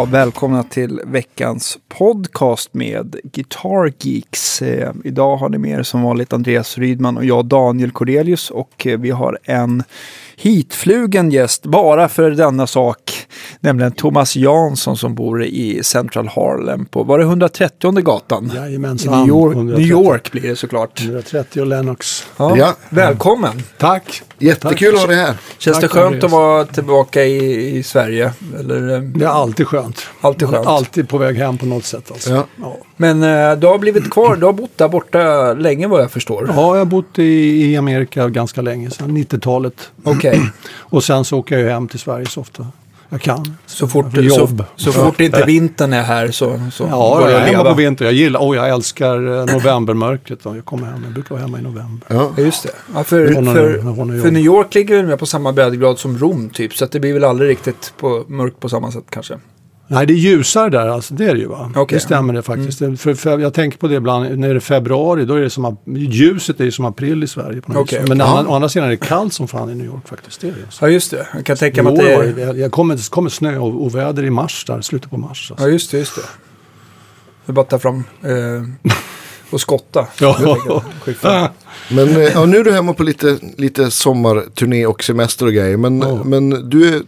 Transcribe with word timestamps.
Ja, 0.00 0.04
välkomna 0.04 0.62
till 0.62 1.00
veckans 1.04 1.78
podcast 1.88 2.74
med 2.74 3.16
Guitar 3.22 3.92
Geeks. 3.98 4.62
Eh, 4.62 4.92
idag 5.04 5.36
har 5.36 5.48
ni 5.48 5.58
med 5.58 5.78
er 5.78 5.82
som 5.82 6.02
vanligt 6.02 6.32
Andreas 6.32 6.78
Rydman 6.78 7.16
och 7.16 7.24
jag 7.24 7.44
Daniel 7.44 7.90
Cordelius 7.90 8.50
och 8.50 8.86
eh, 8.86 8.98
vi 8.98 9.10
har 9.10 9.38
en 9.42 9.82
hitflugen 10.40 11.30
gäst 11.30 11.66
bara 11.66 12.08
för 12.08 12.30
denna 12.30 12.66
sak, 12.66 13.26
nämligen 13.60 13.92
Thomas 13.92 14.36
Jansson 14.36 14.96
som 14.96 15.14
bor 15.14 15.44
i 15.44 15.80
Central 15.82 16.28
Harlem 16.28 16.84
på, 16.84 17.02
var 17.02 17.18
det 17.18 17.24
130 17.24 17.92
gatan? 17.92 18.52
Jajamensan. 18.54 19.14
I 19.14 19.16
New 19.18 19.28
York, 19.28 19.54
130. 19.56 19.80
New 19.80 19.90
York 19.90 20.32
blir 20.32 20.42
det 20.42 20.56
såklart. 20.56 21.00
130 21.00 21.60
och 21.60 21.66
Lennox. 21.66 22.26
Ja, 22.36 22.56
Ja. 22.56 22.74
Välkommen! 22.90 23.62
Tack. 23.78 24.22
Jättekul 24.38 24.94
att 24.94 25.00
ha 25.00 25.06
dig 25.06 25.16
här. 25.16 25.34
Känns 25.58 25.74
Tack, 25.76 25.82
det 25.82 25.88
skönt 25.88 26.04
Andreas. 26.06 26.24
att 26.24 26.30
vara 26.30 26.64
tillbaka 26.64 27.24
i, 27.24 27.76
i 27.78 27.82
Sverige? 27.82 28.32
Eller, 28.58 28.94
eh, 28.94 29.00
Det 29.00 29.24
är 29.24 29.28
alltid 29.28 29.66
skönt. 29.66 30.00
Alltid 30.20 30.48
skönt. 30.48 30.66
Alltid 30.66 31.08
på 31.08 31.18
väg 31.18 31.36
hem 31.36 31.58
på 31.58 31.66
något 31.66 31.84
sätt. 31.84 32.10
Alltså. 32.10 32.30
Ja. 32.30 32.46
Ja. 32.56 32.76
Men 32.96 33.22
eh, 33.22 33.52
du 33.58 33.66
har 33.66 33.78
blivit 33.78 34.10
kvar, 34.10 34.36
du 34.36 34.46
har 34.46 34.52
bott 34.52 34.70
där 34.78 34.88
borta 34.88 35.52
länge 35.54 35.86
vad 35.86 36.02
jag 36.02 36.10
förstår. 36.10 36.44
Ja, 36.48 36.54
jag 36.54 36.80
har 36.80 36.84
bott 36.84 37.18
i, 37.18 37.22
i 37.72 37.76
Amerika 37.76 38.28
ganska 38.28 38.62
länge, 38.62 38.90
sedan 38.90 39.16
90-talet. 39.16 39.90
Okej, 40.04 40.29
Och 40.78 41.04
sen 41.04 41.24
så 41.24 41.38
åker 41.38 41.54
jag 41.54 41.64
ju 41.64 41.70
hem 41.70 41.88
till 41.88 41.98
Sverige 42.00 42.26
så 42.26 42.40
ofta 42.40 42.66
jag 43.12 43.20
kan. 43.20 43.56
så 43.66 43.88
fort, 43.88 44.16
jobb. 44.16 44.64
så, 44.76 44.92
så 44.92 45.00
fort 45.00 45.20
inte 45.20 45.44
vintern 45.44 45.92
är 45.92 46.02
här 46.02 46.30
så, 46.30 46.60
så 46.72 46.86
Ja, 46.90 47.28
är 47.28 47.38
hemma 47.38 47.46
leva. 47.46 47.64
på 47.64 47.74
vintern. 47.74 48.06
Jag 48.06 48.14
gillar, 48.14 48.40
oh, 48.40 48.56
jag 48.56 48.68
älskar 48.68 49.38
eh, 49.38 49.54
novembermörkret. 49.54 50.42
då. 50.42 50.56
Jag 50.56 50.64
kommer 50.64 50.86
hem, 50.86 51.04
jag 51.04 51.12
brukar 51.12 51.30
vara 51.34 51.42
hemma 51.42 51.58
i 51.58 51.62
november. 51.62 52.06
Ja. 52.08 52.32
Ja, 52.36 52.42
just 52.42 52.62
det. 52.62 52.70
Ja, 52.94 53.04
för, 53.04 53.28
för, 53.28 54.20
för. 54.22 54.30
New 54.30 54.42
York 54.44 54.74
ligger 54.74 54.96
väl 54.96 55.06
med 55.06 55.18
på 55.18 55.26
samma 55.26 55.52
breddgrad 55.52 55.98
som 55.98 56.18
Rom 56.18 56.50
typ. 56.50 56.74
Så 56.76 56.86
det 56.86 57.00
blir 57.00 57.12
väl 57.14 57.24
aldrig 57.24 57.50
riktigt 57.50 57.92
på, 57.96 58.24
mörkt 58.28 58.60
på 58.60 58.68
samma 58.68 58.92
sätt 58.92 59.04
kanske. 59.10 59.38
Nej, 59.92 60.06
det 60.06 60.12
är 60.12 60.16
ljusare 60.16 60.70
där, 60.70 60.86
alltså, 60.88 61.14
det 61.14 61.24
är 61.24 61.34
det 61.34 61.40
ju 61.40 61.46
va? 61.46 61.72
Okej. 61.76 61.96
Det 61.96 62.00
stämmer 62.04 62.32
det 62.34 62.42
faktiskt. 62.42 62.78
För, 62.78 63.14
för 63.14 63.38
jag 63.38 63.54
tänker 63.54 63.78
på 63.78 63.88
det 63.88 63.94
ibland, 63.94 64.38
när 64.38 64.48
det 64.48 64.54
är 64.54 64.60
februari, 64.60 65.24
då 65.24 65.34
är 65.34 65.40
det 65.40 65.50
som, 65.50 65.66
ap- 65.66 65.96
ljuset 65.98 66.60
är 66.60 66.64
ju 66.64 66.70
som 66.70 66.84
april 66.84 67.22
i 67.22 67.26
Sverige. 67.26 67.60
På 67.60 67.72
något 67.72 67.92
vis. 67.92 67.98
Men 68.08 68.20
okej. 68.22 68.32
å 68.32 68.36
andra- 68.36 68.50
å 68.50 68.54
andra 68.54 68.68
sidan 68.68 68.86
är 68.86 68.90
det 68.90 68.96
kallt 68.96 69.32
som 69.32 69.48
fan 69.48 69.70
i 69.70 69.74
New 69.74 69.86
York 69.86 70.08
faktiskt. 70.08 70.40
Det 70.40 70.48
är 70.48 70.52
det. 70.52 70.58
alltså. 70.64 70.84
Ja, 70.86 70.90
just 70.90 71.10
det. 71.10 71.26
Jag 71.34 71.46
kan 71.46 71.56
tänka 71.56 71.82
mig 71.82 71.92
att 71.92 71.98
det 71.98 72.12
är... 72.14 72.52
det, 72.52 72.58
jag 72.60 72.72
kommer, 72.72 73.10
kommer 73.10 73.30
snö 73.30 73.58
och, 73.58 73.82
och 73.84 73.94
väder 73.94 74.22
i 74.24 74.30
mars 74.30 74.64
där, 74.66 74.80
slutet 74.80 75.10
på 75.10 75.16
mars. 75.16 75.50
Alltså. 75.50 75.66
Ja, 75.66 75.72
just 75.72 75.90
det, 75.90 75.98
just 75.98 76.16
det. 76.16 76.22
Det 77.46 77.52
är 77.52 77.54
bara 77.54 77.60
att 77.62 77.70
ta 77.70 77.78
fram 77.78 78.04
eh, 78.22 78.90
och 79.50 79.60
skotta. 79.60 80.06
Ja. 80.20 80.36
Men 81.90 82.08
eh, 82.08 82.16
ja, 82.22 82.44
nu 82.46 82.56
är 82.56 82.64
du 82.64 82.72
hemma 82.72 82.92
på 82.94 83.02
lite, 83.02 83.38
lite 83.56 83.90
sommarturné 83.90 84.86
och 84.86 85.04
semester 85.04 85.46
och 85.46 85.52
grejer. 85.52 85.76
Men, 85.76 86.00
Ja. 86.00 86.24
men 86.24 86.68
du 86.70 86.88
är, 86.94 87.02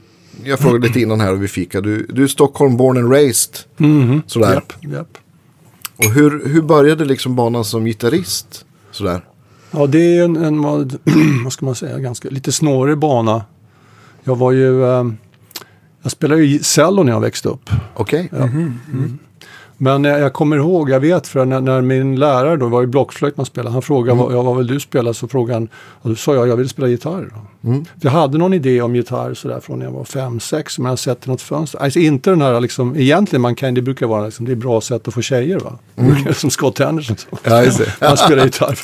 jag 0.44 0.58
frågade 0.58 0.86
lite 0.86 1.00
innan 1.00 1.20
här 1.20 1.32
och 1.32 1.42
vi 1.42 1.48
fika. 1.48 1.80
Du, 1.80 2.06
du 2.10 2.22
är 2.22 2.26
Stockholm 2.26 2.76
born 2.76 2.96
and 2.98 3.12
raised. 3.12 3.56
Mhm. 3.76 4.22
Sådär. 4.26 4.54
Japp, 4.54 4.72
japp. 4.80 5.18
Och 5.96 6.10
hur, 6.12 6.48
hur 6.48 6.62
började 6.62 7.04
liksom 7.04 7.36
banan 7.36 7.64
som 7.64 7.84
gitarrist? 7.84 8.64
Sådär. 8.90 9.24
Ja, 9.70 9.86
det 9.86 10.16
är 10.16 10.24
en, 10.24 10.36
en 10.36 10.62
vad, 10.62 10.98
vad 11.44 11.52
ska 11.52 11.66
man 11.66 11.74
säga, 11.74 11.98
ganska 11.98 12.30
lite 12.30 12.52
snårig 12.52 12.98
bana. 12.98 13.44
Jag 14.24 14.36
var 14.36 14.52
ju, 14.52 14.84
eh, 14.84 15.06
jag 16.02 16.12
spelade 16.12 16.44
ju 16.44 16.58
cello 16.58 17.02
när 17.02 17.12
jag 17.12 17.20
växte 17.20 17.48
upp. 17.48 17.70
Okej. 17.94 18.28
Ja. 18.32 18.42
Mm. 18.42 19.18
Men 19.82 20.04
jag, 20.04 20.20
jag 20.20 20.32
kommer 20.32 20.56
ihåg, 20.56 20.90
jag 20.90 21.00
vet 21.00 21.26
för 21.26 21.44
när, 21.44 21.60
när 21.60 21.80
min 21.80 22.16
lärare 22.16 22.56
då, 22.56 22.66
var 22.66 22.80
ju 22.80 22.86
blockflöjt 22.86 23.36
man 23.36 23.46
spelade, 23.46 23.72
han 23.72 23.82
frågade 23.82 24.18
vad, 24.18 24.34
ja, 24.34 24.42
vad 24.42 24.56
vill 24.56 24.66
du 24.66 24.80
spela? 24.80 25.14
Så 25.14 25.28
frågade 25.28 25.54
han, 25.54 25.68
och 25.74 26.10
då 26.10 26.16
sa 26.16 26.34
jag, 26.34 26.48
jag 26.48 26.56
vill 26.56 26.68
spela 26.68 26.88
gitarr. 26.88 27.32
Mm. 27.64 27.84
Jag 28.00 28.10
hade 28.10 28.38
någon 28.38 28.54
idé 28.54 28.82
om 28.82 28.96
gitarr 28.96 29.34
sådär 29.34 29.60
från 29.60 29.78
när 29.78 29.86
jag 29.86 29.92
var 29.92 30.04
fem 30.04 30.40
sex 30.40 30.78
men 30.78 30.88
jag 30.90 30.98
sett 30.98 31.26
i 31.26 31.30
något 31.30 31.42
fönster. 31.42 31.78
Alltså 31.78 31.98
inte 31.98 32.30
den 32.30 32.42
här 32.42 32.60
liksom, 32.60 32.96
egentligen 32.96 33.40
man 33.40 33.54
kan, 33.54 33.74
det 33.74 33.82
brukar 33.82 34.06
vara 34.06 34.24
liksom, 34.24 34.46
det 34.46 34.52
är 34.52 34.56
ett 34.56 34.58
bra 34.58 34.80
sätt 34.80 35.08
att 35.08 35.14
få 35.14 35.22
tjejer 35.22 35.58
va? 35.58 35.78
Som 36.34 36.50
Scott 36.50 36.78
Henderson. 36.78 37.16
Ja. 37.44 37.64
Han 38.00 38.16
spelar 38.16 38.44
gitarr. 38.44 38.78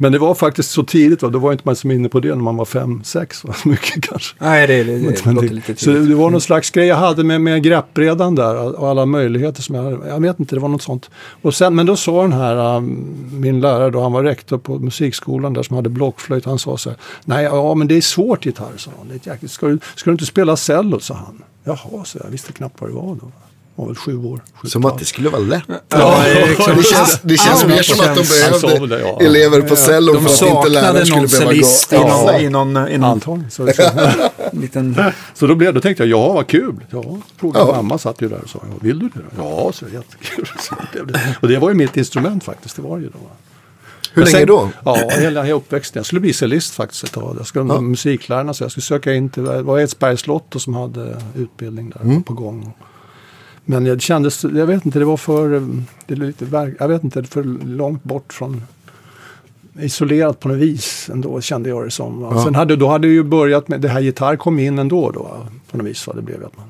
Men 0.00 0.12
det 0.12 0.18
var 0.18 0.34
faktiskt 0.34 0.70
så 0.70 0.82
tidigt, 0.82 1.22
va? 1.22 1.28
då 1.28 1.38
var 1.38 1.52
inte 1.52 1.62
man 1.66 1.76
som 1.76 1.90
inne 1.90 2.08
på 2.08 2.20
det 2.20 2.28
när 2.28 2.42
man 2.42 2.56
var 2.56 2.64
fem 2.64 3.04
sex. 3.04 3.44
Va? 3.44 3.54
Mycket 3.64 4.02
kanske. 4.02 4.36
Nej, 4.38 4.66
det, 4.66 4.84
det, 4.84 4.98
det, 4.98 5.24
Men 5.24 5.34
låter 5.34 5.48
lite 5.48 5.76
så 5.76 5.90
det, 5.90 5.96
tidigt. 5.96 6.08
det 6.08 6.14
var 6.14 6.30
någon 6.30 6.40
slags 6.40 6.70
grej 6.70 6.86
jag 6.86 6.96
hade 6.96 7.24
med, 7.24 7.40
med 7.40 7.62
greppbrädan 7.62 8.34
där 8.34 8.80
och 8.80 8.88
alla 8.88 9.06
möjligheter 9.06 9.62
som 9.62 9.74
jag 9.74 9.82
hade. 9.82 10.08
Jag 10.08 10.20
vet 10.20 10.40
inte, 10.40 10.54
det 10.54 10.60
var 10.60 10.68
något 10.68 10.82
sånt. 10.82 11.10
Och 11.42 11.54
sen, 11.54 11.74
men 11.74 11.86
då 11.86 11.96
sa 11.96 12.22
den 12.22 12.32
här, 12.32 12.76
um, 12.76 13.16
min 13.32 13.60
lärare 13.60 13.90
då, 13.90 14.02
han 14.02 14.12
var 14.12 14.22
rektor 14.22 14.58
på 14.58 14.78
musikskolan 14.78 15.52
där 15.52 15.62
som 15.62 15.76
hade 15.76 15.88
blockflöjt. 15.88 16.44
Han 16.44 16.58
sa 16.58 16.76
så 16.76 16.90
här, 16.90 16.98
nej, 17.24 17.44
ja 17.44 17.74
men 17.74 17.88
det 17.88 17.96
är 17.96 18.00
svårt 18.00 18.46
gitarr, 18.46 18.76
sa 18.76 18.90
han. 18.98 19.08
Det 19.08 19.26
är 19.26 19.32
jäkligt, 19.32 19.50
ska, 19.50 19.66
du, 19.66 19.78
ska 19.94 20.10
du 20.10 20.14
inte 20.14 20.26
spela 20.26 20.56
cello, 20.56 21.00
sa 21.00 21.14
han. 21.14 21.42
Jaha, 21.64 22.04
så 22.04 22.18
jag 22.24 22.30
visste 22.30 22.52
knappt 22.52 22.80
vad 22.80 22.90
det 22.90 22.94
var 22.94 23.14
då. 23.14 23.30
Var 23.78 23.86
väl 23.86 23.96
sju 23.96 24.16
år. 24.24 24.42
Sju 24.54 24.68
Som 24.68 24.84
att 24.84 24.98
det 24.98 25.04
skulle 25.04 25.28
vara 25.28 25.42
lätt. 25.42 25.62
Ja. 25.88 26.24
Det 26.76 26.82
känns, 26.82 27.20
det 27.22 27.36
känns 27.36 27.62
Ja, 27.62 27.68
mer 27.68 27.82
som 27.82 28.00
att 28.00 28.16
de 28.16 28.22
behövde 28.22 28.96
det, 28.96 29.00
ja. 29.02 29.20
elever 29.20 29.60
på 29.60 29.76
cello 29.76 30.12
De 30.12 30.24
för 30.24 30.30
att 30.46 30.56
inte 30.56 30.68
läraren 30.68 31.06
skulle 31.06 31.26
behöva 31.28 31.52
gå. 31.52 31.66
Ja. 31.90 32.24
någon, 32.26 32.40
i 32.40 32.48
någon, 32.50 32.88
i 32.88 32.98
någon 32.98 33.10
Antagligen. 33.10 33.50
Så, 33.50 33.68
så, 33.76 33.82
liten... 34.52 35.02
så 35.34 35.46
då, 35.46 35.54
blev, 35.54 35.74
då 35.74 35.80
tänkte 35.80 36.02
jag, 36.04 36.10
ja 36.20 36.32
vad 36.32 36.46
kul. 36.46 36.74
Ja, 36.90 37.04
frågade 37.36 37.66
Ja. 37.66 37.76
mamma, 37.76 37.98
satt 37.98 38.22
ju 38.22 38.28
där 38.28 38.40
och 38.42 38.48
sa, 38.50 38.58
vill 38.80 38.98
du 38.98 39.08
det? 39.08 39.20
då? 39.36 39.42
Ja, 39.44 39.72
så 39.72 39.84
jättekul. 39.84 40.48
Så 40.60 40.74
det. 41.04 41.36
Och 41.42 41.48
det 41.48 41.58
var 41.58 41.68
ju 41.68 41.74
mitt 41.74 41.96
instrument 41.96 42.44
faktiskt, 42.44 42.76
det 42.76 42.82
var 42.82 42.98
ju 42.98 43.04
då. 43.08 43.18
Hur 44.12 44.24
länge 44.24 44.44
då? 44.44 44.68
Ja, 44.84 44.94
hela, 45.10 45.42
hela 45.42 45.56
uppväxten. 45.56 45.98
Jag 46.00 46.06
skulle 46.06 46.20
bli 46.20 46.32
cellist 46.32 46.74
faktiskt 46.74 47.04
ett 47.04 47.12
tag. 47.12 47.36
Jag 47.38 47.46
skulle 47.46 47.74
Ja. 47.74 47.80
musiklärarna 47.80 48.54
så 48.54 48.64
jag 48.64 48.70
skulle 48.70 48.82
söka 48.84 49.14
in 49.14 49.28
till, 49.30 49.44
det 49.44 49.62
var 49.62 49.78
Edsbergs 49.80 50.26
Lotto 50.26 50.58
som 50.58 50.74
hade 50.74 51.16
utbildning 51.36 51.90
där 51.90 52.00
Mm. 52.00 52.22
på 52.22 52.32
gång. 52.34 52.74
Men 53.70 53.84
det 53.84 54.02
kändes, 54.02 54.44
jag 54.44 54.66
vet 54.66 54.86
inte, 54.86 54.98
det 54.98 55.04
var 55.04 55.16
för, 55.16 55.48
det 56.06 56.14
är 56.14 56.16
lite, 56.16 56.74
jag 56.78 56.88
vet 56.88 57.04
inte, 57.04 57.24
för 57.24 57.42
långt 57.64 58.04
bort 58.04 58.32
från 58.32 58.62
isolerat 59.80 60.40
på 60.40 60.48
något 60.48 60.58
vis 60.58 61.10
ändå 61.12 61.40
kände 61.40 61.68
jag 61.68 61.84
det 61.84 61.90
som. 61.90 62.22
Ja. 62.22 62.44
Sen 62.44 62.54
hade, 62.54 62.76
då 62.76 62.88
hade 62.88 63.08
det 63.08 63.12
ju 63.12 63.22
börjat 63.22 63.68
med, 63.68 63.80
det 63.80 63.88
här 63.88 64.00
gitarr 64.00 64.36
kom 64.36 64.58
in 64.58 64.78
ändå 64.78 65.10
då 65.10 65.46
på 65.70 65.76
något 65.76 65.86
vis. 65.86 66.06
Va? 66.06 66.12
Det 66.16 66.22
blev 66.22 66.44
att 66.44 66.56
man 66.56 66.66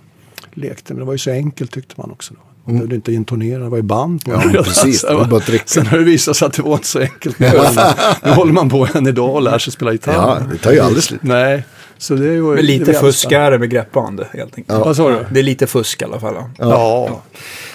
lekte, 0.54 0.94
men 0.94 1.00
det 1.00 1.04
var 1.04 1.12
ju 1.12 1.18
så 1.18 1.30
enkelt 1.30 1.70
tyckte 1.70 1.94
man 1.96 2.10
också. 2.10 2.34
Då. 2.34 2.40
Man 2.64 2.74
behövde 2.74 2.94
inte 2.94 3.12
intonera, 3.12 3.62
det 3.62 3.68
var 3.68 3.76
ju 3.76 3.82
band. 3.82 4.22
Mm. 4.26 4.40
Ja, 4.40 4.48
det. 4.52 4.62
precis. 4.64 5.02
Det 5.02 5.14
var 5.14 5.24
bara 5.24 5.36
att. 5.36 5.68
Sen 5.68 5.86
har 5.86 5.98
det 5.98 6.04
visat 6.04 6.36
sig 6.36 6.46
att 6.46 6.52
det 6.52 6.62
var 6.62 6.72
inte 6.72 6.86
så 6.86 7.00
enkelt. 7.00 7.38
nu 8.24 8.30
håller 8.30 8.52
man 8.52 8.68
på 8.68 8.88
än 8.94 9.06
idag 9.06 9.34
och 9.34 9.42
lär 9.42 9.58
sig 9.58 9.72
spela 9.72 9.92
gitarr. 9.92 10.12
Ja, 10.12 10.38
det 10.52 10.58
tar 10.58 10.72
ju 10.72 10.80
aldrig 10.80 11.02
slut. 11.02 11.22
Nej, 11.22 11.64
så 11.98 12.14
det 12.14 12.40
var. 12.40 12.54
Men 12.54 12.64
lite 12.64 12.92
fusk 12.92 13.32
är 13.32 13.50
det 13.50 13.58
med 13.58 13.70
greppband 13.70 14.24
helt 14.32 14.56
enkelt. 14.56 14.78
Vad 14.78 14.96
sa 14.96 15.10
du? 15.10 15.16
Det 15.30 15.40
är 15.40 15.44
lite 15.44 15.66
fusk 15.66 16.02
i 16.02 16.04
alla 16.04 16.20
fall. 16.20 16.34
Ja. 16.34 16.48
Ja. 16.58 17.22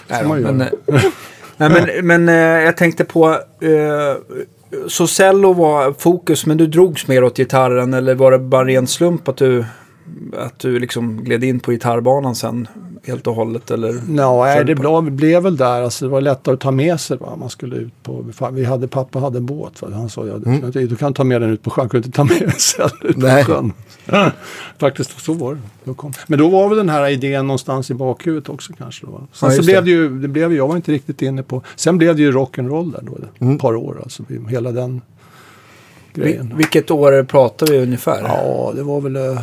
Nej, 0.07 0.27
man 0.27 0.43
då, 0.43 0.51
men, 0.51 0.61
eh, 0.61 1.03
nej, 1.57 1.69
men, 1.69 2.07
men 2.07 2.29
eh, 2.29 2.63
jag 2.65 2.77
tänkte 2.77 3.05
på... 3.05 3.29
Eh, 3.61 4.15
så 4.87 5.07
cello 5.07 5.53
var 5.53 5.93
fokus, 5.99 6.45
men 6.45 6.57
du 6.57 6.67
drogs 6.67 7.07
mer 7.07 7.23
åt 7.23 7.37
gitarren 7.37 7.93
eller 7.93 8.15
var 8.15 8.31
det 8.31 8.39
bara 8.39 8.65
ren 8.65 8.87
slump 8.87 9.27
att 9.27 9.37
du, 9.37 9.65
att 10.37 10.59
du 10.59 10.79
liksom 10.79 11.23
gled 11.23 11.43
in 11.43 11.59
på 11.59 11.71
gitarrbanan 11.71 12.35
sen 12.35 12.67
helt 13.05 13.27
och 13.27 13.35
hållet? 13.35 13.71
Eller? 13.71 13.93
Nej, 14.07 14.57
Föll 14.57 14.65
det 14.67 14.75
på- 14.75 15.01
blev, 15.01 15.43
väl 15.43 15.57
där. 15.57 15.81
Alltså, 15.81 16.05
det 16.05 16.11
var 16.11 16.21
lättare 16.21 16.53
att 16.53 16.59
ta 16.61 16.71
med 16.71 16.99
sig. 16.99 17.17
Va? 17.17 17.35
Man 17.35 17.49
skulle 17.49 17.75
ut 17.75 18.03
på, 18.03 18.25
vi 18.51 18.63
hade, 18.65 18.87
pappa 18.87 19.19
hade 19.19 19.37
en 19.37 19.45
båt. 19.45 19.81
Va? 19.81 19.87
Han 19.93 20.09
sa, 20.09 20.27
ja, 20.27 20.37
du, 20.37 20.43
kan 20.43 20.55
inte- 20.65 20.79
du 20.79 20.95
kan 20.95 21.13
ta 21.13 21.23
med 21.23 21.41
den 21.41 21.49
ut 21.49 21.61
på 21.61 21.69
sjön. 21.69 21.89
Kan 21.89 22.01
du 22.01 22.05
inte 22.07 22.17
ta 22.17 22.23
med 22.23 22.39
den 22.39 22.49
ut 23.09 23.15
på 23.15 23.21
Nej. 23.21 23.43
sjön? 23.45 23.73
Faktiskt, 24.79 25.21
så 25.21 25.33
var 25.33 25.53
det. 25.53 25.61
Då 25.83 25.93
kom. 25.93 26.13
Men 26.27 26.39
då 26.39 26.49
var 26.49 26.69
väl 26.69 26.77
den 26.77 26.89
här 26.89 27.09
idén 27.09 27.47
någonstans 27.47 27.91
i 27.91 27.93
bakhuvudet 27.93 28.49
också 28.49 28.73
kanske. 28.77 29.05
Då, 29.05 29.11
va? 29.11 29.21
Sen 29.33 29.49
Ja, 29.49 29.55
så 29.57 29.63
blev 29.63 29.83
det. 29.85 29.91
ju, 29.91 30.19
det 30.19 30.27
blev, 30.27 30.51
ju- 30.51 30.57
jag 30.57 30.67
var 30.67 30.75
inte 30.75 30.91
riktigt 30.91 31.21
inne 31.21 31.43
på, 31.43 31.61
sen 31.75 31.97
blev 31.97 32.15
det 32.15 32.21
ju 32.21 32.31
rock'n'roll 32.31 32.91
där 32.91 33.01
då. 33.39 33.51
Ett 33.53 33.59
par 33.61 33.75
år 33.75 33.99
alltså. 34.03 34.23
Hela 34.49 34.71
den 34.71 35.01
grejen. 36.13 36.53
vilket 36.57 36.91
år 36.91 37.23
pratar 37.23 37.67
vi 37.67 37.77
ungefär? 37.77 38.21
Ja, 38.23 38.71
det 38.75 38.83
var 38.83 39.01
väl, 39.01 39.15
eh, 39.15 39.37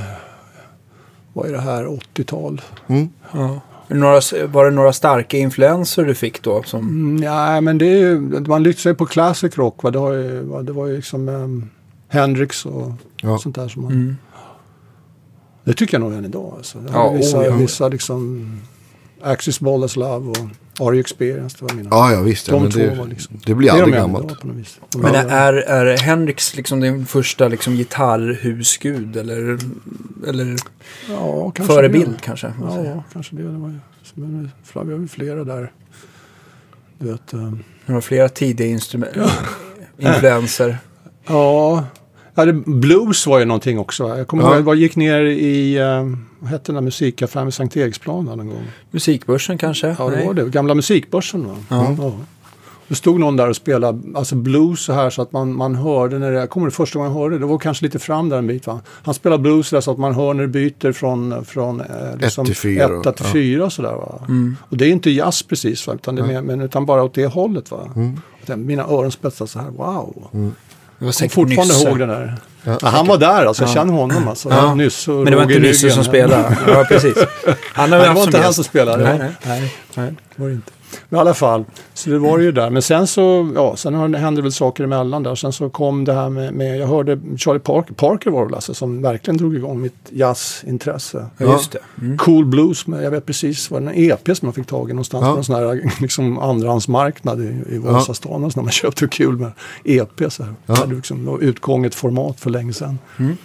vad 1.32 1.46
är 1.48 1.52
det 1.52 1.60
här, 1.60 1.84
80-tal? 1.84 2.60
Ja. 2.86 3.60
Är 3.88 3.94
det 3.94 4.00
Några, 4.00 4.20
var 4.46 4.64
det 4.64 4.70
några 4.70 4.92
starka 4.92 5.36
influenser 5.36 6.04
du 6.04 6.14
fick 6.14 6.42
då? 6.42 6.62
Som, 6.62 6.80
Mm, 6.88 7.22
ja, 7.22 7.60
men 7.60 7.78
det 7.78 7.86
är 7.86 7.98
ju, 7.98 8.20
man 8.46 8.62
lyfter 8.62 8.82
sig 8.82 8.94
på 8.94 9.06
classic 9.06 9.58
rock. 9.58 9.82
Va? 9.82 9.90
Det, 9.90 9.98
var 9.98 10.12
ju, 10.12 10.40
va? 10.40 10.62
det 10.62 10.72
var 10.72 10.86
ju 10.86 10.96
liksom 10.96 11.28
um, 11.28 11.70
Hendrix 12.08 12.66
och 12.66 12.92
Ja. 13.22 13.38
sånt 13.38 13.54
där. 13.54 13.68
Som 13.68 13.82
man, 13.82 13.92
mm. 13.92 14.16
Det 15.64 15.72
tycker 15.72 15.94
jag 15.94 16.00
nog 16.00 16.12
än 16.18 16.24
idag. 16.24 16.54
Alltså. 16.56 16.78
Ja, 16.78 16.92
ja, 16.94 17.12
vissa, 17.12 17.38
oh, 17.38 17.44
ja. 17.44 17.56
vissa 17.56 17.88
liksom 17.88 18.50
Axis 19.22 19.60
Ball 19.60 19.84
as 19.84 19.96
Love 19.96 20.30
och 20.30 20.36
Are 20.80 20.94
You 20.94 21.00
Experienced. 21.00 21.58
Det 21.60 21.64
var 21.64 21.74
mina. 21.74 21.88
Ja, 21.92 22.12
ja 22.12 22.20
visst. 22.22 22.48
Ja, 22.48 22.54
De 22.54 22.62
men 22.62 22.70
två 22.72 22.80
det, 22.80 22.94
var 22.98 23.06
liksom- 23.06 23.40
det 23.46 23.54
blir 23.54 23.68
Det 23.68 23.72
aldrig 23.74 23.94
de 23.94 23.98
än 23.98 24.02
gammalt. 24.02 24.24
idag 24.24 24.40
på 24.40 24.46
något 24.46 24.56
vis. 24.56 24.78
De 24.92 25.00
Men 25.02 25.14
är- 25.14 25.54
är, 25.54 25.96
Hendrix 25.98 26.56
liksom 26.56 26.80
din 26.80 27.06
första 27.06 27.48
liksom 27.48 27.74
gitarrhusgud 27.76 29.16
eller, 29.16 29.58
eller 30.28 30.56
ja, 31.08 31.50
kanske 31.54 31.74
förebild 31.74 32.10
det. 32.10 32.18
kanske? 32.22 32.52
Ja, 32.60 32.84
ja, 32.84 33.04
kanske 33.12 33.36
det. 33.36 33.42
det 33.42 33.48
var, 33.48 33.58
men 34.14 34.50
vi 34.86 34.92
har 34.92 35.00
ju 35.00 35.08
flera 35.08 35.44
där. 35.44 35.72
Du 36.98 37.10
vet, 37.12 37.34
um, 37.34 37.62
Det 37.86 37.92
var 37.92 38.00
flera 38.00 38.28
tidiga 38.28 38.66
instrument, 38.68 39.12
influenser. 39.98 40.78
Ja, 41.26 41.84
Ja, 42.34 42.44
det, 42.44 42.52
blues 42.52 43.26
var 43.26 43.38
ju 43.38 43.44
någonting 43.44 43.78
också. 43.78 44.16
Jag 44.18 44.26
kommer 44.28 44.42
Ja. 44.42 44.56
ihåg, 44.56 44.68
jag 44.68 44.76
gick 44.76 44.96
ner 44.96 45.20
i, 45.20 45.76
eh, 45.78 46.04
vad 46.40 46.50
hette 46.50 46.64
den 46.66 46.74
där 46.74 46.82
musikaffären 46.82 47.46
vid 47.46 47.54
Sankt 47.54 47.76
Eriksplan 47.76 48.28
en 48.28 48.48
gång. 48.48 48.66
Musikbörsen 48.90 49.58
kanske? 49.58 49.96
Ja, 49.98 50.10
det 50.10 50.26
var 50.26 50.34
det. 50.34 50.44
Gamla 50.44 50.74
musikbörsen 50.74 51.46
va? 51.46 51.56
Ja. 51.68 52.12
Det 52.90 52.96
stod 52.96 53.20
någon 53.20 53.36
där 53.36 53.48
och 53.48 53.56
spelade 53.56 53.98
alltså 54.14 54.36
blues 54.36 54.80
så 54.80 54.92
här 54.92 55.10
så 55.10 55.22
att 55.22 55.32
man, 55.32 55.56
man 55.56 55.74
hörde 55.74 56.18
när 56.18 56.32
det, 56.32 56.38
jag 56.38 56.50
kommer 56.50 56.66
ihåg 56.66 56.72
första 56.72 56.98
gången 56.98 57.12
jag 57.12 57.20
hörde 57.20 57.34
det, 57.34 57.38
det 57.38 57.46
var 57.46 57.58
kanske 57.58 57.84
lite 57.84 57.98
fram 57.98 58.28
där 58.28 58.38
en 58.38 58.46
bit 58.46 58.66
va. 58.66 58.80
Han 58.86 59.14
spelar 59.14 59.38
blues 59.38 59.70
där 59.70 59.80
så 59.80 59.90
att 59.90 59.98
man 59.98 60.14
hör 60.14 60.34
när 60.34 60.42
det 60.42 60.48
byter 60.48 60.92
från, 60.92 61.44
från 61.44 61.80
eh, 61.80 61.86
liksom 62.20 62.46
till 62.46 62.56
fyra, 62.56 63.00
etta 63.00 63.12
till 63.12 63.26
ja. 63.26 63.32
fyra 63.32 63.70
sådär 63.70 63.92
va. 63.92 64.24
Mm. 64.28 64.56
Och 64.68 64.76
det 64.76 64.86
är 64.86 64.90
inte 64.90 65.10
jazz 65.10 65.42
precis 65.42 65.86
va, 65.86 65.94
utan, 65.94 66.14
det 66.14 66.22
är 66.22 66.26
mer, 66.26 66.42
men, 66.42 66.60
utan 66.60 66.86
bara 66.86 67.02
åt 67.02 67.14
det 67.14 67.26
hållet 67.26 67.70
va. 67.70 67.88
Mm. 67.96 68.66
Mina 68.66 68.82
öron 68.82 69.12
spetsade 69.12 69.50
så 69.50 69.58
här, 69.58 69.70
wow. 69.70 70.28
Det 70.32 70.38
var 70.38 70.50
Jag 71.02 71.14
säkert 71.14 71.34
fortfarande 71.34 71.74
Nysse. 71.74 71.88
ihåg 71.88 71.98
den 71.98 72.08
där. 72.08 72.34
Ja, 72.64 72.78
Ja, 72.82 72.88
han 72.88 73.06
var 73.06 73.18
där 73.18 73.46
alltså, 73.46 73.62
jag 73.62 73.70
Ja. 73.70 73.74
känner 73.74 73.92
honom 73.92 74.28
alltså. 74.28 74.48
Ja. 74.50 74.74
Nysse 74.74 75.10
och 75.12 75.16
Men 75.24 75.30
det 75.30 75.36
var 75.36 75.42
inte 75.42 75.58
Nysse 75.58 75.90
som 75.90 76.04
spelade. 76.04 76.56
Ja, 76.66 76.84
precis. 76.88 77.14
Han 77.72 77.92
har 77.92 77.98
Nej, 77.98 78.08
vi 78.08 78.08
det 78.08 78.14
var 78.14 78.22
inte 78.24 78.38
han 78.38 78.54
som 78.54 78.64
spelade. 78.64 79.04
Nej, 79.04 79.18
nej, 79.18 79.30
nej. 79.46 79.72
nej. 79.94 80.14
var 80.36 80.46
det 80.48 80.54
inte. 80.54 80.70
Men 81.08 81.18
i 81.18 81.20
alla 81.20 81.34
fall, 81.34 81.64
så 81.94 82.10
det 82.10 82.18
var 82.18 82.38
det 82.38 82.44
ju 82.44 82.52
där. 82.52 82.70
Men 82.70 82.82
sen 82.82 83.06
så, 83.06 83.52
ja, 83.54 83.76
sen 83.76 84.14
hände 84.14 84.42
väl 84.42 84.52
saker 84.52 84.84
emellan 84.84 85.22
där. 85.22 85.34
Sen 85.34 85.52
så 85.52 85.70
kom 85.70 86.04
det 86.04 86.12
här 86.12 86.28
med, 86.30 86.54
med 86.54 86.78
jag 86.78 86.86
hörde 86.86 87.18
Charlie 87.36 87.60
Parker, 87.60 87.94
Parker 87.94 88.30
var 88.30 88.48
det 88.48 88.54
alltså, 88.54 88.74
som 88.74 89.02
verkligen 89.02 89.36
drog 89.36 89.56
igång 89.56 89.80
mitt 89.80 90.08
jazzintresse. 90.10 91.26
Ja, 91.38 91.52
just 91.52 91.72
det. 91.72 91.78
Mm. 92.00 92.18
Cool 92.18 92.46
Blues, 92.46 92.86
men 92.86 93.02
jag 93.02 93.10
vet 93.10 93.26
precis 93.26 93.70
vad 93.70 93.82
den 93.82 93.92
EP 93.94 94.36
som 94.36 94.46
man 94.46 94.52
fick 94.52 94.66
tag 94.66 94.90
i 94.90 94.92
någonstans 94.92 95.24
Ja. 95.24 95.32
på 95.32 95.38
en 95.38 95.44
sån 95.44 95.54
här 95.56 95.90
liksom 96.00 96.38
andrahandsmarknad 96.38 97.40
i, 97.40 97.64
i 97.70 97.78
Vasastan. 97.78 98.50
så 98.50 98.58
När 98.58 98.62
man 98.64 98.72
köpte 98.72 99.08
kul 99.08 99.36
med 99.38 99.52
EP 99.84 100.22
så 100.32 100.42
här. 100.42 100.54
Ja. 100.66 100.74
Det 100.74 100.80
hade 100.80 100.94
liksom 100.94 101.24
det 101.24 101.30
var 101.30 101.38
utgånget 101.38 101.94
format 101.94 102.40
för 102.40 102.50
länge 102.50 102.72
sedan. 102.72 102.98
Mm. 103.18 103.36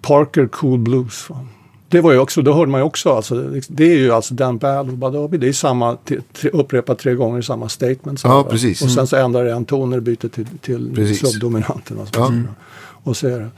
Parker 0.00 0.46
Cool 0.46 0.78
Blues. 0.78 1.30
va. 1.30 1.46
Det 1.88 2.00
var 2.00 2.12
ju 2.12 2.18
också, 2.18 2.42
då 2.42 2.52
hörde 2.52 2.70
man 2.70 2.80
ju 2.80 2.84
också, 2.84 3.12
alltså, 3.12 3.34
det 3.68 3.84
är 3.92 3.96
ju 3.96 4.12
alltså 4.12 4.34
Dan 4.34 4.58
Bad 4.58 4.88
och 4.88 4.96
Badobi, 4.96 5.38
det 5.38 5.48
är 5.48 5.52
samma, 5.52 5.96
tre, 6.32 6.50
upprepat 6.52 6.98
tre 6.98 7.14
gånger 7.14 7.42
samma 7.42 7.68
statement. 7.68 8.20
så 8.20 8.28
Ja. 8.28 8.48
Och 8.82 8.90
sen 8.90 9.06
så 9.06 9.16
ändrar 9.16 9.44
det 9.44 9.52
en 9.52 9.64
ton 9.64 9.90
när 9.90 9.96
det 9.96 10.00
byter 10.00 10.28
till, 10.28 10.46
till 10.62 11.18
subdominanten. 11.18 12.00
Alltså, 12.00 12.20
Ja. 12.20 12.32
Och 13.02 13.16
så 13.16 13.26
det. 13.26 13.48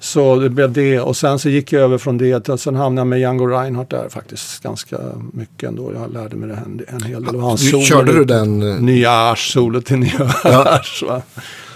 Så 0.00 0.36
det 0.36 0.50
blev 0.50 0.72
det 0.72 1.00
och 1.00 1.16
sen 1.16 1.38
så 1.38 1.48
gick 1.48 1.72
jag 1.72 1.82
över 1.82 1.98
från 1.98 2.18
det 2.18 2.40
till, 2.40 2.58
sen 2.58 2.74
hamnade 2.74 3.00
jag 3.00 3.06
med 3.06 3.20
Django 3.20 3.46
Reinhardt 3.46 3.90
där 3.90 4.08
faktiskt 4.08 4.62
ganska 4.62 4.98
mycket 5.32 5.68
ändå. 5.68 5.92
Jag 5.94 6.12
lärde 6.12 6.36
mig 6.36 6.48
det 6.48 6.54
en, 6.54 6.84
en 6.88 7.02
hel 7.02 7.24
del. 7.24 7.58
solo. 7.58 7.82
körde 7.82 8.12
du 8.12 8.24
den? 8.24 8.62
eh, 8.72 8.80
Nya 8.80 9.10
Ash-solot 9.10 9.84
till 9.84 9.98
Nya 9.98 10.32
Ash. 10.44 11.02
va. 11.08 11.22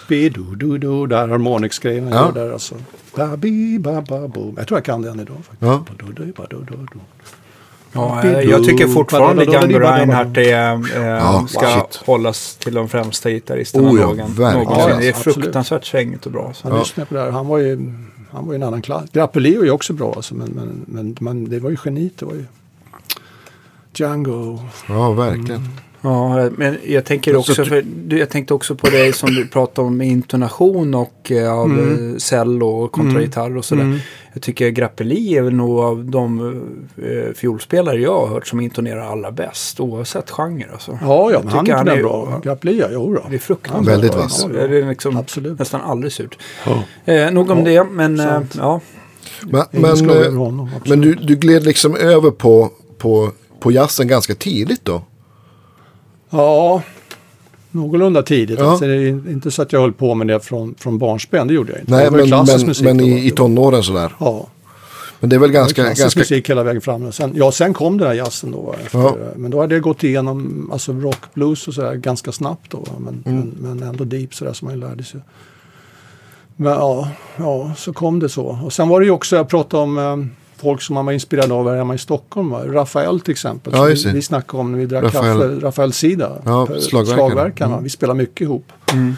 Bi-do-do-do, 0.08 1.06
där 1.06 1.28
harmonics-grejen 1.28 2.04
han 2.04 2.12
Ja. 2.12 2.24
gör 2.26 2.32
där 2.46 2.52
alltså. 2.52 2.74
Ba-bi-ba-ba-bo. 3.16 4.54
Jag 4.56 4.68
tror 4.68 4.78
jag 4.78 4.84
kan 4.84 5.02
den 5.02 5.20
idag 5.20 5.36
faktiskt. 5.36 5.62
Ja. 5.62 5.80
Ja, 7.92 8.22
eh, 8.24 8.40
jag 8.40 8.64
tycker 8.64 8.86
fortfarande 8.86 9.44
Django 9.44 9.78
Reinhardt 9.78 10.36
är, 10.36 10.74
eh, 10.96 11.06
Ja, 11.06 11.46
ska 11.48 11.66
shit. 11.66 11.96
hållas 12.06 12.56
till 12.56 12.74
de 12.74 12.88
främsta 12.88 13.30
gitarristerna 13.30 13.90
Oh 13.90 14.00
ja, 14.00 14.06
någonsin. 14.06 14.34
Ja, 14.38 14.96
det 15.00 15.08
är 15.08 15.12
fruktansvärt 15.12 15.84
svängigt 15.84 16.26
och 16.26 16.32
bra. 16.32 16.52
Så. 16.54 16.68
Han 16.68 16.78
lyssnade 16.78 17.06
på 17.08 17.14
det 17.14 17.20
här. 17.20 17.30
Han 17.30 17.46
var 17.46 17.58
ju, 17.58 17.92
han 18.32 18.46
var 18.46 18.52
ju 18.52 18.56
en 18.56 18.62
annan 18.62 18.82
klass. 18.82 19.04
Grappelli 19.12 19.56
var 19.56 19.64
ju 19.64 19.70
också 19.70 19.92
bra 19.92 20.12
alltså, 20.16 20.34
men, 20.34 20.48
men, 20.48 20.84
men, 20.86 21.16
men 21.20 21.50
det 21.50 21.58
var 21.60 21.70
ju 21.70 21.76
geniet. 21.84 22.12
Det 22.18 22.24
var 22.26 22.34
ju 22.34 22.44
Django. 23.94 24.58
Ja, 24.88 25.12
verkligen. 25.12 25.68
Ja, 26.00 26.50
men 26.56 26.78
jag 26.86 27.04
tänker 27.04 27.32
Så 27.32 27.38
också, 27.38 27.64
för, 27.64 27.84
jag 28.10 28.28
tänkte 28.30 28.54
också 28.54 28.74
på 28.74 28.88
det 28.90 29.14
som 29.16 29.30
du 29.34 29.46
pratade 29.46 29.86
om 29.88 29.96
med 29.96 30.08
intonation 30.08 30.94
och 30.94 31.30
eh, 31.32 31.52
av 31.52 31.64
Mm. 31.66 32.10
eh, 32.12 32.16
cello 32.16 32.66
och 32.68 32.92
kontragitarr 32.92 33.56
och 33.56 33.64
sådär. 33.64 33.82
Mm. 33.82 33.98
Jag 34.32 34.42
tycker 34.42 34.68
Grappelli 34.68 35.36
är 35.36 35.42
väl 35.42 35.54
nog 35.54 35.78
av 35.78 36.04
de 36.04 36.40
eh, 36.96 37.32
fiolspelare 37.34 38.00
jag 38.00 38.20
har 38.20 38.26
hört 38.26 38.46
som 38.46 38.60
intonerar 38.60 39.00
allra 39.12 39.32
bäst 39.32 39.80
oavsett 39.80 40.30
genre. 40.30 40.66
Alltså. 40.72 40.92
Ja, 40.92 40.98
ja, 41.08 41.32
Jag 41.32 41.44
men 41.44 41.52
han 41.54 41.70
han 41.70 41.88
är- 41.88 42.02
bra. 42.02 42.40
Grappelli, 42.44 42.78
ja, 42.80 42.86
jo 42.92 43.14
då. 43.14 43.22
Det 43.30 43.34
är 43.36 43.38
fruktansvärt 43.38 43.94
Väldigt 43.94 44.12
bra. 44.12 44.20
vass. 44.22 44.46
Ja, 44.54 44.66
Det 44.66 44.78
är 44.78 44.88
liksom 44.88 45.16
Absolut. 45.16 45.58
nästan 45.58 45.80
aldrig 45.80 46.12
surt. 46.12 46.38
Ja. 46.66 47.12
Eh, 47.12 47.30
nog 47.30 47.50
om 47.50 47.58
Ja, 47.58 47.64
det, 47.84 47.90
men 47.90 48.20
eh, 48.20 48.40
ja. 48.56 48.80
Men, 49.42 49.64
men, 49.70 50.10
eh, 50.10 50.32
honom. 50.34 50.70
men 50.86 51.00
du, 51.00 51.14
du 51.14 51.36
gled 51.36 51.64
liksom 51.64 51.96
över 51.96 52.30
på, 52.30 52.70
på, 52.98 53.30
på 53.60 53.72
jazzen 53.72 54.08
ganska 54.08 54.34
tidigt 54.34 54.84
då? 54.84 55.02
Ja, 56.30 56.82
någorlunda 57.70 58.22
tidigt. 58.22 58.58
Ja. 58.58 58.70
Alltså, 58.70 58.86
det 58.86 58.94
är 58.94 59.08
inte 59.08 59.50
så 59.50 59.62
att 59.62 59.72
jag 59.72 59.80
höll 59.80 59.92
på 59.92 60.14
med 60.14 60.26
det 60.26 60.40
från, 60.40 60.74
från 60.78 60.98
barnsben, 60.98 61.48
det 61.48 61.54
gjorde 61.54 61.72
jag 61.72 61.80
inte. 61.80 61.92
Nej, 61.92 62.04
ju 62.04 62.10
men, 62.10 62.28
men, 62.30 62.66
musik 62.66 62.84
men 62.84 63.00
i, 63.00 63.26
i 63.26 63.30
tonåren 63.30 63.82
sådär. 63.82 64.12
Ja, 64.20 64.46
Men 65.20 65.30
det 65.30 65.36
är 65.36 65.40
väl 65.40 65.50
ganska... 65.50 65.82
klassisk 65.82 66.00
ganska 66.02 66.20
musik 66.20 66.50
hela 66.50 66.62
vägen 66.62 66.80
fram. 66.82 67.12
Sen, 67.12 67.32
ja, 67.34 67.52
sen 67.52 67.74
kom 67.74 67.98
den 67.98 68.06
här 68.08 68.14
jazzen 68.14 68.50
då. 68.50 68.74
Efter, 68.84 68.98
Ja. 68.98 69.16
Men 69.36 69.50
då 69.50 69.60
hade 69.60 69.74
jag 69.74 69.82
gått 69.82 70.04
igenom 70.04 70.68
alltså 70.72 70.92
rock, 70.92 71.34
blues 71.34 71.68
och 71.68 71.74
sådär 71.74 71.94
ganska 71.94 72.32
snabbt 72.32 72.70
då. 72.70 72.84
Men, 72.98 73.22
Mm. 73.26 73.52
men, 73.60 73.78
men 73.78 73.88
ändå 73.88 74.04
deep 74.04 74.34
sådär 74.34 74.52
som 74.52 74.68
man 74.68 74.80
lärde 74.80 75.04
sig. 75.04 75.20
Men 76.56 76.72
ja, 76.72 77.08
ja, 77.36 77.72
så 77.76 77.92
kom 77.92 78.18
det 78.20 78.28
så. 78.28 78.58
Och 78.64 78.72
sen 78.72 78.88
var 78.88 79.00
det 79.00 79.06
ju 79.06 79.12
också, 79.12 79.36
jag 79.36 79.48
pratade 79.48 79.82
om 79.82 79.98
eh, 79.98 80.16
folk 80.58 80.82
som 80.82 80.94
man 80.94 81.06
var 81.06 81.12
inspirerad 81.12 81.52
av 81.52 81.68
här 81.68 81.76
hemma 81.76 81.94
i 81.94 81.98
Stockholm. 81.98 82.50
Va? 82.50 82.62
Rafael 82.66 83.20
till 83.20 83.32
exempel. 83.32 83.72
Ja, 83.76 83.84
vi, 83.84 84.12
vi 84.12 84.22
snackade 84.22 84.60
om 84.60 84.72
när 84.72 84.78
vi 84.78 84.86
drack 84.86 85.04
Rafael. 85.04 85.40
kaffe. 85.40 85.66
Rafael 85.66 85.92
Sida. 85.92 86.32
Ja, 86.44 86.66
slagverkarna. 86.66 87.04
slagverkarna. 87.04 87.72
Mm. 87.72 87.84
Vi 87.84 87.90
spelar 87.90 88.14
mycket 88.14 88.40
ihop. 88.40 88.72
Mm. 88.92 89.16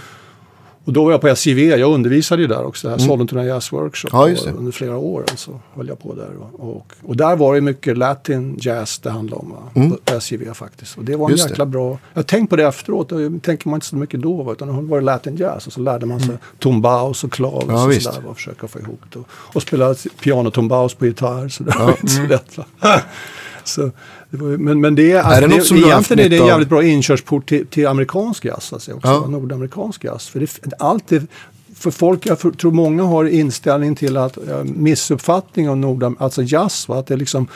Och 0.91 0.95
då 0.95 1.05
var 1.05 1.11
jag 1.11 1.21
på 1.21 1.29
SJV, 1.29 1.59
jag 1.59 1.93
undervisade 1.95 2.43
ju 2.43 2.49
där 2.49 2.65
också, 2.65 2.87
det 2.89 2.91
här 2.91 2.99
Sollentuna 2.99 3.45
Jazz 3.45 3.73
Workshop. 3.73 4.09
Mm. 4.13 4.29
Ja, 4.35 4.43
det. 4.45 4.53
Och 4.53 4.59
under 4.59 4.73
flera 4.73 4.97
år 4.97 5.25
alltså, 5.31 5.61
höll 5.75 5.89
jag 5.89 5.99
på 5.99 6.15
där. 6.15 6.31
Och, 6.41 6.77
och, 6.77 6.93
och 7.03 7.17
där 7.17 7.37
var 7.37 7.55
det 7.55 7.61
mycket 7.61 7.99
latin 7.99 8.57
jazz 8.61 8.99
det 8.99 9.11
handlade 9.11 9.43
om. 9.43 9.55
Mm. 9.75 9.91
På 9.91 10.15
SJV 10.15 10.55
faktiskt. 10.55 10.99
Och 10.99 11.05
det 11.05 11.17
var 11.17 11.27
en 11.27 11.31
Just 11.31 11.45
det. 11.45 11.51
jäkla 11.51 11.67
bra, 11.67 11.99
jag 12.15 12.27
tänkte 12.27 12.51
på 12.51 12.57
det 12.57 12.67
efteråt, 12.67 13.13
och 13.13 13.23
jag 13.23 13.43
tänker 13.43 13.69
man 13.69 13.77
inte 13.77 13.87
så 13.87 13.97
mycket 13.97 14.23
då, 14.23 14.43
va? 14.43 14.53
utan 14.53 14.69
då 14.69 14.75
var 14.81 14.99
det 15.01 15.05
latin 15.05 15.37
jazz. 15.37 15.67
Och 15.67 15.73
så 15.73 15.81
lärde 15.81 16.07
man 16.07 16.21
sig 16.21 16.37
tombaus 16.59 17.25
och 17.25 17.33
klav 17.33 17.63
Mm. 17.63 17.75
Ja, 17.77 17.87
och 17.87 17.95
sådär. 17.95 18.27
Och 18.29 18.37
försöka 18.37 18.69
få 18.69 18.79
ihop 18.79 19.01
det. 19.13 19.19
Och 19.31 19.63
spela 19.63 19.95
pianotombaus 20.23 20.95
på 20.95 21.07
gitarr. 21.07 21.49
Så 21.49 21.63
det 21.63 21.73
Ja. 21.79 21.85
var 21.85 21.91
inte 21.91 22.09
så 22.09 22.23
lätt. 22.23 22.59
Va? 22.59 22.65
Så, 23.65 23.83
det 23.83 23.93
ju- 24.31 24.59
men, 24.59 24.81
men 24.81 24.95
det 24.95 25.13
är, 25.13 25.33
Är 25.43 25.49
det 25.49 25.61
som 25.63 25.77
haft 25.77 25.87
egentligen 25.87 26.25
är 26.25 26.29
det 26.29 26.39
en 26.39 26.47
jävligt 26.47 26.69
bra 26.69 26.83
inkörsport 26.85 27.49
till, 27.49 27.67
till 27.67 27.87
amerikansk 27.87 28.45
jazz. 28.45 28.73
Alltså 28.73 28.93
också, 28.93 29.09
Ja. 29.09 29.27
Nordamerikansk 29.29 30.05
jazz. 30.05 30.29
För 30.29 30.41
det, 30.41 30.51
allt 30.79 31.09
det, 31.09 31.23
för 31.77 31.91
folk, 31.91 32.27
jag 32.27 32.39
tror 32.59 32.73
många 32.73 33.03
har 33.03 33.25
inställning 33.25 33.95
till 33.95 34.17
att 34.17 34.39
uh, 34.39 34.65
missuppfattning 34.65 35.69
av 35.69 35.77
Nordam, 35.77 36.17
alltså 36.19 36.43
jazz, 36.43 36.89
va? 36.89 36.99
att 36.99 37.07
det 37.07 37.15
är 37.15 37.19
liksom 37.19 37.47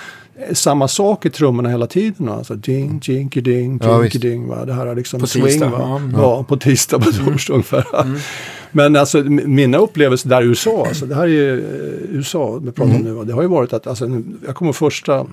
eh, 0.48 0.54
samma 0.54 0.88
sak 0.88 1.26
i 1.26 1.30
trummorna 1.30 1.68
hela 1.68 1.86
tiden. 1.86 2.28
Alltså 2.28 2.54
ding, 2.54 3.00
jinky 3.02 3.40
ding, 3.40 3.80
jinky 4.02 4.18
ding. 4.18 4.46
Va? 4.48 4.64
Det 4.64 4.72
här 4.72 4.86
är 4.86 4.94
liksom 4.94 5.20
På 5.20 5.26
swing. 5.26 5.44
tisdag, 5.44 5.68
va? 5.68 5.78
ja. 6.12 6.20
Ja. 6.22 6.44
på 6.48 6.56
tisdag, 6.56 6.98
på 6.98 7.12
torsdag 7.12 7.52
ungefär. 7.54 7.84
Men 8.72 8.96
alltså 8.96 9.18
mina 9.24 9.78
upplevelser 9.78 10.28
där 10.28 10.42
i 10.42 10.44
USA, 10.44 10.86
alltså 10.88 11.06
det 11.06 11.14
här 11.14 11.22
är 11.22 11.26
ju 11.28 11.58
eh, 11.60 12.16
USA 12.16 12.58
vi 12.62 12.70
pratar 12.72 12.94
om 12.94 13.00
nu. 13.00 13.12
va? 13.12 13.24
Det 13.24 13.32
har 13.32 13.42
ju 13.42 13.48
varit 13.48 13.72
att, 13.72 13.86
alltså, 13.86 14.06
nu- 14.06 14.24
jag 14.46 14.54
kommer 14.54 14.72
första 14.72 15.26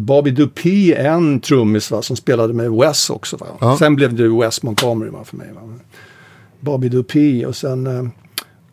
Bobby 0.00 0.30
Dupree 0.30 0.94
är 0.94 1.04
en 1.10 1.40
trummis 1.40 1.90
va, 1.90 2.02
som 2.02 2.16
spelade 2.16 2.54
med 2.54 2.70
Wes 2.72 3.10
också. 3.10 3.36
Va? 3.36 3.46
Ja. 3.60 3.76
Sen 3.78 3.96
blev 3.96 4.14
det 4.14 4.28
Wes 4.28 4.62
Montgomery 4.62 5.10
va, 5.10 5.24
för 5.24 5.36
mig. 5.36 5.46
Va? 5.54 5.60
Bobby 6.60 6.88
Dupree 6.88 7.46
och 7.46 7.56
sen... 7.56 7.86
Eh, 7.86 8.04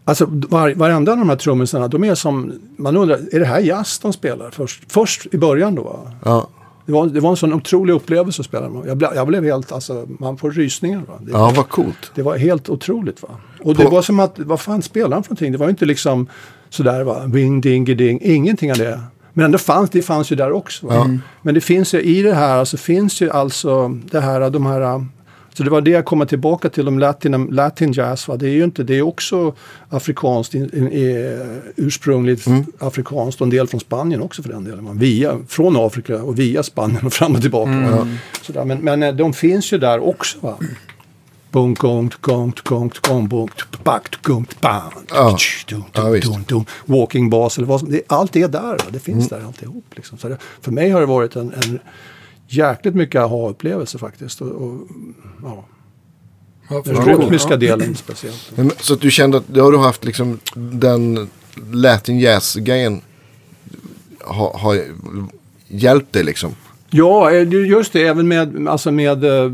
alltså 0.05 0.25
var, 0.29 0.73
varenda 0.75 1.11
av 1.11 1.17
de 1.17 1.29
här 1.29 1.35
trummisarna, 1.35 1.87
de 1.87 2.03
är 2.03 2.15
som... 2.15 2.53
Man 2.77 2.97
undrar, 2.97 3.19
är 3.31 3.39
det 3.39 3.45
här 3.45 3.59
jazz 3.59 3.99
de 3.99 4.13
spelar 4.13 4.49
först? 4.51 4.91
Först 4.91 5.27
i 5.31 5.37
början 5.37 5.75
då 5.75 5.83
va? 5.83 6.11
ja, 6.25 6.47
Det 6.85 6.91
var, 6.91 7.07
det 7.07 7.19
var 7.19 7.29
en 7.29 7.35
sån 7.37 7.53
otrolig 7.53 7.93
upplevelse 7.93 8.41
att 8.41 8.45
spela 8.45 8.69
med. 8.69 8.87
Jag, 8.87 8.97
ble, 8.97 9.09
jag 9.15 9.27
blev 9.27 9.43
helt, 9.43 9.71
alltså 9.71 10.07
man 10.19 10.37
får 10.37 10.51
rysningar 10.51 11.01
va. 11.07 11.13
Det, 11.21 11.31
ja, 11.31 11.53
vad 11.55 11.69
coolt. 11.69 12.11
det 12.15 12.21
var 12.21 12.37
helt 12.37 12.69
otroligt 12.69 13.21
va. 13.21 13.29
Och 13.59 13.75
På- 13.75 13.83
det 13.83 13.89
var 13.89 14.01
som 14.01 14.19
att, 14.19 14.39
vad 14.39 14.59
fan 14.59 14.81
spelar 14.81 15.09
han 15.13 15.23
för 15.23 15.29
någonting? 15.29 15.51
Det 15.51 15.57
var 15.57 15.65
ju 15.65 15.69
inte 15.71 15.85
liksom 15.85 16.27
sådär 16.69 17.03
va, 17.03 17.27
bing, 17.27 17.61
ding, 17.61 17.85
ding, 17.85 18.19
ingenting 18.23 18.71
av 18.71 18.77
det. 18.77 18.99
Men 19.39 19.45
ändå 19.45 19.57
fanns 19.57 19.89
det 19.89 20.01
fanns 20.01 20.31
ju 20.31 20.35
där 20.35 20.51
också. 20.51 20.87
Ja. 20.89 21.09
Men 21.41 21.53
det 21.53 21.61
finns 21.61 21.93
ju 21.93 22.01
i 22.01 22.21
det 22.21 22.33
här, 22.33 22.57
alltså 22.57 22.77
finns 22.77 23.21
ju 23.21 23.29
alltså 23.29 23.87
det 24.11 24.19
här, 24.19 24.49
de 24.49 24.65
här 24.65 25.05
så 25.53 25.63
det 25.63 25.69
var 25.69 25.81
det 25.81 25.91
jag 25.91 26.05
kommer 26.05 26.25
tillbaka 26.25 26.69
till 26.69 26.87
om 26.87 26.99
latin, 26.99 27.47
latin 27.51 27.91
jazz. 27.91 28.27
Va? 28.27 28.37
Det 28.37 28.45
är 28.45 28.51
ju 28.51 28.63
inte, 28.63 28.83
det 28.83 28.97
är 28.97 29.01
också 29.01 29.53
afrikanskt, 29.89 30.53
in, 30.53 30.69
in, 30.73 30.87
eh, 30.87 31.47
ursprungligt 31.75 32.47
afrikanskt 32.79 33.41
och 33.41 33.45
en 33.45 33.51
del 33.51 33.67
från 33.67 33.79
Spanien 33.79 34.21
också 34.21 34.43
för 34.43 34.49
den 34.49 34.63
delen. 34.63 34.85
va. 34.85 34.91
Via, 34.93 35.37
från 35.47 35.75
Afrika 35.77 36.23
och 36.23 36.39
via 36.39 36.63
Spanien 36.63 37.05
och 37.05 37.13
fram 37.13 37.35
och 37.35 37.41
tillbaka. 37.41 37.71
Va? 37.71 38.07
Sådär. 38.41 38.65
Men, 38.65 38.77
men 38.77 39.03
eh, 39.03 39.13
de 39.13 39.33
finns 39.33 39.73
ju 39.73 39.77
där 39.77 39.99
också. 39.99 40.37
Va? 40.41 40.57
Bum, 41.51 41.73
gong, 41.73 42.11
gong, 42.21 42.53
gong, 42.63 42.91
gong, 43.07 43.27
bum, 43.29 43.47
back, 43.83 44.21
gong, 44.21 44.45
bam, 44.61 44.91
Ja. 45.09 45.37
dum, 45.67 45.83
visst. 46.13 46.27
dum, 46.27 46.43
dum, 46.47 46.65
walking 46.85 47.29
bass 47.29 47.57
eller 47.57 47.67
vad 47.67 47.79
som, 47.79 47.91
det, 47.91 48.01
allt 48.07 48.35
är 48.35 48.47
där. 48.47 48.77
Det 48.89 48.99
finns 48.99 49.31
Mm. 49.31 49.41
där 49.41 49.47
alltihop. 49.47 49.85
Liksom. 49.95 50.17
Så 50.17 50.29
det, 50.29 50.37
för 50.61 50.71
mig 50.71 50.89
har 50.89 50.99
det 50.99 51.05
varit 51.05 51.35
en, 51.35 51.53
en 51.53 51.79
jäkligt 52.47 52.95
mycket 52.95 53.21
aha-upplevelse 53.21 53.97
faktiskt. 53.97 54.41
Och, 54.41 54.47
och, 54.47 54.87
ja. 55.43 55.65
Ja, 56.69 56.81
Den 56.85 57.05
rytmiska 57.05 57.49
Ja. 57.49 57.57
delen 57.57 57.95
speciellt. 57.95 58.51
Men, 58.55 58.71
så 58.79 58.93
att 58.93 59.01
du 59.01 59.11
kände 59.11 59.37
att 59.37 59.47
då 59.47 59.63
har 59.63 59.71
du 59.71 59.77
haft 59.77 60.05
liksom 60.05 60.39
den 60.55 61.29
Latin 61.71 62.19
Jazz-grejen 62.19 63.01
har 64.25 64.53
ha 64.57 64.75
hjälpt 65.67 66.13
dig 66.13 66.23
liksom? 66.23 66.55
Ja, 66.91 67.31
eh, 67.31 67.53
just 67.53 67.93
det. 67.93 68.03
Även 68.07 68.27
med, 68.27 68.67
alltså 68.67 68.91
med 68.91 69.23
eh, 69.23 69.45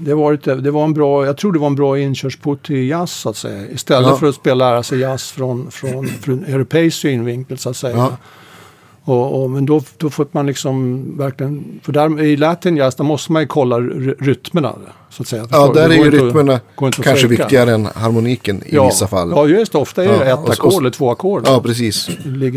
det, 0.00 0.14
var 0.14 0.32
ett, 0.32 0.44
det 0.44 0.70
var 0.70 0.84
en 0.84 0.94
bra, 0.94 1.26
jag 1.26 1.36
tror 1.36 1.52
det 1.52 1.58
var 1.58 1.66
en 1.66 1.74
bra 1.74 1.98
inkörsport 1.98 2.66
till 2.66 2.88
jazz 2.88 3.12
så 3.12 3.28
att 3.28 3.36
säga. 3.36 3.70
Istället 3.70 4.08
Ja. 4.08 4.16
för 4.16 4.26
att 4.28 4.34
spela 4.34 4.70
lära 4.70 4.82
sig 4.82 4.98
jazz 4.98 5.30
från, 5.30 5.70
från, 5.70 6.06
från 6.06 6.44
europeisk 6.44 6.98
synvinkel 7.00 7.58
så 7.58 7.70
att 7.70 7.76
säga. 7.76 7.96
Ja. 7.96 8.16
Och, 9.04 9.42
och, 9.42 9.50
men 9.50 9.66
då, 9.66 9.82
då 9.96 10.10
får 10.10 10.26
man 10.30 10.46
liksom 10.46 11.04
verkligen, 11.18 11.80
för 11.82 11.92
där, 11.92 12.20
i 12.22 12.36
latin 12.36 12.76
jazz 12.76 12.94
där 12.94 13.04
måste 13.04 13.32
man 13.32 13.42
ju 13.42 13.48
kolla 13.48 13.76
ry- 13.78 14.14
rytmerna. 14.18 14.72
Så 15.10 15.22
att 15.22 15.28
säga. 15.28 15.46
Ja, 15.50 15.66
Förstår 15.66 15.74
där 15.74 15.88
är 15.90 16.04
ju 16.04 16.10
rytmerna 16.10 16.54
att 16.54 17.02
kanske 17.02 17.26
viktigare 17.26 17.72
än 17.74 17.86
harmoniken 17.94 18.62
i 18.66 18.74
ja. 18.74 18.86
vissa 18.86 19.06
fall. 19.06 19.30
Ja, 19.30 19.46
just 19.46 19.72
det. 19.72 19.78
Ofta 19.78 20.04
är 20.04 20.08
det 20.08 20.28
Ja, 20.28 20.44
ett 20.44 20.50
ackord 20.50 20.80
eller 20.80 20.90
två 20.90 21.10
ackord. 21.10 21.42
Ja, 21.46 21.60
precis. 21.62 22.08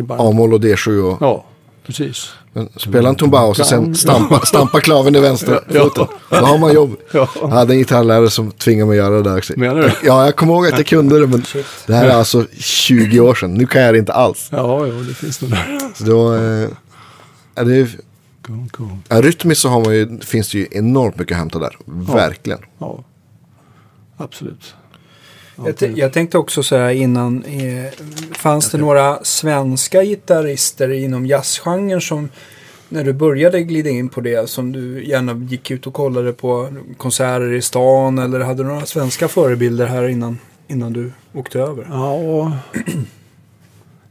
A-moll 0.10 0.54
och 0.54 0.60
D7 0.60 1.00
och 1.02 1.18
Ja, 1.22 1.46
precis. 1.86 2.30
Men 2.54 2.70
spela 2.78 3.10
en 3.10 3.16
tombaus 3.16 3.60
och 3.60 3.66
sen 3.66 3.96
stampa, 3.96 4.40
stampa 4.40 4.80
klaven 4.82 5.16
i 5.16 5.20
vänster 5.20 5.60
foten. 5.80 6.08
Då 6.30 6.36
har 6.36 6.58
man 6.58 6.74
jobb. 6.74 6.96
Ja. 7.14 7.30
Jag 7.42 7.48
hade 7.48 7.74
en 7.74 7.80
gitarrlärare 7.80 8.30
som 8.30 8.52
tvingade 8.52 8.90
mig 8.90 9.00
att 9.00 9.06
göra 9.06 9.16
det 9.16 9.30
där 9.30 9.38
också. 9.38 9.54
Menar 9.58 9.82
du? 9.82 9.92
Ja, 10.04 10.26
jag 10.26 10.36
kommer 10.36 10.54
ihåg 10.54 10.66
att 10.68 10.78
jag 10.78 10.86
kunde 10.88 11.20
det 11.20 11.28
men 11.28 11.44
det 11.88 11.94
här 11.94 12.06
är 12.06 12.14
alltså 12.14 12.46
20 12.60 13.20
år 13.20 13.36
sedan. 13.36 13.54
Nu 13.54 13.66
kan 13.66 13.82
jag 13.82 13.94
det 13.94 13.98
inte 13.98 14.14
alls. 14.14 14.48
Ja, 14.52 14.88
ja, 14.88 14.94
det 14.94 15.14
finns 15.14 15.42
nog 15.42 15.52
där. 15.52 15.80
Så 15.96 16.04
det 16.04 16.14
var, 16.14 16.38
eh, 16.64 16.70
ja, 17.56 17.64
det 17.64 17.76
är, 17.76 17.88
Cool, 18.48 18.70
cool. 18.72 18.90
ja, 19.08 19.22
rytmiskt 19.22 19.62
så 19.62 19.70
har 19.70 19.86
man 19.86 19.94
ju, 19.96 20.20
finns 20.20 20.52
det 20.52 20.58
ju 20.58 20.68
enormt 20.72 21.18
mycket 21.20 21.36
att 21.36 21.40
hämta 21.40 21.60
där. 21.60 21.78
Verkligen. 21.86 22.60
Ja, 22.80 23.04
absolut. 24.18 24.74
Ja, 25.62 25.68
Jag, 25.68 25.78
t- 25.78 25.94
jag 25.96 26.14
tänkte 26.14 26.38
också 26.38 26.64
så 26.64 26.76
här 26.78 26.90
innan. 26.90 27.44
Eh, 27.44 27.86
fanns 28.32 28.72
det 28.72 28.78
några 28.78 29.24
svenska 29.24 30.04
gitarrister 30.04 30.92
inom 30.92 31.26
jazzgenren 31.26 32.02
som 32.02 32.30
när 32.90 33.04
du 33.04 33.14
började 33.14 33.62
glida 33.64 33.90
in 33.90 34.10
på 34.10 34.22
det 34.22 34.50
som 34.50 34.72
du 34.72 35.06
gärna 35.06 35.34
gick 35.34 35.72
ut 35.72 35.88
och 35.88 35.94
kollade 35.94 36.34
på 36.34 36.68
konserter 36.98 37.54
i 37.54 37.62
stan 37.62 38.20
eller 38.20 38.40
hade 38.40 38.64
du 38.64 38.68
några 38.70 38.86
svenska 38.86 39.28
förebilder 39.28 39.86
här 39.86 40.08
innan, 40.08 40.38
innan 40.68 40.94
du 40.94 41.12
åkte 41.34 41.60
över? 41.60 41.88
Ja, 41.90 42.14
och 42.14 42.50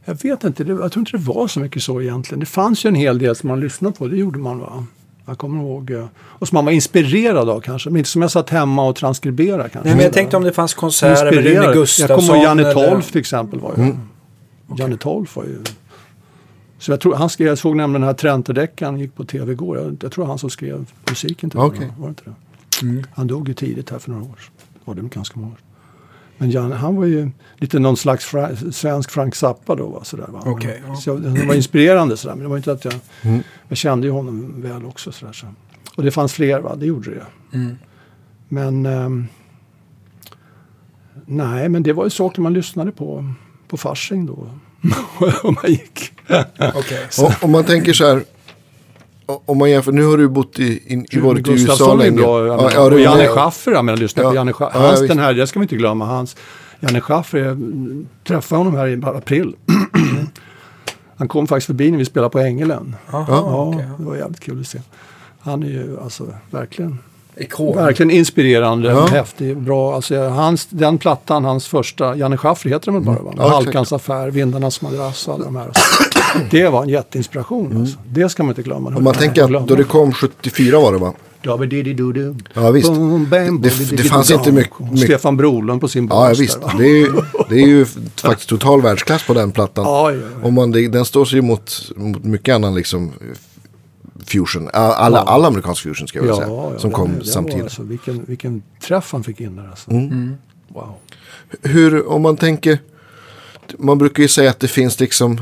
jag 0.05 0.23
vet 0.23 0.43
inte. 0.43 0.63
Det, 0.63 0.71
jag 0.73 0.91
tror 0.91 1.01
inte 1.01 1.11
det 1.17 1.23
var 1.23 1.47
så 1.47 1.59
mycket 1.59 1.83
så 1.83 2.01
egentligen. 2.01 2.39
Det 2.39 2.45
fanns 2.45 2.85
ju 2.85 2.87
en 2.87 2.95
hel 2.95 3.19
del 3.19 3.35
som 3.35 3.47
man 3.49 3.59
lyssnade 3.59 3.95
på. 3.97 4.07
Det 4.07 4.17
gjorde 4.17 4.39
man 4.39 4.59
va? 4.59 4.85
Jag 5.25 5.37
kommer 5.37 5.61
ihåg. 5.63 5.91
eh, 5.91 6.05
Och 6.17 6.47
som 6.47 6.55
man 6.55 6.65
var 6.65 6.71
inspirerad 6.71 7.49
av 7.49 7.59
kanske. 7.61 7.89
Men 7.89 7.97
inte 7.97 8.09
som 8.09 8.21
jag 8.21 8.31
satt 8.31 8.49
hemma 8.49 8.87
och 8.87 8.95
transkriberade 8.95 9.69
kanske. 9.69 9.79
Nej, 9.89 9.95
men 9.95 10.03
jag 10.05 10.13
tänkte 10.13 10.37
om 10.37 10.43
det 10.43 10.51
fanns 10.53 10.73
konserter 10.73 11.23
med 11.25 11.33
Rune 11.33 11.39
Inspirerad. 11.41 11.65
Jag 11.65 11.73
Gustafsson. 11.75 12.17
kommer 12.19 12.35
ihåg 12.35 12.43
Janne 12.45 12.61
eller- 12.61 12.89
Tolf 12.89 13.11
till 13.11 13.19
exempel. 13.19 13.59
Var 13.59 13.73
ju. 13.77 13.93
Janne 14.77 14.97
Tolf 14.97 15.35
var 15.35 15.43
ju... 15.43 15.57
Så 16.79 16.91
jag, 16.91 16.99
tror, 16.99 17.15
han 17.15 17.29
skrev, 17.29 17.47
jag 17.47 17.57
såg 17.57 17.75
nämligen 17.75 18.01
den 18.01 18.07
här 18.07 18.13
Trenterdeckan 18.13 18.99
gick 18.99 19.15
på 19.15 19.23
tv 19.25 19.51
igår. 19.51 19.77
Jag, 19.77 19.97
jag 20.01 20.11
tror 20.11 20.25
han 20.25 20.37
som 20.39 20.49
skrev 20.49 20.85
musiken 21.09 21.49
till 21.49 21.59
Okej. 21.59 21.79
den. 21.79 22.01
Var 22.01 22.07
det 22.07 22.09
inte 22.09 22.23
det? 22.25 22.85
Mm. 22.85 23.03
Han 23.13 23.27
dog 23.27 23.47
ju 23.47 23.53
tidigt 23.53 23.89
här 23.89 23.99
för 23.99 24.11
några 24.11 24.23
år 24.23 24.35
sedan. 24.39 24.53
Var 24.85 24.95
det 24.95 25.01
ganska 25.01 25.39
många 25.39 25.51
år 25.51 25.55
sedan. 25.57 25.65
Men 26.41 26.51
Janne, 26.51 26.75
han 26.75 26.95
var 26.95 27.05
ju 27.05 27.29
lite 27.57 27.79
någon 27.79 27.97
slags 27.97 28.25
fra, 28.25 28.49
svensk 28.71 29.11
Frank 29.11 29.35
Zappa 29.35 29.75
då. 29.75 29.87
Va, 29.87 30.03
sådär, 30.03 30.27
va? 30.27 30.41
Ja. 30.45 30.95
Så 30.95 31.09
jag, 31.09 31.21
det 31.21 31.45
var 31.45 31.55
inspirerande 31.55 32.17
sådär. 32.17 32.35
Men 32.35 32.43
det 32.43 32.49
var 32.49 32.57
inte 32.57 32.71
att 32.71 32.85
jag... 32.85 32.93
Mm. 33.21 33.43
Jag 33.67 33.77
kände 33.77 34.07
ju 34.07 34.13
honom 34.13 34.61
väl 34.61 34.85
också. 34.85 35.11
Sådär, 35.11 35.33
så. 35.33 35.47
Och 35.95 36.03
det 36.03 36.11
fanns 36.11 36.33
fler, 36.33 36.59
va? 36.59 36.75
det 36.75 36.85
gjorde 36.85 37.09
det. 37.11 37.25
Mm. 37.57 37.77
Men... 38.47 38.85
ehm, 38.85 39.27
nej, 41.25 41.69
men 41.69 41.83
det 41.83 41.93
var 41.93 42.03
ju 42.03 42.09
saker 42.09 42.41
man 42.41 42.53
lyssnade 42.53 42.91
på 42.91 43.33
på 43.67 43.77
Fasching 43.77 44.25
då. 44.25 44.33
Om 45.43 45.55
man 45.63 45.71
gick. 45.71 46.13
Och, 47.21 47.43
om 47.43 47.51
man 47.51 47.63
tänker 47.63 47.93
så 47.93 48.05
här. 48.05 48.23
Om 49.45 49.57
man 49.57 49.69
jämför, 49.69 49.91
nu 49.91 50.05
har 50.05 50.17
du 50.17 50.27
bott 50.27 50.59
i, 50.59 50.63
i, 50.63 51.05
i 51.11 51.19
varit 51.19 51.47
i 51.47 51.51
USA 51.51 51.93
länge. 51.95 52.11
bra. 52.11 52.45
jag 52.47 52.61
Ja, 52.61 52.69
ja, 52.73 52.81
och 52.81 52.99
Janne 52.99 53.23
ja. 53.23 53.29
Schaffer, 53.35 53.71
jag 53.71 53.85
menar, 53.85 53.97
lyssna 53.99 54.23
Ja. 54.23 54.29
på 54.29 54.35
Janne 54.35 54.53
Schaffer. 54.53 54.79
Ja, 54.79 54.85
Hans, 54.87 55.01
visst. 55.01 55.07
den 55.09 55.19
här, 55.19 55.33
det 55.33 55.47
ska 55.47 55.59
vi 55.59 55.63
inte 55.63 55.75
glömma. 55.75 56.05
Hans, 56.05 56.35
Janne 56.79 57.01
Schaffer, 57.01 57.37
jag 57.37 57.47
mm, 57.47 58.07
träffade 58.27 58.59
honom 58.59 58.75
här 58.75 58.87
i 58.87 59.01
april. 59.05 59.55
Han 61.17 61.27
kom 61.27 61.47
faktiskt 61.47 61.67
förbi 61.67 61.91
när 61.91 61.97
vi 61.97 62.05
spelade 62.05 62.29
på 62.29 62.39
Ängelen. 62.39 62.95
Aha, 63.11 63.25
Ja, 63.29 63.65
okej. 63.67 63.85
det 63.97 64.03
var 64.05 64.15
jävligt 64.15 64.39
kul 64.39 64.59
att 64.61 64.67
se. 64.67 64.79
Han 65.41 65.63
är 65.63 65.67
ju 65.67 65.97
alltså 66.03 66.23
verkligen, 66.51 66.99
Ikon. 67.37 67.75
verkligen 67.75 68.11
inspirerande, 68.11 68.89
Ja. 68.89 69.05
häftig, 69.05 69.57
bra. 69.57 69.95
Alltså, 69.95 70.27
hans, 70.27 70.65
den 70.69 70.97
plattan, 70.97 71.45
hans 71.45 71.67
första, 71.67 72.15
Janne 72.15 72.37
Schaffer 72.37 72.69
heter 72.69 72.85
den 72.91 72.93
väl 72.93 73.03
bara? 73.03 73.23
Va? 73.23 73.33
Ja, 73.37 73.43
exakt. 73.43 73.53
Halkans 73.65 73.93
affär, 73.93 74.29
Vindarnas 74.29 74.81
madrass 74.81 75.27
och 75.27 75.33
alla 75.33 75.45
de 75.45 75.55
här. 75.55 75.71
Det 76.51 76.69
var 76.69 76.83
en 76.83 76.89
jätteinspiration. 76.89 77.77
Alltså. 77.77 77.97
Det 78.09 78.29
ska 78.29 78.43
man 78.43 78.49
inte 78.51 78.61
glömma. 78.61 78.95
Om 78.97 79.03
man 79.03 79.13
tänker 79.13 79.55
att 79.57 79.67
då 79.67 79.75
det 79.75 79.83
kom 79.83 80.13
74 80.13 80.79
var 80.79 80.91
det 80.91 80.97
va? 80.97 81.13
Ja 81.43 82.71
visst. 82.71 82.87
Boom, 82.93 83.29
bam, 83.29 83.61
Det- 83.61 83.91
det 83.97 84.03
fanns 84.03 84.31
inte 84.31 84.51
mycket- 84.51 84.99
Stefan 84.99 85.37
Brolund 85.37 85.81
på 85.81 85.87
sin 85.87 86.07
bas 86.07 86.15
Ja, 86.17 86.23
ja 86.23 86.29
där, 86.33 86.39
visst. 86.39 86.59
Det 86.77 86.83
är, 86.85 86.97
ju, 86.97 87.11
det 87.49 87.55
är 87.55 87.67
ju 87.67 87.85
faktiskt 88.15 88.49
total 88.49 88.81
världsklass 88.81 89.23
på 89.27 89.33
den 89.33 89.51
plattan. 89.51 89.85
Ja, 89.85 90.11
ja, 90.11 90.17
ja. 90.17 90.47
Om 90.47 90.53
man, 90.53 90.71
det, 90.71 90.87
den 90.87 91.05
står 91.05 91.25
sig 91.25 91.41
mot, 91.41 91.91
mot 91.95 92.23
mycket 92.23 92.55
annan 92.55 92.75
liksom 92.75 93.11
fusion. 94.25 94.69
All, 94.73 95.15
all 95.15 95.45
amerikansk 95.45 95.83
fusion 95.83 96.07
ska 96.07 96.17
jag 96.19 96.23
vilja 96.23 96.35
Ja, 96.41 96.45
säga. 96.47 96.71
ja, 96.73 96.79
som 96.79 96.91
kom 96.91 97.13
den 97.13 97.25
samtidigt. 97.25 97.63
Alltså, 97.63 97.83
vilken, 97.83 98.23
vilken 98.27 98.63
träff 98.83 99.11
han 99.11 99.23
fick 99.23 99.39
in 99.41 99.55
där 99.55 99.67
alltså. 99.69 99.91
Mm. 99.91 100.33
Wow. 100.67 100.93
Hur, 101.61 102.07
om 102.09 102.21
man 102.21 102.37
tänker, 102.37 102.79
man 103.77 103.97
brukar 103.97 104.23
ju 104.23 104.29
säga 104.29 104.49
att 104.49 104.59
det 104.59 104.67
finns 104.67 104.99
liksom 104.99 105.41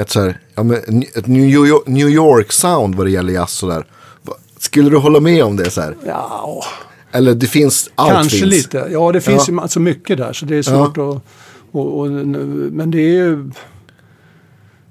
ett, 0.00 0.10
så 0.10 0.20
här, 0.20 0.40
ja, 0.54 0.62
men, 0.62 0.76
ett 1.14 1.26
New 1.26 1.44
York, 1.44 1.82
New 1.86 2.08
York 2.08 2.52
sound 2.52 2.94
vad 2.94 3.06
det 3.06 3.10
gäller 3.10 3.32
jazz 3.32 3.50
sådär. 3.52 3.84
Va- 4.22 4.34
Skulle 4.58 4.90
du 4.90 4.96
hålla 4.96 5.20
med 5.20 5.44
om 5.44 5.56
det 5.56 5.70
så 5.70 5.80
här? 5.80 5.96
Ja, 6.06 6.64
Eller 7.12 7.34
det 7.34 7.46
finns, 7.46 7.90
allt 7.94 8.10
kanske 8.12 8.38
finns. 8.38 8.50
lite. 8.50 8.88
Ja, 8.90 9.12
det 9.12 9.20
finns 9.20 9.48
Ja. 9.48 9.60
alltså 9.62 9.80
mycket 9.80 10.18
där 10.18 10.32
så 10.32 10.46
det 10.46 10.56
är 10.56 10.62
svårt 10.62 10.98
att... 10.98 11.22
Och, 11.72 11.98
och, 12.00 12.10
men 12.10 12.90
det 12.90 12.98
är 12.98 13.12
ju... 13.14 13.50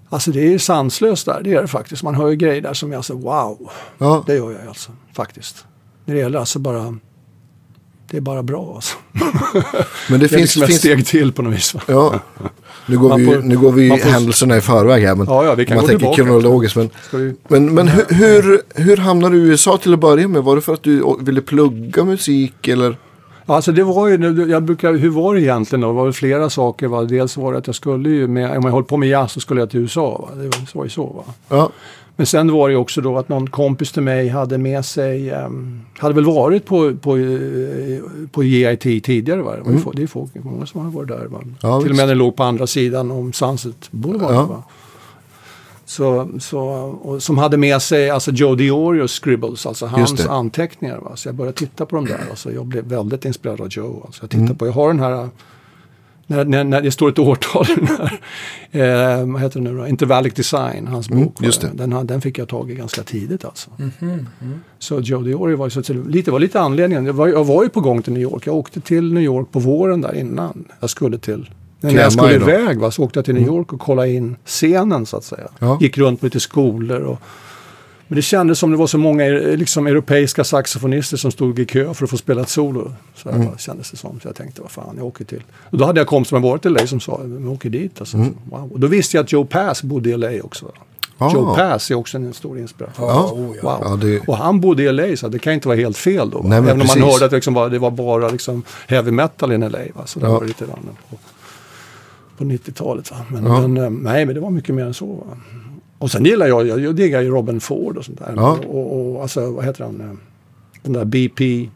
Alltså 0.10 0.32
det 0.32 0.40
är 0.40 0.50
ju 0.50 0.60
sanslöst 0.60 1.26
där, 1.26 1.42
det 1.44 1.54
är 1.54 1.62
det 1.62 1.68
faktiskt. 1.68 2.04
Man 2.04 2.16
hör 2.16 2.28
ju 2.30 2.36
grejer 2.36 2.62
där 2.62 2.74
som 2.74 2.92
är 2.92 2.96
alltså 2.98 3.14
wow. 3.14 3.70
Ja, 3.98 4.24
Det 4.28 4.36
gör 4.36 4.52
jag 4.52 4.68
alltså, 4.68 4.92
faktiskt. 5.14 5.66
När 6.06 6.16
det 6.16 6.22
gäller 6.22 6.40
alltså 6.40 6.60
bara... 6.60 6.98
Det 8.12 8.18
är 8.18 8.22
bara 8.22 8.44
bra 8.44 8.72
alltså. 8.76 8.98
men 9.12 9.24
det, 10.10 10.18
Det 10.18 10.28
finns, 10.28 10.40
liksom 10.42 10.62
ett 10.64 10.68
finns 10.68 10.80
steg 10.80 11.06
till 11.06 11.32
på 11.34 11.42
något 11.42 11.54
vis. 11.54 11.74
Va? 11.74 11.82
Ja, 11.88 12.20
nu 12.90 12.98
går 12.98 13.10
Man 13.10 13.20
vi, 13.20 13.26
får- 13.26 13.42
nu 13.42 13.58
går 13.58 13.72
vi 13.72 13.90
får- 13.90 13.98
händelserna 13.98 14.58
i 14.58 14.62
förväg 14.62 15.04
här. 15.04 15.16
Men 15.16 15.28
Ja, 15.28 15.46
ja, 15.46 15.56
vi 15.56 15.66
kan 15.66 15.76
man 15.76 15.84
gå 15.84 15.88
tänker 15.88 16.00
tillbaka. 16.00 16.24
kronologiskt. 16.24 16.76
Men, 16.76 16.90
vi... 17.14 17.34
men, 17.48 17.74
men 17.74 17.88
hur, 17.88 18.06
hur, 18.16 18.62
hur 18.76 18.98
hamnade 18.98 19.36
du 19.36 19.42
i 19.42 19.46
USA 19.46 19.78
till 19.78 19.94
att 19.94 20.00
börja 20.00 20.28
med? 20.28 20.44
Var 20.44 20.56
det 20.56 20.62
för 20.62 20.74
att 20.74 20.84
du 20.84 21.04
ville 21.22 21.42
plugga 21.42 22.04
musik 22.04 22.68
eller? 22.68 22.98
Alltså 23.46 23.72
det 23.72 23.84
var 23.84 24.08
ju, 24.08 24.46
jag 24.50 24.64
brukar, 24.64 24.94
hur 24.94 25.10
var 25.10 25.36
det 25.36 25.42
egentligen 25.42 25.82
då? 25.82 25.88
Det 25.88 25.94
var 25.94 26.04
väl 26.04 26.14
flera 26.14 26.50
saker. 26.50 26.88
Va? 26.88 27.04
Dels 27.04 27.38
var 27.38 27.52
det 27.52 27.58
att 27.60 27.68
jag 27.68 27.76
skulle 27.76 28.10
ju, 28.10 28.28
med, 28.28 28.58
om 28.58 28.64
jag 28.64 28.72
höll 28.72 28.84
på 28.84 28.98
med 28.98 29.10
jazz 29.10 29.32
så 29.32 29.40
skulle 29.40 29.62
jag 29.62 29.70
till 29.70 29.80
USA. 29.80 30.10
Va? 30.30 30.42
Det 30.42 30.44
var, 30.44 30.66
så 30.72 30.78
var 30.78 30.86
ju 30.86 30.90
så. 30.90 31.06
Va? 31.06 31.24
Ja, 31.50 31.70
Men 32.20 32.26
sen 32.26 32.52
var 32.52 32.70
det 32.70 32.76
också 32.76 33.02
då 33.02 33.18
att 33.18 33.30
någon 33.30 33.50
kompis 33.50 33.92
till 33.92 34.02
mig 34.04 34.28
hade 34.28 34.58
med 34.58 34.86
sig, 34.86 35.30
ehm, 35.30 35.82
hade 35.98 36.14
väl 36.16 36.26
varit 36.26 36.66
på, 36.66 36.96
på, 36.96 37.18
eh, 37.18 38.00
på 38.32 38.44
GIT 38.44 38.82
tidigare. 39.04 39.42
Va? 39.42 39.56
Det, 39.56 39.72
var 39.72 39.78
få- 39.80 39.92
det 39.92 40.04
är 40.04 40.08
folk, 40.08 40.32
många 40.36 40.66
som 40.66 40.82
har 40.86 40.92
varit 40.92 41.08
där. 41.08 41.26
Va? 41.26 41.38
Mm. 41.44 41.56
Ja, 41.62 41.82
till 41.82 41.92
och 41.92 41.96
med 41.98 42.08
det 42.08 42.16
låg 42.16 42.36
på 42.36 42.44
andra 42.44 42.68
sidan 42.68 43.12
om 43.12 43.34
Sunset 43.34 43.88
Boulevard. 43.92 44.34
Ja. 44.36 44.44
Va? 44.46 44.64
Så, 45.86 46.30
så, 46.40 46.60
och 47.02 47.24
som 47.24 47.38
hade 47.38 47.58
med 47.58 47.82
sig 47.82 48.10
alltså 48.10 48.32
Joe 48.32 48.56
Diorios 48.56 49.12
scribbles, 49.24 49.66
alltså 49.66 49.86
hans 49.86 50.26
anteckningar. 50.28 50.98
Va? 50.98 51.12
Så 51.16 51.28
jag 51.28 51.36
började 51.36 51.58
titta 51.58 51.86
på 51.86 51.96
dem 51.96 52.06
där. 52.06 52.20
Alltså 52.30 52.52
jag 52.52 52.66
blev 52.66 52.86
väldigt 52.86 53.26
inspirerad 53.26 53.62
av 53.62 53.68
Joe. 53.72 54.04
Alltså 54.06 54.24
jag 54.24 54.30
tittar 54.30 54.44
Mm. 54.44 54.56
på, 54.56 54.66
jag 54.68 54.74
har 54.74 54.88
den 54.88 55.00
här, 55.00 55.30
när, 56.30 56.46
när, 56.46 56.64
när 56.64 56.82
det 56.82 56.92
står 56.92 57.10
ett 57.10 57.20
årtal 57.20 57.66
eh, 58.72 59.26
vad 59.26 59.42
heter 59.42 59.60
det 59.60 59.72
nu 59.72 59.78
då, 59.78 59.88
Intervallic 59.88 60.34
Design, 60.34 60.88
hans 60.88 61.10
Mm, 61.10 61.26
bok. 61.26 61.42
det. 61.62 61.70
Den, 61.74 62.08
den 62.08 62.22
fick 62.22 62.38
jag 62.38 62.48
tag 62.48 62.72
i 62.72 62.76
ganska 62.76 63.04
tidigt 63.04 63.46
alltså. 63.46 63.70
Mm. 64.02 64.26
Så 64.80 65.00
Joe 65.00 65.22
Diorio 65.22 65.58
var 65.58 65.70
så 65.70 65.94
lite, 65.94 66.32
var 66.32 66.40
lite 66.40 66.60
anledningen. 66.60 67.06
Jag 67.06 67.14
var, 67.14 67.28
jag 67.28 67.44
var 67.44 67.64
ju 67.64 67.70
på 67.70 67.82
gång 67.82 68.02
till 68.02 68.14
New 68.14 68.22
York. 68.22 68.48
Jag 68.48 68.56
åkte 68.56 68.82
till 68.82 69.14
New 69.14 69.24
York 69.24 69.52
på 69.52 69.60
våren 69.60 70.02
där 70.02 70.16
innan 70.16 70.66
jag 70.80 70.90
skulle 70.90 71.18
till. 71.18 71.50
När 71.82 71.92
jag 71.94 72.12
skulle 72.12 72.36
iväg 72.36 72.80
va, 72.80 72.92
så 72.92 73.04
åkte 73.04 73.18
jag 73.20 73.26
till 73.26 73.34
New 73.34 73.48
York 73.48 73.74
och 73.74 73.80
kollade 73.80 74.10
in 74.12 74.36
scenen 74.46 75.06
så 75.06 75.18
att 75.18 75.24
säga. 75.24 75.48
Ja. 75.60 75.78
Gick 75.82 75.98
runt 75.98 76.20
på 76.20 76.26
lite 76.26 76.40
skolor 76.40 77.02
och 77.02 77.22
men 78.10 78.16
det 78.16 78.22
kändes 78.22 78.60
som 78.60 78.72
det 78.72 78.78
var 78.78 78.88
så 78.88 78.98
många 78.98 79.26
eh, 79.26 79.58
liksom, 79.58 79.88
europeiska 79.88 80.44
saxofonister 80.44 81.18
som 81.18 81.32
stod 81.32 81.60
i 81.60 81.66
kö 81.66 81.94
för 81.94 82.04
att 82.04 82.10
få 82.10 82.18
spela 82.18 82.42
ett 82.42 82.50
solo. 82.50 82.92
Så 83.16 83.30
Mm. 83.30 83.42
här, 83.42 83.50
va, 83.50 83.58
kändes 83.58 83.92
det 83.92 83.98
som. 83.98 84.20
Så 84.20 84.28
jag 84.28 84.36
tänkte, 84.36 84.62
vad 84.62 84.72
fan, 84.72 84.94
jag 84.98 85.06
åker 85.06 85.26
till. 85.26 85.44
Och 85.70 85.78
då 85.78 85.86
hade 85.86 86.00
jag 86.00 86.08
kompisar 86.08 86.38
som 86.38 86.42
varit 86.44 86.66
i 86.66 86.70
LA 86.70 86.88
som 86.88 87.00
sa, 87.00 87.20
vi 87.24 87.48
åker 87.48 87.70
dit. 87.70 88.00
Alltså. 88.00 88.18
Mm. 88.18 88.36
Wow. 88.50 88.72
Och 88.74 88.80
då 88.80 88.88
visste 88.88 89.18
jag 89.18 89.24
att 89.24 89.32
Joe 89.32 89.46
Pass 89.46 89.84
bodde 89.84 90.10
i 90.10 90.18
LA 90.18 90.42
också. 90.44 90.72
Ah. 91.18 91.34
Joe 91.34 91.56
Pass 91.56 91.92
är 91.92 91.96
också 91.96 92.18
en 92.18 92.34
stor 92.34 92.60
inspiration. 92.60 93.06
Ja. 93.08 93.32
Wow. 93.36 93.56
Ja, 93.62 93.96
det- 94.02 94.20
Och 94.28 94.38
han 94.38 94.60
bodde 94.62 94.84
i 94.84 94.92
LA 94.94 95.16
så 95.18 95.28
det 95.28 95.40
kan 95.40 95.54
inte 95.54 95.68
vara 95.68 95.78
helt 95.78 95.98
fel 95.98 96.30
då. 96.30 96.38
Va? 96.38 96.50
Nej, 96.50 96.62
men 96.62 96.70
Även 96.70 96.82
om 96.82 96.88
man 96.88 97.02
hörde 97.12 97.26
att 97.26 97.32
det, 97.32 97.38
liksom 97.38 97.54
var, 97.54 97.70
det 97.70 97.80
var 97.80 97.92
bara 97.92 98.30
liksom 98.30 98.64
heavy 98.88 99.12
metal 99.12 99.52
i 99.54 99.58
LA. 99.58 99.80
Va? 99.96 100.02
Så 100.06 100.20
det 100.20 100.26
Ja. 100.26 100.32
var 100.40 100.46
lite 100.46 100.66
grann 100.66 100.90
på, 101.10 101.18
på 102.38 102.44
90-talet. 102.44 103.12
Va? 103.12 103.18
Men, 103.30 103.46
Ja. 103.46 103.68
men, 103.68 103.78
eh, 103.84 103.90
nej, 103.90 104.26
men 104.26 104.36
det 104.36 104.42
var 104.42 104.50
mycket 104.50 104.76
mer 104.76 104.86
än 104.86 104.94
så. 104.94 105.06
Va? 105.06 105.38
Och 106.00 106.12
sen 106.12 106.26
gillar 106.26 106.48
jag, 106.48 106.68
jag, 106.68 106.80
jag 106.80 106.96
diggar 106.96 107.22
ju 107.22 107.30
Robin 107.30 107.60
Ford 107.60 107.98
och 107.98 108.06
sånt 108.06 108.20
där. 108.20 108.34
Ja. 108.36 108.58
Och, 108.68 109.16
och 109.16 109.22
alltså, 109.22 109.52
vad 109.52 109.66
heter 109.66 109.84
han? 109.84 110.02
eh, 110.02 110.08
Den 110.84 110.94
där 110.94 111.06
BP... 111.06 111.70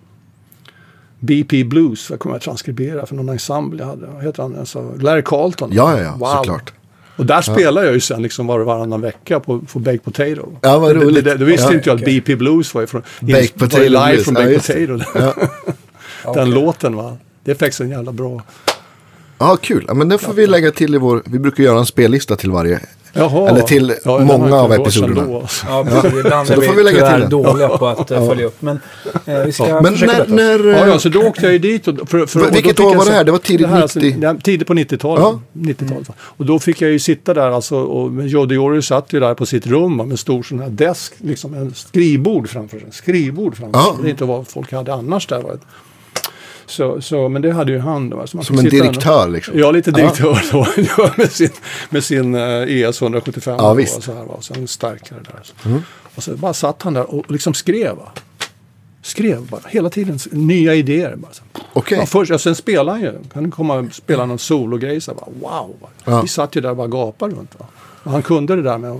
BP 1.19 1.63
Blues, 1.63 2.09
jag 2.09 2.19
kommer 2.19 2.35
att 2.35 2.41
transkribera 2.41 3.05
för 3.05 3.15
någon 3.15 3.29
ensemble 3.29 3.79
jag 3.79 3.87
hade. 3.87 4.05
Vad 4.07 4.23
heter 4.23 4.43
han? 4.43 4.55
Alltså, 4.59 4.93
Larry 4.99 5.21
Carlton. 5.25 5.69
Ja, 5.73 5.97
ja, 5.97 6.03
ja, 6.03 6.15
Wow. 6.19 6.27
såklart. 6.35 6.73
Och 7.15 7.25
där 7.25 7.41
spelar 7.41 7.83
jag 7.83 7.93
ju 7.93 7.99
sen 7.99 8.21
liksom 8.21 8.47
var 8.47 8.59
och 8.59 8.65
varannan 8.65 9.01
vecka 9.01 9.39
på, 9.39 9.59
på 9.59 9.79
Baked 9.79 10.03
Potato. 10.03 10.57
Ja, 10.61 10.79
vad 10.79 10.95
Det- 10.95 10.99
det, 10.99 11.05
roligt. 11.05 11.25
det, 11.25 11.37
det 11.37 11.45
visste 11.45 11.67
Ja, 11.67 11.73
inte 11.73 11.89
jag 11.89 11.95
att 11.95 12.01
okej. 12.01 12.15
BP 12.21 12.35
Blues 12.35 12.73
var 12.73 12.83
ifrån. 12.83 13.01
Baked 13.19 13.35
var 13.55 13.67
Potato 13.67 13.83
live 13.83 14.07
Blues, 14.13 14.25
från 14.25 14.35
ja, 14.35 14.41
Baked. 14.43 14.99
Potato. 16.23 16.33
Den 16.39 16.51
låten 16.51 16.95
va. 16.95 17.17
Det 17.43 17.51
är 17.51 17.55
faktiskt 17.55 17.81
en 17.81 17.89
jävla 17.89 18.11
bra. 18.11 18.41
Ja, 19.37 19.57
kul. 19.61 19.85
Ja, 19.87 19.93
men 19.93 20.09
den 20.09 20.19
får 20.19 20.33
vi 20.33 20.47
lägga 20.47 20.71
till 20.71 20.95
i 20.95 20.97
vår... 20.97 21.21
Vi 21.25 21.39
brukar 21.39 21.63
göra 21.63 21.79
en 21.79 21.85
spellista 21.85 22.35
till 22.35 22.51
varje. 22.51 22.79
Jaha. 23.15 23.49
Eller 23.49 23.61
till 23.61 23.93
har 24.05 24.19
många 24.19 24.55
av 24.55 24.73
episoderna. 24.73 25.23
då, 25.25 25.39
alltså. 25.41 25.65
Ja, 25.69 25.83
precis. 25.83 26.19
Ibland 26.19 26.47
Så 26.47 26.53
är 26.53 26.55
då 26.55 26.61
vi, 26.61 26.67
får 26.67 26.75
vi 26.75 26.83
lägga 26.83 27.11
till 27.11 27.19
den. 27.21 27.29
dåliga 27.29 27.67
på 27.69 27.87
att 27.87 28.11
eh, 28.11 28.27
följa 28.27 28.45
upp. 28.45 28.61
Men 28.61 28.79
eh, 29.25 29.39
vi 29.45 29.51
ska 29.51 29.81
Men 29.81 29.93
försöka 29.93 30.23
när... 30.27 30.57
när 30.57 30.71
Ja, 30.73 30.87
ja, 30.87 30.99
så 30.99 31.09
då 31.09 31.21
åkte 31.27 31.41
jag 31.43 31.53
ju 31.53 31.59
dit. 31.59 31.87
Och, 31.87 32.09
för, 32.09 32.25
för, 32.25 32.51
Vilket 32.51 32.79
år 32.79 32.85
jag 32.91 32.97
var 32.97 33.05
det 33.05 33.11
så- 33.11 33.15
här? 33.17 33.23
Det 33.23 33.31
var 33.31 33.39
tidigt 33.39 33.67
här, 33.67 33.81
alltså, 33.81 33.99
90? 33.99 34.19
ja, 34.23 34.35
tidigt 34.43 34.67
på 34.67 34.73
90-talet. 34.73 35.23
Ja. 35.23 35.39
90-talet. 35.53 36.07
va. 36.09 36.15
Och 36.19 36.45
då 36.45 36.59
fick 36.59 36.81
jag 36.81 36.91
ju 36.91 36.99
sitta 36.99 37.33
där 37.33 37.51
alltså. 37.51 37.75
Och 37.77 38.11
men 38.11 38.27
Joe 38.27 38.45
Diorio 38.45 38.81
satt 38.81 39.13
ju 39.13 39.19
där 39.19 39.33
på 39.33 39.45
sitt 39.45 39.67
rum 39.67 39.97
med 39.97 40.11
en 40.11 40.17
stor 40.17 40.43
sån 40.43 40.59
här 40.59 40.69
desk. 40.69 41.13
Liksom 41.17 41.53
en 41.53 41.73
skrivbord 41.73 42.49
framför 42.49 42.79
sig. 42.79 42.87
Skrivbord 42.91 43.57
framför 43.57 43.79
Ja. 43.79 43.83
sig. 43.95 44.03
Det 44.03 44.09
är 44.09 44.11
inte 44.11 44.25
vad 44.25 44.47
folk 44.47 44.71
hade 44.73 44.93
annars 44.93 45.27
där. 45.27 45.41
Va. 45.41 45.49
Så, 46.65 47.01
så, 47.01 47.29
men 47.29 47.41
det 47.41 47.51
hade 47.51 47.71
ju 47.71 47.79
han 47.79 48.09
då. 48.09 48.17
va. 48.17 48.27
Så 48.27 48.37
man 48.37 48.45
Som 48.45 48.57
en 48.59 48.65
direktör 48.65 49.29
liksom? 49.29 49.59
Ja, 49.59 49.71
lite 49.71 49.91
direktör 49.91 50.45
då. 50.51 50.67
Ja, 50.97 51.11
med 51.17 51.31
sin, 51.31 51.49
med 51.89 52.03
sin 52.03 52.35
eh, 52.35 52.61
ES 52.61 53.01
175. 53.01 53.55
Ja, 53.57 53.67
då, 53.67 53.73
visst. 53.73 53.93
Mm. 53.93 53.97
Och 53.97 54.03
så 54.03 54.13
här, 54.13 54.25
va. 54.25 54.37
Så 54.41 54.53
en 54.53 54.67
starkare 54.67 55.19
där. 55.19 55.39
Så. 55.43 55.81
Och 56.15 56.23
så 56.23 56.37
bara 56.37 56.53
satt 56.53 56.81
han 56.81 56.93
där 56.93 57.15
och 57.15 57.31
liksom 57.31 57.53
skrev. 57.53 57.95
Va. 57.95 58.11
Skrev 59.01 59.47
bara 59.47 59.61
hela 59.67 59.89
tiden 59.89 60.19
nya 60.31 60.75
idéer. 60.75 61.15
Bara. 61.15 61.31
Okej. 61.73 61.97
Ja, 61.97 62.05
först, 62.05 62.31
ja, 62.31 62.37
sen 62.37 62.55
spelade 62.55 62.91
han 62.91 63.01
ju. 63.01 63.13
Han 63.33 63.51
komma 63.51 63.73
och 63.73 63.93
spela 63.93 64.25
någon 64.25 64.39
sologrej. 64.39 65.01
Så 65.01 65.13
bara, 65.13 65.29
wow! 65.41 65.75
Va. 65.81 65.87
Ja. 66.05 66.21
Vi 66.21 66.27
satt 66.27 66.55
ju 66.55 66.61
där 66.61 66.69
och 66.69 66.77
bara 66.77 66.87
gapade 66.87 67.35
runt. 67.35 67.59
Va. 67.59 67.65
Och 68.03 68.11
han 68.11 68.21
kunde 68.23 68.55
det 68.55 68.61
där 68.61 68.77
med 68.77 68.99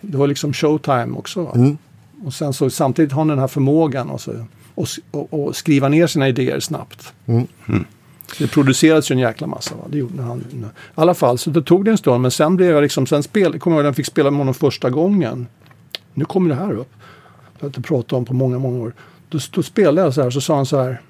Det 0.00 0.16
var 0.16 0.26
liksom 0.26 0.52
showtime 0.52 1.16
också. 1.16 1.42
Va. 1.42 1.52
Mm. 1.54 1.78
Och 2.24 2.34
sen 2.34 2.52
så 2.52 2.70
samtidigt 2.70 3.12
har 3.12 3.20
han 3.20 3.28
den 3.28 3.38
här 3.38 3.48
förmågan 3.48 4.10
och, 4.10 4.20
så, 4.20 4.32
och, 4.74 4.86
och, 5.10 5.44
och 5.46 5.56
skriva 5.56 5.88
ner 5.88 6.06
sina 6.06 6.28
idéer 6.28 6.60
snabbt. 6.60 7.12
Mm. 7.26 7.46
Det 8.38 8.46
producerades 8.46 9.10
ju 9.10 9.12
en 9.12 9.18
jäkla 9.18 9.46
massa. 9.46 9.74
Va? 9.74 9.84
Det 9.90 9.98
gjorde 9.98 10.22
han. 10.22 10.38
I 10.38 10.64
alla 10.94 11.14
fall, 11.14 11.38
så 11.38 11.50
det 11.50 11.62
tog 11.62 11.84
det 11.84 11.90
en 11.90 11.98
stund. 11.98 12.22
Men 12.22 12.30
sen 12.30 12.56
blev 12.56 12.70
jag 12.70 12.82
liksom, 12.82 13.06
sen 13.06 13.22
spel, 13.22 13.58
kommer 13.58 13.76
jag 13.76 13.78
ihåg 13.78 13.84
när 13.84 13.88
jag 13.88 13.96
fick 13.96 14.06
spela 14.06 14.30
med 14.30 14.38
honom 14.38 14.54
första 14.54 14.90
gången. 14.90 15.46
Nu 16.14 16.24
kommer 16.24 16.50
det 16.50 16.56
här 16.56 16.72
upp. 16.72 16.92
Jag 17.58 17.64
har 17.64 17.68
inte 17.68 17.80
pratat 17.80 18.12
om 18.12 18.24
på 18.24 18.34
många, 18.34 18.58
många 18.58 18.82
år. 18.82 18.92
Då, 19.28 19.38
då 19.50 19.62
spelade 19.62 20.00
jag 20.00 20.14
så 20.14 20.22
här, 20.22 20.30
så 20.30 20.40
sa 20.40 20.56
han 20.56 20.66
så 20.66 20.82
här. 20.82 21.00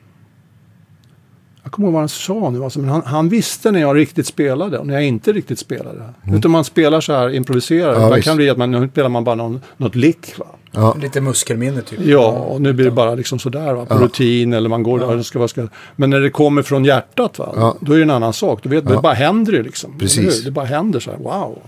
Jag 1.63 1.73
kommer 1.73 1.89
ihåg 1.89 1.93
vad 1.93 2.03
han 2.03 2.09
sa 2.09 2.51
nu, 2.51 2.65
alltså, 2.65 2.79
men 2.79 2.89
han, 2.89 3.03
han 3.05 3.29
visste 3.29 3.71
när 3.71 3.81
jag 3.81 3.97
riktigt 3.97 4.27
spelade 4.27 4.79
och 4.79 4.87
när 4.87 4.95
jag 4.95 5.05
inte 5.05 5.33
riktigt 5.33 5.59
spelade. 5.59 6.05
Utan 6.33 6.51
man 6.51 6.65
spelar 6.65 7.01
så 7.01 7.13
här, 7.13 7.35
improviserar. 7.35 8.01
Ja, 8.01 8.15
det 8.15 8.23
kan 8.23 8.37
bli 8.37 8.51
att 8.51 8.59
man, 8.59 8.71
nu 8.71 8.89
spelar 8.89 9.09
man 9.09 9.25
bara 9.25 9.35
någon, 9.35 9.61
något 9.77 9.95
lick. 9.95 10.39
Va? 10.39 10.47
Ja. 10.75 10.97
Lite 11.01 11.21
muskelminne 11.21 11.83
typ. 11.83 12.01
Ja, 12.05 12.27
och 12.31 12.61
nu 12.61 12.73
blir 12.73 12.85
det 12.85 12.91
bara 12.91 13.15
liksom 13.15 13.39
sådär 13.39 13.73
va, 13.75 13.87
på 13.87 13.95
Ja. 13.95 13.99
rutin 14.01 14.53
eller 14.53 14.69
man 14.69 14.83
går 14.83 14.99
där 14.99 15.17
det 15.17 15.25
ska 15.25 15.49
ska. 15.49 15.69
Men 15.97 16.11
när 16.11 16.21
det 16.21 16.31
kommer 16.31 16.63
från 16.63 16.85
hjärtat 16.85 17.39
va, 17.39 17.53
Ja. 17.57 17.77
då 17.81 17.93
är 17.93 17.97
det 17.97 18.03
en 18.03 18.11
annan 18.11 18.33
sak. 18.33 18.61
Du 18.63 18.69
vet, 18.69 18.85
Ja. 18.85 18.91
det 18.91 19.01
bara 19.03 19.13
händer 19.15 19.53
det 19.53 19.63
liksom. 19.63 19.99
Precis. 19.99 20.45
Det 20.45 20.51
bara 20.51 20.65
händer 20.65 21.01
så 21.01 21.11
här, 21.11 21.19
wow. 21.19 21.59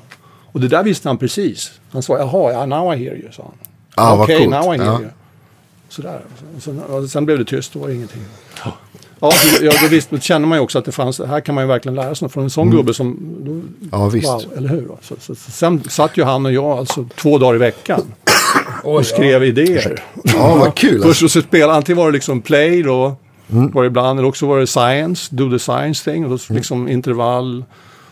Och 0.53 0.61
det 0.61 0.69
där 0.69 0.83
visste 0.83 1.09
han 1.09 1.19
precis. 1.19 1.73
Han 1.91 2.03
sa, 2.03 2.19
jaha, 2.19 2.53
ja, 2.53 2.67
now 2.67 2.95
I 2.95 2.97
hear 3.05 3.17
you, 3.17 3.33
sa 3.33 3.43
han. 3.43 3.53
Ah, 3.95 4.23
Okej, 4.23 4.39
coolt. 4.39 4.51
now 4.51 4.75
I 4.75 4.79
hear 4.79 4.93
Ja. 4.93 5.01
you. 5.01 5.09
Sådär. 5.89 6.21
Sen, 6.61 7.09
sen 7.09 7.25
blev 7.27 7.39
det 7.39 7.45
tyst, 7.45 7.73
då 7.73 7.79
var 7.79 7.89
det 7.89 7.95
ingenting. 7.95 8.23
Ja, 9.21 9.33
ja 9.63 9.73
då, 9.83 9.89
visste, 9.89 10.15
då 10.15 10.21
känner 10.21 10.47
man 10.47 10.59
ju 10.59 10.63
också 10.65 10.79
att 10.79 10.85
det 10.85 10.93
fanns, 10.93 11.19
här 11.21 11.41
kan 11.41 11.55
man 11.55 11.65
ju 11.65 11.69
verkligen 11.69 11.95
lära 11.97 12.15
sig 12.15 12.25
något 12.27 12.33
från 12.33 12.45
en 12.45 12.51
sån 12.51 12.71
gubbe 12.71 12.95
som, 12.95 13.17
då, 13.45 13.51
Mm. 13.51 13.75
Ja, 13.93 14.09
visst. 14.09 14.29
wow, 14.29 14.43
eller 14.57 14.69
hur? 14.69 14.89
Så, 15.03 15.15
så, 15.21 15.35
så, 15.35 15.51
sen 15.51 15.85
satt 15.89 16.17
ju 16.17 16.25
han 16.25 16.47
och 16.47 16.53
jag 16.53 16.65
alltså 16.65 17.07
två 17.17 17.39
dagar 17.39 17.55
i 17.55 17.59
veckan 17.59 18.03
Oj, 18.85 18.97
och 18.99 19.07
skrev 19.07 19.45
idéer. 19.45 20.03
Ja, 20.25 20.57
vad 20.57 20.75
kul. 20.75 21.03
Först 21.03 21.23
Alltså. 21.23 21.41
så 21.41 21.47
spelade, 21.47 21.73
antingen 21.73 21.97
var 21.99 22.07
det 22.07 22.13
liksom 22.13 22.41
play 22.41 22.83
då, 22.83 23.17
Mm. 23.53 23.71
var 23.71 23.83
det 23.83 23.87
ibland, 23.87 24.19
eller 24.19 24.29
också 24.29 24.47
var 24.47 24.59
det 24.61 24.67
science, 24.67 25.35
do 25.35 25.51
the 25.51 25.59
science 25.59 26.11
thing, 26.11 26.25
och 26.25 26.31
då 26.31 26.55
liksom 26.55 26.89
intervall. 26.89 27.65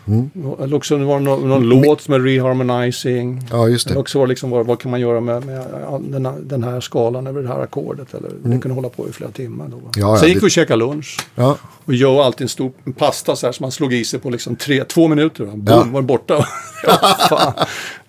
Mm. 0.07 0.29
Eller 0.61 0.75
också 0.75 0.97
var 0.97 1.19
det 1.19 1.25
någon, 1.25 1.49
någon 1.49 1.63
låt 1.69 2.07
med 2.07 2.23
reharmonizing. 2.23 3.41
Ja, 3.51 3.67
just 3.67 3.85
Eller 3.85 3.95
det. 3.95 3.99
också 4.01 4.19
var 4.19 4.25
det 4.27 4.29
liksom, 4.29 4.49
vad, 4.49 4.65
vad 4.65 4.79
kan 4.79 4.91
man 4.91 4.99
göra 4.99 5.19
med, 5.19 5.45
med 5.45 5.65
den, 6.01 6.25
här, 6.25 6.35
den 6.41 6.63
här 6.63 6.79
skalan 6.81 7.27
över 7.27 7.41
det 7.41 7.47
här 7.47 7.59
ackordet. 7.59 8.13
Eller 8.13 8.29
det 8.43 8.57
kunde 8.59 8.75
hålla 8.75 8.89
på 8.89 9.09
i 9.09 9.11
flera 9.11 9.31
timmar. 9.31 9.65
Då. 9.67 9.77
Mm. 9.77 9.89
Ja, 9.95 10.01
ja, 10.09 10.17
Sen 10.17 10.27
gick 10.27 10.35
det- 10.37 10.41
vi 10.41 10.47
och 10.47 10.51
käkade 10.51 10.79
lunch. 10.85 11.19
Ja. 11.35 11.57
Och 11.85 11.93
Joe 11.93 12.21
alltid 12.21 12.41
en 12.45 12.49
stor 12.49 12.71
pasta 12.97 13.35
så 13.35 13.47
här 13.47 13.51
som 13.51 13.63
man 13.63 13.71
slog 13.71 13.93
i 13.93 14.05
sig 14.05 14.19
på 14.19 14.29
liksom 14.29 14.55
tre, 14.55 14.83
två 14.83 15.07
minuter. 15.07 15.45
Boom, 15.45 15.63
Ja. 15.67 15.83
var 15.91 16.01
det 16.01 16.07
borta. 16.07 16.33
ja, 16.87 16.97
fan. 17.29 17.53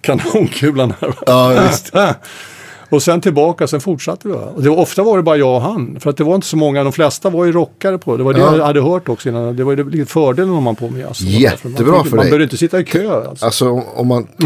Kanonkulan 0.01 0.93
här. 1.01 1.15
Ja, 1.27 1.67
visst. 1.69 1.93
Och 2.95 3.03
sen 3.03 3.21
tillbaka, 3.21 3.67
sen 3.67 3.81
fortsatte 3.81 4.29
vi. 4.29 4.35
Och 4.35 4.63
det 4.63 4.69
var, 4.71 4.77
ofta 4.77 5.03
var 5.03 5.17
det 5.17 5.23
bara 5.23 5.37
jag 5.37 5.55
och 5.57 5.63
han. 5.63 5.97
För 6.01 6.11
att 6.11 6.17
det 6.17 6.25
var 6.25 6.35
inte 6.35 6.47
så 6.47 6.57
många, 6.57 6.85
de 6.85 6.93
flesta 6.93 7.31
var 7.31 7.45
ju 7.45 7.53
rockare 7.53 7.99
på 7.99 8.13
det. 8.13 8.19
Det 8.19 8.25
var 8.25 8.33
det 8.33 8.41
Ja. 8.41 8.57
jag 8.57 8.65
hade 8.65 8.83
hört 8.83 9.09
också 9.09 9.29
innan. 9.29 9.57
Det 9.57 9.65
var 9.65 9.77
ju 9.77 9.91
lite 9.91 10.11
fördelen 10.13 10.51
om 10.51 10.63
man 10.65 10.77
på 10.77 10.89
med 10.91 11.01
jazz. 11.01 11.21
Jättebra 11.21 11.93
man, 11.93 12.05
för 12.05 12.11
Man 12.17 12.25
dig. 12.25 12.31
behöver 12.31 12.43
inte 12.43 12.57
sitta 12.57 12.81
i 12.81 12.85
kö 12.85 13.25
alltså. 13.29 13.45
Alltså 13.45 13.71
om- 13.95 14.09
man 14.09 14.27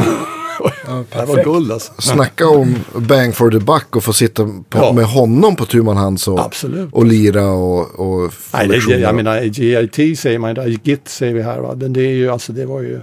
det 1.11 1.16
här 1.18 1.26
var 1.26 1.44
guld 1.44 1.72
alltså. 1.72 1.92
snackar 1.98 2.56
om 2.56 2.74
bang 2.96 3.34
for 3.34 3.50
the 3.50 3.58
buck 3.58 3.96
och 3.96 4.04
få 4.04 4.12
sitta 4.12 4.44
på, 4.44 4.78
Ja. 4.78 4.92
med 4.92 5.04
honom 5.04 5.56
på 5.56 5.64
tu 5.64 5.82
man 5.82 5.96
hand 5.96 6.20
så. 6.20 6.38
Absolut. 6.38 6.88
Och 6.92 7.06
lira 7.06 7.46
och, 7.50 8.00
och 8.00 8.32
Nej, 8.54 8.68
det, 8.88 8.98
jag 8.98 9.14
menar, 9.14 9.40
GIT 9.42 10.18
säger 10.18 10.38
man 10.38 10.54
GIT 10.84 11.08
säger 11.08 11.34
vi 11.34 11.42
här. 11.42 11.58
Va? 11.58 11.74
Men 11.76 11.92
det 11.92 12.00
är 12.00 12.14
ju 12.14 12.30
alltså, 12.30 12.52
det 12.52 12.66
var 12.66 12.80
ju... 12.80 13.00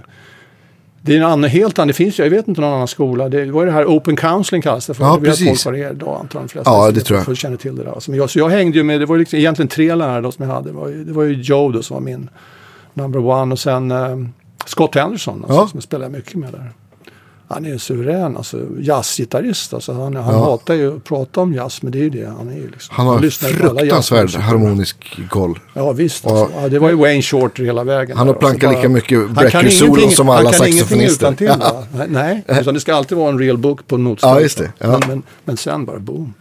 Det 1.06 1.12
är 1.12 1.16
en 1.16 1.22
annan, 1.26 1.50
helt 1.50 1.78
annan, 1.78 1.88
det 1.88 1.94
finns 1.94 2.18
ju, 2.20 2.22
jag 2.22 2.30
vet 2.30 2.48
inte 2.48 2.60
någon 2.60 2.72
annan 2.74 2.88
skola. 2.88 3.28
Det 3.28 3.44
var 3.50 3.62
ju 3.62 3.66
det 3.66 3.72
här 3.72 3.84
Open 3.84 4.16
Counseling 4.16 4.62
kallas 4.62 4.86
det 4.86 4.94
för. 4.94 5.04
Ja, 5.04 5.18
det 5.20 5.28
precis. 5.28 5.62
folk 5.64 5.76
det 5.76 5.90
idag 5.90 6.18
antar 6.20 6.38
de 6.40 6.48
flesta. 6.48 6.70
Ja, 6.70 6.90
det 6.90 7.00
tror 7.00 7.22
jag. 7.26 7.36
känner 7.36 7.56
till 7.56 7.76
det 7.76 7.84
där. 7.84 7.90
Alltså, 7.92 8.10
men 8.10 8.18
jag, 8.18 8.30
så 8.30 8.38
jag 8.38 8.48
hängde 8.48 8.78
ju 8.78 8.84
med, 8.84 9.00
det 9.00 9.06
var 9.06 9.16
ju 9.16 9.20
liksom, 9.20 9.38
egentligen 9.38 9.68
tre 9.68 9.94
lärare 9.94 10.20
då 10.20 10.32
som 10.32 10.48
jag 10.48 10.54
hade. 10.54 10.68
Det 10.68 10.74
var 10.76 10.88
ju, 10.88 11.04
det 11.04 11.12
var 11.12 11.22
ju 11.22 11.32
Joe 11.42 11.72
då 11.72 11.82
som 11.82 11.94
var 11.94 12.00
min 12.00 12.28
number 12.94 13.26
one 13.26 13.52
och 13.52 13.58
sen 13.58 13.90
eh, 13.90 14.16
Scott 14.66 14.94
Henderson 14.94 15.34
alltså, 15.44 15.54
Ja. 15.60 15.68
som 15.68 15.76
jag 15.76 15.82
spelade 15.82 16.10
mycket 16.10 16.34
med 16.34 16.52
där. 16.52 16.72
Han 17.48 17.66
är 17.66 17.78
suverän, 17.78 18.36
alltså 18.36 18.58
jazzgitarrist. 18.80 19.74
Alltså, 19.74 19.92
han 19.92 20.16
han 20.16 20.34
Ja. 20.34 20.44
hatar 20.44 20.74
ju 20.74 20.96
att 20.96 21.04
prata 21.04 21.40
om 21.40 21.54
jazz, 21.54 21.82
men 21.82 21.92
det 21.92 21.98
är 21.98 22.02
ju 22.02 22.10
det 22.10 22.26
han 22.38 22.48
är. 22.48 22.54
Liksom. 22.72 22.94
Han 22.96 23.06
har 23.06 23.18
alla 23.18 23.30
fruktansvärd 23.30 24.34
harmonisk 24.34 25.18
koll. 25.30 25.58
Ja 25.74 25.92
visst, 25.92 26.26
alltså. 26.26 26.60
ja, 26.62 26.68
det 26.68 26.78
var 26.78 26.88
ju 26.90 26.94
Wayne 26.96 27.22
Shorter 27.22 27.64
hela 27.64 27.84
vägen. 27.84 28.16
Han 28.16 28.26
har 28.26 28.34
plankat 28.34 28.64
Och 28.64 28.74
så 28.74 28.76
lika 28.78 28.88
mycket 28.88 29.18
han 29.52 29.66
ingenting- 29.66 30.10
som 30.10 30.28
alla 30.28 30.36
Han 30.36 30.44
kan 30.44 30.52
saxofonister. 30.52 31.26
ingenting 31.26 31.48
utantill. 31.48 32.06
Nej, 32.08 32.44
utan 32.48 32.74
det 32.74 32.80
ska 32.80 32.94
alltid 32.94 33.18
vara 33.18 33.28
en 33.28 33.38
real 33.38 33.58
book 33.58 33.86
på 33.86 33.96
notstället. 33.96 34.36
Ja, 34.36 34.40
just 34.42 34.58
det. 34.58 34.72
Ja. 34.78 34.86
Men, 34.88 35.00
men, 35.08 35.22
men 35.44 35.56
sen 35.56 35.84
bara 35.84 35.98
boom. 35.98 36.34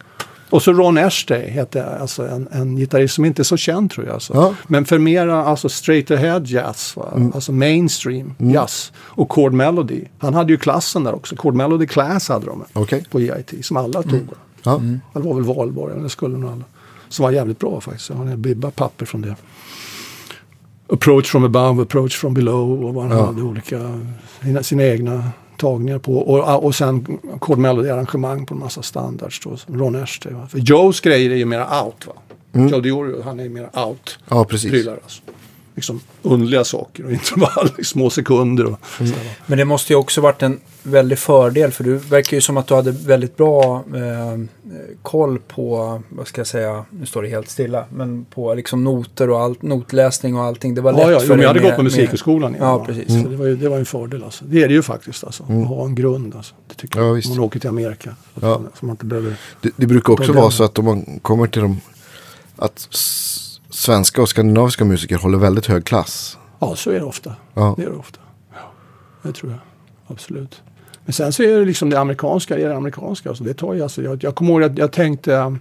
Och 0.55 0.63
så 0.63 0.73
Ron 0.73 0.97
Ashtay 0.97 1.49
hette 1.49 1.85
alltså 1.85 2.27
en, 2.27 2.47
en 2.51 2.75
gitarrist 2.75 3.15
som 3.15 3.25
inte 3.25 3.41
är 3.41 3.43
så 3.43 3.57
känd 3.57 3.91
tror 3.91 4.05
jag. 4.05 4.13
Alltså. 4.13 4.33
Ja. 4.33 4.43
Mm. 4.43 4.55
Men 4.67 4.85
för 4.85 4.99
mera 4.99 5.45
alltså 5.45 5.69
straight 5.69 6.11
ahead 6.11 6.41
jazz, 6.45 6.93
va? 6.95 7.31
alltså 7.33 7.51
mainstream 7.51 8.33
jazz 8.37 8.91
och 8.97 9.33
chord 9.33 9.53
melody. 9.53 10.03
Han 10.19 10.33
hade 10.33 10.51
ju 10.53 10.57
klassen 10.57 11.03
där 11.03 11.15
också, 11.15 11.35
chord 11.35 11.55
melody 11.55 11.87
class 11.87 12.29
hade 12.29 12.45
de 12.45 12.63
Okej. 12.73 13.05
på 13.11 13.19
EIT 13.19 13.65
som 13.65 13.77
alla 13.77 14.03
tog. 14.03 14.13
va? 14.13 14.37
Ja. 14.63 14.81
Det 15.13 15.19
var 15.19 15.33
väl 15.33 15.43
valborg, 15.43 15.93
eller 15.97 16.07
skulle 16.09 16.37
nog 16.37 16.51
alla. 16.51 16.63
Som 17.09 17.23
var 17.23 17.31
jävligt 17.31 17.59
bra 17.59 17.81
faktiskt. 17.81 18.09
Jag 18.09 18.15
har 18.15 18.25
en 18.25 18.41
bibba 18.41 18.71
papper 18.71 19.05
från 19.05 19.21
det. 19.21 19.35
Approach 20.89 21.25
from 21.31 21.43
above, 21.43 21.81
approach 21.81 22.17
from 22.17 22.33
below 22.33 22.83
och 22.85 22.93
vad 22.93 23.03
han 23.07 23.17
Ja. 23.17 23.25
hade 23.25 23.41
olika, 23.41 24.01
sina, 24.41 24.63
sina 24.63 24.83
egna 24.83 25.23
tagningar 25.57 25.99
på. 25.99 26.17
Och, 26.17 26.63
och 26.63 26.75
sen 26.75 27.19
arrangemang 27.91 28.45
på 28.45 28.53
en 28.53 28.59
massa 28.59 28.81
standards 28.81 29.39
då. 29.39 29.57
Ron 29.67 29.95
Ashtay. 29.95 30.33
Va? 30.33 30.47
För 30.47 30.59
Joes 30.59 31.01
grejer 31.01 31.31
är 31.31 31.35
ju 31.35 31.45
mera 31.45 31.83
out 31.83 32.07
va. 32.07 32.13
Joe 32.69 32.79
Diorio 32.79 33.21
han 33.21 33.39
är 33.39 33.43
ju 33.43 33.49
mera 33.49 33.85
out. 33.85 34.19
ja, 34.29 34.45
precis. 34.45 34.71
Prylar 34.71 34.99
alltså. 35.03 35.21
Liksom 35.75 35.99
underliga 36.21 36.63
saker 36.63 37.05
och 37.05 37.11
intervall 37.11 37.69
i 37.77 37.83
små 37.83 38.09
sekunder. 38.09 38.65
Och, 38.65 38.79
Mm. 38.99 39.11
Men 39.45 39.57
det 39.57 39.65
måste 39.65 39.93
ju 39.93 39.97
också 39.99 40.21
varit 40.21 40.43
en 40.43 40.59
väldig 40.83 41.19
fördel 41.19 41.71
för 41.71 41.83
du 41.83 41.95
verkar 41.97 42.37
ju 42.37 42.41
som 42.41 42.57
att 42.57 42.67
du 42.67 42.73
hade 42.75 42.91
väldigt 42.91 43.37
bra 43.37 43.75
eh, 43.95 44.39
koll 45.01 45.39
på, 45.39 46.01
vad 46.09 46.27
ska 46.27 46.39
jag 46.39 46.47
säga, 46.47 46.85
nu 46.89 47.05
står 47.05 47.21
det 47.23 47.29
helt 47.29 47.49
stilla, 47.49 47.85
men 47.93 48.25
på 48.25 48.53
liksom 48.53 48.83
noter 48.83 49.29
och 49.29 49.39
allt, 49.41 49.61
notläsning 49.61 50.35
och 50.37 50.43
allting. 50.43 50.75
Det 50.75 50.81
var 50.81 50.91
lätt 50.93 51.01
Ja, 51.01 51.11
ja, 51.11 51.19
för 51.19 51.27
jo, 51.27 51.33
dig 51.33 51.41
jag 51.41 51.47
hade 51.49 51.59
med- 51.59 51.69
gått 51.69 51.75
på 51.77 51.83
musikhögskolan. 51.83 52.51
med- 52.51 52.61
Ja, 52.61 52.85
precis. 52.85 53.07
Så 53.23 53.29
det, 53.29 53.35
var 53.35 53.45
ju, 53.45 53.55
det 53.55 53.69
var 53.69 53.77
en 53.77 53.85
fördel 53.85 54.23
alltså. 54.23 54.45
Det 54.45 54.63
är 54.63 54.67
det 54.67 54.73
ju 54.73 54.81
faktiskt 54.83 55.23
alltså. 55.23 55.43
Att 55.43 55.67
ha 55.67 55.85
en 55.85 55.95
grund 55.95 56.35
alltså. 56.35 56.55
Det 56.67 56.73
tycker 56.75 56.99
Ja, 56.99 57.05
jag. 57.05 57.13
visst. 57.13 57.29
Om 57.29 57.35
man 57.37 57.45
åker 57.45 57.59
till 57.59 57.69
Amerika. 57.69 58.15
Så, 58.33 58.45
Ja. 58.45 58.61
så 58.79 58.85
man 58.85 58.93
inte 58.93 59.05
behöver... 59.05 59.35
Det, 59.61 59.71
det 59.75 59.87
brukar 59.87 60.13
också 60.13 60.31
vara 60.33 60.51
så 60.51 60.63
att 60.63 60.79
om 60.79 60.85
man 60.85 61.19
kommer 61.21 61.47
till 61.47 61.61
de, 61.61 61.81
att 62.55 62.87
svenska 63.75 64.21
och 64.21 64.29
skandinaviska 64.29 64.85
musiker 64.85 65.17
håller 65.17 65.37
väldigt 65.37 65.65
hög 65.65 65.85
klass. 65.85 66.37
Ja, 66.59 66.75
så 66.75 66.91
är 66.91 66.99
det 66.99 67.05
ofta. 67.05 67.35
Ja. 67.53 67.73
Det 67.77 67.83
är 67.83 67.89
det 67.89 67.95
ofta. 67.95 68.19
Ja, 68.53 68.59
det 69.21 69.33
tror 69.33 69.51
jag. 69.51 69.59
Absolut. 70.07 70.61
Men 71.05 71.13
sen 71.13 71.33
så 71.33 71.43
är 71.43 71.59
det 71.59 71.65
liksom 71.65 71.89
det 71.89 71.99
amerikanska, 71.99 72.55
det 72.55 72.63
är 72.63 72.69
det 72.69 72.75
amerikanska. 72.75 73.29
Alltså 73.29 73.43
det 73.43 73.53
tar 73.53 73.73
ju, 73.73 73.83
alltså, 73.83 74.01
jag, 74.01 74.23
jag 74.23 74.35
kommer 74.35 74.51
ihåg 74.51 74.63
att 74.63 74.77
jag 74.77 74.91
tänkte, 74.91 75.57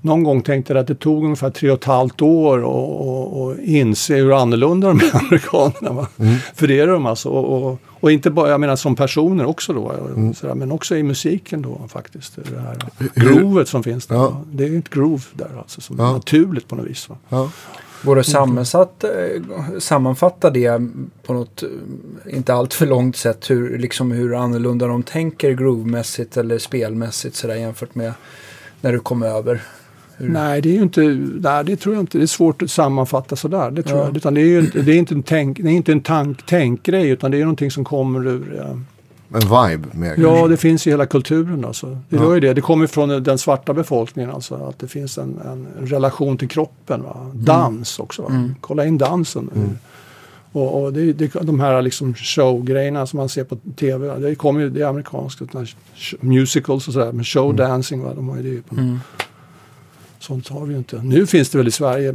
någon 0.00 0.24
gång 0.24 0.42
tänkte 0.42 0.72
jag 0.72 0.80
att 0.80 0.86
det 0.86 0.94
tog 0.94 1.24
ungefär 1.24 1.50
tre 1.50 1.70
och 1.70 1.78
ett 1.78 1.84
halvt 1.84 2.22
år 2.22 2.58
och, 2.64 3.08
och, 3.08 3.42
och 3.42 3.56
inse 3.58 4.14
hur 4.14 4.42
annorlunda 4.42 4.88
de 4.88 4.98
är 5.00 5.16
amerikanerna. 5.26 5.92
Va? 5.92 6.06
För 6.54 6.66
det 6.66 6.80
är 6.80 6.86
de 6.86 7.06
alltså. 7.06 7.28
Och, 7.28 7.62
och, 7.72 7.78
och 7.86 8.12
inte 8.12 8.30
bara, 8.30 8.50
jag 8.50 8.60
menar 8.60 8.76
som 8.76 8.96
personer 8.96 9.44
också 9.44 9.72
då. 9.72 9.92
Sådär, 10.36 10.54
men 10.54 10.72
också 10.72 10.96
i 10.96 11.02
musiken 11.02 11.62
då 11.62 11.80
faktiskt. 11.88 12.38
Det 12.50 12.60
här 12.60 12.76
groovet 13.14 13.68
som 13.68 13.82
finns 13.82 14.06
där. 14.06 14.16
Ja. 14.16 14.42
Det 14.52 14.64
är 14.64 14.78
ett 14.78 14.90
groove 14.90 15.22
där 15.32 15.50
alltså. 15.58 15.80
Som 15.80 16.00
är 16.00 16.04
Ja. 16.04 16.12
naturligt 16.12 16.68
på 16.68 16.76
något 16.76 16.86
vis. 16.86 17.08
Va? 17.08 17.16
Ja. 17.28 17.50
Går 18.02 18.14
det 18.14 18.20
att 18.20 18.26
sammansatt, 18.26 19.04
eh, 19.04 19.10
sammanfatta 19.78 20.50
det 20.50 20.80
på 21.22 21.32
något 21.32 21.62
inte 22.30 22.54
allt 22.54 22.74
för 22.74 22.86
långt 22.86 23.16
sätt 23.16 23.50
hur, 23.50 23.78
liksom 23.78 24.10
hur 24.10 24.34
annorlunda 24.34 24.86
de 24.86 25.02
tänker 25.02 25.50
groovemässigt 25.52 26.36
eller 26.36 26.58
spelmässigt 26.58 27.36
sådär 27.36 27.54
jämfört 27.54 27.94
med 27.94 28.12
när 28.80 28.92
du 28.92 28.98
kom 28.98 29.22
över? 29.22 29.62
Nej, 30.20 30.60
det 30.60 30.68
är 30.68 30.72
ju 30.74 30.82
inte, 30.82 31.00
nej, 31.40 31.64
det 31.64 31.76
tror 31.76 31.94
jag 31.94 32.02
inte. 32.02 32.18
Det 32.18 32.24
är 32.24 32.26
svårt 32.26 32.62
att 32.62 32.70
sammanfatta 32.70 33.36
sådär. 33.36 33.70
Det 33.70 33.82
tror 33.82 33.98
Ja. 33.98 34.04
jag. 34.06 34.16
Utan 34.16 34.34
det 34.34 34.40
är 34.40 34.44
ju 34.44 34.60
inte, 34.60 34.82
det 34.82 34.92
är 34.92 34.96
inte 34.96 35.14
en, 35.14 35.22
tänk, 35.22 35.56
det 35.62 35.68
är 35.68 35.72
inte 35.72 35.92
en 35.92 36.00
tank, 36.00 36.46
tänkgrej 36.46 37.08
utan 37.08 37.30
det 37.30 37.36
är 37.36 37.40
någonting 37.40 37.70
som 37.70 37.84
kommer 37.84 38.26
ur... 38.28 38.60
eh, 38.60 38.76
En 39.34 39.40
vibe 39.40 39.88
mer. 39.92 40.14
Ja, 40.18 40.48
det 40.48 40.56
finns 40.56 40.86
i 40.86 40.90
hela 40.90 41.06
kulturen 41.06 41.64
alltså. 41.64 41.98
Det 42.08 42.16
Ja. 42.16 42.22
gör 42.22 42.40
det. 42.40 42.54
Det 42.54 42.60
kommer 42.60 42.86
från 42.86 43.22
den 43.22 43.38
svarta 43.38 43.74
befolkningen 43.74 44.30
alltså. 44.30 44.54
Att 44.54 44.78
det 44.78 44.88
finns 44.88 45.18
en, 45.18 45.38
en 45.44 45.86
relation 45.86 46.38
till 46.38 46.48
kroppen. 46.48 47.02
Va? 47.02 47.30
Dans 47.34 47.98
också. 47.98 48.22
Va? 48.22 48.28
Mm. 48.30 48.54
Kolla 48.60 48.86
in 48.86 48.98
dansen. 48.98 49.50
Och, 50.52 50.82
och 50.82 50.92
det, 50.92 51.12
det, 51.12 51.32
de 51.42 51.60
här 51.60 51.82
liksom 51.82 52.14
showgrejerna 52.14 53.06
som 53.06 53.16
man 53.16 53.28
ser 53.28 53.44
på 53.44 53.56
tv. 53.76 54.18
Det 54.18 54.34
kommer 54.34 54.60
ju, 54.60 54.70
det 54.70 54.80
är 54.82 54.86
amerikanskt. 54.86 55.40
Musicals 56.20 56.88
och 56.88 56.92
sådär. 56.94 57.12
Men 57.12 57.24
showdancing, 57.24 58.02
va? 58.02 58.14
de 58.14 58.28
har 58.28 58.36
ju 58.36 58.42
det 58.56 58.62
på 58.68 58.74
Mm. 58.74 58.98
Sånt 60.20 60.48
har 60.48 60.66
vi 60.66 60.72
ju 60.72 60.78
inte. 60.78 61.02
Nu 61.02 61.26
finns 61.26 61.50
det 61.50 61.58
väl 61.58 61.68
i 61.68 61.70
Sverige, 61.70 62.14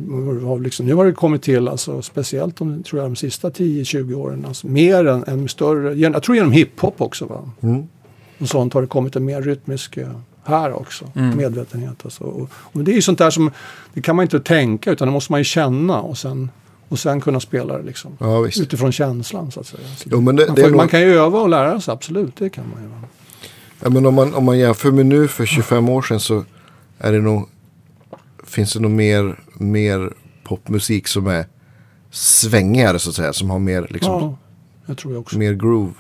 liksom, 0.62 0.86
nu 0.86 0.94
har 0.94 1.06
det 1.06 1.12
kommit 1.12 1.42
till, 1.42 1.68
alltså, 1.68 2.02
speciellt 2.02 2.56
de, 2.58 2.84
tror 2.84 3.02
jag, 3.02 3.12
de 3.12 3.16
sista 3.16 3.50
10-20 3.50 4.14
åren, 4.14 4.46
alltså, 4.48 4.68
mer 4.68 5.06
än, 5.06 5.24
än 5.28 5.48
större, 5.50 5.94
jag 5.94 6.24
tror 6.24 6.36
genom 6.36 6.52
hiphop 6.52 7.02
också. 7.02 7.26
Va? 7.26 7.50
Mm. 7.62 7.84
Och 8.40 8.50
sånt 8.50 8.74
har 8.74 8.82
det 8.82 8.88
kommit 8.88 9.16
en 9.16 9.26
mer 9.26 9.42
rytmisk 9.42 9.98
eh, 9.98 10.08
här 10.44 10.74
också, 10.74 11.12
Mm. 11.16 11.38
medvetenhet. 11.38 11.96
Alltså. 12.04 12.24
Och, 12.24 12.50
och 12.54 12.84
det 12.84 12.92
är 12.92 12.96
ju 12.96 13.02
sånt 13.02 13.18
där 13.18 13.30
som, 13.30 13.52
det 13.94 14.02
kan 14.02 14.16
man 14.16 14.24
inte 14.24 14.40
tänka 14.40 14.92
utan 14.92 15.08
det 15.08 15.12
måste 15.12 15.32
man 15.32 15.40
ju 15.40 15.44
känna 15.44 16.02
och 16.02 16.18
sen, 16.18 16.50
och 16.90 17.00
sen 17.00 17.22
kunna 17.22 17.40
spela 17.40 17.78
det 17.78 17.84
liksom. 17.84 18.12
Ja, 18.20 18.40
visst. 18.42 18.62
Utifrån 18.62 18.92
känslan 18.92 19.52
så 19.52 19.60
att 19.60 19.68
säga. 19.68 19.88
Så 19.98 20.10
Jo, 20.12 20.22
men 20.22 20.36
det, 20.36 20.46
man, 20.48 20.56
det 20.56 20.62
får, 20.62 20.70
man 20.70 20.88
kan 20.88 21.02
ju 21.02 21.14
öva 21.16 21.40
och 21.42 21.50
lära 21.50 21.82
sig, 21.82 21.92
absolut, 21.92 22.36
det 22.36 22.50
kan 22.50 22.64
man 22.74 22.84
ju. 22.84 22.90
ja, 23.84 23.90
men 23.90 24.06
om, 24.06 24.14
man, 24.16 24.34
om 24.34 24.44
man 24.46 24.60
jämför 24.60 24.92
med 24.92 25.06
nu 25.06 25.28
för 25.28 25.46
25 25.46 25.90
år 25.90 26.02
sedan 26.02 26.20
så 26.20 26.44
är 26.98 27.12
det 27.12 27.22
nog, 27.22 27.50
finns 28.46 28.74
det 28.74 28.80
nog 28.80 28.92
mer, 28.92 29.40
mer 29.54 30.14
popmusik 30.44 31.08
som 31.08 31.28
är 31.28 31.46
svängigare 32.12 33.00
så 33.00 33.10
att 33.10 33.16
säga. 33.16 33.34
Som 33.34 33.50
har 33.50 33.60
mer, 33.60 33.88
liksom, 33.90 34.14
Ja, 34.14 34.38
det 34.86 34.96
tror 34.96 35.14
jag 35.14 35.22
också. 35.22 35.38
mer 35.38 35.54
groove. 35.54 35.94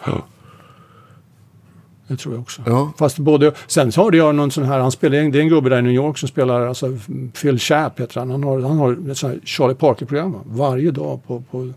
Det 2.07 2.17
tror 2.17 2.33
jag 2.33 2.41
också. 2.41 2.61
Ja, 2.65 2.91
Fast 2.97 3.17
både, 3.17 3.51
sen 3.67 3.91
så 3.91 4.01
har 4.01 4.11
det 4.11 4.17
jag 4.17 4.35
någon 4.35 4.51
sån 4.51 4.63
här, 4.63 4.79
han 4.79 4.91
spelar, 4.91 5.17
det 5.17 5.37
är 5.39 5.41
en 5.41 5.49
gubbe 5.49 5.69
där 5.69 5.79
i 5.79 5.81
New 5.81 5.91
York 5.91 6.17
som 6.17 6.29
spelar, 6.29 6.67
alltså 6.67 6.97
Phil 7.41 7.59
Chapp 7.59 7.99
heter 7.99 8.19
han. 8.19 8.31
Han 8.31 8.43
har, 8.43 8.61
han 8.61 8.77
har 8.77 9.11
ett 9.11 9.17
sånt 9.17 9.33
här 9.33 9.39
Charlie 9.45 9.75
Parker-program 9.75 10.31
va? 10.31 10.39
varje 10.45 10.91
dag 10.91 11.19
på, 11.27 11.43
på, 11.51 11.73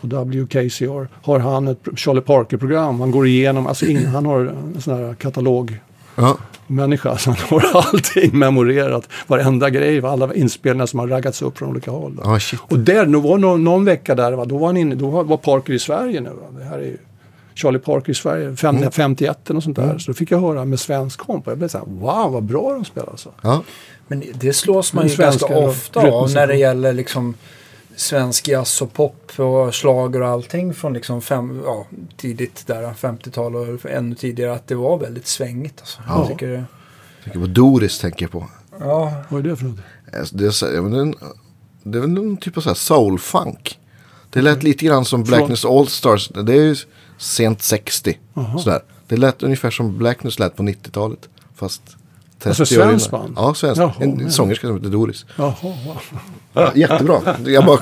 på 0.00 0.06
WKCR. 0.06 1.08
Har 1.22 1.38
han 1.38 1.68
ett 1.68 1.88
Charlie 1.96 2.20
Parker-program. 2.20 3.00
Han 3.00 3.10
går 3.10 3.26
igenom, 3.26 3.66
alltså 3.66 3.86
in, 3.86 4.06
han 4.06 4.26
har 4.26 4.40
en 4.40 4.80
sån 4.80 4.94
här 4.94 5.14
katalog 5.14 5.80
ja, 6.14 6.38
människa. 6.66 7.18
Han 7.26 7.36
har 7.48 7.64
allting 7.92 8.38
memorerat. 8.38 9.08
Varenda 9.26 9.70
grej, 9.70 10.00
va? 10.00 10.10
alla 10.10 10.34
inspelningar 10.34 10.86
som 10.86 10.98
har 10.98 11.06
raggats 11.06 11.42
upp 11.42 11.58
från 11.58 11.68
olika 11.68 11.90
håll. 11.90 12.40
shit. 12.40 12.60
Och 12.62 12.78
där, 12.78 13.06
det 13.06 13.18
var 13.18 13.38
någon, 13.38 13.64
någon 13.64 13.84
vecka 13.84 14.14
där, 14.14 14.32
va? 14.32 14.44
då 14.44 14.58
var 14.58 14.66
han 14.66 14.76
inne, 14.76 14.94
då 14.94 15.10
var 15.10 15.36
Parker 15.36 15.72
i 15.72 15.78
Sverige 15.78 16.20
nu. 16.20 16.30
Va? 16.30 16.58
Det 16.58 16.64
här 16.64 16.78
är 16.78 16.84
ju 16.84 16.96
Charlie 17.54 17.78
Parker 17.78 18.12
i 18.12 18.14
Sverige, 18.14 18.56
fem, 18.56 18.76
Mm. 18.76 18.90
51 18.90 19.50
och 19.50 19.62
sånt 19.62 19.76
där. 19.76 19.98
Så 19.98 20.10
då 20.10 20.14
fick 20.14 20.30
jag 20.30 20.40
höra 20.40 20.64
med 20.64 20.80
svensk 20.80 21.20
komp. 21.20 21.46
Jag 21.46 21.58
blev 21.58 21.68
så 21.68 21.78
här, 21.78 21.84
wow 21.86 22.32
vad 22.32 22.42
bra 22.42 22.72
de 22.72 22.84
spelar 22.84 23.08
alltså. 23.10 23.30
Ja, 23.40 23.62
Men 24.08 24.22
det 24.34 24.52
slås 24.52 24.92
man 24.92 25.08
ju 25.08 25.16
ganska 25.16 25.58
ofta 25.58 26.00
av 26.00 26.32
när 26.34 26.46
det 26.46 26.56
gäller 26.56 26.92
liksom 26.92 27.34
svensk 27.96 28.48
jazz 28.48 28.82
och 28.82 28.92
pop 28.92 29.32
och 29.38 29.74
schlager 29.74 30.22
och 30.22 30.28
allting 30.28 30.74
från 30.74 30.92
liksom 30.92 31.22
fem, 31.22 31.62
ja, 31.64 31.86
tidigt 32.16 32.66
där 32.66 32.82
50-tal 32.92 33.56
och 33.56 33.86
ännu 33.86 34.14
tidigare 34.14 34.54
att 34.54 34.66
det 34.68 34.74
var 34.74 34.98
väldigt 34.98 35.26
svängigt. 35.26 35.80
Alltså. 35.80 36.00
Ja. 36.08 36.18
Jag 36.18 36.28
tycker 36.28 36.46
det, 36.48 36.54
jag 36.54 37.24
tänker 37.24 37.40
på 37.40 37.46
Doris 37.46 37.98
tänker 37.98 38.24
jag 38.24 38.32
på. 38.32 38.48
ja, 38.80 39.12
Vad 39.28 39.46
är 39.46 39.50
det 39.50 39.56
för 39.56 39.64
något? 39.64 39.80
Alltså, 40.18 40.36
Det 40.36 40.44
är, 40.46 41.04
det 41.04 41.14
det 41.82 42.00
väl 42.00 42.10
någon 42.10 42.36
typ 42.36 42.56
av 42.56 42.60
så 42.60 42.68
här 42.68 42.74
soul-funk. 42.74 43.78
Det 44.30 44.40
lät 44.42 44.62
lite 44.62 44.86
grann 44.86 45.04
som 45.04 45.22
Blackness 45.22 45.64
All-Stars. 45.64 46.28
Det 46.28 46.52
är 46.52 46.62
ju 46.62 46.76
sent 47.18 47.62
60. 47.62 48.18
Jaha. 48.34 48.58
Sådär. 48.58 48.80
Det 49.06 49.16
lät 49.16 49.42
ungefär 49.42 49.70
som 49.70 49.98
Blackness 49.98 50.38
lät 50.38 50.56
på 50.56 50.62
90-talet. 50.62 51.28
Fast 51.54 51.82
30 51.86 51.96
Alltså 52.48 52.62
år 52.62 52.66
svenskt 52.66 53.10
band? 53.10 53.32
Ja, 53.36 53.54
svensk. 53.54 53.80
Jaha, 53.80 53.92
en 54.00 54.10
men. 54.16 54.30
sångerska 54.30 54.66
som 54.66 54.76
heter 54.76 54.90
Doris. 54.90 55.26
Jaha. 55.36 55.54
Ja, 56.52 56.72
jättebra. 56.74 57.20
Jag 57.46 57.64
bara, 57.66 57.78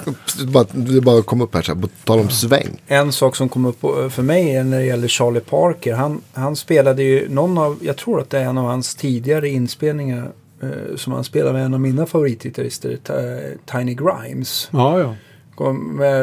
bara, 0.47 0.65
det 0.73 1.01
bara 1.01 1.23
kom 1.23 1.41
upp 1.41 1.55
här 1.55 1.63
så 1.63 1.75
här, 1.75 1.81
på 1.83 1.89
tal 2.05 2.19
om 2.21 2.29
sväng. 2.29 2.81
En 2.87 3.13
sak 3.13 3.37
som 3.37 3.49
kom 3.49 3.65
upp 3.67 3.81
på- 3.81 4.11
för 4.11 4.23
mig 4.23 4.57
är 4.57 4.65
när 4.65 4.79
det 4.79 4.85
gäller 4.85 5.09
Charlie 5.09 5.41
Parker. 5.41 5.95
Han, 5.95 6.21
han 6.33 6.57
spelade 6.57 7.03
ju 7.03 7.29
någon 7.29 7.59
av, 7.59 7.79
jag 7.83 7.97
tror 7.97 8.21
att 8.21 8.31
det 8.31 8.39
är 8.39 8.45
en 8.45 8.59
av 8.59 8.65
hans 8.67 8.95
tidigare 8.95 9.49
inspelningar 9.49 10.31
eh, 10.63 10.97
som 10.97 11.13
han 11.13 11.25
spelade 11.25 11.53
med 11.53 11.65
en 11.65 11.75
av 11.75 11.81
mina 11.81 12.07
favoritgitarrister, 12.07 12.99
Ti- 13.07 13.57
Tiny 13.79 13.95
Grimes. 13.95 14.69
Ja, 14.73 15.01
ja. 15.01 15.15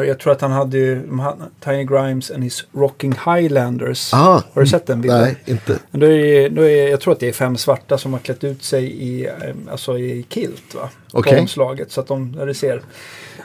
Jag 0.06 0.18
tror 0.18 0.32
att 0.32 0.40
han 0.40 0.52
hade 0.52 0.78
ju 0.78 1.02
Tiny 1.64 1.84
Grimes 1.84 2.30
and 2.30 2.44
his 2.44 2.64
Rocking 2.72 3.12
Highlanders. 3.12 4.14
Aha. 4.14 4.42
Har 4.52 4.62
du 4.62 4.68
sett 4.68 4.86
den 4.86 5.00
bilden? 5.00 5.20
Nej, 5.20 5.36
inte. 5.46 5.78
Men 5.90 6.00
Då 6.00 6.06
är, 6.06 6.50
då 6.50 6.62
är, 6.62 6.88
jag 6.88 7.00
tror 7.00 7.12
att 7.12 7.20
det 7.20 7.28
är 7.28 7.32
fem 7.32 7.56
svarta 7.56 7.98
som 7.98 8.12
har 8.12 8.20
klätt 8.20 8.44
ut 8.44 8.64
sig 8.64 9.02
i, 9.08 9.28
alltså 9.70 9.98
i 9.98 10.26
kilt 10.28 10.74
va? 10.74 10.88
På 11.12 11.18
Okej. 11.18 11.40
omslaget. 11.40 11.92
Så 11.92 12.00
att 12.00 12.06
de, 12.06 12.36
du 12.46 12.54
ser. 12.54 12.82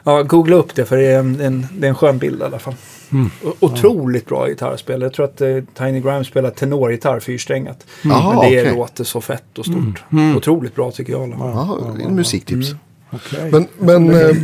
Ja, 0.03 0.23
googla 0.23 0.55
upp 0.55 0.75
det 0.75 0.85
för 0.85 0.97
det 0.97 1.05
är 1.05 1.19
en, 1.19 1.41
en, 1.41 1.67
det 1.77 1.87
är 1.87 1.89
en 1.89 1.95
skön 1.95 2.17
bild 2.17 2.41
i 2.41 2.43
alla 2.43 2.59
fall. 2.59 2.75
Mm. 3.11 3.29
Otroligt 3.59 4.25
bra 4.25 4.47
gitarrspel. 4.47 5.01
Jag 5.01 5.13
tror 5.13 5.25
att 5.25 5.41
eh, 5.41 5.57
Tiny 5.77 5.99
Grimes 5.99 6.27
spelar 6.27 6.49
tenorgitarr 6.49 7.19
fyrsträngat. 7.19 7.85
Jaha, 8.03 8.29
Men 8.29 8.51
det 8.51 8.61
okej. 8.61 8.75
låter 8.75 9.03
så 9.03 9.21
fett 9.21 9.57
och 9.57 9.65
stort. 9.65 10.03
Mm. 10.11 10.37
Otroligt 10.37 10.75
bra 10.75 10.91
tycker 10.91 11.13
jag. 11.13 11.23
alla. 11.23 11.35
Jaha, 11.39 11.77
en 12.05 12.15
musiktips. 12.15 12.67
Okej. 13.15 13.49
Men, 13.51 13.67
men 13.79 14.15
eh, 14.21 14.35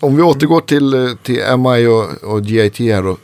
om 0.00 0.16
vi 0.16 0.22
återgår 0.22 0.60
till, 0.60 0.94
eh, 0.94 1.10
till 1.22 1.40
MI 1.58 1.86
och, 1.86 2.32
och 2.32 2.40
GIT 2.40 2.78
här 2.78 3.02
då. 3.02 3.16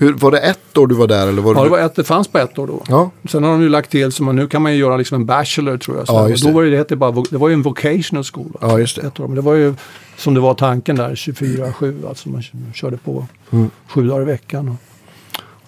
Hur, 0.00 0.12
var 0.12 0.30
det 0.30 0.38
ett 0.38 0.78
år 0.78 0.86
du 0.86 0.94
var 0.94 1.06
där 1.06 1.26
eller 1.28 1.42
var 1.42 1.54
Ja, 1.54 1.64
det? 1.64 1.70
var 1.70 1.78
ett, 1.78 1.94
det 1.94 2.04
fanns 2.04 2.28
på 2.28 2.38
ett 2.38 2.58
år 2.58 2.66
då. 2.66 2.82
Ja, 2.88 3.10
Sen 3.28 3.44
har 3.44 3.50
de 3.50 3.62
ju 3.62 3.68
lagt 3.68 3.90
till, 3.90 4.12
så 4.12 4.22
man, 4.22 4.36
nu 4.36 4.46
kan 4.48 4.62
man 4.62 4.72
ju 4.72 4.78
göra 4.78 4.96
liksom 4.96 5.14
en 5.14 5.26
bachelor 5.26 5.76
tror 5.78 5.96
jag. 5.96 6.06
Så 6.06 6.12
Ja, 6.14 6.36
då 6.48 6.50
var 6.54 6.64
det, 6.64 6.88
det, 6.88 6.96
bara, 6.96 7.24
det 7.30 7.36
var 7.38 7.48
ju 7.48 7.54
en 7.54 7.62
vocational 7.62 8.24
school. 8.24 8.46
alltså. 8.52 8.66
Ja, 8.66 8.78
just 8.78 8.96
det. 9.00 9.06
Ett 9.06 9.20
år. 9.20 9.26
Men 9.26 9.34
det 9.34 9.40
var 9.40 9.54
ju 9.54 9.74
som 10.16 10.34
det 10.34 10.40
var 10.40 10.54
tanken 10.54 10.96
där, 10.96 11.14
24-7, 11.14 12.08
alltså 12.08 12.28
man 12.28 12.42
körde 12.74 12.96
på 12.96 13.26
Mm. 13.50 13.70
sju 13.88 14.08
dagar 14.08 14.22
i 14.22 14.24
veckan. 14.24 14.68
Och 14.68 14.74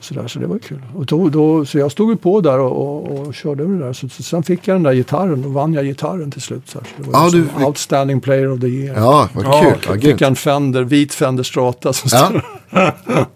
så, 0.01 0.15
där, 0.15 0.29
så 0.29 0.39
det 0.39 0.47
var 0.47 0.59
kul. 0.59 0.83
Och 0.95 1.07
då, 1.07 1.29
då, 1.29 1.65
så 1.65 1.79
jag 1.79 1.93
stod 1.93 2.11
ju 2.11 2.17
på 2.17 2.41
där 2.41 2.59
och, 2.59 2.73
och, 3.11 3.19
och 3.27 3.35
körde 3.35 3.63
över 3.63 3.75
det 3.79 3.85
där. 3.85 3.93
Så, 3.93 4.09
så 4.09 4.23
sen 4.23 4.43
fick 4.43 4.69
jag 4.69 4.75
den 4.75 4.83
där 4.83 4.93
gitarren, 4.95 5.43
då 5.43 5.49
vann 5.49 5.73
jag 5.75 5.85
gitarren 5.85 6.31
till 6.31 6.43
slut. 6.43 6.63
Så, 6.69 6.79
här. 6.79 6.87
så 6.97 7.03
det 7.03 7.11
var 7.11 7.21
Ja, 7.21 7.29
ju 7.33 7.41
du 7.43 7.49
fick- 7.49 7.67
Outstanding 7.67 8.21
Player 8.21 8.53
of 8.53 8.61
the 8.61 8.67
Year. 8.67 8.97
ja 8.97 9.29
vad 9.35 9.45
Ja, 9.45 9.61
kul. 9.63 9.73
okej. 9.77 9.95
Ja, 10.03 10.13
Fick 10.13 10.21
jag 10.21 10.29
en 10.29 10.37
Fender, 10.37 10.83
vit 10.83 11.15
Fender 11.15 11.43
Strata. 11.43 11.93
Som 11.93 12.11
Ja. 12.13 12.93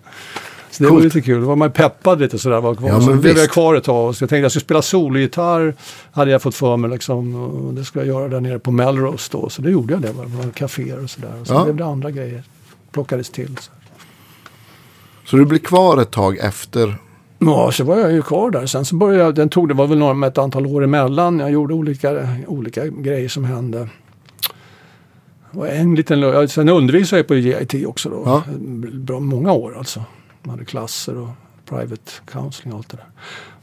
Så 0.71 0.83
det 0.85 0.91
var 0.91 0.97
Coolt. 0.97 1.05
lite 1.15 1.21
kul. 1.21 1.41
Då 1.41 1.47
var 1.49 1.57
man 1.57 1.71
peppad 1.73 2.21
lite 2.21 2.39
sådär. 2.39 2.61
Var 2.61 2.75
kvar. 2.75 2.89
Ja, 2.89 3.01
så 3.01 3.13
blev 3.15 3.37
jag 3.39 3.51
kvar 3.51 3.75
ett 3.75 3.85
tag. 3.85 4.17
Så 4.17 4.23
jag 4.23 4.29
tänkte 4.31 4.43
jag 4.43 4.53
skulle 4.53 4.65
spela 4.65 4.83
sologitarr. 4.83 5.75
Hade 6.13 6.31
jag 6.31 6.43
fått 6.43 6.55
för 6.55 6.77
mig 6.77 6.91
liksom. 6.91 7.35
Och 7.35 7.75
det 7.75 7.85
skulle 7.85 8.05
jag 8.07 8.15
göra 8.21 8.29
där 8.29 8.41
nere 8.41 8.59
på 8.59 8.71
Melrose 8.71 9.29
då. 9.33 9.49
Så 9.49 9.63
det 9.63 9.71
gjorde 9.71 9.93
jag 9.95 10.03
det. 10.03 10.09
Det 10.09 10.15
var 10.45 10.51
kaféer 10.53 11.03
och 11.05 11.11
sådär. 11.11 11.33
Och 11.41 11.47
så 11.47 11.55
Ja. 11.55 11.65
blev 11.65 11.77
det 11.77 11.85
andra 11.85 12.11
grejer. 12.11 12.43
plockades 12.93 13.31
till. 13.31 13.57
Så. 13.61 13.71
Så 15.25 15.37
du 15.37 15.45
blir 15.45 15.59
kvar 15.59 16.03
ett 16.03 16.11
tag 16.11 16.37
efter? 16.39 16.97
Ja, 17.39 17.71
så 17.73 17.85
var 17.85 17.99
jag 17.99 18.13
ju 18.13 18.23
kvar 18.23 18.51
där. 18.51 18.67
Sen 18.67 18.85
så 18.85 18.97
började 18.97 19.25
jag, 19.25 19.35
den 19.35 19.49
tog, 19.49 19.69
det 19.69 19.75
var 19.75 19.87
väl 19.87 19.99
några 19.99 20.27
ett 20.27 20.39
antal 20.39 20.67
år 20.67 20.85
emellan. 20.85 21.39
Jag 21.39 21.51
gjorde 21.51 21.75
olika, 21.75 22.29
olika 22.47 22.87
grejer 22.87 23.29
som 23.29 23.45
hände. 23.45 23.89
Var 25.51 25.67
en 25.67 25.95
liten, 25.95 26.49
sen 26.49 26.69
undervisade 26.69 27.21
jag 27.21 27.27
på 27.27 27.35
JIT 27.35 27.87
också 27.87 28.09
då. 28.09 28.23
Ja. 28.25 28.43
Bra 28.93 29.21
många 29.21 29.53
år 29.53 29.79
alltså. 29.79 30.03
Man 30.43 30.51
hade 30.51 30.65
klasser 30.65 31.17
och 31.19 31.29
private 31.69 32.13
counseling 32.33 32.73
och 32.73 32.79
allt 32.79 32.89
det 32.89 32.97
där. 32.97 33.07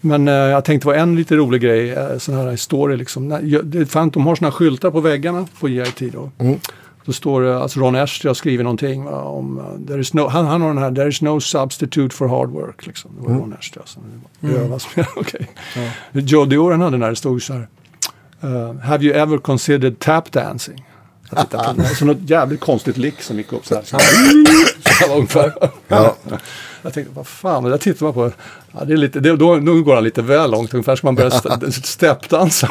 Men 0.01 0.27
eh, 0.27 0.33
jag 0.33 0.65
tänkte 0.65 0.87
det 0.87 0.91
var 0.93 0.99
en 1.01 1.15
lite 1.15 1.35
rolig 1.35 1.61
grej, 1.61 1.91
eh, 1.91 2.17
sån 2.17 2.35
här 2.35 2.55
story 2.55 2.97
liksom. 2.97 3.27
När, 3.27 3.41
jag- 3.41 3.65
det, 3.65 3.85
fan, 3.85 4.09
de 4.09 4.25
har 4.27 4.35
såna 4.35 4.47
här 4.49 4.51
skyltar 4.55 4.91
på 4.91 4.99
väggarna 4.99 5.47
på 5.59 5.69
JIT 5.69 5.99
då. 6.13 6.31
Mm. 6.37 6.59
Då 7.11 7.15
står 7.15 7.41
det, 7.41 7.59
alltså 7.59 7.79
Ron 7.79 7.95
Ashley 7.95 8.29
har 8.29 8.33
skrivit 8.33 8.63
någonting 8.63 9.03
va, 9.05 9.21
om, 9.23 9.57
uh, 9.57 9.87
there 9.87 10.01
is 10.01 10.13
no, 10.13 10.27
han, 10.27 10.45
han 10.45 10.61
har 10.61 10.67
den 10.67 10.77
här, 10.77 10.91
there 10.91 11.09
is 11.09 11.21
no 11.21 11.39
substitute 11.41 12.15
for 12.15 12.27
hard 12.27 12.49
work. 12.49 12.85
Liksom. 12.87 13.11
Det 13.19 13.27
var 13.29 13.39
Ron 13.39 13.55
Ashley 13.59 13.81
alltså. 13.81 13.99
Det 14.39 14.47
var 14.53 14.59
övas 14.59 14.87
med, 14.95 15.05
okej. 15.15 15.49
Joe 16.11 16.45
Dior 16.45 16.71
han 16.71 16.81
hade 16.81 16.91
den 16.93 17.01
här, 17.01 17.09
det 17.09 17.15
stod 17.15 17.41
så 17.41 17.53
här. 17.53 17.67
uh, 18.43 18.79
have 18.79 19.05
you 19.05 19.15
ever 19.15 19.37
considered 19.37 19.99
tap 19.99 20.31
dancing? 20.31 20.85
Jag 21.29 21.39
tittade 21.39 21.63
på 21.75 21.81
den, 21.81 21.95
så 21.95 22.05
något 22.05 22.29
jävligt 22.29 22.59
konstigt 22.59 22.97
lick 22.97 23.21
som 23.21 23.37
gick 23.37 23.53
upp 23.53 23.65
så 23.65 23.75
här. 23.75 23.83
Så 23.83 23.97
här 23.97 25.07
var 25.09 25.15
ungefär. 25.15 25.53
Ja. 25.87 26.15
Jag 26.81 26.93
tänkte, 26.93 27.13
vad 27.15 27.27
fan, 27.27 27.63
men 27.63 27.71
där 27.71 27.77
tittar 27.77 28.05
man 28.05 28.13
på. 28.13 28.31
Ja, 28.71 28.85
det 28.85 28.93
är 28.93 28.97
lite, 28.97 29.19
det, 29.19 29.35
då, 29.35 29.59
då 29.59 29.81
går 29.81 29.95
han 29.95 30.03
lite 30.03 30.21
väl 30.21 30.51
långt, 30.51 30.73
ungefär 30.73 30.95
ska 30.95 31.07
man 31.07 31.15
börja 31.15 31.27
st- 31.29 31.71
steppdansa. 31.71 32.69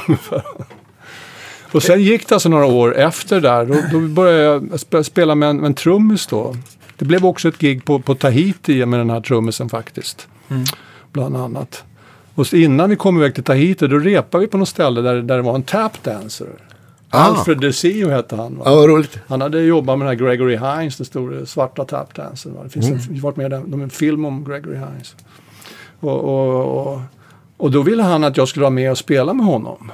Och 1.72 1.82
sen 1.82 2.02
gick 2.02 2.28
det 2.28 2.34
alltså 2.34 2.48
några 2.48 2.66
år 2.66 2.96
efter 2.96 3.40
där, 3.40 3.64
då, 3.66 3.74
då 3.92 4.00
började 4.08 4.42
jag 4.44 4.62
sp- 4.62 5.02
spela 5.02 5.34
med 5.34 5.48
en, 5.50 5.64
en 5.64 5.74
trummis 5.74 6.26
då. 6.26 6.56
Det 6.98 7.04
blev 7.04 7.26
också 7.26 7.48
ett 7.48 7.58
gig 7.58 7.84
på, 7.84 7.98
på 7.98 8.14
Tahiti 8.14 8.86
med 8.86 9.00
den 9.00 9.10
här 9.10 9.20
trummisen 9.20 9.68
faktiskt. 9.68 10.28
Bland 11.12 11.36
annat. 11.36 11.84
Och 12.34 12.54
innan 12.54 12.90
vi 12.90 12.96
kom 12.96 13.16
iväg 13.18 13.34
till 13.34 13.44
Tahiti, 13.44 13.86
då 13.86 13.98
repade 13.98 14.44
vi 14.44 14.48
på 14.48 14.58
något 14.58 14.68
ställe 14.68 15.00
där, 15.00 15.22
där 15.22 15.36
det 15.36 15.42
var 15.42 15.54
en 15.54 15.62
tapdancer. 15.62 16.46
Ah. 17.10 17.18
Alfred 17.18 17.60
DeSio 17.60 18.08
hette 18.08 18.36
han. 18.36 18.56
Va? 18.58 18.64
Vad 18.64 18.88
roligt. 18.88 19.18
Han 19.28 19.40
hade 19.40 19.60
jobbat 19.62 19.98
med 19.98 20.08
den 20.08 20.18
här 20.18 20.26
Gregory 20.26 20.56
Hines, 20.56 20.96
den 20.96 21.06
stora 21.06 21.46
svarta 21.46 21.84
tapdancern. 21.84 22.52
Det 22.64 22.68
finns 22.70 22.86
Mm. 22.88 23.00
en, 23.10 23.20
varit 23.20 23.36
med 23.36 23.52
i 23.52 23.82
en 23.82 23.90
film 23.90 24.24
om 24.24 24.44
Gregory 24.44 24.76
Hines. 24.76 25.16
Och, 26.00 26.18
och, 26.24 26.86
och, 26.94 27.00
och 27.56 27.70
då 27.70 27.82
ville 27.82 28.02
han 28.02 28.24
att 28.24 28.36
jag 28.36 28.48
skulle 28.48 28.62
vara 28.62 28.70
med 28.70 28.90
och 28.90 28.98
spela 28.98 29.32
med 29.34 29.46
honom. 29.46 29.90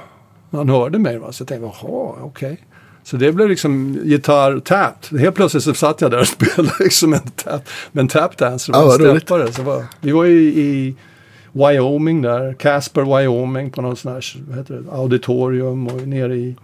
Han 0.51 0.69
hörde 0.69 0.99
mig, 0.99 1.17
va? 1.17 1.31
så 1.31 1.41
jag 1.41 1.47
tänkte, 1.47 1.65
jaha, 1.65 2.15
okej. 2.21 2.57
Så 3.03 3.17
det 3.17 3.31
blev 3.31 3.49
liksom 3.49 3.99
gitarr, 4.03 4.59
tap. 4.59 5.19
Helt 5.19 5.35
plötsligt 5.35 5.63
så 5.63 5.73
satt 5.73 6.01
jag 6.01 6.11
där 6.11 6.19
och 6.19 6.27
spelade 6.27 6.73
liksom 6.79 7.13
en 7.13 7.21
tap, 7.21 7.61
med 7.91 8.01
en 8.01 8.07
tapdancer. 8.07 8.73
Ja, 8.73 8.81
och 8.81 8.87
vad 8.87 9.17
steppare. 9.17 9.53
Så 9.53 9.61
var, 9.61 9.85
vi 10.01 10.11
var 10.11 10.25
i, 10.25 10.59
i 10.59 10.95
Wyoming 11.51 12.21
där, 12.21 12.53
Casper, 12.53 13.17
Wyoming 13.17 13.71
på 13.71 13.81
någon 13.81 13.95
sån 13.95 14.13
här 14.13 14.35
vad 14.47 14.57
heter 14.57 14.73
det, 14.73 14.91
auditorium 14.91 15.87
och 15.87 16.07
nere 16.07 16.35
i, 16.35 16.55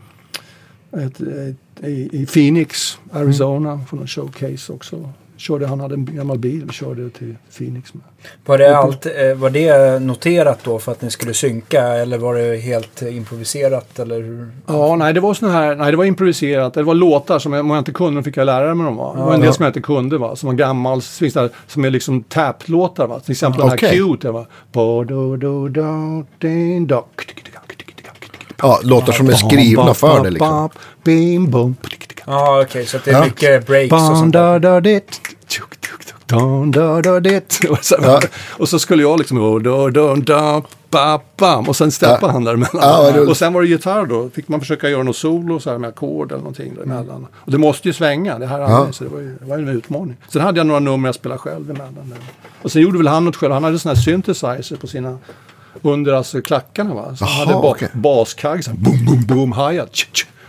ett, 0.92 1.22
ett, 1.22 1.84
i, 1.84 2.22
i 2.22 2.26
Phoenix, 2.26 3.00
Arizona, 3.12 3.82
på 3.90 3.96
någon 3.96 4.08
showcase 4.08 4.74
också. 4.74 5.10
Körde, 5.38 5.68
han 5.68 5.80
hade 5.80 5.96
en 5.96 6.06
gammal 6.16 6.38
bil 6.40 6.66
och 6.68 6.74
körde 6.74 7.10
till 7.10 7.36
Phoenix 7.58 7.94
med. 7.94 8.04
Var 8.46 8.58
det, 8.58 8.78
allt, 8.78 9.06
eh, 9.06 9.34
var 9.36 9.50
det 9.50 10.00
noterat 10.02 10.60
då 10.64 10.80
för 10.80 10.92
att 10.92 11.02
ni 11.02 11.12
skulle 11.12 11.34
synka 11.34 11.82
eller 11.82 12.18
var 12.18 12.36
det 12.36 12.58
helt 12.58 13.02
improviserat? 13.02 14.00
Eller 14.00 14.22
hur? 14.22 14.48
Ja, 14.66 14.96
nej 14.96 15.14
det 15.14 15.20
var 15.20 15.34
såna 15.34 15.52
här, 15.52 15.76
nej 15.76 15.92
det 15.92 15.98
var 15.98 16.06
improviserat. 16.06 16.74
Det 16.74 16.84
var 16.84 16.94
låtar 16.96 17.40
som 17.40 17.54
jag, 17.54 17.60
om 17.60 17.70
jag 17.70 17.80
inte 17.80 17.92
kunde, 17.92 18.20
då 18.20 18.24
fick 18.24 18.38
jag 18.38 18.46
lära 18.46 18.76
mig 18.76 18.86
dem. 18.86 18.96
Va? 18.96 19.14
Det 19.16 19.22
var 19.24 19.34
en 19.34 19.42
del 19.42 19.54
som 19.54 19.64
jag 19.64 19.70
inte 19.70 19.82
kunde, 19.82 20.18
va? 20.18 20.36
som 20.36 20.48
var 20.48 20.54
gammal, 20.54 21.02
som 21.68 21.86
är 21.86 21.90
liksom 21.90 22.24
tap-låtar. 22.24 23.08
Va? 23.08 23.20
Till 23.20 23.32
exempel 23.32 23.60
den 23.60 23.70
här 23.70 23.78
Okej. 23.78 23.98
Cute. 23.98 24.32
Va? 24.32 24.46
Ja, 28.62 28.80
låtar 28.84 29.14
som 29.14 29.30
är 29.30 29.34
skrivna 29.34 29.94
för 29.94 30.24
det 30.24 30.30
liksom. 30.30 30.70
Ja, 32.26 32.62
okej. 32.62 32.86
så 32.86 32.98
att 32.98 33.04
det 33.06 33.12
är 33.12 33.16
Ja. 33.16 33.24
mycket 33.26 33.68
breaks 33.68 33.94
och 33.94 34.00
sånt 34.18 34.34
da, 34.34 34.52
där. 34.52 34.60
da, 34.60 34.80
dit. 34.82 35.22
Dun, 36.26 36.72
da, 36.72 37.02
da, 37.02 37.20
dit. 37.20 37.60
Och 37.70 37.86
så- 37.86 37.96
Ja. 38.02 38.22
Och 38.50 38.70
så 38.70 38.80
skulle 38.80 39.04
jag 39.04 39.20
liksom... 39.20 39.38
oh, 39.40 39.62
da, 39.62 39.90
da, 39.90 40.16
da, 40.16 40.62
ba, 40.90 41.20
bam. 41.38 41.70
Och 41.70 41.76
sen 41.76 41.92
steppade 41.92 42.20
Ja. 42.22 42.32
han 42.32 42.44
däremellan. 42.44 42.70
Ja, 43.16 43.22
och 43.30 43.38
sen 43.38 43.54
var 43.54 43.62
det 43.62 43.68
gitarr 43.68 44.06
då. 44.06 44.30
Fick 44.30 44.48
man 44.48 44.60
försöka 44.60 44.90
göra 44.90 45.04
något 45.04 45.16
solo 45.16 45.60
så 45.60 45.70
här 45.72 45.78
med 45.78 45.88
ackord 45.90 46.32
eller 46.32 46.40
någonting 46.42 46.76
däremellan. 46.76 47.28
Och 47.34 47.52
det 47.52 47.58
måste 47.58 47.88
ju 47.90 47.94
svänga. 47.94 48.40
Det 48.40 48.48
här 48.48 48.60
Ja. 48.60 48.88
så 48.92 49.04
det 49.04 49.10
var 49.10 49.20
ju 49.20 49.38
det 49.40 49.46
var 49.46 49.58
en 49.58 49.68
utmaning. 49.68 50.18
Sen 50.30 50.42
hade 50.42 50.60
jag 50.60 50.68
några 50.68 50.80
nummer 50.80 51.08
jag 51.08 51.16
spelade 51.16 51.40
själv 51.40 51.70
emellan. 51.72 51.94
Där. 52.10 52.18
Och 52.62 52.72
sen 52.72 52.82
gjorde 52.82 52.98
väl 52.98 53.08
han 53.08 53.26
något 53.26 53.36
själv. 53.36 53.54
Han 53.54 53.64
hade 53.64 53.80
sån 53.80 53.90
här 53.96 54.02
synthesizer 54.02 54.76
på 54.76 54.88
sina... 54.88 55.18
Under 55.82 56.14
alltså 56.14 56.42
klackarna 56.42 56.94
va. 56.94 57.16
Så 57.16 57.26
han 57.26 57.34
Jaha, 57.38 57.46
hade 57.46 57.54
ba- 57.62 57.72
okej. 57.72 57.90
baskagg. 57.94 58.64
så 58.64 58.70
här, 58.72 58.78
Boom, 58.78 59.06
boom, 59.06 59.26
boom, 59.28 59.54
hi-hat. 59.54 59.90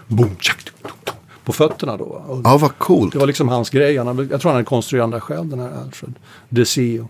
Boom, 0.06 0.36
tjack, 0.40 0.56
tuk, 0.64 0.74
tuk, 0.82 1.04
tuk, 1.04 1.14
På 1.44 1.52
fötterna 1.52 1.96
då. 1.96 2.04
Och 2.04 2.40
Ja, 2.44 2.58
vad 2.58 2.78
coolt. 2.78 3.12
det 3.12 3.18
var 3.18 3.26
liksom 3.26 3.48
hans 3.48 3.70
grej. 3.70 3.96
Han 3.96 4.06
jag 4.30 4.40
tror 4.40 4.50
han 4.50 4.52
hade 4.56 4.64
konstruerat 4.64 5.10
den 5.10 5.20
själv, 5.20 5.46
den 5.48 5.58
här 5.60 5.70
Alfred 5.84 6.14
DeSio. 6.48 7.08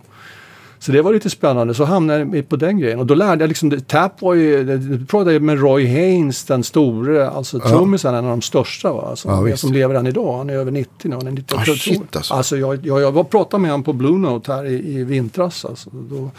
Så 0.78 0.92
det 0.92 1.02
var 1.02 1.12
lite 1.12 1.30
spännande. 1.30 1.74
Så 1.74 1.84
hamnade 1.84 2.36
jag 2.36 2.48
på 2.48 2.56
den 2.56 2.78
grejen. 2.78 2.98
Och 2.98 3.06
då 3.06 3.14
lärde 3.14 3.42
jag 3.42 3.48
liksom, 3.48 3.80
Tap 3.80 4.22
var 4.22 4.34
ju, 4.34 4.70
jag 4.98 5.08
pratade 5.08 5.40
med 5.40 5.60
Roy 5.60 5.86
Haynes, 5.86 6.44
den 6.44 6.64
store, 6.64 7.30
alltså 7.30 7.60
trummisen, 7.60 8.14
en 8.14 8.24
av 8.24 8.30
de 8.30 8.42
största 8.42 8.92
va. 8.92 9.06
Alltså, 9.10 9.28
Ja, 9.28 9.40
visst. 9.40 9.58
som 9.58 9.72
lever 9.72 9.94
än 9.94 10.06
idag. 10.06 10.38
Han 10.38 10.50
är 10.50 10.54
över 10.54 10.70
90 10.70 10.90
nu. 11.08 11.16
Han 11.16 11.26
är 11.26 11.30
90, 11.30 11.54
Ah, 11.54 11.58
jag 11.58 11.64
tror- 11.64 11.74
shit, 11.74 12.16
alltså. 12.16 12.34
alltså 12.34 12.56
jag, 12.56 12.86
jag, 12.86 13.00
jag 13.00 13.12
var 13.12 13.24
pratade 13.24 13.60
med 13.60 13.70
honom 13.70 13.84
på 13.84 13.92
Blue 13.92 14.18
Note 14.18 14.52
här 14.52 14.64
i, 14.64 14.74
i 14.98 15.04
vintras. 15.04 15.64
Alltså, 15.64 15.90
då, 15.92 16.30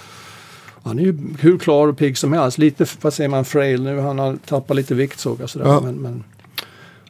han 0.84 1.00
är 1.00 1.04
ju 1.04 1.18
hur 1.40 1.58
klar 1.58 1.88
och 1.88 1.98
pigg 1.98 2.18
som 2.18 2.34
helst. 2.34 2.58
Lite, 2.58 2.86
vad 3.02 3.14
säger 3.14 3.30
man, 3.30 3.46
frail 3.46 3.84
nu. 3.84 4.00
Han 4.00 4.20
har 4.20 4.38
tappat 4.48 4.76
lite 4.78 4.94
vikt 4.96 5.20
såg 5.20 5.38
jag 5.42 5.50
sådär. 5.50 5.66
Ja. 5.66 5.82
Men, 5.84 5.96
men 5.96 6.24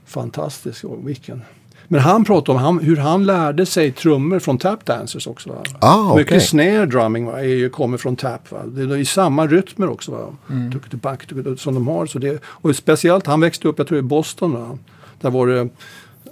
fantastisk. 0.05 0.83
Och 0.83 1.09
vilken. 1.09 1.41
Men 1.87 2.01
han 2.01 2.25
pratade 2.25 2.57
om 2.57 2.63
han, 2.63 2.79
hur 2.79 2.97
han 2.97 3.25
lärde 3.25 3.65
sig 3.65 3.91
trummor 3.91 4.39
från 4.39 4.57
tapdancers 4.57 5.27
också. 5.27 5.49
Va? 5.49 5.63
Ah, 5.79 6.15
Mycket 6.15 6.31
okej. 6.31 6.41
snare 6.41 6.85
drumming 6.85 7.25
va, 7.25 7.39
är 7.39 7.43
ju, 7.43 7.69
kommer 7.69 7.97
från 7.97 8.15
tap. 8.15 8.51
Va? 8.51 8.63
Det 8.65 8.81
är 8.81 8.97
i 8.97 9.05
samma 9.05 9.47
rytmer 9.47 9.89
också. 9.89 10.11
Va? 10.11 10.35
Mm. 10.49 10.71
Tuk, 10.71 10.89
tuk, 10.89 11.01
back, 11.01 11.25
tuk, 11.25 11.43
tuk, 11.43 11.59
som 11.59 11.73
de 11.73 11.87
har. 11.87 12.05
Så 12.05 12.19
det, 12.19 12.41
och 12.45 12.75
speciellt, 12.75 13.27
han 13.27 13.41
växte 13.41 13.67
upp, 13.67 13.77
jag 13.77 13.87
tror 13.87 13.99
i 13.99 14.01
Boston. 14.01 14.53
Va? 14.53 14.77
Där 15.21 15.29
var 15.29 15.47
det, 15.47 15.69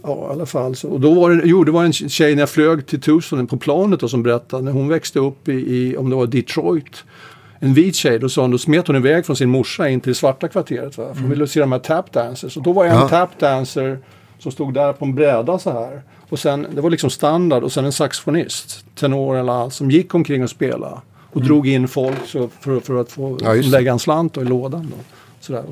ja 0.03 0.27
i 0.29 0.31
alla 0.31 0.45
fall. 0.45 0.75
Så, 0.75 0.89
och 0.89 0.99
då 0.99 1.13
var 1.13 1.31
det, 1.31 1.41
jo, 1.45 1.63
det 1.63 1.71
var 1.71 1.85
en 1.85 1.93
tjej 1.93 2.35
när 2.35 2.41
jag 2.41 2.49
flög 2.49 2.85
till 2.85 3.01
Tucson 3.01 3.47
på 3.47 3.57
planet 3.57 3.99
då, 3.99 4.07
som 4.07 4.23
berättade. 4.23 4.63
När 4.63 4.71
hon 4.71 4.87
växte 4.87 5.19
upp 5.19 5.47
i, 5.47 5.53
i, 5.53 5.97
om 5.97 6.09
det 6.09 6.15
var 6.15 6.27
Detroit. 6.27 7.03
En 7.63 7.73
vit 7.73 7.95
tjej, 7.95 8.19
då, 8.19 8.29
sa 8.29 8.41
hon, 8.41 8.51
då 8.51 8.57
smet 8.57 8.87
hon 8.87 8.95
iväg 8.95 9.25
från 9.25 9.35
sin 9.35 9.49
morsa 9.49 9.89
in 9.89 10.01
till 10.01 10.11
det 10.11 10.15
svarta 10.15 10.47
kvarteret. 10.47 10.97
Va? 10.97 11.13
För 11.13 11.21
hon 11.21 11.29
ville 11.29 11.47
se 11.47 11.59
de 11.59 11.71
här 11.71 11.79
tapdancers. 11.79 12.57
Och 12.57 12.63
då 12.63 12.71
var 12.73 12.85
jag 12.85 12.93
en 12.95 12.99
Ja. 13.01 13.07
tapdancer 13.07 13.99
som 14.39 14.51
stod 14.51 14.73
där 14.73 14.93
på 14.93 15.05
en 15.05 15.15
bräda 15.15 15.59
så 15.59 15.71
här. 15.71 16.01
Och 16.29 16.39
sen, 16.39 16.67
det 16.75 16.81
var 16.81 16.89
liksom 16.89 17.09
standard 17.09 17.63
och 17.63 17.71
sen 17.71 17.85
en 17.85 17.91
saxofonist, 17.91 18.85
tenor 18.95 19.37
eller 19.37 19.53
allt, 19.53 19.73
som 19.73 19.91
gick 19.91 20.15
omkring 20.15 20.43
och 20.43 20.49
spelade. 20.49 20.97
Och 21.31 21.41
drog 21.41 21.67
in 21.67 21.87
folk 21.87 22.27
så 22.27 22.49
för, 22.59 22.79
för 22.79 23.01
att 23.01 23.11
få 23.11 23.37
Ja, 23.41 23.53
lägga 23.53 23.91
en 23.91 23.99
slant 23.99 24.37
i 24.37 24.43
lådan. 24.43 24.91
Då. 24.91 25.03
Sådär. 25.39 25.63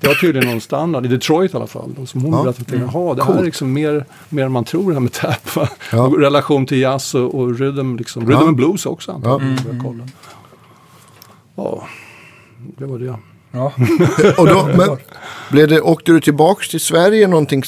Det 0.00 0.06
var 0.08 0.14
tydligen 0.14 0.48
någon 0.50 0.60
standard, 0.60 1.04
i 1.06 1.08
Detroit 1.08 1.54
i 1.54 1.56
alla 1.56 1.66
fall. 1.66 1.94
Då, 1.98 2.06
som 2.06 2.20
hon 2.22 2.32
Ja. 2.32 2.42
berättade, 2.42 2.76
jaha 2.92 3.14
det 3.14 3.24
här 3.24 3.38
är 3.38 3.42
liksom 3.44 3.72
mer, 3.72 4.04
mer 4.28 4.44
än 4.44 4.52
man 4.52 4.64
tror 4.64 4.88
det 4.88 4.92
här 4.94 5.00
med 5.00 5.12
tap. 5.12 5.68
Ja. 5.92 6.12
Relation 6.18 6.66
till 6.66 6.78
jazz 6.80 7.14
och, 7.14 7.34
och 7.34 7.58
rhythm, 7.58 7.96
liksom. 7.96 8.22
rhythm 8.22 8.40
Ja. 8.40 8.46
and 8.48 8.56
blues 8.56 8.86
också 8.86 9.12
antagligen. 9.12 9.58
Ja. 9.82 9.94
Ja. 9.98 10.04
Jag 11.62 11.82
ja, 11.82 11.86
det 12.78 12.86
var 12.86 12.98
det. 12.98 13.16
Ja. 13.50 13.72
Och 14.38 14.46
då, 14.46 14.68
men, 14.76 14.96
blev 15.50 15.68
det, 15.68 15.80
åkte 15.80 16.12
du 16.12 16.20
tillbaks 16.20 16.68
till 16.68 16.80
Sverige 16.80 17.28
någonting 17.28 17.62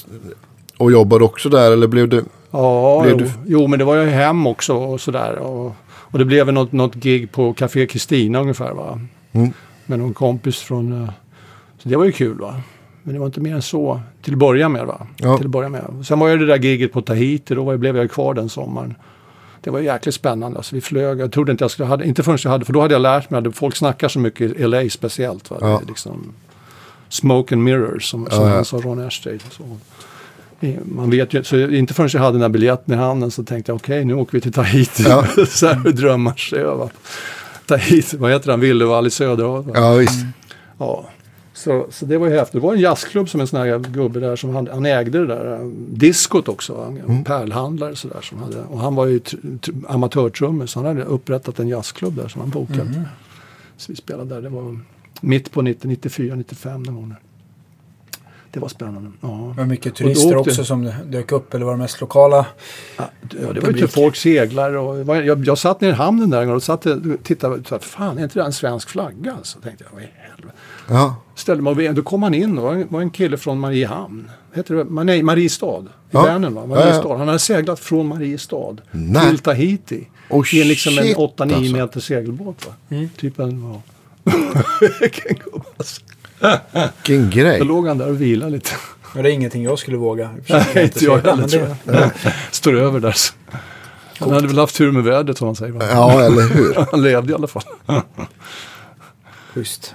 och 0.79 0.93
jobbade 0.93 1.25
också 1.25 1.49
där 1.49 1.73
eller 1.73 1.87
blev 1.87 2.09
det? 2.09 2.25
Ja, 2.51 3.01
Blev 3.05 3.13
jo, 3.21 3.27
du- 3.27 3.33
jo, 3.47 3.67
men 3.67 3.79
det 3.79 3.85
var 3.85 3.97
ju 3.97 4.09
hem 4.11 4.47
också 4.47 4.75
och 4.75 5.01
sådär. 5.01 5.37
Och, 5.39 5.77
och 5.87 6.19
det 6.19 6.25
blev 6.25 6.53
något, 6.53 6.73
något 6.73 6.95
gig 6.95 7.33
på 7.33 7.53
Café 7.55 7.87
Kristina 7.87 8.41
ungefär 8.41 8.73
va. 8.73 9.01
Mm. 9.33 9.53
Med 9.87 9.99
någon 9.99 10.15
kompis 10.15 10.59
från... 10.59 11.03
eh, 11.03 11.11
Så 11.83 11.89
det 11.89 11.97
var 11.97 12.05
ju 12.05 12.13
kul 12.13 12.39
va. 12.41 12.55
Men 13.03 13.15
det 13.15 13.19
var 13.21 13.27
inte 13.27 13.41
mer 13.41 13.55
än 13.55 13.63
så 13.63 14.01
till 14.23 14.33
att 14.33 14.39
börja 14.39 14.69
med 14.69 14.87
va. 14.87 15.07
Ja. 15.17 15.37
Till 15.37 15.47
att 15.47 15.51
börja 15.51 15.69
med. 15.69 15.85
Sen 16.07 16.19
var 16.19 16.29
ju 16.29 16.37
det 16.39 16.47
där 16.47 16.59
giget 16.59 16.93
på 16.93 17.03
Tahiti, 17.03 17.55
då 17.55 17.65
var, 17.65 17.77
blev 17.77 17.97
jag 17.97 18.11
kvar 18.11 18.35
den 18.35 18.49
sommaren. 18.49 18.95
Det 19.65 19.71
var 19.71 19.81
jäkligt 19.81 20.15
spännande. 20.15 20.57
Alltså, 20.59 20.75
vi 20.75 20.81
flög, 20.81 21.21
jag 21.21 21.33
trodde 21.33 21.53
inte 21.53 21.65
jag 21.65 21.71
skulle, 21.71 21.87
hade, 21.89 22.05
inte 22.07 22.23
förrän 22.23 22.39
jag 22.45 22.51
hade, 22.51 22.65
för 22.65 22.73
då 22.73 22.81
hade 22.81 22.95
jag 22.95 23.03
lärt 23.03 23.31
mig, 23.31 23.47
att 23.49 23.57
folk 23.57 23.77
snackar 23.77 24.09
så 24.09 24.19
mycket 24.19 24.53
i 24.57 24.67
LA 24.67 24.89
speciellt. 24.91 25.51
Va? 25.51 25.57
Det 25.61 25.67
Ja. 25.67 25.83
liksom 25.89 26.33
smoke 27.09 27.55
and 27.55 27.65
mirrors 27.65 28.11
som, 28.11 28.27
som 28.31 28.43
Ja, 28.43 28.49
ja. 28.49 28.55
han 28.55 28.65
sa, 28.65 28.77
Ron. 28.77 29.11
Så. 29.11 29.29
Eh, 30.61 30.75
Man 30.85 31.11
vet 31.11 31.35
ju, 31.35 31.45
så 31.45 31.57
inte 31.59 31.95
förrän 31.95 32.09
jag 32.13 32.21
hade 32.21 32.33
den 32.35 32.43
här 32.43 32.49
biljetten 32.49 32.95
i 32.95 32.97
handen 32.97 33.31
så 33.31 33.45
tänkte 33.45 33.73
jag 33.73 33.77
okej 33.77 34.05
nu 34.05 34.15
åker 34.15 34.33
vi 34.33 34.41
till 34.41 34.53
Tahiti. 34.53 35.05
Ja. 35.09 35.27
så 35.49 35.67
här 35.67 35.93
drömmar 35.93 36.35
sig 36.37 36.59
över. 36.59 36.89
Tahiti, 37.67 38.17
vad 38.17 38.31
heter 38.33 38.51
den, 38.51 38.61
Villevall 38.61 39.07
i 39.07 39.11
Söderhavet. 39.11 39.75
Ja 39.77 39.93
visst. 39.95 40.25
Ja. 40.79 41.09
Så, 41.57 41.87
så 41.91 42.07
det 42.07 42.19
var 42.19 42.27
ju 42.29 42.33
häftigt. 42.37 42.53
Det 42.53 42.67
var 42.67 42.75
en 42.75 42.81
jazzklubb 42.81 43.29
som 43.29 43.41
en 43.41 43.47
sån 43.47 43.61
här 43.61 43.79
gubbe 43.79 44.21
där 44.21 44.37
som 44.37 44.55
han, 44.55 44.69
han 44.73 44.87
ägde 44.87 45.19
det 45.19 45.27
där 45.27 45.61
uh, 45.63 45.67
diskot 45.89 46.49
också. 46.49 46.75
En 46.89 46.97
Mm. 46.99 47.25
pärlhandlare 47.25 47.97
sådär 47.97 48.21
som 48.21 48.39
hade. 48.39 48.61
Och 48.63 48.79
han 48.81 48.95
var 48.95 49.07
ju 49.07 49.19
tr- 49.19 49.59
tr- 49.59 49.85
amatörtrummis 49.89 50.71
så 50.71 50.79
han 50.79 50.87
hade 50.87 51.03
upprättat 51.05 51.59
en 51.59 51.69
jazzklubb 51.69 52.17
där 52.17 52.29
som 52.29 52.41
han 52.41 52.51
bokat. 52.51 52.77
Mm. 52.81 53.03
Så 53.77 53.93
vi 53.93 53.97
spelade 53.97 54.35
där. 54.35 54.43
Det 54.43 54.49
var 54.49 54.79
mitt 55.21 55.51
på 55.53 55.63
90, 55.63 55.89
94, 55.89 56.35
95 56.35 56.83
någon 56.83 56.95
gång. 56.95 57.15
Det 58.55 58.61
var 58.61 58.69
spännande. 58.69 59.11
Ja. 59.21 59.29
Det 59.55 59.61
var 59.61 59.67
mycket 59.67 59.93
Och 59.93 59.99
turister 59.99 60.37
åkte- 60.37 60.51
också 60.51 60.65
som 60.65 60.91
dök 61.07 61.33
upp, 61.33 61.55
eller 61.55 61.65
var 61.65 61.73
det 61.73 61.79
mest 61.79 62.01
lokala? 62.01 62.47
Ja, 62.97 63.05
det 63.31 63.61
var 63.61 63.69
ju 63.71 63.73
till 63.79 63.89
folk 63.89 64.17
seglar 64.17 64.73
och 64.77 64.97
det 64.97 65.05
var- 65.05 65.17
jag, 65.23 65.45
jag 65.47 65.59
satt 65.59 65.81
nere 65.81 65.91
i 65.91 65.95
hamnen 65.95 66.31
där 66.31 66.41
en 66.41 66.47
gång 66.47 66.57
och 66.57 66.63
satt 66.63 66.87
och 66.87 66.97
tittade 67.23 67.55
och 67.55 67.67
sa 67.69 67.79
fan 67.79 68.19
är 68.19 68.23
inte 68.23 68.39
det 68.39 68.45
en 68.45 68.53
svensk 68.53 68.89
flagga? 68.89 69.37
Så 69.43 69.61
tänkte 69.61 69.85
jag, 69.85 69.95
vad 69.95 70.03
i 70.03 70.09
helvete. 70.31 70.55
Ja. 70.89 71.17
Ställde 71.35 71.63
mig 71.63 71.89
och 71.89 71.95
då 71.95 72.03
kom 72.03 72.23
han 72.23 72.35
in, 72.35 72.55
det 72.55 72.61
var 72.63 72.73
en, 72.75 72.87
var 72.91 73.01
en 73.01 73.11
kille 73.11 73.37
från 73.37 73.59
Mariehamn. 73.61 74.31
Heter 74.55 74.75
det, 74.75 75.05
nej, 75.05 75.23
Mariestad. 75.23 75.81
I 75.83 75.87
Ja. 76.11 76.23
Vänern 76.23 76.55
va? 76.55 76.61
Ja, 76.61 76.67
Mariestad. 76.67 77.09
ja. 77.09 77.17
Han 77.17 77.27
hade 77.27 77.39
seglat 77.39 77.81
från 77.81 78.07
Mariestad 78.09 78.77
Nej. 78.91 79.29
till 79.29 79.39
Tahiti. 79.39 80.09
Oh, 80.31 80.55
I 80.55 80.63
en 80.63 80.69
liksom 80.69 80.99
en 80.99 81.05
shit, 81.05 81.17
8-9 81.17 81.43
alltså. 81.55 81.73
meter 81.77 82.01
segelbåt 82.01 82.67
va? 82.67 82.73
Typ 83.17 83.39
en, 83.39 83.63
ja. 83.73 83.83
Vilken 85.01 85.37
gubbe 85.45 85.65
alltså. 85.77 86.01
Vilken 87.07 87.31
grej. 87.31 87.59
Då 87.59 87.65
låg 87.65 87.89
han 87.89 87.99
där 87.99 88.09
och 88.09 88.21
vilade 88.21 88.51
lite. 88.51 88.71
Ja, 89.17 89.23
det 89.23 89.31
är 89.31 89.33
ingenting 89.33 89.63
jag 89.65 89.79
skulle 89.79 89.97
våga. 89.97 90.31
Nej, 90.49 90.85
inte 90.85 91.05
jag 91.05 91.19
heller 91.19 91.49
tror 91.49 91.61
det- 91.85 91.93
jag. 91.93 92.11
Står 92.51 92.75
över 92.77 93.01
där. 93.01 93.13
så. 93.13 93.33
Han 94.19 94.31
hade 94.31 94.47
väl 94.47 94.59
haft 94.59 94.77
tur 94.77 94.93
med 94.93 95.05
vädret 95.05 95.39
som 95.39 95.47
man 95.47 95.57
säger. 95.57 95.75
Ja, 95.91 96.23
eller 96.23 96.55
hur. 96.55 96.87
Han 96.91 97.03
levde 97.03 97.33
i 97.33 97.35
alla 97.35 97.47
fall. 97.47 97.63
Schysst. 99.55 99.95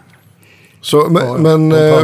Så, 0.82 1.08
men, 1.10 1.26
Ja, 1.26 1.38
men, 1.38 1.72
eh, 1.72 2.04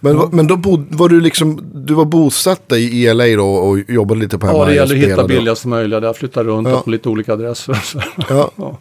men, 0.00 0.16
men 0.32 0.46
då 0.46 0.56
bod, 0.56 0.86
var 0.90 1.08
du 1.08 1.20
liksom, 1.20 1.60
du 1.74 1.94
var 1.94 2.04
bosatt 2.04 2.72
i 2.72 2.76
i 2.76 3.14
LA 3.14 3.24
då 3.26 3.46
och 3.54 3.78
jobbade 3.88 4.20
lite 4.20 4.38
på 4.38 4.46
Ja, 4.46 4.50
hemma 4.50 4.64
det 4.64 4.70
och 4.70 4.74
gäller 4.76 4.94
att 4.94 4.98
hitta 5.00 5.08
spelade. 5.12 5.28
billigast 5.34 5.64
möjliga. 5.64 6.00
Där 6.00 6.12
flytta 6.12 6.44
runt 6.44 6.68
Ja. 6.68 6.80
på 6.80 6.90
lite 6.90 7.08
olika 7.08 7.32
adresser. 7.32 7.74
Så. 7.74 8.02
Ja. 8.28 8.50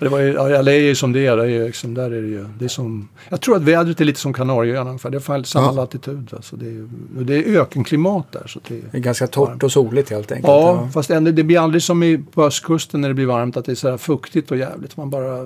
Ja. 0.00 0.04
Det 0.04 0.10
var 0.10 0.18
ju, 0.20 0.32
ja, 0.32 0.62
LA 0.62 0.72
är 0.72 0.80
ju 0.80 0.94
som 0.94 1.12
det 1.12 1.26
är. 1.26 1.36
Det 1.36 1.42
är 1.42 1.46
ju 1.46 1.66
liksom, 1.66 1.94
där 1.94 2.04
är 2.10 2.22
det 2.22 2.28
ju, 2.28 2.46
det 2.58 2.64
är 2.64 2.68
som, 2.68 3.08
jag 3.28 3.40
tror 3.40 3.56
att 3.56 3.62
vädret 3.62 4.00
är 4.00 4.04
lite 4.04 4.20
som 4.20 4.32
Kanarieöarna 4.32 4.90
ungefär. 4.90 5.10
Det 5.10 5.16
är 5.16 5.42
samma 5.42 5.66
Ja. 5.66 5.72
latitud. 5.72 6.28
Alltså 6.32 6.56
det, 6.56 6.66
är, 6.66 6.86
det 7.24 7.34
är 7.36 7.60
ökenklimat 7.60 8.32
där. 8.32 8.46
Så 8.46 8.60
det 8.68 8.74
är, 8.74 8.82
Det 8.92 8.98
är 8.98 9.02
ganska 9.02 9.26
torrt 9.26 9.62
och 9.62 9.72
soligt 9.72 10.10
helt 10.10 10.32
enkelt. 10.32 10.48
Ja, 10.48 10.88
fast 10.94 11.10
ändå, 11.10 11.30
det 11.30 11.42
blir 11.42 11.58
aldrig 11.60 11.82
som 11.82 12.02
i, 12.02 12.18
på 12.32 12.44
östkusten 12.44 13.00
när 13.00 13.08
det 13.08 13.14
blir 13.14 13.26
varmt 13.26 13.56
att 13.56 13.64
det 13.64 13.72
är 13.72 13.76
så 13.76 13.90
här 13.90 13.96
fuktigt 13.96 14.50
och 14.50 14.56
jävligt. 14.56 14.96
Man 14.96 15.10
bara 15.10 15.36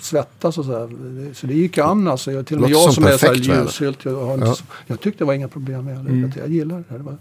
svettas 0.00 0.58
och 0.58 0.64
så 0.64 0.72
här. 0.78 0.88
Det- 1.28 1.34
Så 1.34 1.46
det 1.46 1.54
gick 1.54 1.78
an 1.78 2.08
alltså. 2.08 2.32
Jag, 2.32 2.46
till 2.46 2.56
och 2.56 2.62
med 2.62 2.70
jag 2.70 2.80
som 2.82 2.92
som 2.92 3.04
är 3.04 3.16
så 3.16 3.26
här 3.26 3.34
ljushylt. 3.34 4.04
Jag, 4.04 4.40
Ja. 4.42 4.54
jag 4.86 5.00
tyckte 5.00 5.18
det 5.18 5.26
var 5.26 5.34
inga 5.34 5.48
problem 5.48 5.84
med 5.84 5.94
det. 5.94 6.00
Mm. 6.10 6.32
Jag, 6.38 6.48
gillar 6.48 6.84
det. 6.88 6.96
Det 6.98 7.02
var 7.02 7.16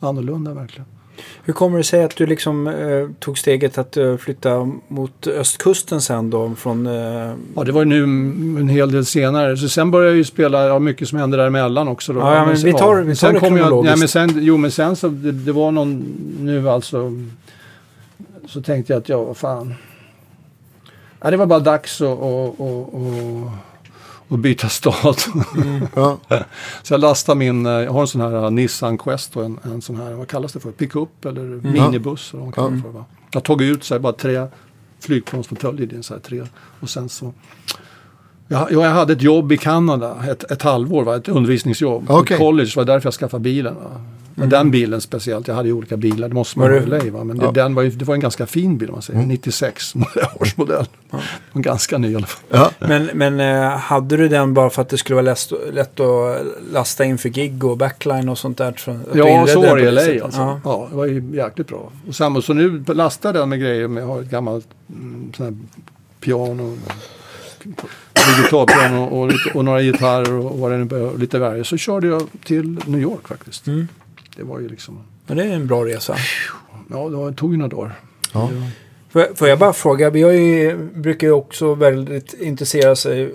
annorlunda 0.00 0.54
verkligen. 0.54 0.86
Hur 1.44 1.52
kommer 1.52 1.78
det 1.78 1.84
sig 1.84 2.04
att 2.04 2.16
du 2.16 2.26
liksom 2.26 2.66
eh, 2.66 3.08
tog 3.18 3.38
steget 3.38 3.78
att 3.78 3.96
eh, 3.96 4.16
flytta 4.16 4.70
mot 4.88 5.26
östkusten 5.26 6.00
sen 6.00 6.30
då? 6.30 6.54
Från, 6.56 6.86
eh, 6.86 7.32
Ja, 7.56 7.64
det 7.64 7.72
var 7.72 7.80
ju 7.80 7.84
nu 7.88 8.02
en 8.60 8.68
hel 8.68 8.92
del 8.92 9.04
senare. 9.06 9.56
Så 9.56 9.68
sen 9.68 9.90
började 9.90 10.10
jag 10.10 10.16
ju 10.16 10.24
spela, 10.24 10.66
ja, 10.66 10.78
mycket 10.78 11.08
som 11.08 11.18
hände 11.18 11.36
däremellan 11.36 11.88
också. 11.88 12.12
Då. 12.12 12.20
Ja, 12.20 12.34
ja, 12.34 12.46
men 12.46 12.56
vi 12.56 12.72
tar- 12.72 13.02
vi 13.02 13.06
tar 13.06 13.14
sen 13.14 13.34
det 13.34 13.40
kom 13.40 13.56
jag, 13.56 13.66
kronologiskt. 13.66 13.90
nej, 13.90 13.98
men 13.98 14.08
sen, 14.34 14.44
Jo, 14.44 14.56
men 14.56 14.70
sen 14.70 14.96
så, 14.96 15.08
det, 15.08 15.32
det 15.32 15.52
var 15.52 15.70
någon, 15.72 16.04
nu 16.40 16.68
alltså, 16.70 17.12
så 18.46 18.62
tänkte 18.62 18.92
jag 18.92 19.00
att, 19.00 19.08
ja, 19.08 19.24
vad 19.24 19.36
fan. 19.36 19.74
Ja, 21.20 21.30
det 21.30 21.36
var 21.36 21.46
bara 21.46 21.60
dags 21.60 22.00
att, 22.00 22.18
att 24.32 24.40
byta 24.40 24.68
stad. 24.68 25.16
Ja. 25.94 26.18
så 26.82 26.94
jag 26.94 27.00
lastade 27.00 27.38
min, 27.38 27.66
eh, 27.66 27.72
jag 27.72 27.92
har 27.92 28.00
en 28.00 28.06
sån 28.06 28.20
här 28.20 28.44
uh, 28.44 28.50
Nissan 28.50 28.98
Quest 28.98 29.36
och 29.36 29.44
en, 29.44 29.58
en 29.62 29.82
sån 29.82 29.96
här, 29.96 30.12
vad 30.12 30.28
kallas 30.28 30.52
det 30.52 30.60
för, 30.60 30.70
pickup 30.70 31.24
eller 31.24 31.42
minibuss. 31.42 32.30
Eller 32.32 32.40
vad 32.40 32.46
man 32.46 32.52
kallar 32.52 32.70
det 32.70 32.82
för, 32.82 32.88
va? 32.88 33.04
Jag 33.32 33.44
tog 33.44 33.62
ut 33.62 33.84
så 33.84 33.94
här, 33.94 33.98
bara 33.98 34.12
tre 34.12 34.46
flygplansfåtöljer 35.00 35.82
i 35.82 35.86
den 35.86 36.02
så 36.02 36.14
här 36.14 36.20
tre. 36.20 36.42
Och 36.80 36.90
sen 36.90 37.08
så 37.08 37.32
jag, 38.48 38.72
jag 38.72 38.90
hade 38.90 39.12
ett 39.12 39.22
jobb 39.22 39.52
i 39.52 39.56
Kanada, 39.56 40.16
ett, 40.30 40.50
ett 40.50 40.62
halvår, 40.62 41.04
va? 41.04 41.16
ett 41.16 41.28
undervisningsjobb. 41.28 42.06
på 42.06 42.14
Okej. 42.14 42.38
college 42.38 42.70
var 42.76 42.84
därför 42.84 43.06
jag 43.06 43.14
skaffade 43.14 43.42
bilen. 43.42 43.74
Va? 43.74 44.00
Men 44.34 44.48
den 44.48 44.70
bilen 44.70 45.00
speciellt, 45.00 45.48
jag 45.48 45.54
hade 45.54 45.68
ju 45.68 45.74
olika 45.74 45.96
bilar, 45.96 46.28
det 46.28 46.34
måste 46.34 46.58
man 46.58 46.70
Var 46.72 46.80
det- 46.80 47.06
i. 47.06 47.10
Va? 47.10 47.24
Men 47.24 47.36
Ja. 47.40 47.46
det, 47.46 47.60
den 47.62 47.74
var 47.74 47.82
ju, 47.82 47.90
det 47.90 48.04
var 48.04 48.14
en 48.14 48.20
ganska 48.20 48.46
fin 48.46 48.78
bil 48.78 48.88
om 48.88 48.92
man 48.94 49.02
säger, 49.02 49.20
96 49.22 49.94
årsmodell. 50.40 50.86
En 51.52 51.62
ganska 51.62 51.98
ny 51.98 52.12
i 52.12 52.16
alla 52.16 52.26
fall. 52.26 52.44
Ja. 52.50 52.70
men 52.88 53.10
men 53.14 53.40
eh, 53.40 53.68
hade 53.78 54.16
du 54.16 54.28
den 54.28 54.54
bara 54.54 54.70
för 54.70 54.82
att 54.82 54.88
det 54.88 54.98
skulle 54.98 55.14
vara 55.14 55.24
lätt, 55.24 55.52
lätt 55.72 56.00
att 56.00 56.42
lasta 56.72 57.04
in 57.04 57.18
för 57.18 57.28
gig 57.28 57.64
och 57.64 57.76
backline 57.76 58.28
och 58.28 58.38
sånt 58.38 58.58
där? 58.58 58.74
Så 58.78 58.98
Ja, 59.14 59.46
så 59.46 59.60
var 59.60 59.76
det 59.76 59.82
i 59.82 59.90
LA 59.90 60.24
alltså. 60.24 60.40
Ja. 60.40 60.60
Ja. 60.64 60.86
det 60.90 60.96
var 60.96 61.06
ju 61.06 61.30
jäkligt 61.32 61.68
bra. 61.68 61.90
Och, 62.08 62.14
samma, 62.14 62.42
så 62.42 62.52
nu 62.54 62.84
lastar 62.86 63.32
den 63.32 63.48
med 63.48 63.60
grejer. 63.60 63.88
Med, 63.88 64.02
jag 64.02 64.08
har 64.08 64.20
ett 64.22 64.30
gammalt 64.30 64.66
mm, 64.90 65.32
sån 65.36 65.46
här 65.46 65.54
piano, 66.20 66.76
gitarrpiano 68.36 69.04
och, 69.04 69.28
lite, 69.28 69.50
och 69.58 69.64
några 69.64 69.82
gitarrer 69.82 70.32
och, 70.32 70.52
och 70.52 70.58
vad 70.58 70.70
det 70.70 70.78
nu 70.78 70.84
behöver, 70.84 71.18
lite 71.18 71.38
värre. 71.38 71.64
Så 71.64 71.76
körde 71.76 72.06
jag 72.06 72.22
till 72.44 72.78
New 72.86 73.00
York 73.00 73.28
faktiskt. 73.28 73.66
Mm. 73.66 73.88
Det 74.36 74.42
var 74.42 74.60
ju 74.60 74.68
liksom, 74.68 74.98
Men 75.26 75.36
det 75.36 75.44
är 75.44 75.52
en 75.52 75.66
bra 75.66 75.84
resa. 75.84 76.16
ja 76.90 77.08
det 77.08 77.36
tog 77.36 77.52
ju 77.52 77.58
några 77.58 77.76
dagar. 77.76 77.92
Ja. 78.32 78.48
Får, 79.34 79.48
jag 79.48 79.58
bara 79.58 79.72
fråga, 79.72 80.10
vi 80.10 80.22
har 80.22 80.30
ju, 80.32 80.76
brukar 80.94 81.26
ju 81.26 81.32
också 81.32 81.74
väldigt 81.74 82.34
intressera 82.40 82.96
sig, 82.96 83.22
eh, 83.22 83.30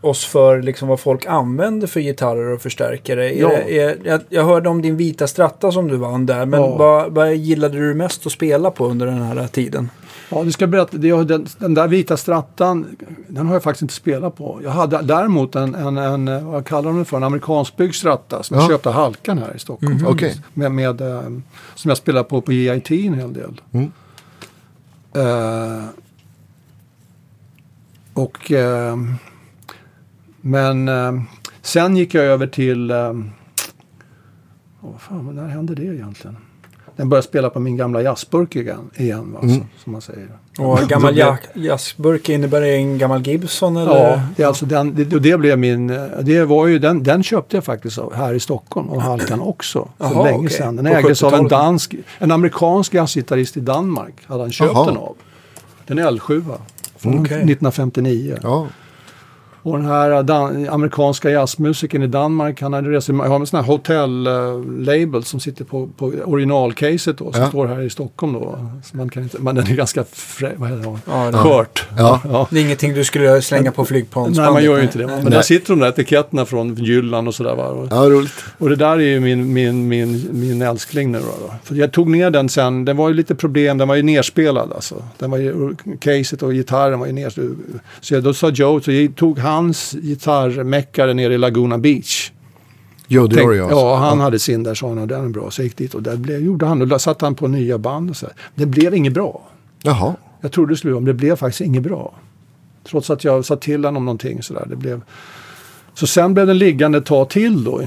oss 0.00 0.24
för 0.24 0.62
liksom 0.62 0.88
vad 0.88 1.00
folk 1.00 1.26
använder 1.26 1.86
för 1.86 2.00
gitarrer 2.00 2.52
och 2.52 2.62
förstärkare. 2.62 3.30
Är 3.34 3.40
Ja. 3.40 3.48
det- 3.48 3.78
är, 3.80 3.96
jag, 4.04 4.20
jag 4.28 4.44
hörde 4.44 4.68
om 4.68 4.82
din 4.82 4.96
vita 4.96 5.26
stratta 5.26 5.72
som 5.72 5.88
du 5.88 5.96
vann 5.96 6.26
där, 6.26 6.46
men 6.46 6.60
Ja. 6.60 6.76
vad, 6.76 7.12
vad 7.12 7.34
gillade 7.34 7.78
du 7.78 7.94
mest 7.94 8.26
att 8.26 8.32
spela 8.32 8.70
på 8.70 8.86
under 8.86 9.06
den 9.06 9.22
här 9.22 9.46
tiden? 9.46 9.90
Ja, 10.30 10.44
du 10.44 10.52
ska 10.52 10.66
berätta. 10.66 10.96
Den, 10.98 11.46
den 11.58 11.74
där 11.74 11.88
vita 11.88 12.16
strattan, 12.16 12.96
den 13.28 13.46
har 13.46 13.54
jag 13.54 13.62
faktiskt 13.62 13.82
inte 13.82 13.94
spelat 13.94 14.36
på. 14.36 14.60
Jag 14.62 14.70
hade 14.70 15.02
däremot 15.02 15.54
en, 15.56 15.74
en, 15.74 15.96
en 15.98 16.46
vad 16.46 16.66
kallar 16.66 16.90
de 16.90 16.98
det 16.98 17.04
för, 17.04 17.16
en 17.16 17.22
amerikanskbyggd 17.24 17.94
stratta 17.94 18.42
som 18.42 18.56
Ja. 18.56 18.62
jag 18.62 18.70
köpte 18.70 18.90
Halkan 18.90 19.38
här 19.38 19.56
i 19.56 19.58
Stockholm. 19.58 19.98
Faktiskt. 19.98 20.10
Okej. 20.14 20.40
Med, 20.54 20.72
med, 20.72 21.00
eh, 21.00 21.22
som 21.74 21.88
jag 21.88 21.98
spelar 21.98 22.22
på 22.22 22.40
på 22.40 22.52
EIT 22.52 22.90
en 22.90 23.14
hel 23.14 23.32
del. 23.32 23.60
Mm. 23.72 23.92
Eh, 25.14 25.84
och 28.14 28.52
eh, 28.52 28.96
men 30.40 30.88
eh, 30.88 31.22
sen 31.62 31.96
gick 31.96 32.14
jag 32.14 32.24
över 32.24 32.46
till, 32.46 32.90
åh, 34.80 34.98
fan, 34.98 35.34
när 35.34 35.48
hände 35.48 35.74
det 35.74 35.84
egentligen? 35.84 36.36
Jag 36.98 37.06
började 37.08 37.26
spela 37.26 37.50
på 37.50 37.60
min 37.60 37.76
gamla 37.76 38.02
jazzburk 38.02 38.56
igen, 38.56 38.90
igen 38.96 39.32
va, 39.32 39.38
Mm. 39.42 39.54
så, 39.56 39.64
som 39.84 39.92
man 39.92 40.00
säger. 40.00 40.28
Och 40.58 40.78
Så 40.78 40.86
gammal 40.86 41.12
blev- 41.14 41.26
ja, 41.26 41.36
jazzburk, 41.54 42.28
innebär 42.28 42.60
det 42.60 42.74
en 42.76 42.98
gammal 42.98 43.26
Gibson 43.26 43.76
eller? 43.76 44.10
Ja, 44.10 44.20
det, 44.36 44.42
är 44.42 44.46
alltså 44.46 44.66
den, 44.66 44.94
det, 44.94 45.14
och 45.16 45.22
det 45.22 45.38
blev 45.38 45.58
min, 45.58 45.86
det 46.22 46.44
var 46.44 46.66
ju 46.66 46.78
den, 46.78 47.02
den 47.02 47.22
köpte 47.22 47.56
jag 47.56 47.64
faktiskt 47.64 47.98
här 48.14 48.34
i 48.34 48.40
Stockholm 48.40 48.88
och 48.88 49.02
Halkan 49.02 49.40
också 49.40 49.88
för 49.98 50.04
Jaha, 50.04 50.24
länge 50.24 50.38
okej. 50.38 50.50
sedan. 50.50 50.76
Den 50.76 50.86
ägdes 50.86 51.22
av 51.22 51.34
en 51.34 51.40
70-talet. 51.40 51.50
dansk, 51.50 51.94
en 52.18 52.30
amerikansk 52.30 52.94
jazzgitarrist 52.94 53.56
i 53.56 53.60
Danmark 53.60 54.14
hade 54.26 54.40
han 54.42 54.52
köpt 54.52 54.72
Jaha. 54.74 54.86
den 54.86 54.96
av. 54.96 55.16
Den 55.86 55.98
är 55.98 56.10
L7 56.10 56.42
från 56.96 57.12
Okej. 57.14 57.24
1959. 57.36 58.38
Ja. 58.42 58.66
Och 59.66 59.78
den 59.78 59.86
här 59.86 60.22
dan- 60.22 60.68
amerikanska 60.68 61.30
jazzmusikern 61.30 62.02
i 62.02 62.06
Danmark, 62.06 62.60
han 62.62 62.72
hade 62.72 62.90
rest, 62.90 63.08
jag 63.08 63.14
har 63.16 63.40
en 63.40 63.46
sån 63.46 63.60
här 63.64 63.66
hotell-label 63.72 65.22
som 65.24 65.40
sitter 65.40 65.64
på, 65.64 65.88
på 65.96 66.12
originalcaset 66.24 67.18
då, 67.18 67.32
som 67.32 67.42
Ja. 67.42 67.48
står 67.48 67.66
här 67.66 67.82
i 67.82 67.90
Stockholm 67.90 68.32
då. 68.32 68.58
Så 68.84 68.96
man 68.96 69.08
kan 69.08 69.22
inte, 69.22 69.38
men 69.40 69.54
den 69.54 69.66
är 69.66 69.74
ganska 69.76 70.04
frä, 70.12 70.52
vad 70.56 70.68
heter 70.70 70.82
det? 70.90 70.98
Ja, 71.06 71.30
det- 71.30 71.38
skört. 71.38 71.86
Ja. 71.98 72.20
ja. 72.24 72.46
Det 72.50 72.58
är 72.58 72.64
ingenting 72.64 72.94
du 72.94 73.04
skulle 73.04 73.42
slänga 73.42 73.72
på 73.72 73.84
flygplansbandet? 73.84 74.44
Nej, 74.44 74.52
man 74.52 74.64
gör 74.64 74.76
ju 74.76 74.82
inte 74.82 74.98
det. 74.98 75.06
Nej. 75.06 75.22
Men 75.22 75.32
där 75.32 75.42
sitter 75.42 75.68
de 75.70 75.80
där 75.80 75.88
etiketterna 75.88 76.44
från 76.44 76.74
Jylland 76.74 77.28
och 77.28 77.34
sådär. 77.34 77.54
Va? 77.54 77.66
Och, 77.68 77.88
ja, 77.90 77.96
roligt. 78.10 78.32
och 78.58 78.68
det 78.68 78.76
där 78.76 78.92
är 78.96 79.00
ju 79.00 79.20
min, 79.20 79.52
min, 79.52 79.88
min, 79.88 80.28
min 80.32 80.62
älskling 80.62 81.12
nu 81.12 81.18
då, 81.18 81.46
då. 81.46 81.54
För 81.64 81.74
jag 81.74 81.92
tog 81.92 82.08
ner 82.10 82.30
den 82.30 82.48
sen, 82.48 82.84
det 82.84 82.92
var 82.92 83.08
ju 83.08 83.14
lite 83.14 83.34
problem, 83.34 83.78
den 83.78 83.88
var 83.88 83.94
ju 83.94 84.02
nerspelad 84.02 84.72
alltså. 84.72 85.02
Den 85.18 85.30
var 85.30 85.38
ju, 85.38 85.74
caset 86.00 86.42
och 86.42 86.52
gitarren 86.52 86.98
var 86.98 87.06
ju 87.06 87.12
ner. 87.12 87.30
Så 88.00 88.14
jag, 88.14 88.22
då 88.22 88.34
sa 88.34 88.48
Joe, 88.50 88.80
så 88.80 88.92
jag 88.92 89.16
tog 89.16 89.38
hans 89.56 89.92
gitarrmäckare 89.92 91.14
ner 91.14 91.30
i 91.30 91.38
Laguna 91.38 91.78
Beach. 91.78 92.30
Joe 93.08 93.26
Tänk, 93.26 93.38
Diorio. 93.38 93.62
alltså. 93.62 93.78
ja, 93.78 93.96
han 93.96 94.20
hade 94.20 94.38
sin 94.38 94.62
där, 94.62 94.74
sa 94.74 94.88
han, 94.88 94.98
och 94.98 95.08
den 95.08 95.24
är 95.24 95.28
bra. 95.28 95.50
Så 95.50 95.62
gick 95.62 95.76
dit 95.76 95.94
och 95.94 96.02
där 96.02 96.16
blev, 96.16 96.40
gjorde 96.40 96.66
han, 96.66 96.82
och 96.82 96.88
då 96.88 96.98
satte 96.98 97.26
han 97.26 97.34
på 97.34 97.48
nya 97.48 97.78
band 97.78 98.10
och 98.10 98.16
så. 98.16 98.26
här. 98.26 98.34
Det 98.54 98.66
blev 98.66 98.94
inget 98.94 99.12
bra. 99.12 99.48
Jaha. 99.82 100.14
Jag 100.40 100.52
trodde 100.52 100.72
det 100.72 100.76
skulle 100.76 100.94
men 100.94 101.04
det 101.04 101.14
blev 101.14 101.36
faktiskt 101.36 101.60
inget 101.60 101.82
bra. 101.82 102.14
Trots 102.90 103.10
att 103.10 103.24
jag 103.24 103.44
sa 103.44 103.56
till 103.56 103.84
honom 103.84 103.96
om 103.96 104.04
någonting 104.04 104.42
sådär. 104.42 104.66
Det 104.70 104.76
blev... 104.76 105.02
Så 105.94 106.06
sen 106.06 106.34
blev 106.34 106.46
den 106.46 106.58
liggande 106.58 106.98
ett 106.98 107.06
tag 107.06 107.30
till 107.30 107.64
då. 107.64 107.80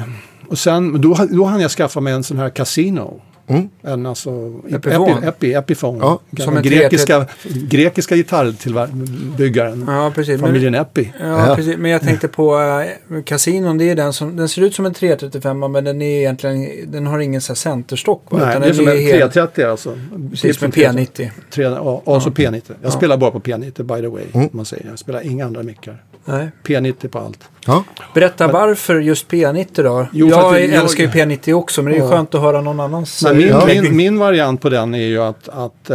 Och 0.47 0.57
sen, 0.57 1.01
då, 1.01 1.17
då 1.29 1.45
hann 1.45 1.61
jag 1.61 1.71
skaffa 1.71 1.99
mig 1.99 2.13
en 2.13 2.23
sån 2.23 2.37
här 2.37 2.49
Casino. 2.49 3.21
Mm. 3.49 3.69
En 3.81 4.05
alltså 4.05 4.53
Epifon. 4.69 5.09
Epi, 5.09 5.27
epi, 5.27 5.53
Epiphone. 5.53 5.99
Ja, 6.01 6.19
som 6.43 6.57
en 6.57 6.63
grekiska, 6.63 7.25
grekiska 7.69 8.15
gitarrbyggaren. 8.15 9.85
Ja, 9.87 10.11
precis. 10.15 10.41
Men, 10.41 10.47
Familjen 10.49 10.75
Epi. 10.75 11.11
ja, 11.19 11.47
Ja. 11.49 11.55
precis. 11.55 11.77
men 11.77 11.91
jag 11.91 12.01
tänkte 12.01 12.27
på 12.27 12.59
äh, 12.59 13.21
kasinon. 13.23 13.77
Det 13.77 13.89
är 13.89 13.95
den 13.95 14.13
som, 14.13 14.35
den 14.35 14.49
ser 14.49 14.61
ut 14.61 14.75
som 14.75 14.85
en 14.85 14.93
335 14.93 15.59
men 15.71 15.83
den 15.83 16.01
är 16.01 16.19
egentligen, 16.19 16.91
den 16.91 17.07
har 17.07 17.19
ingen 17.19 17.41
så 17.41 17.51
här 17.51 17.55
centerstock. 17.55 18.23
va? 18.29 18.37
Nej, 18.39 18.49
Utan 18.49 18.61
det 18.61 18.65
är 18.67 18.69
den 18.69 18.75
som 18.77 18.87
en 18.87 18.97
helt- 18.97 19.33
330 19.33 19.65
alltså. 19.65 19.97
Precis, 20.31 20.61
med 20.61 20.77
Gibson 20.77 20.95
P90. 21.05 21.29
Tre, 21.51 21.63
ja, 21.63 22.01
alltså 22.05 22.29
P90. 22.29 22.61
Jag 22.67 22.75
Ja. 22.81 22.91
spelar 22.91 23.17
bara 23.17 23.31
på 23.31 23.39
P90 23.39 23.83
by 23.83 24.01
the 24.01 24.07
way. 24.07 24.23
Mm. 24.33 24.49
Man 24.51 24.65
säger. 24.65 24.85
Jag 24.89 24.99
spelar 24.99 25.25
inga 25.25 25.45
andra 25.45 25.63
mickar. 25.63 26.03
Nej. 26.29 26.51
P90 26.63 27.07
på 27.07 27.19
allt. 27.19 27.49
Ja. 27.65 27.83
Berätta 28.13 28.47
varför 28.47 28.99
just 28.99 29.27
P90 29.31 29.83
då? 29.83 30.07
Jo, 30.11 30.27
jag, 30.27 30.39
att 30.55 30.61
jag- 30.61 30.73
älskar 30.73 31.03
ju 31.03 31.09
P90 31.09 31.53
också 31.53 31.81
men 31.83 31.91
det 31.93 31.99
är 31.99 32.03
Ja. 32.03 32.09
skönt 32.09 32.35
att 32.35 32.41
höra 32.41 32.61
någon 32.61 32.79
annans. 32.79 33.23
Men 33.23 33.37
min, 33.37 33.47
Ja. 33.47 33.65
min, 33.67 33.95
min 33.95 34.19
variant 34.19 34.61
på 34.61 34.69
den 34.69 34.93
är 34.95 35.07
ju 35.07 35.21
att, 35.21 35.49
att 35.49 35.89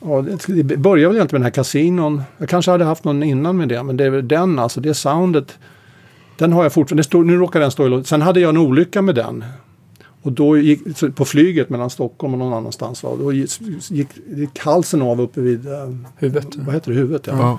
ja, 0.00 0.24
det, 0.46 0.76
börjar 0.76 1.08
väl 1.08 1.16
egentligen 1.16 1.20
med 1.20 1.30
den 1.40 1.42
här 1.42 1.50
kasinon. 1.50 2.22
Jag 2.38 2.48
kanske 2.48 2.70
hade 2.70 2.84
haft 2.84 3.04
någon 3.04 3.22
innan 3.22 3.56
med 3.56 3.68
det, 3.68 3.82
men 3.82 3.96
det 3.96 4.04
är 4.04 4.10
väl 4.10 4.28
den, 4.28 4.58
alltså 4.58 4.80
det 4.80 4.94
soundet. 4.94 5.58
Den 6.38 6.52
har 6.52 6.62
jag 6.62 6.72
fortfarande. 6.72 7.00
Det 7.00 7.04
står, 7.04 7.24
nu 7.24 7.36
råkar 7.36 7.60
den 7.60 7.70
stå 7.70 7.98
i. 8.00 8.04
Sen 8.04 8.22
hade 8.22 8.40
jag 8.40 8.48
en 8.48 8.56
olycka 8.56 9.02
med 9.02 9.14
den. 9.14 9.44
Och 10.24 10.32
då 10.32 10.58
gick, 10.58 10.80
på 11.14 11.24
flyget 11.24 11.70
mellan 11.70 11.90
Stockholm 11.90 12.32
och 12.32 12.38
någon 12.38 12.52
annanstans. 12.52 13.02
Va? 13.02 13.10
Då 13.18 13.32
gick, 13.32 13.50
gick, 13.90 14.08
gick 14.36 14.58
halsen 14.58 15.02
av 15.02 15.20
uppe 15.20 15.40
vid, 15.40 15.66
eh, 15.66 15.72
Huvudet. 16.16 16.56
vad 16.56 16.74
heter 16.74 16.90
det, 16.92 16.98
huvudet? 16.98 17.26
Ja. 17.26 17.58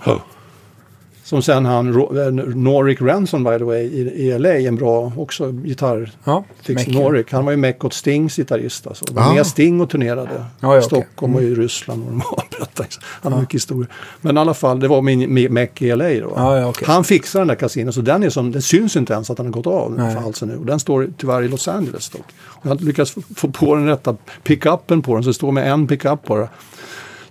Som 1.25 1.41
sen 1.41 1.65
han, 1.65 1.87
eh, 1.87 2.25
Norik 2.55 3.01
Ranson 3.01 3.43
by 3.43 3.57
the 3.57 3.63
way, 3.63 3.81
i, 3.83 3.99
i 3.99 4.39
LA, 4.39 4.49
en 4.59 4.75
bra 4.75 5.11
också 5.17 5.51
gitarr 5.63 6.11
Ja. 6.23 6.43
Norik, 6.87 7.31
han 7.31 7.45
var 7.45 7.51
ju 7.51 7.57
Mac 7.57 7.73
åt 7.83 7.93
Stings 7.93 8.35
gitarrist. 8.35 8.87
Alltså. 8.87 9.05
Var 9.11 9.23
Ah. 9.23 9.33
med 9.33 9.47
Sting 9.47 9.81
och 9.81 9.89
turnerade. 9.89 10.45
Ja, 10.59 10.75
ja. 10.75 10.81
Stockholm 10.81 11.35
och 11.35 11.43
i 11.43 11.55
Ryssland 11.55 12.03
och 12.03 12.09
de 12.11 12.21
har 12.21 12.43
berättat. 12.51 12.99
Han 13.03 13.33
har 13.33 13.39
mycket 13.39 13.55
historia. 13.55 13.87
Men 14.21 14.37
i 14.37 14.39
alla 14.39 14.53
fall, 14.53 14.79
det 14.79 14.87
var 14.87 15.01
min 15.01 15.53
Mac 15.53 15.67
i 15.79 15.95
LA 15.95 16.09
då. 16.09 16.33
Ja, 16.35 16.59
ja, 16.59 16.67
okej. 16.69 16.87
Han 16.87 17.03
fixade 17.03 17.41
den 17.41 17.47
där 17.47 17.55
kasinon 17.55 17.93
så 17.93 18.01
den 18.01 18.23
är 18.23 18.29
som, 18.29 18.51
det 18.51 18.61
syns 18.61 18.95
inte 18.95 19.13
ens 19.13 19.29
att 19.29 19.37
den 19.37 19.45
har 19.45 19.53
gått 19.53 19.67
av 19.67 19.91
Nej. 19.97 20.13
för 20.15 20.21
halsen 20.21 20.47
nu. 20.49 20.55
Och 20.57 20.65
den 20.65 20.79
står 20.79 21.07
tyvärr 21.17 21.43
i 21.43 21.47
Los 21.47 21.67
Angeles 21.67 22.09
dock. 22.09 22.25
Och 22.41 22.65
jag 22.65 22.69
har 22.69 22.77
lyckats 22.77 23.11
få- 23.11 23.21
få 23.35 23.47
på 23.47 23.75
den 23.75 23.87
rätta 23.87 24.15
pickuppen 24.43 25.01
på 25.01 25.13
den 25.15 25.23
så 25.23 25.29
det 25.29 25.33
står 25.33 25.51
med 25.51 25.71
en 25.71 25.87
pickup 25.87 26.27
bara. 26.27 26.47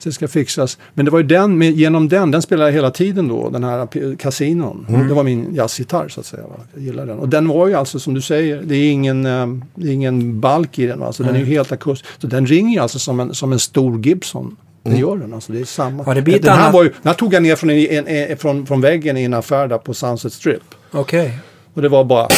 Det 0.05 0.13
ska 0.13 0.29
fixas. 0.29 0.79
Men 0.95 1.05
det 1.05 1.11
var 1.11 1.19
ju 1.19 1.27
den, 1.27 1.59
med, 1.59 1.73
genom 1.73 2.09
den, 2.09 2.31
den 2.31 2.43
spelade 2.43 2.69
jag 2.71 2.75
hela 2.75 2.91
tiden 2.91 3.29
då, 3.29 3.51
den 3.51 3.65
här 3.65 4.17
kasinon. 4.17 4.87
Mm. 4.89 5.09
Det 5.09 5.15
var 5.15 5.23
min 5.25 5.55
jazzgitarr 5.55 6.09
så 6.09 6.21
att 6.21 6.27
säga. 6.27 6.43
Va? 6.43 6.57
Jag 6.75 6.83
gillar 6.83 7.07
den. 7.07 7.19
Och 7.19 7.29
den 7.29 7.49
var 7.49 7.67
ju 7.69 7.75
alltså 7.75 7.99
som 7.99 8.15
du 8.15 8.21
säger, 8.21 8.63
det 8.63 8.77
är 8.77 8.91
ingen, 8.93 9.27
eh, 9.27 9.47
det 9.75 9.89
är 9.89 9.93
ingen 9.93 10.41
balk 10.41 10.79
i 10.79 10.87
den. 10.87 11.01
va. 11.01 11.07
Alltså, 11.07 11.23
Den 11.23 11.35
är 11.35 11.39
ju 11.39 11.45
helt 11.45 11.73
akustisk. 11.73 12.11
Så 12.21 12.27
den 12.27 12.47
ringer 12.47 12.75
ju 12.75 12.81
alltså 12.81 12.99
som 12.99 13.21
en, 13.21 13.35
som 13.35 13.53
en 13.53 13.59
stor 13.59 14.07
Gibson. 14.07 14.57
Det 14.83 14.97
gör 14.97 15.17
den 15.17 15.35
alltså, 15.35 15.53
det 15.53 15.61
är 15.61 15.65
samma. 15.65 15.89
Mm. 15.91 16.05
Ja, 16.07 16.15
det 16.15 16.23
blir 16.23 16.39
den 16.41 16.53
här 16.53 16.61
annat- 16.63 16.75
var 16.75 16.83
ju, 16.85 16.89
den 16.89 16.97
här 17.09 17.15
tog 17.15 17.35
jag 17.35 17.43
ner 17.43 17.57
från, 17.57 17.71
en, 17.71 18.07
en, 18.07 18.37
från, 18.37 18.67
från 18.67 18.81
väggen 18.81 19.17
i 19.17 19.23
en 19.23 19.35
affär 19.35 19.69
där 19.69 19.79
på 19.79 19.95
Sunset 19.95 20.33
Strip. 20.33 20.63
Okej. 20.93 21.39
Och 21.75 21.83
det 21.83 21.89
var 21.89 22.05
bara 22.05 22.29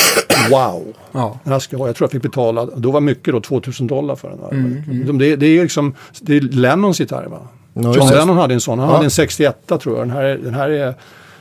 wow. 0.50 0.82
Ja. 1.12 1.40
Den 1.44 1.52
här 1.52 1.60
ska 1.60 1.74
jag 1.74 1.78
ha. 1.78 1.86
Jag 1.86 1.96
tror 1.96 2.04
jag 2.06 2.12
fick 2.12 2.22
betala, 2.22 2.66
då 2.76 2.90
var 2.90 3.00
mycket 3.00 3.34
då, 3.34 3.40
2000 3.40 3.86
dollar 3.86 4.16
för 4.16 4.28
den. 4.30 4.38
Här. 4.42 4.50
Mm, 4.50 5.06
De- 5.06 5.18
Det, 5.18 5.36
det 5.36 5.46
är 5.46 5.62
liksom, 5.62 5.94
det 6.20 6.36
är 6.36 6.40
Lennons 6.40 7.00
gitarr 7.00 7.26
va? 7.26 7.38
Ja, 7.78 7.94
John. 7.96 8.08
Lennon 8.10 8.36
hade 8.36 8.54
en 8.54 8.60
sån, 8.60 8.78
han 8.78 8.88
Ja. 8.88 8.94
hade 8.94 9.06
en 9.06 9.10
61 9.10 9.56
tror 9.80 9.98
jag. 9.98 10.06
Den 10.08 10.10
här, 10.16 10.22
är- 10.24 10.38
den 10.38 10.54
här 10.54 10.68
är 10.68 10.94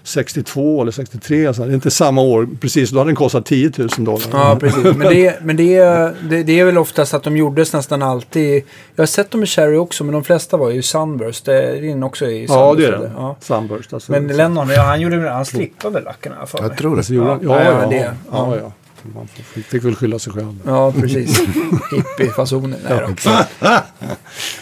62 0.04 0.82
eller 0.82 0.92
63, 0.92 1.54
så 1.54 1.66
det 1.66 1.72
är 1.72 1.74
inte 1.74 1.92
samma 1.92 2.22
år 2.22 2.48
precis. 2.62 2.90
Då 2.90 2.98
hade 2.98 3.08
den 3.10 3.16
kostat 3.16 3.46
10 3.46 3.72
000 3.78 3.88
dollar. 3.98 4.28
Ja, 4.32 4.58
precis. 4.60 4.84
Men, 4.84 5.00
det, 5.00 5.36
men 5.44 5.56
det, 5.58 5.76
är- 5.78 6.14
det, 6.30 6.44
det 6.44 6.60
är 6.60 6.66
väl 6.66 6.78
oftast 6.78 7.14
att 7.14 7.24
de 7.24 7.38
gjordes 7.38 7.74
nästan 7.74 8.02
alltid. 8.02 8.64
Jag 8.96 9.02
har 9.02 9.08
sett 9.08 9.32
dem 9.32 9.44
i 9.44 9.46
Cherry 9.46 9.78
också, 9.78 10.04
men 10.04 10.14
de 10.14 10.24
flesta 10.24 10.58
var 10.58 10.70
ju 10.70 10.82
Sunburst. 10.82 11.46
Det 11.46 11.54
är 11.64 11.84
in 11.84 12.04
också 12.04 12.26
i 12.26 12.30
Sunburst. 12.48 12.50
Ja, 12.50 12.74
det 12.78 12.86
är 12.86 12.92
den. 12.92 13.12
Ja. 13.18 13.36
Sunburst. 13.40 13.94
Alltså. 13.94 14.12
Men 14.12 14.28
Lennon, 14.28 14.70
ja, 14.70 14.82
han, 14.82 15.02
gjorde, 15.02 15.30
han 15.30 15.46
strippade 15.46 16.02
lackarna 16.02 16.46
för 16.46 16.60
mig. 16.62 16.68
Jag 16.70 16.78
tror 16.78 16.92
det. 16.92 16.98
Alltså, 16.98 17.14
Ja, 17.14 17.40
ja, 17.44 17.64
ja, 17.64 17.82
ja, 17.82 17.90
det- 17.90 17.96
ja, 17.96 18.12
ja. 18.32 18.56
ja. 18.58 18.72
Man 19.16 19.28
fick, 19.28 19.66
fick 19.66 19.84
väl 19.84 19.96
skylla 19.96 20.20
sig 20.20 20.34
själv. 20.34 20.60
Ja, 20.66 20.92
precis. 21.02 21.40
Hippie-fasonen. 21.92 22.76
Nej 22.90 23.00
då. 23.08 23.30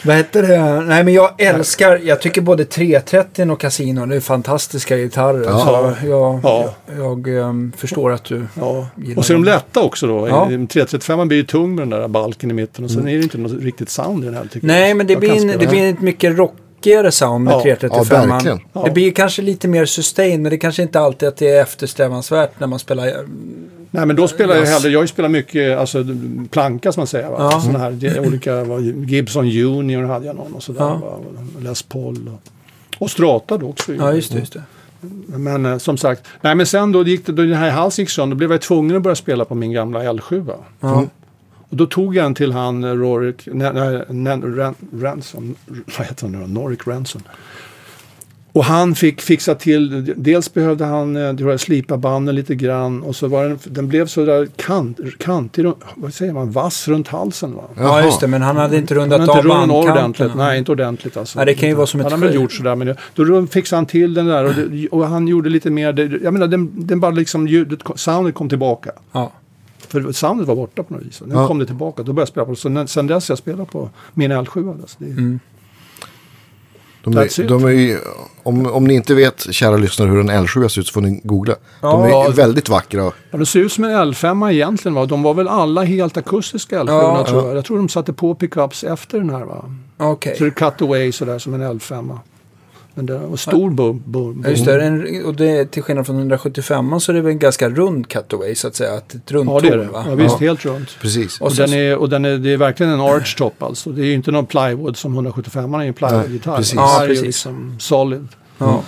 Vad 0.05 0.15
heter 0.15 0.41
det? 0.43 0.81
Nej, 0.81 1.03
men 1.03 1.13
jag 1.13 1.41
älskar, 1.41 1.99
jag 2.03 2.21
tycker 2.21 2.41
både 2.41 2.65
330 2.65 3.51
och 3.51 3.59
Casino, 3.59 4.05
det 4.05 4.15
är 4.15 4.19
fantastiska 4.19 4.97
gitarrer. 4.97 5.43
Ja. 5.43 5.59
Så 5.65 6.07
jag, 6.07 6.39
Ja. 6.43 6.73
jag, 6.97 7.27
jag 7.27 7.49
ehm, 7.49 7.71
förstår 7.77 8.11
att 8.11 8.23
du 8.23 8.47
Ja. 8.59 8.87
gillar 8.95 9.17
Och 9.17 9.25
så 9.25 9.33
är 9.33 9.35
de 9.35 9.43
lätta 9.43 9.81
också 9.81 10.07
då. 10.07 10.27
Ja. 10.27 10.45
335 10.49 11.27
blir 11.27 11.37
ju 11.37 11.43
tung 11.43 11.75
med 11.75 11.81
den 11.81 11.89
där 12.01 12.07
balken 12.07 12.51
i 12.51 12.53
mitten 12.53 12.85
och 12.85 12.91
sen 12.91 13.07
är 13.07 13.17
det 13.17 13.23
inte 13.23 13.37
något 13.37 13.61
riktigt 13.63 13.89
sound 13.89 14.23
i 14.23 14.25
den 14.25 14.35
här. 14.35 14.43
Tycker 14.43 14.67
jag. 14.67 14.73
Nej, 14.73 14.93
men 14.93 15.07
det 15.07 15.13
Jag 15.13 15.19
blir, 15.19 15.41
en, 15.53 15.59
det 15.59 15.67
blir 15.67 15.89
ett 15.89 16.01
mycket 16.01 16.37
rockigare 16.37 17.11
sound 17.11 17.43
med 17.43 17.53
Ja, 17.53 17.61
335. 17.63 18.59
ja. 18.73 18.83
Det 18.85 18.91
blir 18.91 19.11
kanske 19.11 19.41
lite 19.41 19.67
mer 19.67 19.85
sustain, 19.85 20.41
men 20.41 20.49
det 20.49 20.57
kanske 20.57 20.81
inte 20.81 20.99
alltid 20.99 21.27
att 21.27 21.37
det 21.37 21.49
är 21.49 21.61
eftersträvansvärt 21.61 22.59
när 22.59 22.67
man 22.67 22.79
spelar. 22.79 23.25
Nej 23.95 24.05
men 24.05 24.15
då 24.15 24.27
spelar 24.27 24.55
jag 24.55 24.65
hellre, 24.65 24.89
jag 24.89 25.09
spelat 25.09 25.31
mycket 25.31 25.77
alltså, 25.77 26.05
planka 26.49 26.91
som 26.91 27.01
man 27.01 27.07
säger. 27.07 27.29
Va? 27.29 27.35
Ja. 27.39 27.61
Såna 27.61 27.79
här 27.79 27.91
det 27.91 28.19
olika, 28.19 28.65
Gibson 29.07 29.47
Junior 29.47 30.03
hade 30.03 30.25
jag 30.25 30.35
någon 30.35 30.53
och 30.53 30.63
sådär. 30.63 30.81
Ja. 30.81 30.95
Va? 30.95 31.19
Les 31.59 31.83
Paul 31.83 32.29
och, 32.33 32.51
och 32.97 33.11
Strata 33.11 33.57
då 33.57 33.69
också. 33.69 33.93
Ja, 33.93 34.13
just 34.13 34.31
det. 34.31 34.39
Just 34.39 34.53
det. 34.53 34.63
Men 35.37 35.65
eh, 35.65 35.77
som 35.77 35.97
sagt, 35.97 36.27
nej 36.41 36.55
men 36.55 36.65
sen 36.65 36.91
då 36.91 37.03
gick 37.03 37.25
det, 37.25 37.31
då 37.31 37.43
den 37.43 37.53
här 37.53 37.69
hals 37.69 37.99
gick 37.99 38.09
sönder, 38.09 38.35
då 38.35 38.37
blev 38.37 38.51
jag 38.51 38.61
tvungen 38.61 38.95
att 38.95 39.03
börja 39.03 39.15
spela 39.15 39.45
på 39.45 39.55
min 39.55 39.71
gamla 39.71 40.03
L7. 40.03 40.39
Va? 40.39 40.55
Ja. 40.79 41.07
Och 41.69 41.77
då 41.77 41.85
tog 41.85 42.15
jag 42.15 42.25
en 42.25 42.35
till 42.35 42.51
han 42.51 42.83
eh, 42.83 42.91
Rorik, 42.93 43.47
nej, 43.51 43.71
nej, 43.73 44.03
nej, 44.09 44.37
Ran, 44.37 44.75
Ranson, 44.93 45.55
vad 45.97 46.07
heter 46.07 46.21
han 46.21 46.31
nu 46.31 46.39
då? 46.39 46.47
Norik 46.47 46.87
Ranson. 46.87 47.21
Och 48.55 48.63
han 48.65 48.95
fick 48.95 49.21
fixa 49.21 49.55
till, 49.55 50.13
dels 50.17 50.53
behövde 50.53 50.85
han 50.85 51.15
eh, 51.15 51.35
tror 51.35 51.51
jag, 51.51 51.59
slipa 51.59 51.97
banden 51.97 52.35
lite 52.35 52.55
grann 52.55 53.01
och 53.03 53.15
så 53.15 53.27
var 53.27 53.43
den, 53.43 53.59
den 53.63 53.87
blev 53.87 54.07
så 54.07 54.25
där 54.25 54.45
kant, 54.55 54.99
kantig, 55.19 55.65
vad 55.95 56.13
säger 56.13 56.33
man, 56.33 56.51
vass 56.51 56.87
runt 56.87 57.07
halsen. 57.07 57.55
Va? 57.55 57.63
ja, 57.77 58.03
just 58.05 58.19
det. 58.19 58.27
Men 58.27 58.41
han 58.41 58.57
hade 58.57 58.77
inte 58.77 58.93
Han 58.93 59.01
rundat 59.03 59.19
hade 59.19 59.31
av 59.31 59.37
inte 59.37 59.47
rundat 59.49 59.69
ordentligt, 59.69 59.95
bandkanterna. 60.03 60.43
nej 60.47 60.59
inte 60.59 60.71
ordentligt 60.71 61.17
alltså. 61.17 61.39
Ja, 61.39 61.45
det 61.45 61.53
kan 61.53 61.69
ju 61.69 61.75
vara 61.75 61.87
som 61.87 61.99
ett 61.99 62.11
Han 62.11 62.21
hade 62.21 62.33
gjort 62.35 62.51
sådär 62.51 62.75
men 62.75 62.95
då 63.15 63.47
fixade 63.47 63.77
han 63.77 63.85
till 63.85 64.13
den 64.13 64.25
där 64.25 64.43
och, 64.43 64.53
det, 64.53 64.87
och 64.87 65.07
han 65.07 65.27
gjorde 65.27 65.49
lite 65.49 65.69
mer, 65.69 65.93
det, 65.93 66.03
jag 66.23 66.33
menar 66.33 66.47
den, 66.47 66.71
den 66.87 66.99
bara 66.99 67.11
liksom, 67.11 67.47
ljudet, 67.47 67.83
kom- 67.83 67.97
soundet 67.97 68.35
kom 68.35 68.49
tillbaka. 68.49 68.91
Ja. 69.11 69.31
För 69.87 70.11
soundet 70.11 70.47
var 70.47 70.55
borta 70.55 70.83
på 70.83 70.93
något 70.93 71.03
vis. 71.03 71.21
Nu 71.25 71.33
Ja. 71.35 71.47
kom 71.47 71.59
det 71.59 71.65
tillbaka. 71.65 72.03
Då 72.03 72.13
började 72.13 72.21
jag 72.21 72.27
spela 72.27 72.45
på 72.45 72.51
det. 72.51 72.57
Så 72.57 72.69
när- 72.69 72.85
sen 72.85 73.07
dess 73.07 73.29
jag 73.29 73.37
spelat 73.37 73.71
på 73.71 73.89
min 74.13 74.31
L7. 74.31 74.81
Alltså. 74.81 74.95
Det 74.99 75.05
är, 75.05 75.09
Mm. 75.11 75.39
De 77.03 77.17
är, 77.17 77.47
de 77.47 77.65
är, 77.65 77.69
ju- 77.69 77.99
om, 78.43 78.65
om 78.65 78.83
ni 78.83 78.93
inte 78.93 79.13
vet, 79.15 79.53
kära 79.53 79.77
lyssnare, 79.77 80.09
hur 80.09 80.19
en 80.19 80.31
L7 80.31 80.67
ser 80.67 80.81
ut 80.81 80.87
så 80.87 80.93
får 80.93 81.01
ni 81.01 81.21
googla. 81.23 81.55
De 81.81 82.03
är 82.03 82.09
Ja. 82.09 82.29
väldigt 82.35 82.69
vackra. 82.69 83.01
ja, 83.31 83.37
de 83.37 83.45
ser 83.45 83.59
ut 83.59 83.71
som 83.71 83.83
en 83.83 83.91
L5 83.91 84.51
egentligen. 84.51 84.93
Va? 84.95 85.05
De 85.05 85.23
var 85.23 85.33
väl 85.33 85.47
alla 85.47 85.83
helt 85.83 86.17
akustiska 86.17 86.83
L7 86.83 86.89
Ja. 86.91 87.25
tror 87.29 87.47
jag. 87.47 87.57
Jag 87.57 87.65
tror 87.65 87.77
de 87.77 87.89
satte 87.89 88.13
på 88.13 88.35
pickups 88.35 88.83
efter 88.83 89.17
den 89.19 89.29
här. 89.29 89.43
Va? 89.45 89.65
Okej. 89.97 90.35
Så 90.37 90.43
det 90.43 90.49
är 90.49 90.71
cut 90.71 90.81
away 90.81 91.11
sådär 91.11 91.39
som 91.39 91.53
en 91.53 91.61
L5. 91.79 92.17
Men 92.95 93.05
det 93.05 93.17
var 93.17 93.37
stor 93.37 93.69
bum, 93.69 94.41
Ja, 94.43 94.49
just 94.49 94.65
det, 94.65 94.83
en, 94.85 95.25
och 95.25 95.35
det, 95.35 95.71
till 95.71 95.83
skillnad 95.83 96.05
från 96.05 96.17
175 96.17 96.99
så 96.99 97.11
är 97.11 97.13
det 97.15 97.21
väl 97.21 97.31
en 97.31 97.39
ganska 97.39 97.69
rund 97.69 98.07
cutaway 98.07 98.55
så 98.55 98.67
att 98.67 98.75
säga. 98.75 98.97
Ett, 98.97 99.15
ett 99.15 99.31
runt 99.31 99.49
Ja 99.49 99.59
det 99.59 99.67
är 99.67 99.77
det. 99.77 99.83
torn, 99.83 99.93
va? 99.93 100.05
Ja, 100.09 100.15
visst, 100.15 100.35
Ja. 100.41 100.47
helt 100.47 100.65
runt. 100.65 100.89
Precis. 101.01 101.41
Och 101.41 101.47
Och, 101.47 101.53
den 101.55 101.73
är, 101.73 101.97
och 101.97 102.09
den 102.09 102.25
är, 102.25 102.37
det 102.37 102.49
är 102.53 102.57
verkligen 102.57 102.91
en 102.91 103.01
arch 103.01 103.35
top 103.37 103.63
alltså. 103.63 103.89
Det 103.91 104.01
är 104.01 104.05
ju 104.05 104.13
inte 104.13 104.31
någon 104.31 104.45
plywood 104.45 104.97
som 104.97 105.13
175 105.13 105.73
är 105.73 105.79
en 105.85 105.93
plywood-gitarr. 105.93 106.51
Nej, 106.51 106.57
precis. 106.57 106.73
Det 106.73 106.79
Ja, 106.81 106.97
är 106.99 107.03
ju 107.03 107.07
precis. 107.07 107.25
liksom 107.25 107.75
solid. 107.79 108.27
Ja. 108.57 108.81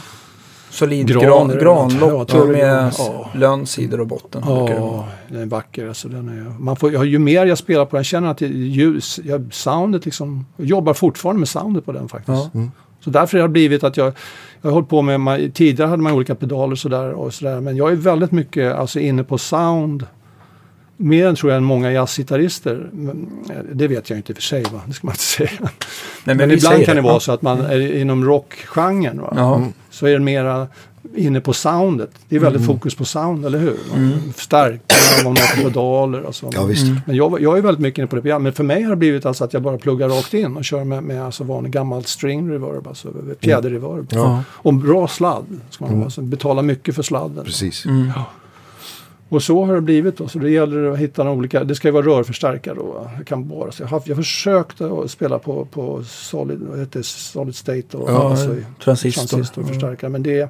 Solid 0.69 1.07
Gran 1.07 1.21
gran, 1.23 1.49
är 1.49 1.55
det. 1.55 1.61
granlock 1.61 2.29
Ja, 2.33 2.45
med 2.45 2.57
gran, 2.59 2.91
ja. 2.97 3.29
lönn, 3.35 3.65
sidor 3.65 3.99
och 3.99 4.07
botten. 4.07 4.41
det. 4.41 4.47
Ja, 4.47 5.07
den 5.29 5.41
är 5.41 5.45
vacker. 5.45 5.87
Alltså, 5.87 6.07
den 6.07 6.29
är, 6.29 6.59
man 6.59 6.75
får, 6.75 6.93
ja, 6.93 7.03
ju 7.03 7.19
mer 7.19 7.45
jag 7.45 7.57
spelar 7.57 7.85
på 7.85 7.91
den, 7.95 7.99
jag 7.99 8.05
känner 8.05 8.27
att 8.31 8.37
det, 8.37 8.47
ljus, 8.47 9.19
jag, 9.23 9.53
soundet 9.53 10.05
liksom, 10.05 10.45
jag 10.57 10.67
jobbar 10.67 10.93
fortfarande 10.93 11.39
med 11.39 11.47
soundet 11.49 11.85
på 11.85 11.91
den 11.91 12.07
faktiskt. 12.09 12.49
Ja. 12.53 12.61
Så 13.05 13.11
därför 13.11 13.37
har 13.37 13.47
det 13.47 13.51
blivit 13.51 13.83
att 13.83 13.97
jag, 13.97 14.13
jag 14.61 14.69
har 14.69 14.73
hållit 14.73 14.89
på 14.89 15.01
med, 15.01 15.53
tidigare 15.53 15.89
hade 15.89 16.03
man 16.03 16.13
olika 16.13 16.35
pedaler 16.35 16.75
sådär 16.75 17.11
och 17.11 17.33
sådär, 17.33 17.61
men 17.61 17.77
jag 17.77 17.91
är 17.91 17.95
väldigt 17.95 18.31
mycket 18.31 18.73
alltså, 18.73 18.99
inne 18.99 19.23
på 19.23 19.37
sound. 19.37 20.05
Mer 20.97 21.27
än 21.27 21.35
tror 21.35 21.51
jag 21.51 21.57
än 21.57 21.63
många 21.63 21.91
jazzgitarrister. 21.91 22.89
Eh, 23.49 23.55
Det 23.73 23.87
vet 23.87 24.09
jag 24.09 24.19
inte 24.19 24.31
i 24.31 24.33
och 24.33 24.37
för 24.37 24.41
sig, 24.43 24.63
va? 24.63 24.81
det 24.87 24.93
ska 24.93 25.07
man 25.07 25.13
inte 25.13 25.23
säga. 25.23 25.49
Nej, 25.61 25.69
Men, 26.23 26.37
men 26.37 26.51
ibland 26.51 26.85
kan 26.85 26.95
det 26.95 27.01
vara 27.01 27.19
så 27.19 27.31
att 27.31 27.41
man 27.41 27.61
är 27.61 27.95
inom 27.95 28.25
rockgenren. 28.25 29.21
Va? 29.21 29.33
Ja. 29.35 29.61
Så 29.89 30.07
är 30.07 30.13
det 30.13 30.19
mera 30.19 30.67
inne 31.15 31.41
på 31.41 31.53
soundet. 31.53 32.09
Det 32.29 32.35
är 32.35 32.39
väldigt 32.39 32.61
Mm. 32.61 32.75
fokus 32.75 32.95
på 32.95 33.05
sound, 33.05 33.45
eller 33.45 33.59
hur? 33.59 33.75
Förstärkningar 34.33 35.25
av 35.27 35.33
några 35.33 35.63
pedaler 35.69 36.21
och 36.21 36.35
så. 36.35 36.49
Ja, 36.53 36.63
visst. 36.65 36.85
Men 37.05 37.15
jag, 37.15 37.41
jag 37.41 37.57
är 37.57 37.61
väldigt 37.61 37.81
mycket 37.81 37.97
inne 37.97 38.07
på 38.07 38.15
det. 38.15 38.39
Men 38.39 38.53
för 38.53 38.63
mig 38.63 38.83
har 38.83 38.89
det 38.89 38.95
blivit 38.95 39.25
alltså 39.25 39.43
att 39.43 39.53
jag 39.53 39.61
bara 39.61 39.77
pluggar 39.77 40.09
rakt 40.09 40.33
in 40.33 40.57
och 40.57 40.65
kör 40.65 40.83
med, 40.83 41.03
med 41.03 41.25
alltså 41.25 41.43
vanlig 41.43 41.71
gammal 41.71 42.03
string 42.05 42.51
reverb, 42.51 42.87
alltså 42.87 43.07
fjäderreverb. 43.41 44.07
Ja. 44.11 44.43
Och 44.49 44.73
bra 44.73 45.07
sladd. 45.07 45.45
Ska 45.69 45.85
man 45.85 45.95
ha. 45.95 46.03
alltså, 46.03 46.21
betala 46.21 46.61
mycket 46.61 46.95
för 46.95 47.03
sladden. 47.03 47.45
Precis. 47.45 47.85
Mm. 47.85 48.11
Och 49.29 49.43
så 49.43 49.65
har 49.65 49.75
det 49.75 49.81
blivit 49.81 50.17
då. 50.17 50.27
Så 50.27 50.39
det 50.39 50.49
gäller 50.49 50.91
att 50.91 50.97
hitta 50.99 51.23
några 51.23 51.37
olika, 51.37 51.63
det 51.63 51.75
ska 51.75 51.87
ju 51.87 51.91
vara 51.91 52.05
rörförstärkare 52.05 52.75
då. 52.75 53.09
Jag 53.17 53.27
kan 53.27 53.47
bara, 53.47 53.71
så 53.71 53.83
jag, 53.83 53.87
har, 53.87 54.01
jag 54.05 54.17
försökte 54.17 54.85
att 54.85 55.11
spela 55.11 55.39
på, 55.39 55.65
på 55.65 56.03
solid, 56.03 56.59
vad 56.69 56.79
heter 56.79 56.99
det, 56.99 57.05
solid 57.05 57.55
state 57.55 57.97
och 57.97 58.09
Ja, 58.11 58.29
alltså, 58.29 58.55
transistor. 58.83 59.27
transistorförstärkare. 59.27 60.09
Men 60.09 60.23
det, 60.23 60.49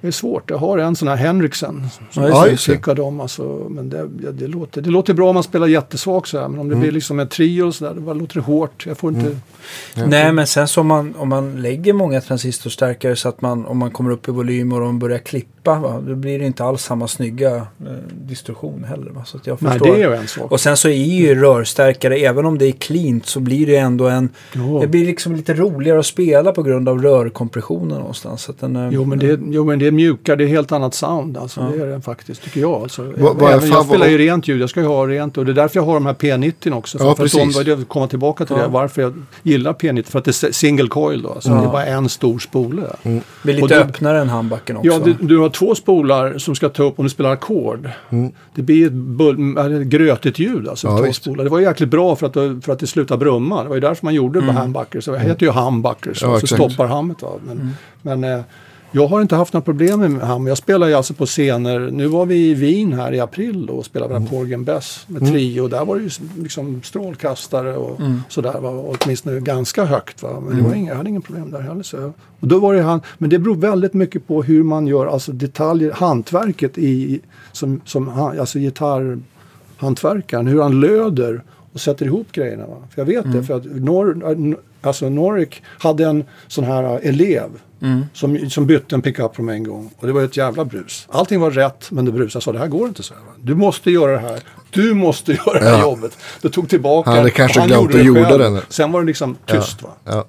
det 0.00 0.06
är 0.06 0.10
svårt. 0.12 0.50
Jag 0.50 0.58
har 0.58 0.78
en 0.78 0.96
sån 0.96 1.08
här 1.08 1.16
Henriksen. 1.16 1.86
Som 2.10 2.22
Ja, 2.22 2.28
jag 2.28 2.58
det. 2.86 2.94
Det. 2.94 3.02
Alltså, 3.22 3.66
men 3.70 3.90
det, 3.90 3.98
ja, 4.24 4.30
det, 4.32 4.46
låter, 4.46 4.80
det 4.82 4.90
låter 4.90 5.14
bra 5.14 5.28
om 5.28 5.34
man 5.34 5.42
spelar 5.42 5.66
jättesvagt 5.66 6.28
så 6.28 6.38
här. 6.40 6.48
Men 6.48 6.60
om 6.60 6.68
det 6.68 6.74
Mm. 6.74 6.80
blir 6.82 6.92
liksom 6.92 7.20
en 7.20 7.28
trio 7.28 7.62
och 7.62 7.74
sådär, 7.74 7.94
bara 7.94 8.14
låter 8.14 8.34
det 8.34 8.40
hårt. 8.40 8.84
Jag 8.86 8.98
får 8.98 9.12
inte... 9.14 9.36
Nej, 9.94 10.32
men 10.32 10.46
sen 10.46 10.68
så 10.68 10.80
om 10.80 10.86
man, 10.86 11.14
om 11.18 11.28
man 11.28 11.62
lägger 11.62 11.92
många 11.92 12.20
transistorstärkare 12.20 13.16
så 13.16 13.28
att 13.28 13.40
man, 13.42 13.66
om 13.66 13.78
man 13.78 13.90
kommer 13.90 14.10
upp 14.10 14.28
i 14.28 14.30
volym 14.30 14.72
och 14.72 14.80
de 14.80 14.98
börjar 14.98 15.18
klippa, 15.18 15.78
va, 15.78 16.00
då 16.06 16.14
blir 16.14 16.38
det 16.38 16.44
inte 16.46 16.64
alls 16.64 16.82
samma 16.82 17.08
snygga 17.08 17.56
eh, 17.56 17.64
distorsion 18.12 18.84
heller. 18.88 19.10
Va? 19.10 19.24
Så 19.24 19.36
att 19.36 19.46
jag 19.46 19.62
Nej, 19.62 19.72
förstår. 19.72 19.86
det 19.96 20.02
är 20.02 20.08
ju 20.10 20.14
en 20.16 20.26
sak. 20.28 20.52
Och 20.52 20.60
sen 20.60 20.76
så 20.76 20.88
är 20.88 20.92
ju 20.94 21.34
rörstärkare, 21.34 22.16
även 22.16 22.46
om 22.46 22.58
det 22.58 22.66
är 22.66 22.72
cleant, 22.72 23.26
så 23.26 23.40
blir 23.40 23.66
det 23.66 23.76
ändå 23.76 24.08
en... 24.08 24.28
Ja. 24.52 24.78
Det 24.80 24.86
blir 24.86 25.06
liksom 25.06 25.36
lite 25.36 25.54
roligare 25.54 25.98
att 25.98 26.06
spela 26.06 26.52
på 26.52 26.62
grund 26.62 26.88
av 26.88 27.02
rörkompressionen 27.02 27.98
någonstans. 27.98 28.42
Så 28.42 28.50
att 28.52 28.60
den, 28.60 28.76
eh, 28.76 28.88
Jo 28.92 29.04
men, 29.04 29.18
det, 29.18 29.40
jo 29.50 29.64
men 29.64 29.78
det 29.78 29.87
är 29.88 29.92
mjukare, 29.92 30.36
det 30.36 30.44
är 30.44 30.48
helt 30.48 30.72
annat 30.72 30.94
sound. 30.94 31.36
Alltså, 31.36 31.60
Ja. 31.60 31.66
Det 31.76 31.82
är 31.82 31.86
det 31.86 32.00
faktiskt, 32.00 32.42
tycker 32.42 32.60
jag. 32.60 32.82
Alltså, 32.82 33.12
vad 33.18 33.42
är 33.42 33.56
Även, 33.56 33.68
jag 33.68 33.86
spelar 33.86 34.06
ju 34.06 34.18
rent 34.18 34.48
ljud, 34.48 34.60
jag 34.62 34.70
ska 34.70 34.80
ju 34.80 34.86
ha 34.86 35.06
rent. 35.06 35.38
Och 35.38 35.44
det 35.44 35.52
är 35.52 35.54
därför 35.54 35.76
jag 35.80 35.84
har 35.84 35.94
de 35.94 36.06
här 36.06 36.14
P90 36.14 36.72
också. 36.74 36.98
För 36.98 37.04
Ja, 37.04 37.10
att 37.12 37.16
precis. 37.18 37.56
de, 37.64 37.70
jag 37.70 37.88
komma 37.88 38.06
tillbaka 38.06 38.44
till 38.46 38.56
Ja. 38.56 38.62
det, 38.62 38.68
varför 38.68 39.02
jag 39.02 39.22
gillar 39.42 39.72
P90. 39.72 40.10
För 40.10 40.18
att 40.18 40.24
det 40.24 40.42
är 40.44 40.52
single 40.52 40.88
coil 40.88 41.22
då, 41.22 41.32
alltså 41.32 41.50
Ja. 41.50 41.54
det 41.56 41.62
är 41.66 41.70
bara 41.72 41.86
en 41.86 42.08
stor 42.08 42.38
spole. 42.38 42.82
blir 43.02 43.22
lite 43.44 43.62
och 43.62 43.68
det- 43.68 43.80
öppnare 43.80 44.20
än 44.20 44.28
handbacken 44.28 44.76
också. 44.76 44.90
Ja, 44.92 44.98
du, 45.04 45.12
du 45.20 45.38
har 45.38 45.48
två 45.50 45.74
spolar 45.74 46.38
som 46.38 46.54
ska 46.54 46.68
ta 46.68 46.82
upp 46.82 46.98
om 46.98 47.04
du 47.04 47.10
spelar 47.10 47.30
ackord. 47.32 47.90
Mm. 48.10 48.32
Det 48.54 48.62
blir 48.62 48.86
ett 48.86 48.92
bull, 48.92 49.56
äh, 49.58 49.66
grötigt 49.68 50.38
ljud 50.38 50.68
alltså. 50.68 50.96
Två 50.96 51.02
visst. 51.02 51.22
spolar. 51.22 51.44
Det 51.44 51.50
var 51.50 51.60
jäkligt 51.60 51.88
bra 51.88 52.16
för 52.16 52.26
att, 52.26 52.34
det- 52.34 52.60
för 52.64 52.72
att 52.72 52.78
det 52.78 52.86
slutade 52.86 53.18
brumma. 53.18 53.62
Det 53.62 53.68
var 53.68 53.76
ju 53.76 53.80
därför 53.80 54.06
man 54.06 54.14
gjorde 54.14 54.38
mm. 54.38 54.56
humbuckers. 54.56 55.04
Så 55.04 55.12
det 55.12 55.18
heter 55.18 55.46
ju 55.46 55.52
humbuckers. 55.52 56.22
Ja, 56.22 56.28
så 56.28 56.34
exakt. 56.44 56.62
stoppar 56.62 56.86
hammet. 56.86 57.22
Va? 57.22 57.28
Men, 57.46 57.74
men 58.02 58.24
eh, 58.24 58.40
jag 58.92 59.06
har 59.06 59.22
inte 59.22 59.36
haft 59.36 59.52
några 59.52 59.64
problem 59.64 60.00
med 60.00 60.28
hum. 60.28 60.46
Jag 60.46 60.58
spelar 60.58 60.88
ju 60.88 60.94
alltså 60.94 61.14
på 61.14 61.26
scener. 61.26 61.90
Nu 61.90 62.06
var 62.06 62.26
vi 62.26 62.50
i 62.50 62.54
Wien 62.54 62.92
här 62.92 63.12
i 63.12 63.20
april 63.20 63.66
då 63.66 63.72
och 63.72 63.84
spelade 63.84 64.20
med 64.20 64.30
Porgen 64.30 64.64
Bess 64.64 65.04
med 65.06 65.28
trio. 65.28 65.68
Där 65.68 65.84
var 65.84 65.96
det 65.96 66.02
ju 66.02 66.10
liksom 66.42 66.82
strålkastare 66.82 67.76
och 67.76 68.00
sådär. 68.28 68.60
Va? 68.60 68.70
Och 68.70 68.96
åtminstone 69.00 69.40
ganska 69.40 69.84
högt. 69.84 70.22
Va? 70.22 70.40
Men 70.40 70.56
det 70.56 70.62
var 70.62 70.74
inga, 70.74 70.90
jag 70.90 70.96
hade 70.96 71.08
ingen 71.08 71.22
problem 71.22 71.50
där 71.50 71.60
heller. 71.60 71.82
Så 71.82 72.12
och 72.40 72.48
då 72.48 72.58
var 72.58 72.74
det 72.74 72.82
han, 72.82 73.00
men 73.18 73.30
det 73.30 73.38
beror 73.38 73.56
väldigt 73.56 73.94
mycket 73.94 74.26
på 74.26 74.42
hur 74.42 74.62
man 74.62 74.86
gör 74.86 75.06
alltså 75.06 75.32
detaljer, 75.32 75.92
hantverket 75.92 76.78
i, 76.78 77.20
som, 77.52 77.80
som 77.84 78.08
alltså 78.08 78.58
gitarrhantverkaren, 78.58 80.46
hur 80.46 80.62
han 80.62 80.80
löder 80.80 81.42
och 81.72 81.80
sätter 81.80 82.06
ihop 82.06 82.32
grejerna. 82.32 82.66
Va? 82.66 82.76
För 82.90 83.00
jag 83.00 83.06
vet 83.06 83.32
det, 83.32 83.42
för 83.42 83.56
att 83.56 83.64
Nor, 83.64 84.56
alltså 84.80 85.08
Norik 85.08 85.62
hade 85.64 86.04
en 86.04 86.24
sån 86.48 86.64
här 86.64 87.00
äh, 87.02 87.12
elev 87.80 88.06
som, 88.14 88.50
som 88.50 88.66
bytte 88.66 88.94
en 88.94 89.02
pickup 89.02 89.36
från 89.36 89.48
en 89.48 89.64
gång. 89.64 89.90
Och 89.98 90.06
det 90.06 90.12
var 90.12 90.22
ett 90.22 90.36
jävla 90.36 90.64
brus. 90.64 91.06
Allting 91.10 91.40
var 91.40 91.50
rätt, 91.50 91.90
men 91.90 92.04
det 92.04 92.12
brusade. 92.12 92.42
Sa, 92.44 92.52
det 92.52 92.58
här 92.58 92.66
går 92.66 92.88
inte 92.88 93.02
så 93.02 93.14
här. 93.14 93.22
Du 93.42 93.54
måste 93.54 93.90
göra 93.90 94.12
det 94.12 94.18
här. 94.18 94.40
Du 94.70 94.94
måste 94.94 95.32
göra 95.46 95.58
det 95.58 95.64
här 95.64 95.72
Ja. 95.78 95.82
jobbet. 95.82 96.18
Det 96.42 96.48
tog 96.50 96.68
tillbaka. 96.68 97.10
Han 97.10 97.18
hade 97.18 97.30
kanske 97.30 97.60
och 97.60 97.66
glömt 97.66 97.82
gjorde 97.82 97.94
att 97.98 98.28
det 98.28 98.32
gjorde 98.32 98.38
den. 98.44 98.60
Sen 98.68 98.92
var 98.92 99.00
det 99.00 99.06
liksom 99.06 99.36
tyst. 99.46 99.82
Va? 99.82 99.88
Ja. 100.04 100.24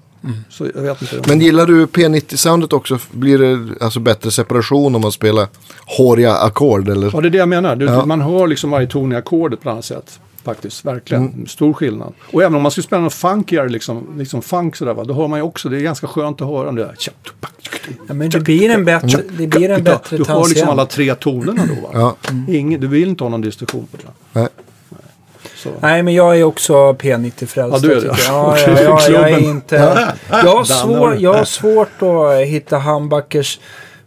Så 0.49 0.67
jag 0.75 0.81
vet 0.81 1.01
inte. 1.01 1.21
Men 1.29 1.41
gillar 1.41 1.65
du 1.65 1.85
P90-soundet 1.85 2.73
också? 2.73 2.99
Blir 3.11 3.37
det 3.37 3.75
alltså 3.85 3.99
bättre 3.99 4.31
separation 4.31 4.95
om 4.95 5.01
man 5.01 5.11
spelar 5.11 5.47
håriga 5.97 6.33
ackord? 6.35 6.89
Eller? 6.89 7.09
Ja, 7.13 7.21
det 7.21 7.27
är 7.27 7.29
det 7.29 7.37
jag 7.37 7.49
menar. 7.49 7.75
Du, 7.75 7.85
Ja. 7.85 8.05
Man 8.05 8.21
hör 8.21 8.47
liksom 8.47 8.69
varje 8.71 8.87
ton 8.87 9.11
i 9.11 9.15
ackordet 9.15 9.61
på 9.61 9.69
ett 9.69 9.73
annat 9.73 9.85
sätt. 9.85 10.19
Faktiskt, 10.49 10.85
verkligen. 10.85 11.27
Mm. 11.27 11.47
Stor 11.47 11.73
skillnad. 11.73 12.13
Och 12.33 12.41
även 12.41 12.55
om 12.55 12.61
man 12.61 12.71
skulle 12.71 12.83
spela 12.83 13.01
något 13.01 13.13
funkigare, 13.13 13.69
liksom, 13.69 14.07
liksom 14.17 14.41
funk 14.41 14.75
sådär, 14.75 14.93
va, 14.93 15.03
då 15.03 15.13
hör 15.13 15.27
man 15.27 15.39
ju 15.39 15.43
också, 15.43 15.69
det 15.69 15.77
är 15.77 15.81
ganska 15.81 16.07
skönt 16.07 16.41
att 16.41 16.47
höra 16.47 16.71
det 16.71 16.83
där. 16.83 16.95
Ja, 18.07 18.13
men 18.13 18.29
det 18.29 18.39
blir 18.39 18.69
en 18.69 18.85
bättre, 18.85 19.21
det 19.37 19.47
blir 19.47 19.69
en 19.69 19.83
bättre 19.83 20.17
Du 20.17 20.25
hör 20.25 20.49
liksom 20.49 20.69
alla 20.69 20.85
tre 20.85 21.15
tonerna 21.15 21.63
då 21.65 21.87
va? 21.87 22.15
Ja. 22.23 22.33
Ingen, 22.53 22.81
du 22.81 22.87
vill 22.87 23.09
inte 23.09 23.23
ha 23.23 23.29
någon 23.29 23.41
diskussion 23.41 23.87
på 23.91 23.97
det. 23.97 24.39
Nej. 24.39 24.47
Så. 25.55 25.69
Nej, 25.79 26.03
men 26.03 26.13
jag 26.13 26.39
är 26.39 26.43
också 26.43 26.73
P90-frälst. 26.93 27.57
Ja, 27.57 27.79
du 27.79 27.91
är 27.91 28.01
det. 28.01 28.07
jag. 28.07 28.17
Ja, 28.27 28.57
ja, 28.57 28.81
ja, 28.83 29.09
jag 29.09 29.29
är 29.31 29.39
inte... 29.39 29.75
Jag 30.29 30.55
har, 30.55 30.63
svår, 30.63 31.15
jag 31.19 31.33
har 31.33 31.45
svårt 31.45 32.01
att 32.01 32.47
hitta 32.47 32.79
humbuckers. 32.79 33.59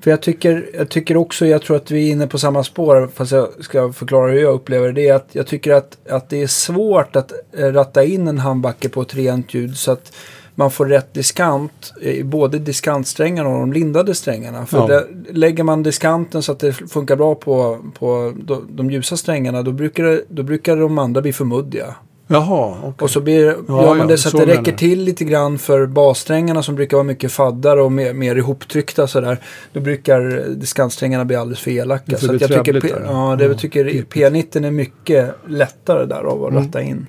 För 0.03 0.11
jag 0.11 0.20
tycker, 0.20 0.70
jag 0.74 0.88
tycker 0.88 1.16
också, 1.16 1.46
jag 1.46 1.62
tror 1.62 1.76
att 1.76 1.90
vi 1.90 2.09
är 2.09 2.12
inne 2.12 2.26
på 2.26 2.38
samma 2.38 2.64
spår, 2.64 3.09
fast 3.14 3.32
jag 3.32 3.48
ska 3.61 3.92
förklara 3.92 4.30
hur 4.30 4.40
jag 4.40 4.55
upplever 4.55 4.92
det. 4.92 5.03
det 5.03 5.11
att 5.11 5.28
jag 5.32 5.46
tycker 5.46 5.72
att, 5.72 5.98
att 6.11 6.28
det 6.28 6.42
är 6.42 6.46
svårt 6.46 7.16
att 7.16 7.32
eh, 7.53 7.66
ratta 7.66 8.05
in 8.05 8.28
en 8.28 8.38
humbucker 8.38 8.88
på 8.88 9.03
ett 9.03 9.14
rent 9.14 9.55
ljud 9.55 9.76
så 9.76 9.92
att 9.92 10.12
man 10.55 10.70
får 10.70 10.86
rätt 10.86 11.14
diskant 11.14 11.92
i 12.00 12.22
både 12.22 12.59
diskantsträngarna 12.59 13.48
och 13.48 13.59
de 13.59 13.72
lindade 13.72 14.14
strängarna. 14.14 14.66
För 14.66 14.78
Ja. 14.78 14.86
där, 14.86 15.07
lägger 15.30 15.64
man 15.64 15.82
diskanten 15.82 16.42
så 16.42 16.53
att 16.53 16.59
det 16.59 16.72
funkar 16.72 17.16
bra 17.16 17.34
på, 17.34 17.78
på 17.98 18.32
de, 18.36 18.68
de 18.70 18.90
ljusa 18.90 19.16
strängarna, 19.16 19.62
då 19.62 19.72
brukar, 19.72 20.05
det, 20.05 20.22
då 20.28 20.42
brukar 20.42 20.76
de 20.76 20.98
andra 20.98 21.22
bli 21.22 21.32
för 21.32 21.44
muddiga. 21.44 21.94
Jaha, 22.26 22.74
okej. 22.82 22.92
Och 23.04 23.10
så 23.10 23.20
blir, 23.20 23.42
gör 23.44 23.56
man 23.68 23.98
ja, 23.98 24.04
det 24.04 24.18
så 24.18 24.28
att 24.28 24.46
det 24.46 24.52
räcker 24.58 24.72
till 24.72 25.02
lite 25.04 25.24
grann 25.24 25.58
för 25.58 25.86
bassträngarna 25.86 26.62
som 26.62 26.74
brukar 26.74 26.96
vara 26.96 27.04
mycket 27.04 27.32
faddare 27.32 27.82
och 27.82 27.92
mer, 27.92 28.14
mer 28.14 28.36
ihoptryckta 28.36 29.06
sådär. 29.06 29.38
Då 29.72 29.80
brukar 29.80 30.44
diskantsträngarna 30.48 31.24
bli 31.24 31.36
alldeles 31.36 31.60
för 31.60 31.70
elaka. 31.70 32.16
Så 32.18 32.34
att 32.34 32.40
jag 32.40 32.50
tycker, 32.64 32.80
P- 32.80 32.88
där. 32.88 33.02
ja, 33.06 33.36
det 33.38 33.44
Ja, 33.44 33.54
tycker 33.54 33.84
P90 33.84 34.66
är 34.66 34.70
mycket 34.70 35.34
lättare 35.48 36.06
där 36.06 36.22
av 36.24 36.44
att 36.44 36.54
ratta 36.54 36.82
in. 36.82 37.06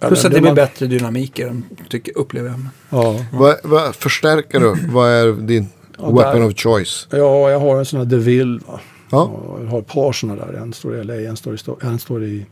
Ja, 0.00 0.08
Plus 0.08 0.24
att 0.24 0.32
det 0.32 0.38
blir 0.40 0.48
man- 0.50 0.54
bättre 0.54 0.86
dynamik 0.86 1.38
i 1.38 1.42
den, 1.42 1.64
tycker, 1.88 2.18
upplever 2.18 2.48
jag. 2.50 2.58
Ja. 2.90 3.16
Vad, 3.32 3.56
vad 3.62 3.94
förstärker 3.94 4.60
du? 4.60 4.74
vad 4.92 5.10
är 5.10 5.32
din 5.32 5.66
Ja, 5.98 6.04
weapon 6.10 6.40
där- 6.40 6.48
of 6.48 6.54
choice? 6.56 7.08
ja, 7.10 7.50
jag 7.50 7.58
har 7.60 7.78
en 7.78 7.84
sån 7.84 7.98
här 7.98 8.06
DeVille. 8.06 8.60
Va? 8.66 8.80
Ja. 9.10 9.30
Jag 9.62 9.70
har 9.70 9.78
ett 9.78 9.86
par 9.86 10.12
såna 10.12 10.36
där. 10.36 10.52
En 10.52 10.72
står 10.72 10.96
i 10.96 11.04
LA, 11.04 11.14
en 11.14 11.36
står 11.36 11.54
i, 11.54 11.58
en 11.80 11.98
står 11.98 12.24
i 12.24 12.46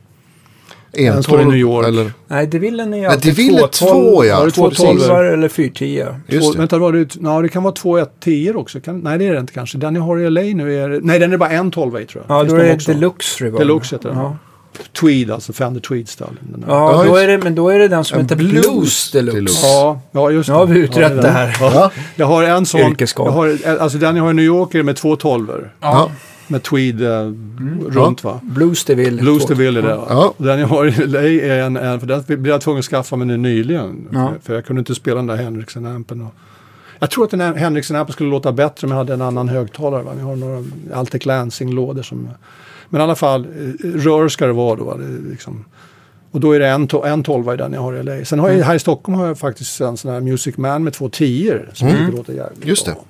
Den 0.97 1.22
står 1.22 1.40
i 1.40 1.45
New 1.45 1.57
York. 1.57 1.86
Eller? 1.86 2.12
Nej, 2.28 2.47
DeVillen 2.47 2.95
är 2.95 3.09
alltid 3.09 3.32
DeVille 3.36 3.62
är 3.62 3.66
två, 3.66 4.24
ja. 4.24 4.30
Ja, 4.30 4.40
det 4.40 4.47
är 4.47 4.51
två 4.51 4.70
Två 4.70 4.84
tolvor. 4.84 5.01
tolvar 5.05 5.24
eller 5.24 5.49
fyrtia. 5.49 6.20
Just 6.28 6.47
Två, 6.47 6.53
det. 6.53 6.59
vänta, 6.59 6.78
var 6.78 6.92
det, 6.92 7.16
ja, 7.20 7.42
det 7.42 7.49
kan 7.49 7.62
vara 7.62 7.74
två 7.74 7.99
ett 7.99 8.20
tior 8.20 8.57
också. 8.57 8.80
Kan, 8.80 8.99
nej, 9.01 9.18
det 9.18 9.26
är 9.26 9.32
det 9.32 9.40
inte 9.40 9.53
kanske. 9.53 9.78
Den 9.78 9.95
jag 9.95 10.03
har 10.03 10.18
i 10.18 10.30
LA 10.30 10.40
nu 10.42 10.78
är... 10.84 11.01
Nej, 11.03 11.18
den 11.18 11.32
är 11.32 11.36
bara 11.36 11.51
en 11.51 11.70
12 11.70 12.01
i 12.01 12.07
tror 12.07 12.24
jag. 12.28 12.36
Ja, 12.36 12.40
Finns 12.40 12.53
då 12.53 12.57
de 12.59 12.62
är 12.64 12.68
det 12.68 12.74
också? 12.74 12.92
Deluxe 12.92 13.45
Revolver. 13.45 13.64
Deluxe 13.66 13.97
heter 13.97 14.09
den. 14.09 14.18
Ja, 14.18 14.36
Tweed, 15.01 15.30
alltså 15.30 15.53
Fender 15.53 15.80
Tweed 15.80 16.09
style. 16.09 16.30
Ja 16.68 16.92
Ja, 16.92 17.05
då 17.09 17.16
är 17.16 17.28
det, 17.28 17.38
men 17.38 17.55
då 17.55 17.68
är 17.68 17.78
det 17.78 17.88
den 17.88 18.05
som 18.05 18.20
heter 18.20 18.36
Blues 18.36 18.66
Blues 18.66 19.11
Deluxe. 19.11 19.36
Deluxe. 19.36 19.66
Ja, 19.66 20.01
ja, 20.12 20.30
just 20.30 20.49
Nu 20.49 20.55
har 20.55 20.66
vi 20.66 20.78
utrett 20.78 21.12
ja, 21.16 21.22
det 21.22 21.28
här. 21.28 21.57
Ja. 21.61 21.90
Jag 22.16 22.26
har 22.26 22.42
en 22.42 22.66
sån. 22.66 22.97
Jag 23.16 23.24
har, 23.24 23.59
alltså 23.80 23.99
den 23.99 24.16
jag 24.16 24.22
har 24.22 24.30
i 24.30 24.34
New 24.34 24.45
York 24.45 24.74
är 24.74 24.82
med 24.82 24.97
två 24.97 25.16
tolvor. 25.16 25.72
Ja. 25.80 26.11
Med 26.49 26.62
tweed 26.62 27.03
eh, 27.03 27.20
Mm. 27.20 27.84
runt 27.90 28.24
va. 28.24 28.40
Blues 28.42 28.84
DeVille. 28.84 29.22
Blues 29.22 29.47
DeVille 29.47 29.78
är 29.78 29.82
det. 29.82 29.88
Ja. 30.09 30.34
Den 30.38 30.59
jag 30.61 30.66
har 30.66 30.86
i 31.03 31.07
LA 31.07 31.22
är 31.22 31.62
en, 31.62 31.76
en 31.76 32.01
för 32.01 32.07
den 32.07 32.22
blev 32.26 32.47
jag 32.47 32.61
tvungen 32.61 32.78
att 32.78 32.84
skaffa 32.84 33.16
mig 33.16 33.26
nu 33.26 33.36
nyligen. 33.36 34.09
Ja. 34.12 34.28
För, 34.32 34.40
för 34.47 34.55
jag 34.55 34.64
kunde 34.66 34.80
inte 34.80 34.95
spela 34.95 35.16
den 35.16 35.26
där 35.26 35.36
Henriksen-ampen. 35.36 36.26
Jag 36.99 37.11
tror 37.11 37.24
att 37.24 37.30
den 37.30 37.40
här 37.40 37.55
Henriksen-ampen 37.55 38.12
skulle 38.12 38.30
låta 38.30 38.53
bättre 38.53 38.86
om 38.86 38.90
jag 38.90 38.99
hade 38.99 39.14
en 39.14 39.22
annan 39.22 39.49
högtalare. 39.49 40.03
Va? 40.03 40.12
Jag 40.18 40.24
har 40.24 40.36
några 40.36 40.64
Altec 40.95 41.26
Lansing-lådor 41.26 42.03
som... 42.03 42.28
Men 42.88 43.01
i 43.01 43.05
alla 43.05 43.14
fall, 43.14 43.45
eh, 43.45 43.86
rör 43.88 44.28
ska 44.28 44.47
det 44.47 44.53
vara 44.53 44.76
då. 44.76 44.84
va? 44.84 44.97
Det 44.97 45.30
liksom, 45.30 45.64
och 46.30 46.40
då 46.40 46.53
är 46.53 46.61
det 46.61 46.68
en, 46.68 46.88
to- 46.88 47.07
en 47.07 47.22
12 47.22 47.55
i 47.55 47.57
den 47.57 47.72
jag 47.72 47.80
har 47.80 47.95
i 47.95 48.03
LA. 48.03 48.24
Sen 48.24 48.38
har 48.38 48.47
Mm. 48.49 48.59
jag, 48.59 48.66
här 48.66 48.74
i 48.74 48.78
Stockholm 48.78 49.18
har 49.18 49.26
jag 49.26 49.38
faktiskt 49.38 49.80
en 49.80 49.97
sån 49.97 50.11
här 50.12 50.20
Music 50.20 50.57
Man 50.57 50.84
med 50.84 50.92
två 50.92 51.09
tior 51.09 51.70
som 51.74 51.88
tycker 51.90 52.12
låter 52.12 52.32
jävligt 52.32 52.57
Mm. 52.59 52.68
Just 52.68 52.86
det. 52.86 52.92
bra. 52.92 53.05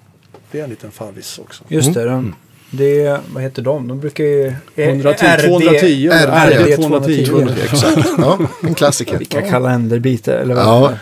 Det 0.51 0.61
är 0.61 0.65
en 0.65 0.71
liten 0.71 0.91
favvis 0.91 1.39
också. 1.39 1.65
Just 1.69 1.89
Mm. 1.97 2.03
det. 2.09 2.11
De, 2.15 2.35
det 2.71 3.01
är, 3.03 3.19
vad 3.35 3.43
heter 3.43 3.63
de? 3.63 3.89
De 3.89 4.01
brukar 4.01 4.25
ju... 4.25 4.47
eh, 4.47 4.89
110, 4.89 5.25
RD 5.27 5.45
210. 5.47 6.09
RD, 6.09 6.73
RD 6.73 6.77
210. 6.77 7.27
210. 7.27 7.61
Exakt. 7.65 8.09
Ja, 8.19 8.39
en 8.63 8.75
klassiker. 8.75 9.19
Vilka 9.19 9.41
kalenderbitar 9.43 10.33
eller 10.33 10.55
vad 10.55 10.65
Ja. 10.65 10.93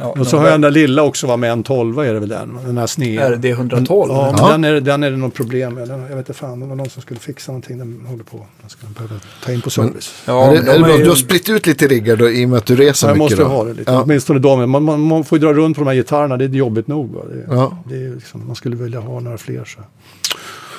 ja, 0.00 0.14
Och 0.18 0.26
så 0.26 0.36
har 0.36 0.44
jag 0.44 0.54
den 0.54 0.60
där 0.60 0.70
lilla 0.70 1.02
också 1.02 1.26
va, 1.26 1.36
med 1.36 1.52
en 1.52 1.62
12 1.62 1.98
är 1.98 2.14
det 2.14 2.20
väl 2.20 2.28
den, 2.28 2.58
den 2.66 2.78
här 2.78 2.86
sneda. 2.86 3.30
RD 3.30 3.44
112. 3.44 4.10
Ja, 4.12 4.32
men 4.32 4.44
Ja. 4.44 4.50
Den, 4.52 4.64
är, 4.64 4.80
den 4.80 5.02
är 5.02 5.10
det 5.10 5.16
något 5.16 5.34
problem 5.34 5.74
med. 5.74 5.88
Den, 5.88 6.00
jag 6.00 6.08
vet 6.08 6.18
inte 6.18 6.32
fan, 6.32 6.60
det 6.60 6.66
var 6.66 6.76
någon 6.76 6.90
som 6.90 7.02
skulle 7.02 7.20
fixa 7.20 7.52
någonting. 7.52 7.78
Den 7.78 8.00
håller 8.06 8.24
på. 8.24 8.46
Den 8.60 8.70
ska 8.70 8.86
behöva 8.86 9.14
ta 9.44 9.52
in 9.52 9.60
på 9.60 9.70
service. 9.70 10.14
Ja, 10.26 10.50
är 10.50 10.54
det, 10.54 10.62
men 10.62 10.68
är 10.68 10.72
det 10.72 10.78
de 10.78 10.82
bra? 10.82 10.92
är 10.94 10.98
ju- 10.98 11.04
Du 11.04 11.08
har 11.10 11.16
splitt 11.16 11.48
ut 11.48 11.66
lite 11.66 11.86
riggar 11.86 12.16
då, 12.16 12.30
i 12.30 12.44
och 12.44 12.48
med 12.48 12.58
att 12.58 12.66
du 12.66 12.76
reser 12.76 13.08
jag 13.08 13.18
mycket. 13.18 13.38
måste 13.38 13.42
då. 13.42 13.48
ha 13.48 13.64
det 13.64 13.74
lite. 13.74 13.92
Ja. 13.92 14.02
Åtminstone 14.02 14.38
de. 14.38 14.70
Man, 14.70 14.82
man, 14.82 15.00
man 15.00 15.24
får 15.24 15.38
ju 15.38 15.44
dra 15.44 15.52
runt 15.52 15.76
på 15.76 15.82
de 15.84 15.88
här 15.88 15.94
gitarrerna. 15.94 16.36
Det 16.36 16.44
är 16.44 16.48
jobbigt 16.48 16.88
nog. 16.88 17.14
Va? 17.14 17.20
Det, 17.32 17.54
Ja. 17.54 17.78
det 17.88 17.94
är 17.94 18.14
liksom, 18.14 18.46
man 18.46 18.56
skulle 18.56 18.76
vilja 18.76 19.00
ha 19.00 19.20
några 19.20 19.38
fler. 19.38 19.64
Så. 19.64 19.80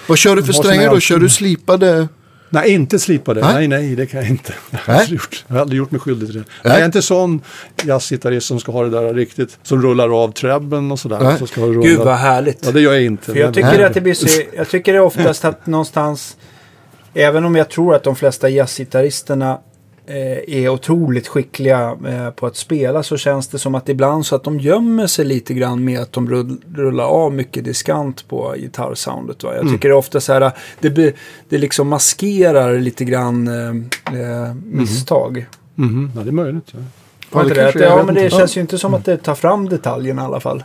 Vad 0.08 0.18
kör 0.18 0.36
du 0.36 0.44
för 0.44 0.54
strängar 0.54 0.90
då? 0.90 1.00
Kör 1.00 1.20
du 1.20 1.30
slipade? 1.30 2.08
Nej, 2.50 2.72
inte 2.72 3.00
slipade. 3.00 3.42
Nej. 3.42 3.54
Nej, 3.54 3.68
nej, 3.68 3.96
det 3.96 4.06
kan 4.06 4.20
jag 4.20 4.30
inte. 4.30 4.54
Jag 4.72 4.80
har, 4.80 4.94
aldrig 4.94 5.20
gjort, 5.20 5.46
jag 5.48 5.56
har 5.56 5.62
aldrig 5.62 5.78
gjort 5.78 5.92
mig 5.92 6.02
skyldig 6.02 6.30
till 6.30 6.38
det. 6.38 6.46
Nej. 6.64 6.74
Jag 6.74 6.82
är 6.82 6.86
inte 6.86 7.02
sån 7.02 7.42
jazzgitarrist 7.84 8.48
som 8.48 8.60
ska 8.60 8.72
ha 8.72 8.84
det 8.84 8.90
där 8.90 9.14
riktigt. 9.14 9.58
Som 9.64 9.82
rullar 9.82 10.24
av 10.24 10.32
trebben 10.32 10.92
och 10.92 11.00
sådär. 11.00 11.20
Nej. 11.20 11.40
Så 11.40 11.48
ska 11.48 11.62
rulla. 11.62 11.82
Gud 11.82 12.00
vad 12.00 12.18
härligt. 12.18 12.66
Ja, 12.66 12.72
det 12.72 12.82
gör 12.82 12.94
jag 12.94 13.04
inte. 13.04 13.26
För 13.26 13.36
jag 13.36 13.46
Men- 13.46 13.54
tycker 13.54 13.86
att 13.86 13.94
det 13.94 14.02
blir 14.02 14.14
så, 14.14 14.42
jag 14.56 14.70
tycker 14.70 14.94
det 14.94 15.00
oftast 15.00 15.46
att 15.46 15.68
någonstans 15.68 16.38
Även 17.14 17.46
om 17.46 17.56
jag 17.56 17.70
tror 17.70 17.96
att 17.96 18.04
de 18.04 18.16
flesta 18.16 18.50
jazzgitarristerna 18.50 19.60
är 20.48 20.70
otroligt 20.70 21.28
skickliga 21.28 21.98
eh, 22.08 22.30
på 22.30 22.46
att 22.46 22.56
spela 22.56 23.04
så 23.04 23.18
känns 23.18 23.48
det 23.48 23.60
som 23.60 23.76
att 23.76 23.90
ibland 23.90 24.26
så 24.26 24.36
att 24.36 24.44
de 24.44 24.60
gömmer 24.60 25.08
sig 25.08 25.26
lite 25.26 25.54
grann 25.54 25.84
med 25.86 26.00
att 26.00 26.12
de 26.12 26.30
rull, 26.30 26.58
rullar 26.76 27.04
av 27.06 27.34
mycket 27.34 27.64
diskant 27.64 28.28
på 28.28 28.54
gitarrsoundet. 28.58 29.44
Va? 29.44 29.50
Jag 29.54 29.62
Mm. 29.62 29.74
tycker 29.74 29.90
det 29.90 29.94
är 29.94 29.98
ofta 29.98 30.20
så 30.20 30.34
här, 30.34 30.52
det, 30.80 30.90
be, 30.90 31.14
det 31.50 31.58
liksom 31.58 31.88
maskerar 31.88 32.80
lite 32.80 33.06
grann 33.06 33.48
eh, 33.48 34.20
eh, 34.22 34.54
misstag. 34.66 35.46
Mhm, 35.76 36.12
Ja, 36.16 36.22
det 36.24 36.30
är 36.30 36.32
möjligt. 36.32 36.68
Ja. 36.72 37.44
Det 37.44 37.54
det? 37.54 37.80
ja, 37.80 38.04
men 38.06 38.16
det 38.16 38.30
känns 38.32 38.58
ju 38.58 38.62
inte 38.62 38.78
som 38.78 38.94
att 38.94 39.06
det 39.06 39.18
tar 39.18 39.36
fram 39.36 39.70
detaljerna 39.70 40.22
i 40.22 40.26
alla 40.26 40.40
fall. 40.40 40.64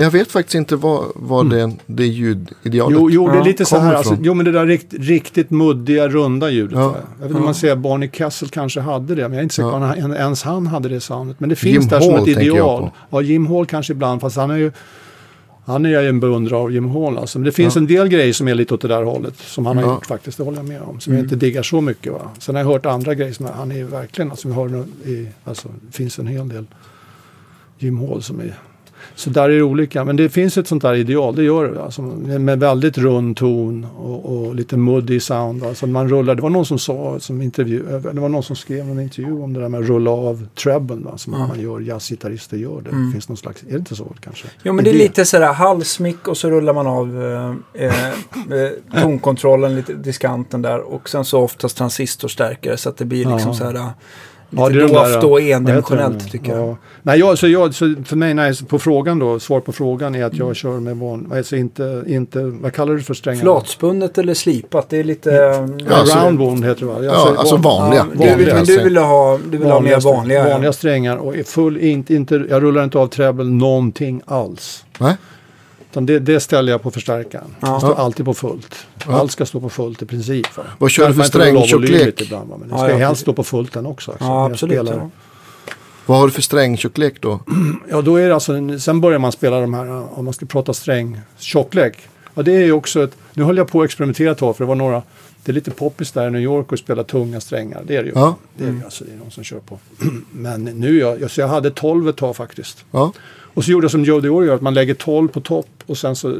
Jag 0.00 0.10
vet 0.10 0.30
faktiskt 0.32 0.54
inte 0.54 0.76
vad, 0.76 1.04
vad 1.14 1.50
det, 1.50 1.76
det 1.86 2.06
ljudidealet 2.06 2.98
Jo, 3.00 3.10
jo, 3.10 3.28
det 3.28 3.38
är 3.38 3.44
lite 3.44 3.64
så 3.64 3.74
kommer 3.76 3.88
här. 3.88 3.94
Alltså, 3.94 4.16
jo, 4.22 4.34
men 4.34 4.44
det 4.44 4.52
där 4.52 4.66
rikt, 4.66 4.94
riktigt 4.98 5.50
muddiga, 5.50 6.08
runda 6.08 6.50
ljudet. 6.50 6.78
Ja. 6.78 6.82
Jag 6.82 7.18
vet 7.18 7.26
inte 7.26 7.38
om 7.38 7.44
man 7.44 7.54
säger 7.54 7.76
Barney 7.76 8.08
Castle 8.08 8.48
kanske 8.48 8.80
hade 8.80 9.14
det, 9.14 9.22
men 9.22 9.32
jag 9.32 9.38
är 9.38 9.42
inte 9.42 9.54
säker 9.54 9.70
på 9.70 9.76
Ja. 9.78 10.12
att 10.12 10.16
ens 10.18 10.42
han 10.42 10.66
hade 10.66 10.88
det 10.88 11.00
soundet. 11.00 11.40
Men 11.40 11.48
det 11.48 11.56
finns 11.56 11.74
Jim 11.74 11.88
där 11.88 12.00
som 12.00 12.10
Hall 12.10 12.18
ett 12.20 12.24
tänker 12.24 12.42
jag 12.42 12.56
ideal. 12.56 12.90
Ja, 13.10 13.20
Jim 13.22 13.46
Hall 13.46 13.66
kanske 13.66 13.92
ibland, 13.92 14.20
fast 14.20 14.36
han 14.36 14.50
är 14.50 14.56
ju 14.56 14.72
han 15.64 15.86
är 15.86 15.90
jag 15.90 16.02
ju 16.02 16.08
en 16.08 16.20
beundrare 16.20 16.60
av 16.60 16.72
Jim 16.72 16.88
Hall. 16.88 17.18
Alltså. 17.18 17.38
Men 17.38 17.44
det 17.46 17.52
finns 17.52 17.74
Ja. 17.76 17.80
en 17.80 17.86
del 17.86 18.08
grejer 18.08 18.32
som 18.32 18.48
är 18.48 18.54
lite 18.54 18.74
åt 18.74 18.80
det 18.80 18.88
där 18.88 19.02
hållet. 19.02 19.34
Som 19.38 19.66
han 19.66 19.76
har 19.76 19.84
Ja. 19.84 19.90
gjort 19.90 20.06
faktiskt, 20.06 20.38
det 20.38 20.44
håller 20.44 20.58
jag 20.58 20.66
med 20.68 20.82
om. 20.82 21.00
Som 21.00 21.12
jag 21.14 21.22
inte 21.22 21.36
diggar 21.36 21.62
så 21.62 21.80
mycket. 21.80 22.12
Va? 22.12 22.20
Sen 22.38 22.54
har 22.54 22.62
jag 22.62 22.68
hört 22.68 22.86
andra 22.86 23.14
grejer 23.14 23.32
som 23.32 23.46
han 23.56 23.70
är 23.72 23.76
ju 23.76 23.84
verkligen, 23.86 24.30
alltså, 24.30 24.48
vi 24.48 24.54
har 24.54 24.68
nu 24.68 24.84
i, 25.04 25.28
alltså, 25.44 25.68
det 25.86 25.96
finns 25.96 26.18
en 26.18 26.26
hel 26.26 26.48
del 26.48 26.66
Jim 27.78 27.98
Hall 27.98 28.22
som 28.22 28.40
är 28.40 28.54
så 29.14 29.30
där 29.30 29.42
är 29.50 29.56
det 29.56 29.62
olika, 29.62 30.04
men 30.04 30.16
det 30.16 30.28
finns 30.28 30.58
ett 30.58 30.66
sånt 30.68 30.82
där 30.82 30.94
ideal, 30.94 31.36
det 31.36 31.42
gör 31.42 31.68
det. 31.72 31.82
Alltså, 31.84 32.02
med 32.02 32.60
väldigt 32.60 32.98
rund 32.98 33.36
ton 33.36 33.86
och, 33.98 34.36
och 34.46 34.54
lite 34.54 34.76
muddy 34.76 35.20
sound. 35.20 35.64
Alltså 35.64 35.86
man 35.86 36.08
rullar, 36.08 36.34
det 36.34 36.42
var 36.42 36.50
någon 36.50 36.66
som 36.66 36.78
sa, 36.78 37.20
som 37.20 37.42
intervju, 37.42 37.82
det 38.12 38.20
var 38.20 38.28
någon 38.28 38.42
som 38.42 38.56
skrev 38.56 38.90
en 38.90 39.00
intervju 39.00 39.32
om 39.42 39.52
det 39.52 39.60
där 39.60 39.68
med 39.68 39.80
att 39.80 39.86
rulla 39.86 40.10
av 40.10 40.46
trebben. 40.62 41.04
Va, 41.04 41.18
som 41.18 41.32
Ja. 41.32 41.46
man 41.46 41.60
gör, 41.60 41.80
jazzgitarrister 41.80 42.56
gör 42.56 42.80
det. 42.80 42.90
Mm. 42.90 43.06
Det 43.06 43.12
finns 43.12 43.28
någon 43.28 43.36
slags, 43.36 43.62
är 43.62 43.70
det 43.72 43.76
inte 43.78 43.96
så 43.96 44.06
kanske? 44.20 44.46
Jo 44.62 44.72
men 44.72 44.84
det 44.84 44.90
är 44.90 44.94
lite 44.94 45.24
sådär 45.24 45.52
halvsmick 45.52 46.28
och 46.28 46.36
så 46.36 46.50
rullar 46.50 46.72
man 46.74 46.86
av 46.86 47.22
eh, 47.74 47.84
eh, 47.86 48.08
eh, 48.08 49.02
tonkontrollen, 49.02 49.74
lite 49.76 49.92
diskanten 49.94 50.62
där 50.62 50.80
och 50.80 51.08
sen 51.08 51.24
så 51.24 51.40
oftast 51.40 51.76
transistorstärkare 51.76 52.76
så 52.76 52.88
att 52.88 52.96
det 52.96 53.04
blir 53.04 53.18
liksom 53.24 53.38
Ja. 53.50 53.54
såhär 53.54 53.72
lite 53.72 53.94
Ja, 54.56 54.68
det 54.68 54.74
är 54.74 54.80
de 54.80 54.94
doft 54.94 55.20
där, 55.20 55.30
och 55.30 55.40
endimensionellt 55.40 56.30
tycker 56.32 56.52
jag. 56.52 56.68
Ja. 56.68 56.76
Nej, 57.02 57.18
jag, 57.18 57.38
så 57.38 57.48
jag, 57.48 57.74
så 57.74 57.94
för 58.04 58.16
mig, 58.16 58.36
jag, 58.36 58.68
på 58.68 58.78
frågan 58.78 59.18
då, 59.18 59.38
svar 59.40 59.60
på 59.60 59.72
frågan 59.72 60.14
är 60.14 60.24
att 60.24 60.36
jag 60.36 60.56
kör 60.56 60.80
med 60.80 60.96
van, 60.96 61.32
alltså 61.36 61.56
inte, 61.56 62.04
inte, 62.06 62.44
vad 62.44 62.72
kallar 62.72 62.92
du 62.92 62.98
det 62.98 63.04
för 63.04 63.14
strängar? 63.14 63.40
Flatspunnet 63.40 64.18
eller 64.18 64.34
slipat, 64.34 64.90
det 64.90 64.98
är 64.98 65.04
lite... 65.04 65.30
Ja, 65.30 65.94
alltså- 65.96 66.18
roundwound 66.18 66.64
heter 66.64 66.80
det 66.80 66.86
va? 66.86 66.98
Ja, 67.02 67.34
alltså 67.36 67.56
vanliga. 67.56 68.06
Ja, 68.18 68.26
du, 68.36 68.44
vill, 68.44 68.54
men 68.54 68.64
du 68.64 68.82
vill 68.82 68.96
ha, 68.96 69.38
du 69.50 69.58
vill 69.58 69.70
ha 69.70 69.80
mer 69.80 70.00
vanliga. 70.00 70.48
vanliga 70.48 70.72
strängar 70.72 71.16
och 71.16 71.36
är 71.36 71.42
full, 71.42 71.78
inte, 71.78 72.14
inte, 72.14 72.44
jag 72.50 72.62
rullar 72.62 72.84
inte 72.84 72.98
av 72.98 73.06
treble 73.06 73.44
någonting 73.44 74.22
alls. 74.26 74.84
Nej? 74.98 75.16
Utan 75.92 76.06
det, 76.06 76.18
det 76.18 76.40
ställer 76.40 76.72
jag 76.72 76.82
på 76.82 76.90
förstärkaren. 76.90 77.44
Ja. 77.60 77.74
Det 77.74 77.80
står 77.80 77.94
alltid 77.94 78.24
på 78.26 78.34
fullt. 78.34 78.86
Ja. 79.06 79.12
Allt 79.20 79.32
ska 79.32 79.46
stå 79.46 79.60
på 79.60 79.68
fullt 79.68 80.02
i 80.02 80.06
princip. 80.06 80.56
Va? 80.56 80.62
Vad 80.78 80.90
kör 80.90 81.08
du 81.08 81.14
för 81.14 81.22
strängtjocklek? 81.22 82.20
Ibland, 82.20 82.48
men 82.50 82.60
det 82.60 82.66
Ja, 82.70 82.78
ska 82.78 82.90
ja, 82.90 82.96
helst 82.96 83.20
stå 83.22 83.32
på 83.32 83.44
fullt 83.44 83.72
den 83.72 83.86
också. 83.86 84.16
när 84.20 84.26
Ja, 84.26 84.46
absolut. 84.46 84.74
spelar. 84.78 84.96
Ja. 84.98 85.10
Vad 86.06 86.18
har 86.18 86.26
du 86.26 86.32
för 86.32 86.42
strängtjocklek 86.42 87.14
då? 87.20 87.40
Ja, 87.90 88.02
då 88.02 88.16
är 88.16 88.28
det 88.28 88.34
alltså, 88.34 88.52
en- 88.52 88.80
sen 88.80 89.00
börjar 89.00 89.18
man 89.18 89.32
spela 89.32 89.60
de 89.60 89.74
här, 89.74 90.18
om 90.18 90.24
man 90.24 90.34
ska 90.34 90.46
prata 90.46 90.72
sträng, 90.74 91.20
tjocklek. 91.38 91.98
Ja, 92.34 92.42
det 92.42 92.52
är 92.52 92.64
ju 92.64 92.72
också 92.72 93.04
ett, 93.04 93.16
nu 93.34 93.42
höll 93.44 93.56
jag 93.56 93.68
på 93.68 93.80
att 93.80 93.84
experimentera 93.84 94.30
ett 94.32 94.38
tag 94.38 94.56
för 94.56 94.64
det 94.64 94.68
var 94.68 94.74
några, 94.74 95.02
det 95.44 95.52
är 95.52 95.54
lite 95.54 95.70
poppis 95.70 96.12
där 96.12 96.26
i 96.26 96.30
New 96.30 96.42
York 96.42 96.72
att 96.72 96.78
spela 96.78 97.04
tunga 97.04 97.40
strängar. 97.40 97.82
Det 97.86 97.96
är 97.96 98.02
det 98.02 98.08
ju. 98.08 98.12
Ja. 98.14 98.36
Det 98.56 98.64
är, 98.64 98.70
det, 98.70 98.84
alltså, 98.84 99.04
det 99.04 99.12
är 99.12 99.16
någon 99.16 99.30
som 99.30 99.44
kör 99.44 99.58
på. 99.58 99.78
Men 100.30 100.64
nu, 100.64 100.98
jag, 100.98 101.20
jag, 101.20 101.30
så 101.30 101.40
jag 101.40 101.48
hade 101.48 101.70
12 101.70 102.08
ett 102.08 102.16
tag 102.16 102.36
faktiskt. 102.36 102.84
Ja, 102.90 103.12
Och 103.54 103.64
så 103.64 103.70
gjorde 103.70 103.84
jag 103.84 103.90
som 103.90 104.04
Joe 104.04 104.20
Dior 104.20 104.44
gör, 104.44 104.54
att 104.54 104.60
man 104.62 104.74
lägger 104.74 104.94
12 104.94 105.28
på 105.28 105.40
topp 105.40 105.68
och 105.86 105.98
sen 105.98 106.16
så 106.16 106.36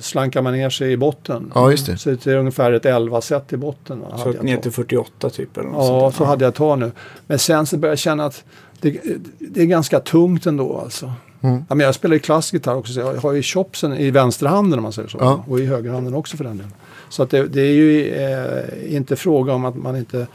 slankar 0.00 0.42
man 0.42 0.52
ner 0.52 0.70
sig 0.70 0.92
i 0.92 0.96
botten. 0.96 1.52
ja 1.54 1.70
just 1.70 1.86
det. 1.86 1.96
Så 1.98 2.10
det 2.10 2.26
är 2.26 2.36
ungefär 2.36 2.72
ett 2.72 2.84
11-set 2.84 3.52
i 3.52 3.56
botten. 3.56 4.00
va, 4.00 4.06
Så 4.18 4.24
hade 4.24 4.36
jag 4.36 4.44
ner 4.44 4.56
till 4.56 4.70
48 4.72 5.30
typ 5.30 5.56
eller 5.56 5.68
något 5.68 5.86
Ja, 5.86 6.00
sånt 6.00 6.14
så 6.14 6.24
hade 6.24 6.44
jag 6.44 6.54
tag 6.54 6.78
nu. 6.78 6.92
Men 7.26 7.38
sen 7.38 7.66
så 7.66 7.76
började 7.76 7.92
jag 7.92 7.98
känna 7.98 8.24
att 8.24 8.44
det, 8.80 9.00
det 9.38 9.60
är 9.62 9.66
ganska 9.66 10.00
tungt 10.00 10.46
ändå 10.46 10.78
alltså. 10.78 11.12
Mm. 11.40 11.64
Ja, 11.68 11.74
men 11.74 11.86
jag 11.86 11.94
spelar 11.94 12.14
ju 12.14 12.20
klassgitarr 12.20 12.74
också, 12.74 12.92
så 12.92 13.00
jag 13.00 13.14
har 13.14 13.32
ju 13.32 13.42
chopsen 13.42 13.92
i 13.96 14.10
vänsterhanden 14.10 14.78
om 14.78 14.82
man 14.82 14.92
säger 14.92 15.08
så. 15.08 15.18
Ja. 15.20 15.44
Och 15.48 15.60
i 15.60 15.66
högerhanden 15.66 16.14
också 16.14 16.36
för 16.36 16.44
den 16.44 16.56
delen. 16.56 16.72
Så 17.08 17.22
att 17.22 17.30
det, 17.30 17.46
det 17.46 17.60
är 17.60 17.72
ju 17.72 18.14
eh, 18.14 18.96
inte 18.96 19.16
fråga 19.16 19.52
om 19.52 19.64
att 19.64 19.76
man 19.76 19.96
inte 19.96 20.26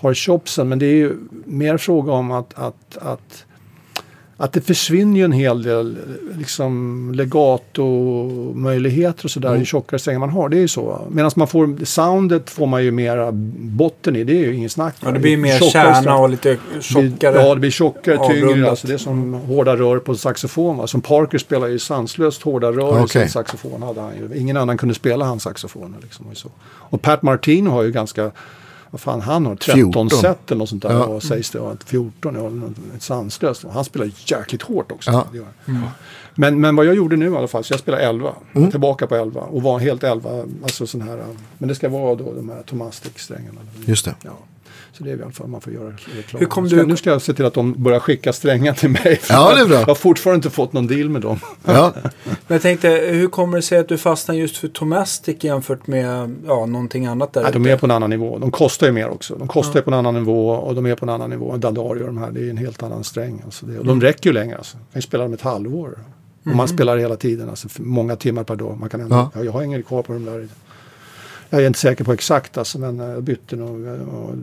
har 0.00 0.14
chopsen, 0.14 0.68
men 0.68 0.78
det 0.78 0.86
är 0.86 0.94
ju 0.94 1.16
mer 1.44 1.76
fråga 1.76 2.12
om 2.12 2.30
att, 2.30 2.54
att, 2.54 2.98
att 3.00 3.44
att 4.36 4.52
det 4.52 4.60
försvinner 4.60 5.18
ju 5.18 5.24
en 5.24 5.32
hel 5.32 5.62
del 5.62 5.96
liksom, 6.38 7.12
legato-möjligheter 7.14 9.24
och 9.24 9.30
sådär 9.30 9.48
Mm. 9.48 9.60
ju 9.60 9.66
tjockare 9.66 9.98
strängar 9.98 10.20
man 10.20 10.30
har. 10.30 10.48
Det 10.48 10.56
är 10.56 10.60
ju 10.60 10.68
så. 10.68 11.00
Medan 11.10 11.30
man 11.36 11.48
får, 11.48 11.84
soundet 11.84 12.50
får 12.50 12.66
man 12.66 12.84
ju 12.84 12.90
mera 12.90 13.32
botten 13.32 14.16
i. 14.16 14.24
Det 14.24 14.32
är 14.32 14.40
ju 14.40 14.54
ingen 14.54 14.70
snack. 14.70 14.94
Ja, 15.00 15.10
det 15.10 15.18
blir 15.18 15.36
mer 15.36 15.58
Tjockare 15.58 15.94
kärna 15.94 16.16
och 16.16 16.30
lite 16.30 16.56
tjockare. 16.80 17.42
Ja, 17.42 17.54
det 17.54 17.60
blir 17.60 17.70
tjockare, 17.70 18.28
tyngre. 18.28 18.70
Alltså 18.70 18.86
det 18.86 18.94
är 18.94 18.98
som 18.98 19.34
hårda 19.34 19.76
rör 19.76 19.98
på 19.98 20.14
saxofon. 20.14 20.76
Va? 20.76 20.86
Som 20.86 21.00
Parker 21.00 21.38
spelar 21.38 21.66
ju 21.66 21.78
sanslöst 21.78 22.42
hårda 22.42 22.72
rör 22.72 23.04
i 23.04 23.08
sin 23.08 23.28
saxofon. 23.28 23.82
Hade 23.82 24.00
han 24.00 24.12
ju. 24.16 24.30
Ingen 24.40 24.56
annan 24.56 24.78
kunde 24.78 24.94
spela 24.94 25.24
hans 25.24 25.42
saxofon. 25.42 25.96
Liksom, 26.02 26.26
och, 26.26 26.36
så. 26.36 26.48
och 26.64 27.02
Pat 27.02 27.22
Martino 27.22 27.70
har 27.70 27.82
ju 27.82 27.90
ganska, 27.90 28.30
vad 28.94 29.00
fan 29.00 29.20
han 29.20 29.46
har, 29.46 29.56
13 29.56 29.74
14. 29.74 30.10
set 30.10 30.50
eller 30.50 30.58
något 30.58 30.68
sånt 30.68 30.82
där. 30.82 30.92
Ja. 30.92 31.04
Och 31.04 31.22
sägs 31.22 31.50
det, 31.50 31.58
ja, 31.58 31.76
14, 31.86 32.34
ja, 32.34 32.98
sanslöst. 32.98 33.64
Han 33.72 33.84
spelar 33.84 34.10
jäkligt 34.26 34.62
hårt 34.62 34.92
också. 34.92 35.10
Ja. 35.10 35.26
Det 35.32 35.38
gör 35.38 35.46
han. 35.64 35.82
Men, 36.34 36.60
men 36.60 36.76
vad 36.76 36.86
jag 36.86 36.94
gjorde 36.94 37.16
nu 37.16 37.32
i 37.32 37.36
alla 37.36 37.48
fall, 37.48 37.64
så 37.64 37.72
jag 37.72 37.80
spelar 37.80 37.98
11. 37.98 38.34
Mm. 38.52 38.70
Tillbaka 38.70 39.06
på 39.06 39.16
11 39.16 39.40
och 39.40 39.62
var 39.62 39.78
helt 39.78 40.04
11. 40.04 40.30
Alltså 40.62 40.86
sån 40.86 41.00
här, 41.00 41.24
men 41.58 41.68
det 41.68 41.74
ska 41.74 41.88
vara 41.88 42.14
då 42.14 42.32
de 42.34 42.48
här 42.48 42.62
Tomastic-strängarna. 42.62 43.60
Just 43.86 44.04
det. 44.04 44.14
Ja. 44.22 44.38
Så 44.98 45.04
det 45.04 45.10
är 45.10 45.16
i 45.16 45.22
alla 45.22 45.32
fall 45.32 45.46
man 45.48 45.60
får 45.60 45.72
göra 45.72 45.88
reklam. 46.16 46.40
Hur 46.40 46.46
kom 46.46 46.64
Nu 46.64 46.68
ska, 46.70 46.76
du- 46.78 46.86
nu 46.86 46.96
ska 46.96 47.10
jag 47.10 47.22
se 47.22 47.32
till 47.34 47.44
att 47.44 47.54
de 47.54 47.82
börjar 47.82 48.00
skicka 48.00 48.32
strängar 48.32 48.72
till 48.72 48.90
mig. 48.90 49.20
Ja, 49.28 49.54
det 49.54 49.60
är 49.60 49.66
bra. 49.66 49.78
Jag 49.78 49.86
har 49.86 49.94
fortfarande 49.94 50.36
inte 50.36 50.50
fått 50.50 50.72
någon 50.72 50.86
deal 50.86 51.08
med 51.08 51.22
dem. 51.22 51.38
Ja. 51.64 51.92
Men 52.24 52.32
jag 52.46 52.62
tänkte, 52.62 52.88
hur 52.88 53.28
kommer 53.28 53.56
det 53.58 53.62
sig 53.62 53.78
att 53.78 53.88
du 53.88 53.98
fastnar 53.98 54.34
just 54.34 54.56
för 54.56 54.68
Tomastic 54.68 55.36
jämfört 55.44 55.86
med 55.86 56.34
ja, 56.46 56.66
någonting 56.66 57.06
annat 57.06 57.32
där 57.32 57.42
Nej, 57.42 57.52
de 57.52 57.66
är 57.66 57.76
på 57.76 57.86
en 57.86 57.90
annan 57.90 58.10
nivå. 58.10 58.38
De 58.38 58.50
kostar 58.50 58.86
ju 58.86 58.92
mer 58.92 59.08
också. 59.08 59.34
De 59.36 59.48
kostar 59.48 59.74
ju 59.78 59.82
på 59.82 59.90
en 59.90 59.94
annan 59.96 60.14
nivå 60.14 60.48
och 60.50 60.74
de 60.74 60.86
är 60.86 60.94
på 60.94 61.04
en 61.04 61.08
annan 61.10 61.30
nivå. 61.30 61.56
Dandario 61.56 62.06
de 62.06 62.18
här, 62.18 62.30
det 62.30 62.40
är 62.46 62.50
en 62.50 62.56
helt 62.56 62.82
annan 62.82 63.04
sträng. 63.04 63.42
Alltså 63.44 63.66
det, 63.66 63.78
och 63.78 63.84
de 63.86 64.00
räcker 64.00 64.30
ju 64.30 64.34
längre. 64.34 64.56
Alltså. 64.56 64.76
Man 64.76 64.86
kan 64.92 65.02
spela 65.02 65.22
dem 65.22 65.32
ett 65.32 65.40
halvår. 65.40 65.98
Och 66.46 66.56
man 66.56 66.68
spelar 66.68 66.96
hela 66.96 67.16
tiden, 67.16 67.48
alltså 67.50 67.68
många 67.78 68.16
timmar 68.16 68.44
per 68.44 68.56
dag. 68.56 68.76
Man 68.80 68.88
kan 68.88 69.00
ändå, 69.00 69.16
Ja. 69.16 69.30
ja. 69.34 69.44
Jag 69.44 69.52
har 69.52 69.62
ingen 69.62 69.82
kvar 69.82 70.02
på 70.02 70.12
de 70.12 70.24
där. 70.24 70.48
Jag 71.50 71.62
är 71.62 71.66
inte 71.66 71.78
säker 71.78 72.04
på 72.04 72.12
exakt 72.12 72.58
alltså, 72.58 72.78
men 72.78 72.98
jag 72.98 73.22
bytte 73.22 73.56
nog. 73.56 73.86
och- 73.86 74.34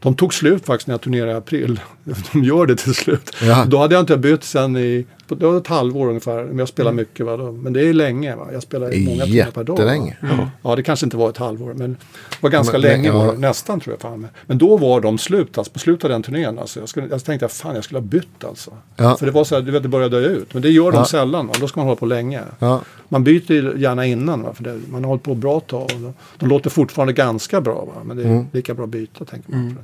De 0.00 0.14
tog 0.14 0.34
slut 0.34 0.66
faktiskt 0.66 0.86
när 0.86 0.92
jag 0.92 1.00
turnerade 1.00 1.32
i 1.32 1.34
april. 1.34 1.80
De 2.32 2.44
gör 2.44 2.66
det 2.66 2.76
till 2.76 2.94
slut. 2.94 3.36
Ja. 3.42 3.64
Då 3.64 3.78
hade 3.78 3.94
jag 3.94 4.02
inte 4.02 4.16
bytt 4.16 4.44
sen 4.44 4.76
i, 4.76 5.06
på- 5.28 5.34
det 5.34 5.46
var 5.46 5.56
ett 5.58 5.66
halvår 5.66 6.08
ungefär. 6.08 6.44
Men 6.44 6.58
jag 6.58 6.68
spelar 6.68 6.92
mycket. 6.92 7.26
Va? 7.26 7.36
Då. 7.36 7.52
Men 7.52 7.72
det 7.72 7.88
är 7.88 7.92
länge. 7.92 8.36
Va? 8.36 8.48
Jag 8.52 8.62
spelar 8.62 8.94
i 8.94 9.04
många 9.06 9.24
timmar 9.24 9.50
per 9.50 9.64
dag. 9.64 9.78
Jättelänge. 9.78 10.16
Ja, 10.62 10.76
det 10.76 10.82
kanske 10.82 11.06
inte 11.06 11.16
var 11.16 11.28
ett 11.28 11.36
halvår, 11.36 11.74
men 11.74 11.90
det 12.30 12.36
var 12.40 12.50
ganska 12.50 12.72
Men- 12.72 12.80
länge. 12.80 13.08
ja. 13.08 13.18
Var 13.26 13.32
nästan 13.36 13.80
tror 13.80 13.92
jag. 13.94 14.00
Fan. 14.00 14.26
Men 14.46 14.58
då 14.58 14.76
var 14.76 15.00
de 15.00 15.18
slut, 15.18 15.58
alltså, 15.58 15.72
på 15.72 15.78
slutet 15.78 16.04
av 16.04 16.10
den 16.10 16.22
turnén. 16.22 16.58
Alltså, 16.58 16.80
jag, 16.80 16.88
skulle, 16.88 17.06
jag 17.10 17.24
tänkte 17.24 17.48
fan 17.48 17.74
jag 17.74 17.84
skulle 17.84 17.98
ha 18.00 18.06
bytt 18.06 18.44
alltså. 18.44 18.70
Ja. 18.96 19.16
För 19.16 19.26
det 19.26 19.32
var 19.32 19.44
så 19.44 19.54
här, 19.54 19.62
du 19.62 19.70
vet, 19.72 19.82
det 19.82 19.88
började 19.88 20.20
dö 20.20 20.26
ut. 20.28 20.54
Men 20.54 20.62
det 20.62 20.70
gör 20.70 20.92
de 20.92 20.98
Ja. 20.98 21.04
sällan, 21.04 21.46
va? 21.46 21.54
då 21.60 21.68
ska 21.68 21.80
man 21.80 21.86
hålla 21.86 21.96
på 21.98 22.06
länge. 22.06 22.40
Ja. 22.58 22.80
Man 23.08 23.24
byter 23.24 23.52
ju 23.52 23.74
gärna 23.80 24.06
innan, 24.06 24.42
va? 24.42 24.52
för 24.54 24.64
det, 24.64 24.80
man 24.90 25.04
har 25.04 25.08
hållit 25.08 25.22
på 25.22 25.34
bra 25.34 25.60
tag. 25.60 25.82
Och 25.82 25.88
de, 26.00 26.14
de 26.38 26.48
låter 26.48 26.70
fortfarande 26.70 27.12
ganska 27.12 27.60
bra, 27.60 27.84
va? 27.84 27.92
men 28.04 28.16
det 28.16 28.22
är 28.22 28.26
Mm. 28.26 28.46
lika 28.52 28.74
bra 28.74 28.84
att 28.84 28.90
byta 28.90 29.24
tänker 29.24 29.50
man. 29.52 29.78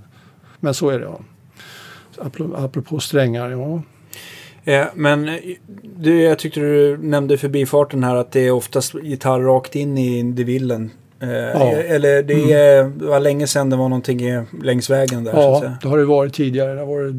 Men 0.61 0.75
så 0.75 0.89
är 0.91 0.99
det 0.99 1.05
ja. 1.05 1.19
Apropå 2.57 3.01
strängar, 3.01 3.51
ja. 3.51 3.83
Eh, 4.65 4.85
men 4.95 5.29
eh, 5.29 5.35
du, 5.97 6.21
jag 6.21 6.39
tyckte 6.39 6.61
du 6.61 6.97
nämnde 6.97 7.39
förbifarten 7.39 8.05
här 8.05 8.17
att 8.17 8.33
det 8.33 8.41
är 8.47 8.51
oftast 8.51 8.95
gitarr 9.03 9.41
rakt 9.41 9.77
in 9.77 9.99
i 9.99 10.19
indivillen. 10.19 10.91
Eh, 11.21 11.91
Eller 11.91 12.23
det 12.23 12.53
är, 12.53 12.85
det 12.85 13.05
var 13.07 13.21
länge 13.21 13.47
sedan 13.47 13.71
det 13.71 13.77
var 13.77 13.89
någonting 13.89 14.21
längs 14.63 14.91
vägen 14.91 15.25
där. 15.25 15.33
Ja, 15.33 15.73
det 15.83 15.89
har 15.89 15.99
det 15.99 16.05
varit 16.05 16.35
tidigare. 16.35 16.75
Det 16.75 16.81
har 16.81 16.87
varit 16.87 17.15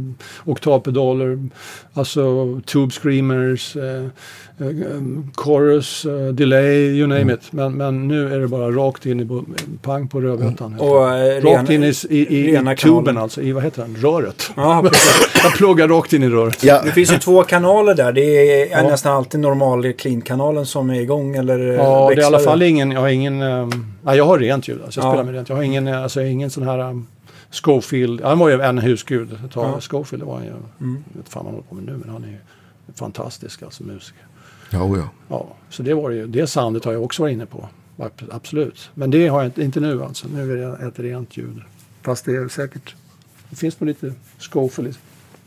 oktavpedaler, 0.45 1.49
alltså 1.93 2.21
tube 2.65 2.91
screamers, 2.91 3.75
eh, 3.75 4.07
chorus, 5.35 6.05
eh, 6.05 6.27
delay, 6.27 6.97
you 6.99 7.07
name 7.07 7.33
it. 7.33 7.51
Men, 7.51 7.73
men 7.73 8.07
nu 8.07 8.33
är 8.35 8.39
det 8.39 8.47
bara 8.47 8.71
rakt 8.71 9.05
in 9.05 9.19
i 9.19 9.27
pang 9.81 10.07
på 10.07 10.21
rödbetan. 10.21 10.71
helt 10.71 10.83
Och 10.83 11.09
eh, 11.17 11.41
Rakt 11.41 11.69
in 11.69 11.83
i, 11.83 11.93
i, 12.09 12.37
i, 12.39 12.51
rena 12.51 12.73
i 12.73 12.75
tuben 12.75 13.17
alltså, 13.17 13.41
i 13.41 13.51
vad 13.51 13.63
heter 13.63 13.81
den? 13.81 13.95
Röret. 13.95 14.51
Ja. 14.55 14.85
Jag 15.43 15.53
pluggar 15.53 15.87
rakt 15.87 16.13
in 16.13 16.23
i 16.23 16.29
röret. 16.29 16.63
Ja. 16.63 16.81
Det 16.83 16.91
finns 16.91 17.13
ju 17.13 17.17
två 17.17 17.43
kanaler 17.43 17.95
där. 17.95 18.11
Det 18.11 18.21
är 18.21 18.83
Ja. 18.83 18.89
nästan 18.89 19.13
alltid 19.13 19.39
normal 19.39 19.93
clean-kanalen 19.93 20.65
som 20.65 20.89
är 20.89 20.99
igång 21.01 21.35
eller 21.35 21.59
Ja, 21.59 22.09
det 22.09 22.15
är 22.15 22.19
i 22.19 22.23
alla 22.23 22.37
växlar 22.37 22.39
fall 22.39 22.61
ingen, 22.61 22.91
jag 22.91 22.99
har 23.01 23.07
ingen, 23.09 23.41
ehm, 23.41 23.69
nej, 24.03 24.17
jag 24.17 24.25
har 24.25 24.39
rent 24.39 24.67
ljud. 24.67 24.79
Alltså 24.85 24.99
jag 24.99 25.07
Ja. 25.07 25.11
spelar 25.11 25.23
med 25.23 25.33
rent. 25.33 25.49
Jag 25.49 25.55
har 25.55 25.63
ingen, 25.63 25.87
eh, 25.87 26.03
alltså, 26.03 26.21
ingen 26.21 26.49
sån 26.49 26.63
här 26.63 26.79
um, 26.79 27.07
Schofield. 27.51 28.21
Han 28.21 28.39
var 28.39 28.49
ju 28.49 28.61
en 28.61 28.77
husgud 28.77 29.33
ett 29.45 29.51
tag. 29.51 29.83
Schofield 29.83 30.21
det 30.23 30.27
var 30.27 30.35
han 30.35 30.43
ju. 30.43 30.49
Mm. 30.49 30.63
Jag 30.79 30.89
vet 30.89 31.15
inte 31.15 31.31
fan 31.31 31.45
vad 31.45 31.53
han 31.53 31.53
håller 31.53 31.67
på 31.69 31.75
med 31.75 31.83
nu 31.85 31.97
men 32.05 32.09
han 32.09 32.23
är 32.23 32.27
ju 32.27 32.37
fantastisk 32.95 33.63
alltså 33.63 33.83
musiker. 33.83 34.25
Ja, 34.70 34.84
oh 34.84 34.97
ja. 34.97 35.09
Ja, 35.30 35.55
så 35.70 35.84
det 35.84 35.93
var 35.93 36.09
det 36.09 36.16
ju. 36.16 36.28
Det 36.28 36.47
soundet 36.47 36.86
har 36.86 36.91
jag 36.93 37.03
också 37.03 37.22
varit 37.22 37.34
inne 37.34 37.45
på. 37.45 37.70
Ab- 37.97 38.30
Absolut. 38.32 38.89
Men 38.93 39.11
det 39.11 39.28
har 39.28 39.39
jag 39.39 39.47
inte, 39.47 39.63
inte 39.63 39.80
nu 39.80 40.03
alltså. 40.03 40.28
Nu 40.28 40.51
är 40.53 40.57
det 40.57 40.88
ett 40.88 40.99
rent 40.99 41.38
ljud. 41.38 41.61
Fast 42.01 42.26
det 42.26 42.36
är 42.36 42.47
säkert. 42.47 42.95
Det 43.49 43.55
finns 43.55 43.80
nog 43.80 43.88
lite 43.88 44.13
Schofield 44.39 44.89
i 44.89 44.97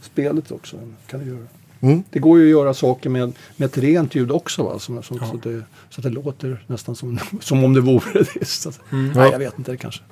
spelet 0.02 0.50
också. 0.50 0.76
Kan 1.06 1.20
det 1.20 1.26
göra. 1.26 1.46
Mm. 1.80 2.02
Det 2.10 2.18
går 2.18 2.38
ju 2.38 2.44
att 2.44 2.50
göra 2.50 2.74
saker 2.74 3.10
med, 3.10 3.32
med 3.56 3.66
ett 3.66 3.78
rent 3.78 4.14
ljud 4.14 4.30
också. 4.30 4.62
Va? 4.62 4.78
Som, 4.78 5.02
som, 5.02 5.18
så, 5.18 5.24
att 5.24 5.42
det, 5.42 5.62
så 5.90 6.00
att 6.00 6.02
det 6.02 6.10
låter 6.10 6.64
nästan 6.66 6.96
som, 6.96 7.18
som 7.40 7.64
om 7.64 7.74
det 7.74 7.80
vore 7.80 8.12
det. 8.12 8.78
Mm. 8.92 9.12
Nej, 9.14 9.30
jag 9.32 9.38
vet 9.38 9.58
inte. 9.58 9.70
Det 9.70 9.76
kanske. 9.76 10.02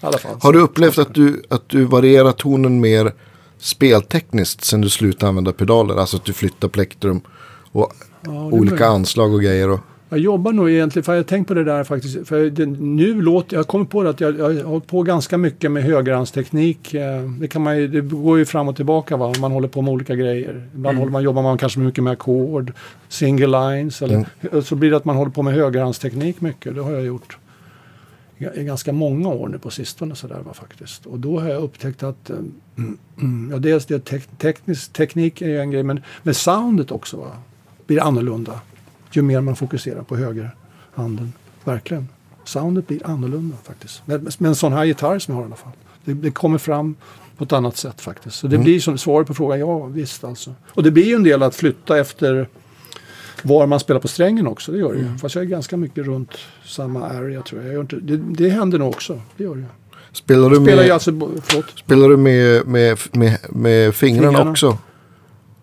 Fall. 0.00 0.14
Har 0.40 0.52
du 0.52 0.58
upplevt 0.60 0.98
att 0.98 1.14
du, 1.14 1.42
att 1.48 1.68
du 1.68 1.84
varierar 1.84 2.32
tonen 2.32 2.80
mer 2.80 3.12
speltekniskt 3.58 4.64
sen 4.64 4.80
du 4.80 4.88
slutade 4.88 5.28
använda 5.28 5.52
pedaler? 5.52 5.96
Alltså 5.96 6.16
att 6.16 6.24
du 6.24 6.32
flyttar 6.32 6.68
plektrum 6.68 7.20
och 7.76 7.92
Ja, 8.24 8.44
olika 8.44 8.56
möjligt. 8.58 8.80
anslag 8.80 9.34
och 9.34 9.40
grejer. 9.42 9.70
Och, 9.70 9.80
Jag 10.08 10.18
jobbar 10.18 10.52
nog 10.52 10.70
egentligen, 10.70 11.04
för 11.04 11.12
jag 11.12 11.18
har 11.18 11.24
tänkt 11.24 11.48
på 11.48 11.54
det 11.54 11.64
där 11.64 11.84
faktiskt. 11.84 12.28
För 12.28 12.50
det, 12.50 12.66
nu 12.66 13.22
låter, 13.22 13.54
jag 13.56 13.58
har 13.58 13.64
kommit 13.64 13.90
på 13.90 14.02
det 14.02 14.10
att 14.10 14.20
jag, 14.20 14.38
jag 14.38 14.44
har 14.44 14.62
hållit 14.62 14.86
på 14.86 15.02
ganska 15.02 15.38
mycket 15.38 15.70
med 15.72 15.82
högerhandsteknik. 15.82 16.94
Eh, 16.94 17.22
Det, 17.40 17.48
kan 17.48 17.62
man 17.62 17.76
det 17.90 18.00
går 18.00 18.38
ju 18.38 18.44
fram 18.44 18.68
och 18.68 18.76
tillbaka 18.76 19.16
va? 19.16 19.34
man 19.40 19.52
håller 19.52 19.68
på 19.68 19.82
med 19.82 19.92
olika 19.92 20.14
grejer. 20.14 20.68
Ibland 20.74 20.98
håller 20.98 21.12
man, 21.12 21.22
jobbar 21.22 21.42
man 21.42 21.58
kanske 21.58 21.80
mycket 21.80 22.04
med 22.04 22.12
ackord, 22.12 22.72
single 23.08 23.46
lines. 23.46 24.02
Eller, 24.02 24.26
Så 24.60 24.74
blir 24.74 24.90
det 24.90 24.96
att 24.96 25.04
man 25.04 25.16
håller 25.16 25.30
på 25.32 25.42
med 25.42 25.54
högerhandsteknik 25.54 26.40
mycket. 26.40 26.74
Det 26.74 26.80
har 26.82 26.92
jag 26.92 27.04
gjort 27.04 27.38
i 28.54 28.64
ganska 28.64 28.92
många 28.92 29.28
år 29.28 29.48
nu 29.48 29.58
på 29.58 29.70
sistone. 29.70 30.14
Så 30.14 30.26
där, 30.26 30.40
va, 30.40 30.54
faktiskt. 30.54 31.06
Och 31.06 31.18
då 31.18 31.40
har 31.40 31.48
jag 31.48 31.62
upptäckt 31.62 32.02
att 32.02 32.30
eh, 32.30 32.36
mm, 33.18 33.48
ja, 33.52 33.58
dels 33.58 33.86
det 33.86 34.04
tek, 34.04 34.26
teknisk, 34.38 34.92
teknik 34.92 35.42
är 35.42 35.48
ju 35.48 35.60
en 35.60 35.70
grej 35.70 35.82
men, 35.82 36.00
men 36.22 36.34
soundet 36.34 36.90
också 36.90 37.16
va, 37.16 37.32
blir 37.86 38.02
annorlunda 38.02 38.60
ju 39.16 39.22
mer 39.22 39.40
man 39.40 39.56
fokuserar 39.56 40.02
på 40.02 40.16
högerhanden. 40.16 41.32
Verkligen. 41.64 42.08
Soundet 42.44 42.86
blir 42.86 43.06
annorlunda 43.06 43.56
faktiskt. 43.64 44.06
Med, 44.06 44.22
med 44.38 44.48
en 44.48 44.54
sån 44.56 44.72
här 44.72 44.84
gitarr 44.84 45.18
som 45.18 45.34
jag 45.34 45.38
har 45.38 45.42
i 45.42 45.46
alla 45.46 45.56
fall. 45.56 45.72
Det, 46.04 46.14
det 46.14 46.30
kommer 46.30 46.58
fram 46.58 46.94
på 47.36 47.44
ett 47.44 47.52
annat 47.52 47.76
sätt 47.76 48.00
faktiskt. 48.00 48.36
Så 48.36 48.46
det 48.46 48.58
blir 48.58 48.80
som 48.80 48.98
svaret 48.98 49.26
på 49.26 49.34
frågan, 49.34 49.58
ja 49.60 49.84
visst 49.84 50.24
alltså. 50.24 50.54
Och 50.68 50.82
det 50.82 50.90
blir 50.90 51.04
ju 51.04 51.14
en 51.14 51.22
del 51.22 51.42
att 51.42 51.54
flytta 51.54 51.98
efter 51.98 52.48
var 53.42 53.66
man 53.66 53.80
spelar 53.80 54.00
på 54.00 54.08
strängen 54.08 54.46
också, 54.46 54.72
det 54.72 54.78
gör 54.78 54.92
det 54.92 54.98
ju. 54.98 55.18
Fast 55.18 55.34
jag 55.34 55.44
är 55.44 55.48
ganska 55.48 55.76
mycket 55.76 56.06
runt 56.06 56.30
samma 56.64 57.08
area 57.08 57.42
tror 57.42 57.62
jag. 57.62 57.74
jag 57.74 57.82
inte, 57.82 57.96
det, 57.96 58.16
det 58.16 58.48
händer 58.48 58.78
nog 58.78 58.88
också, 58.88 59.20
det 59.36 59.44
gör 59.44 59.54
det 59.54 59.60
ju. 59.60 59.66
spelar 60.12 60.50
du 60.50 60.56
Spelar 60.56 60.82
med, 60.82 60.92
alltså, 60.92 61.12
spelar 61.84 62.08
du 62.08 62.16
med, 62.16 62.66
med, 62.66 62.98
med, 63.12 63.38
med 63.50 63.94
fingrarna, 63.94 64.28
Fingrarna. 64.28 64.50
också? 64.50 64.78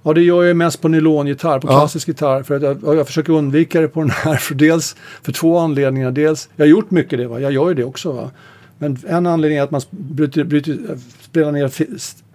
Ja, 0.03 0.13
det 0.13 0.21
gör 0.21 0.43
jag 0.43 0.57
mest 0.57 0.81
på 0.81 0.87
nylongitarr, 0.87 1.59
på 1.59 1.67
Ja. 1.67 1.79
klassisk 1.79 2.07
gitarr. 2.07 2.43
För 2.43 2.55
att 2.55 2.61
jag, 2.61 2.95
jag 2.95 3.07
försöker 3.07 3.33
undvika 3.33 3.81
det 3.81 3.87
på 3.87 3.99
den 3.99 4.09
här. 4.09 4.35
För 4.35 4.55
dels 4.55 4.95
för 5.21 5.31
två 5.31 5.57
anledningar. 5.57 6.11
Dels, 6.11 6.49
jag 6.55 6.65
har 6.65 6.69
gjort 6.69 6.91
mycket 6.91 7.19
det, 7.19 7.27
va? 7.27 7.39
jag 7.39 7.51
gör 7.51 7.69
ju 7.69 7.75
det 7.75 7.83
också. 7.83 8.11
Va? 8.11 8.31
Men 8.77 8.97
en 9.07 9.27
anledning 9.27 9.59
är 9.59 9.63
att 9.63 9.71
man 9.71 9.81
bryter, 9.89 10.43
bryter, 10.43 10.77
spelar 11.21 11.51
ner 11.51 11.71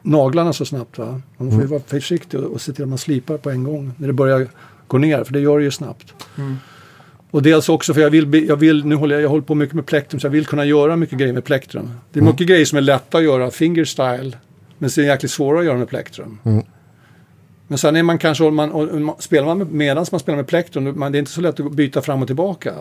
naglarna 0.02 0.52
så 0.52 0.64
snabbt. 0.64 0.98
Va? 0.98 1.20
Man 1.36 1.50
får 1.50 1.60
ju 1.60 1.66
vara 1.66 1.80
försiktig 1.86 2.40
och, 2.40 2.52
och 2.52 2.60
se 2.60 2.72
till 2.72 2.82
att 2.82 2.88
man 2.88 2.98
slipar 2.98 3.36
på 3.36 3.50
en 3.50 3.64
gång 3.64 3.92
när 3.96 4.06
det 4.06 4.12
börjar 4.12 4.46
gå 4.86 4.98
ner. 4.98 5.24
För 5.24 5.32
det 5.32 5.40
gör 5.40 5.58
det 5.58 5.64
ju 5.64 5.70
snabbt. 5.70 6.14
Mm. 6.36 6.56
Och 7.30 7.42
dels 7.42 7.68
också 7.68 7.94
för 7.94 8.00
jag 8.00 8.10
vill, 8.10 8.48
jag 8.48 8.56
vill 8.56 8.84
nu 8.84 8.94
håller 8.94 9.14
jag, 9.14 9.22
jag 9.22 9.28
håller 9.28 9.42
på 9.42 9.54
mycket 9.54 9.74
med 9.74 9.86
plektrum 9.86 10.20
så 10.20 10.26
jag 10.26 10.30
vill 10.32 10.46
kunna 10.46 10.64
göra 10.64 10.96
mycket 10.96 11.18
grejer 11.18 11.32
med 11.32 11.44
plektrum. 11.44 11.90
Det 12.12 12.20
är 12.20 12.24
mycket 12.24 12.46
grejer 12.46 12.64
som 12.64 12.78
är 12.78 12.82
lätta 12.82 13.18
att 13.18 13.24
göra 13.24 13.50
fingerstyle. 13.50 14.36
Men 14.78 14.90
så 14.90 15.00
är 15.00 15.04
jäkligt 15.04 15.32
svåra 15.32 15.58
att 15.58 15.64
göra 15.64 15.78
med 15.78 15.88
plektrum. 15.88 16.38
Mm. 16.44 16.64
Men 17.68 17.78
sen 17.78 17.96
är 17.96 18.02
man 18.02 18.18
kanske, 18.18 18.50
man, 18.50 19.02
man, 19.02 19.16
spelar 19.18 19.46
man 19.46 19.58
med, 19.58 19.72
medan 19.72 20.06
man 20.12 20.20
spelar 20.20 20.36
med 20.36 20.46
plektrum, 20.46 20.98
man, 20.98 21.12
det 21.12 21.18
är 21.18 21.20
inte 21.20 21.30
så 21.30 21.40
lätt 21.40 21.60
att 21.60 21.72
byta 21.72 22.02
fram 22.02 22.22
och 22.22 22.28
tillbaka. 22.28 22.74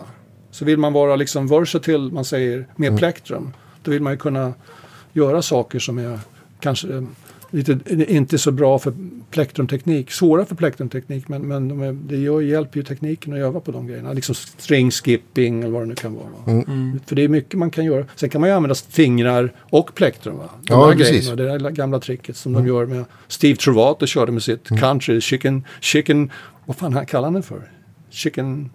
Så 0.50 0.64
vill 0.64 0.78
man 0.78 0.92
vara 0.92 1.16
liksom 1.16 1.46
versatile, 1.46 2.12
man 2.12 2.24
säger, 2.24 2.66
med 2.76 2.98
plektrum, 2.98 3.52
då 3.82 3.90
vill 3.90 4.02
man 4.02 4.12
ju 4.12 4.16
kunna 4.16 4.54
göra 5.12 5.42
saker 5.42 5.78
som 5.78 5.98
är 5.98 6.18
kanske 6.60 6.88
eh, 6.88 7.02
lite, 7.50 7.78
inte 8.14 8.38
så 8.38 8.52
bra 8.52 8.78
för 8.78 8.92
plektrumteknik, 9.30 10.10
svåra 10.10 10.44
för 10.44 10.54
plektrumteknik, 10.54 11.28
men, 11.28 11.42
men 11.48 11.68
de 11.68 11.82
är, 11.82 11.92
det 11.92 12.16
gör, 12.16 12.40
hjälper 12.40 12.76
ju 12.76 12.82
tekniken 12.82 13.32
att 13.32 13.38
öva 13.38 13.60
på 13.60 13.72
de 13.72 13.86
grejerna. 13.86 14.12
Liksom 14.12 14.34
string 14.34 14.90
skipping 14.90 15.60
eller 15.62 15.70
vad 15.72 15.82
det 15.82 15.86
nu 15.86 15.94
kan 15.94 16.14
vara. 16.14 16.26
va. 16.46 16.52
Mm. 16.52 17.00
För 17.06 17.16
det 17.16 17.24
är 17.24 17.28
mycket 17.28 17.58
man 17.58 17.70
kan 17.70 17.84
göra. 17.84 18.04
Sen 18.16 18.28
kan 18.30 18.40
man 18.40 18.50
ju 18.50 18.56
använda 18.56 18.74
fingrar 18.74 19.52
och 19.60 19.94
plektrum. 19.94 20.36
Va? 20.36 20.50
De 20.62 20.72
Ja, 20.72 20.86
här 20.86 20.96
precis. 20.96 21.28
grejerna, 21.30 21.36
det 21.36 21.58
där 21.58 21.70
gamla 21.70 22.00
tricket 22.00 22.36
som 22.36 22.52
de 22.52 22.66
gör 22.66 22.86
med 22.86 23.04
Steve 23.28 23.56
Trovato 23.56 24.06
körde 24.06 24.32
med 24.32 24.42
sitt 24.42 24.68
country, 24.68 25.20
chicken, 25.20 25.64
chicken, 25.80 26.30
vad 26.64 26.76
fan 26.76 26.92
han 26.92 27.06
kallar 27.06 27.24
han 27.24 27.32
den 27.34 27.42
för? 27.42 27.70
Chicken 28.10 28.70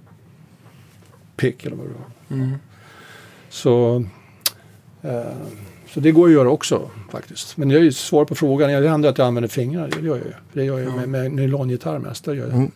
pick 1.37 1.65
eller 1.65 1.75
vad 1.75 1.85
det 1.85 1.93
var. 1.93 2.37
Mm. 2.37 2.57
Så, 3.49 4.05
eh, 5.01 5.21
så 5.93 5.99
det 5.99 6.11
går 6.11 6.27
att 6.27 6.33
göra 6.33 6.49
också 6.49 6.89
faktiskt. 7.11 7.57
Men 7.57 7.69
jag 7.69 7.79
är 7.79 7.83
ju 7.83 7.91
svar 7.91 8.25
på 8.25 8.35
frågan. 8.35 8.81
Det 8.81 8.89
händer 8.89 9.09
att 9.09 9.17
jag 9.17 9.27
använder 9.27 9.47
fingrar. 9.47 9.89
Det 9.99 10.05
gör 10.07 10.15
jag 10.17 10.25
ju. 10.25 10.33
Det 10.53 10.63
gör 10.63 10.79
jag 10.79 10.87
Ja. 10.89 10.95
med, 10.95 11.09
med 11.09 11.31
nylongitarr 11.31 11.99
mest. 11.99 12.25
Det 12.25 12.35
gör 12.35 12.45
jag 12.47 12.53
Mm. 12.55 12.71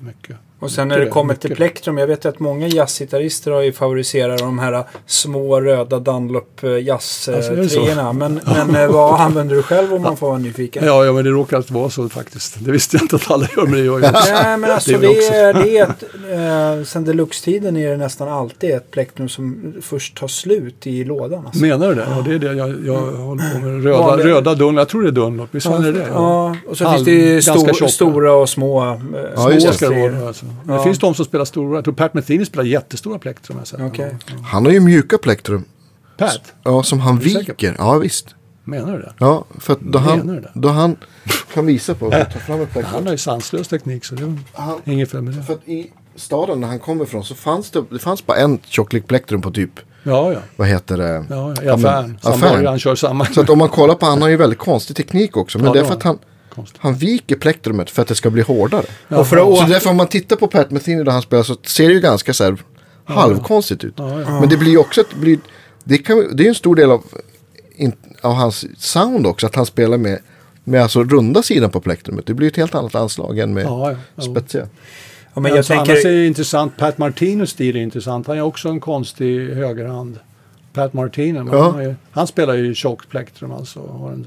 mycket. 0.00 0.36
Och 0.62 0.70
sen 0.70 0.88
när 0.88 0.98
det 0.98 1.06
kommer 1.06 1.34
till 1.34 1.56
plektrum, 1.56 1.98
jag 1.98 2.06
vet 2.06 2.26
att 2.26 2.38
många 2.38 2.66
jazzgitarrister 2.68 3.50
har 3.50 3.62
ju 3.62 3.72
favoriserat 3.72 4.38
de 4.38 4.58
här 4.58 4.84
små 5.06 5.60
röda 5.60 5.98
Dunlop 5.98 6.62
eh, 6.64 6.70
Alltså, 6.94 7.32
är 7.32 7.56
jazz-treorna. 7.56 8.12
men, 8.12 8.40
men 8.66 8.76
eh, 8.76 8.88
vad 8.92 9.20
använder 9.20 9.56
du 9.56 9.62
själv 9.62 9.94
om 9.94 10.02
man 10.02 10.16
får 10.16 10.26
vara 10.28 10.38
nyfiken? 10.38 10.84
Ja, 10.86 11.04
ja, 11.04 11.12
men 11.12 11.24
det 11.24 11.30
råkar 11.30 11.56
alltid 11.56 11.74
vara 11.76 11.90
så 11.90 12.08
faktiskt. 12.08 12.56
Det 12.64 12.70
visste 12.72 12.96
jag 12.96 13.04
inte 13.04 13.16
att 13.16 13.30
alla 13.30 13.48
gör, 13.56 13.62
men 13.62 13.72
det 13.72 13.78
gör 13.84 14.00
jag. 14.00 14.12
Nej 14.12 14.58
men 14.58 14.70
alltså 14.70 14.90
Det 14.92 14.98
det, 14.98 15.06
är 15.06 15.10
också- 15.10 15.32
är, 15.32 15.54
det 15.54 15.78
är 15.78 15.82
ett, 16.76 16.78
eh, 16.80 16.84
sen 16.84 17.04
deluxe-tiden 17.04 17.76
är 17.76 17.90
det 17.90 17.96
nästan 17.96 18.28
alltid 18.28 18.70
ett 18.70 18.90
plektrum 18.90 19.28
som 19.28 19.74
först 19.82 20.16
tar 20.16 20.28
slut 20.28 20.86
i 20.86 21.04
lådan. 21.04 21.46
Alltså. 21.46 21.62
Menar 21.62 21.88
du 21.88 21.94
det? 21.94 22.06
Ja, 22.16 22.22
det 22.28 22.34
är 22.34 22.38
det 22.38 22.52
jag, 22.58 22.68
jag 22.86 23.00
håller 23.00 23.54
på 23.54 23.58
med. 23.66 23.84
Röda, 23.84 23.98
Vanliga- 23.98 24.26
röda 24.26 24.54
Dunlop. 24.54 24.78
Jag 24.80 24.88
tror 24.88 25.02
det 25.02 25.08
är 25.08 25.12
Dunlop. 25.12 25.48
Visst 25.50 25.66
var 25.66 25.78
det 25.78 25.92
det? 25.92 26.06
Ja, 26.12 26.56
och 26.68 26.76
så 26.78 26.84
Halv- 26.84 26.94
finns 26.94 27.04
det 27.04 27.12
ju 27.12 27.42
stor, 27.42 27.86
stora 27.86 28.32
och 28.34 28.48
små. 28.48 28.82
eh, 28.84 28.96
Ja, 29.36 29.50
Små 29.60 29.72
ska 29.72 29.88
det 29.88 30.10
vara. 30.10 30.28
Alltså. 30.28 30.46
Ja. 30.66 30.74
Det 30.74 30.82
finns 30.82 30.98
de 30.98 31.14
som 31.14 31.24
spelar 31.24 31.44
stora. 31.44 31.76
Jag 31.76 31.84
tror 31.84 31.94
Pat 31.94 32.14
Metheny 32.14 32.44
spelar 32.44 32.64
jättestora 32.64 33.18
plektrum. 33.18 33.58
Ja. 33.78 33.90
Han 34.44 34.64
har 34.64 34.72
ju 34.72 34.80
mjuka 34.80 35.18
plektrum. 35.18 35.64
Pat? 36.18 36.52
Ja, 36.64 36.82
som 36.82 37.00
han 37.00 37.18
viker. 37.18 37.74
Ja, 37.78 37.98
visst. 37.98 38.34
Menar 38.64 38.92
du 38.92 38.98
det? 38.98 39.12
Ja, 39.18 39.44
för 39.60 39.72
att 39.72 39.80
då 39.80 39.98
han, 39.98 40.26
du 40.26 40.40
det? 40.40 40.50
då 40.54 40.68
han 40.68 40.96
kan 41.54 41.66
visa 41.66 41.94
på, 41.94 42.10
ta 42.10 42.24
fram 42.24 42.60
ett 42.60 42.72
plektrum. 42.72 42.94
Han 42.94 43.04
har 43.04 43.12
ju 43.12 43.18
sanslös 43.18 43.68
teknik 43.68 44.04
så 44.04 44.14
det 44.14 44.22
är 44.22 44.38
Han, 44.52 44.78
inget 44.84 45.10
fel 45.10 45.22
med 45.22 45.34
det. 45.34 45.42
för 45.42 45.52
att 45.54 45.68
i 45.68 45.90
staden 46.16 46.60
där 46.60 46.68
han 46.68 46.78
kommer 46.78 47.04
ifrån 47.04 47.24
så 47.24 47.34
fanns 47.34 47.70
det, 47.70 47.84
det 47.90 47.98
fanns 47.98 48.26
bara 48.26 48.36
en 48.36 48.58
tjocklek 48.64 49.06
plektrum 49.06 49.40
på 49.42 49.50
typ, 49.50 49.70
Ja, 50.02 50.32
ja. 50.32 50.38
vad 50.56 50.68
heter 50.68 50.96
det? 50.98 51.04
ja, 51.30 51.54
ja. 51.56 51.62
I 51.62 51.66
Ja, 51.66 51.76
men- 51.76 51.86
affären. 51.86 52.18
Samma 52.22 52.34
affären. 52.34 52.66
han 52.66 52.78
kör 52.78 52.94
samma. 52.94 53.24
Så 53.26 53.40
att 53.40 53.50
om 53.50 53.58
man 53.58 53.68
kollar 53.68 53.94
på 53.94 54.06
han 54.06 54.22
har 54.22 54.28
ju 54.28 54.36
väldigt 54.36 54.58
konstig 54.58 54.96
teknik 54.96 55.36
också. 55.36 55.58
Men 55.58 55.66
Ja, 55.66 55.72
det 55.72 55.80
är 55.80 55.84
för 55.84 55.94
att 55.94 56.02
han, 56.02 56.18
Konstigt. 56.54 56.80
han 56.82 56.94
viker 56.94 57.36
plektrumet 57.36 57.90
för 57.90 58.02
att 58.02 58.08
det 58.08 58.14
ska 58.14 58.30
bli 58.30 58.42
hårdare. 58.42 58.86
Och 59.08 59.26
för 59.26 59.36
att 59.36 59.58
Så 59.58 59.64
därför 59.64 59.90
om 59.90 59.96
man 59.96 60.06
tittar 60.06 60.36
på 60.36 60.46
Pat 60.46 60.70
Metheny 60.70 61.04
där 61.04 61.12
han 61.12 61.22
spelar 61.22 61.42
så 61.42 61.56
ser 61.66 61.88
det 61.88 61.94
ju 61.94 62.00
ganska 62.00 62.34
så 62.34 62.44
här 62.44 62.56
halvkonstigt 63.04 63.84
ut. 63.84 63.94
Ja, 63.96 64.20
ja. 64.20 64.40
Men 64.40 64.48
det 64.48 64.56
blir 64.56 64.70
ju 64.70 64.78
också 64.78 65.00
ett, 65.00 65.14
blir, 65.14 65.38
det, 65.84 65.98
kan, 65.98 66.36
det 66.36 66.44
är 66.44 66.48
en 66.48 66.54
stor 66.54 66.76
del 66.76 66.90
av, 66.90 67.04
in, 67.76 67.92
av 68.20 68.32
hans 68.32 68.66
sound 68.78 69.26
också. 69.26 69.46
Att 69.46 69.54
han 69.54 69.66
spelar 69.66 69.98
med, 69.98 70.18
med 70.64 70.82
alltså 70.82 71.04
runda 71.04 71.42
sidan 71.42 71.70
på 71.70 71.80
plektrumet. 71.80 72.26
Det 72.26 72.34
blir 72.34 72.48
ett 72.48 72.56
helt 72.56 72.74
annat 72.74 72.94
anslag 72.94 73.38
än 73.38 73.54
med 73.54 73.64
Ja, 73.64 73.96
ja. 74.14 74.22
Spetsiga. 74.22 74.68
Ja, 75.34 75.40
men 75.40 75.50
jag 75.50 75.58
alltså, 75.58 75.72
tänker, 75.72 75.92
Annars 75.92 76.04
är 76.04 76.12
det 76.12 76.26
intressant. 76.26 76.76
Pat 76.76 76.98
Martinos 76.98 77.50
stil 77.50 77.76
är 77.76 77.80
intressant. 77.80 78.26
Han 78.26 78.36
är 78.36 78.42
också 78.42 78.68
en 78.68 78.80
konstig 78.80 79.48
högerhand. 79.48 80.18
Pat 80.72 80.92
Martino. 80.92 81.48
Ja. 81.52 81.70
Han, 81.70 81.96
han 82.10 82.26
spelar 82.26 82.54
ju 82.54 82.74
tjockt 82.74 83.08
plektrum 83.08 83.52
alltså. 83.52 83.80
Har 83.80 84.12
en 84.12 84.26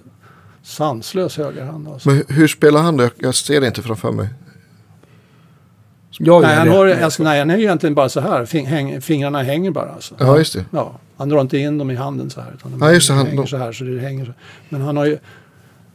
sanslös 0.65 1.37
högerhand. 1.37 1.87
Alltså. 1.87 2.09
Men 2.09 2.23
hur, 2.29 2.47
spelar 2.47 2.81
han 2.81 2.97
då? 2.97 3.09
Jag, 3.17 3.35
ser 3.35 3.61
det 3.61 3.67
inte 3.67 3.81
framför 3.81 4.11
mig. 4.11 4.27
jag 6.19 6.41
nej, 6.41 6.55
han, 6.55 6.67
har, 6.69 6.87
alltså, 6.87 7.23
nej, 7.23 7.39
han 7.39 7.49
är 7.49 7.57
ju 7.57 7.63
egentligen 7.63 7.95
bara 7.95 8.09
så 8.09 8.19
här. 8.19 8.45
Fing, 8.45 8.65
häng, 8.65 9.01
fingrarna 9.01 9.41
hänger 9.43 9.71
bara. 9.71 9.89
Alltså. 9.91 10.15
Ja, 10.19 10.37
just 10.37 10.53
det. 10.53 10.65
Ja, 10.71 10.99
han 11.17 11.29
drar 11.29 11.41
inte 11.41 11.57
in 11.57 11.77
dem 11.77 11.91
i 11.91 11.95
handen 11.95 12.29
så 12.29 12.41
här. 12.41 12.51
Utan 12.57 12.71
de 12.71 12.81
Ja, 12.81 12.91
just 12.93 13.07
det, 13.07 13.13
han- 13.13 13.25
hänger 13.27 13.45
så 13.45 13.57
här. 13.57 13.71
Så 13.71 13.83
det 13.83 13.99
hänger 13.99 14.25
så. 14.25 14.31
Men 14.69 14.81
han 14.81 14.97
har 14.97 15.05
ju, 15.05 15.17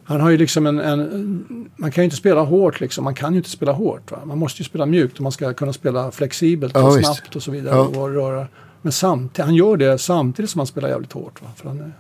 han 0.05 0.21
har 0.21 0.31
ju 0.31 0.37
liksom 0.37 0.67
en, 0.67 0.81
en... 0.81 1.71
Man 1.77 1.91
kan 1.93 2.03
ju 2.03 2.05
inte 2.05 2.17
spela 2.17 2.41
hårt 2.41 2.81
liksom. 2.81 3.05
Man 3.05 3.15
kan 3.15 3.33
ju 3.33 3.37
inte 3.39 3.51
spela 3.51 3.73
hårt. 3.73 4.11
Va? 4.11 4.19
Man 4.25 4.39
måste 4.39 4.63
ju 4.63 4.65
spela 4.65 4.87
mjukt 4.87 5.19
om 5.19 5.23
man 5.23 5.33
ska 5.33 5.53
kunna 5.53 5.73
spela 5.73 6.11
flexibelt 6.11 6.75
Ja, 6.75 6.83
och 6.83 6.99
visst. 6.99 7.15
snabbt 7.15 7.37
och 7.37 7.43
så 7.43 7.51
vidare. 7.51 7.75
Ja. 7.77 8.01
Och 8.01 8.15
röra. 8.15 8.47
Men 8.83 8.93
samtidigt, 8.93 9.45
han 9.45 9.55
gör 9.55 9.77
det 9.77 9.99
samtidigt 9.99 10.51
som 10.51 10.59
han 10.59 10.67
spelar 10.67 10.89
jävligt 10.89 11.13
hårt. 11.13 11.43
Va? 11.43 11.49
För 11.57 11.69
han, 11.69 11.81
är- 11.81 11.93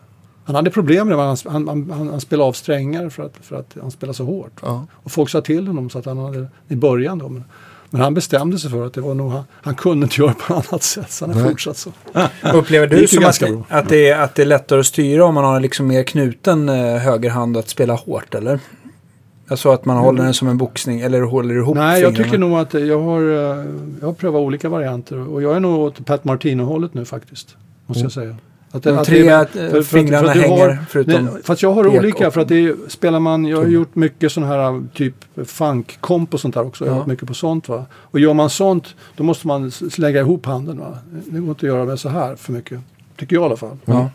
han 0.50 0.56
hade 0.56 0.70
problem 0.70 1.08
med 1.08 1.18
det. 1.18 1.22
Han, 1.22 1.36
han, 1.46 1.90
han, 1.90 2.08
han, 2.08 2.20
spelade 2.20 2.48
av 2.48 2.52
strängar 2.52 3.08
för 3.08 3.22
att, 3.22 3.32
för 3.42 3.56
att 3.56 3.76
han 3.80 3.90
spelade 3.90 4.16
så 4.16 4.24
hårt. 4.24 4.52
Ja. 4.62 4.86
Och 4.92 5.12
folk 5.12 5.30
sa 5.30 5.40
till 5.40 5.66
honom 5.66 5.90
så 5.90 5.98
att 5.98 6.04
han 6.04 6.18
hade 6.18 6.46
i 6.68 6.76
början 6.76 7.18
då. 7.18 7.28
Men, 7.28 7.44
Men 7.90 8.00
han 8.00 8.14
bestämde 8.14 8.58
sig 8.58 8.70
för 8.70 8.86
att 8.86 8.94
det 8.94 9.00
var 9.00 9.14
nog 9.14 9.30
han, 9.30 9.44
han 9.52 9.74
kunde 9.74 10.04
inte 10.04 10.20
göra 10.20 10.34
på 10.34 10.54
annat 10.54 10.82
sätt. 10.82 11.10
Så 11.10 11.26
han 11.26 11.34
har 11.34 11.48
fortsatt 11.48 11.76
så. 11.76 11.90
Upplever 12.54 12.86
du 12.86 13.06
som 13.06 13.24
att, 13.24 13.40
bra. 13.40 13.64
att, 13.68 13.88
det 13.88 14.08
är, 14.08 14.20
att 14.20 14.34
det 14.34 14.42
är 14.42 14.46
lättare 14.46 14.80
att 14.80 14.86
styra 14.86 15.24
om 15.24 15.34
man 15.34 15.44
har 15.44 15.60
liksom 15.60 15.86
mer 15.86 16.02
knuten 16.02 16.68
eh, 16.68 16.96
högerhand 16.96 17.56
att 17.56 17.68
spela 17.68 17.94
hårt 17.94 18.34
eller? 18.34 18.60
Alltså 19.48 19.70
att 19.70 19.84
man 19.84 19.96
håller 19.96 20.24
den 20.24 20.34
som 20.34 20.48
en 20.48 20.58
boxning 20.58 21.00
eller 21.00 21.22
håller 21.22 21.54
ihop 21.54 21.76
Mm. 21.76 21.88
Nej, 21.88 22.00
jag 22.00 22.08
fingrarna. 22.10 22.24
tycker 22.24 22.38
nog 22.38 22.58
att 22.58 22.74
jag 22.74 23.00
har, 23.00 23.20
eh, 23.20 23.66
jag 24.00 24.06
har 24.06 24.12
prövat 24.12 24.40
olika 24.40 24.68
varianter. 24.68 25.28
Och 25.28 25.42
jag 25.42 25.56
är 25.56 25.60
nog 25.60 25.80
åt 25.80 26.06
Pat 26.06 26.24
Martino-hållet 26.24 26.94
nu 26.94 27.04
faktiskt. 27.04 27.56
Måste 27.86 28.02
jag 28.02 28.12
säga. 28.12 28.36
Att 28.72 28.82
De 28.82 28.98
att 28.98 29.04
tre 29.06 29.28
är- 29.28 29.40
eh, 29.40 29.46
för- 29.46 29.70
för 29.70 29.78
att- 29.78 29.86
fingrarna 29.86 30.22
för 30.22 30.28
att 30.28 30.34
du 30.34 30.40
hänger 30.40 30.68
har- 30.68 30.78
förutom... 30.88 31.24
Nej, 31.24 31.34
fast 31.44 31.62
jag 31.62 31.72
har 31.72 31.86
olika 31.86 32.26
och- 32.26 32.34
för 32.34 32.40
att 32.40 32.48
det 32.48 32.56
är, 32.66 32.74
spelar 32.88 33.20
man, 33.20 33.44
jag 33.44 33.56
har 33.58 33.66
gjort 33.66 33.94
mycket 33.94 34.32
sån 34.32 34.42
här 34.42 34.82
typ 34.94 35.14
funk-komp 35.44 36.34
och 36.34 36.40
sånt 36.40 36.54
där 36.54 36.66
också. 36.66 36.84
Jag 36.84 36.92
har 36.92 36.96
Ja. 36.96 37.00
gjort 37.00 37.06
mycket 37.08 37.28
på 37.28 37.34
sånt 37.34 37.68
va. 37.68 37.84
Och 37.92 38.20
gör 38.20 38.34
man 38.34 38.50
sånt 38.50 38.94
då 39.16 39.24
måste 39.24 39.46
man 39.46 39.72
lägga 39.98 40.20
ihop 40.20 40.46
handen 40.46 40.78
va. 40.78 40.98
Det 41.24 41.38
går 41.40 41.48
inte 41.48 41.66
att 41.66 41.72
göra 41.72 41.84
med 41.84 41.98
så 42.00 42.08
här 42.08 42.36
för 42.36 42.52
mycket. 42.52 42.80
Tycker 43.16 43.36
jag 43.36 43.42
i 43.42 43.46
alla 43.46 43.56
fall. 43.56 43.76
Ja. 43.84 44.10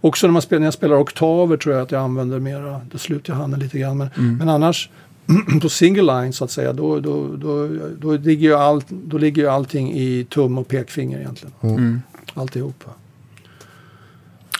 Också 0.00 0.26
när, 0.26 0.32
man 0.32 0.42
spelar, 0.42 0.60
när 0.60 0.66
jag 0.66 0.74
spelar 0.74 0.96
oktaver 1.00 1.56
tror 1.56 1.74
jag 1.74 1.82
att 1.82 1.90
jag 1.92 2.02
använder 2.02 2.38
mera, 2.40 2.80
då 2.90 2.98
slutar 2.98 3.32
jag 3.32 3.40
handen 3.40 3.60
lite 3.60 3.78
grann. 3.78 3.98
Men, 3.98 4.08
Mm. 4.18 4.36
men 4.36 4.48
annars 4.48 4.90
på 5.62 5.68
single 5.68 6.02
line 6.20 6.32
så 6.32 6.44
att 6.44 6.50
säga 6.50 6.72
då, 6.72 7.00
då, 7.00 7.36
då, 7.36 7.68
då, 8.00 8.12
ligger, 8.12 8.48
ju 8.48 8.54
allt, 8.54 8.86
då 8.90 9.18
ligger 9.18 9.42
ju 9.42 9.48
allting 9.48 9.92
i 9.94 10.26
tum 10.30 10.58
och 10.58 10.68
pekfinger 10.68 11.18
egentligen. 11.18 11.54
Mm. 11.62 12.02
Alltihop. 12.34 12.74
Va? 12.86 12.92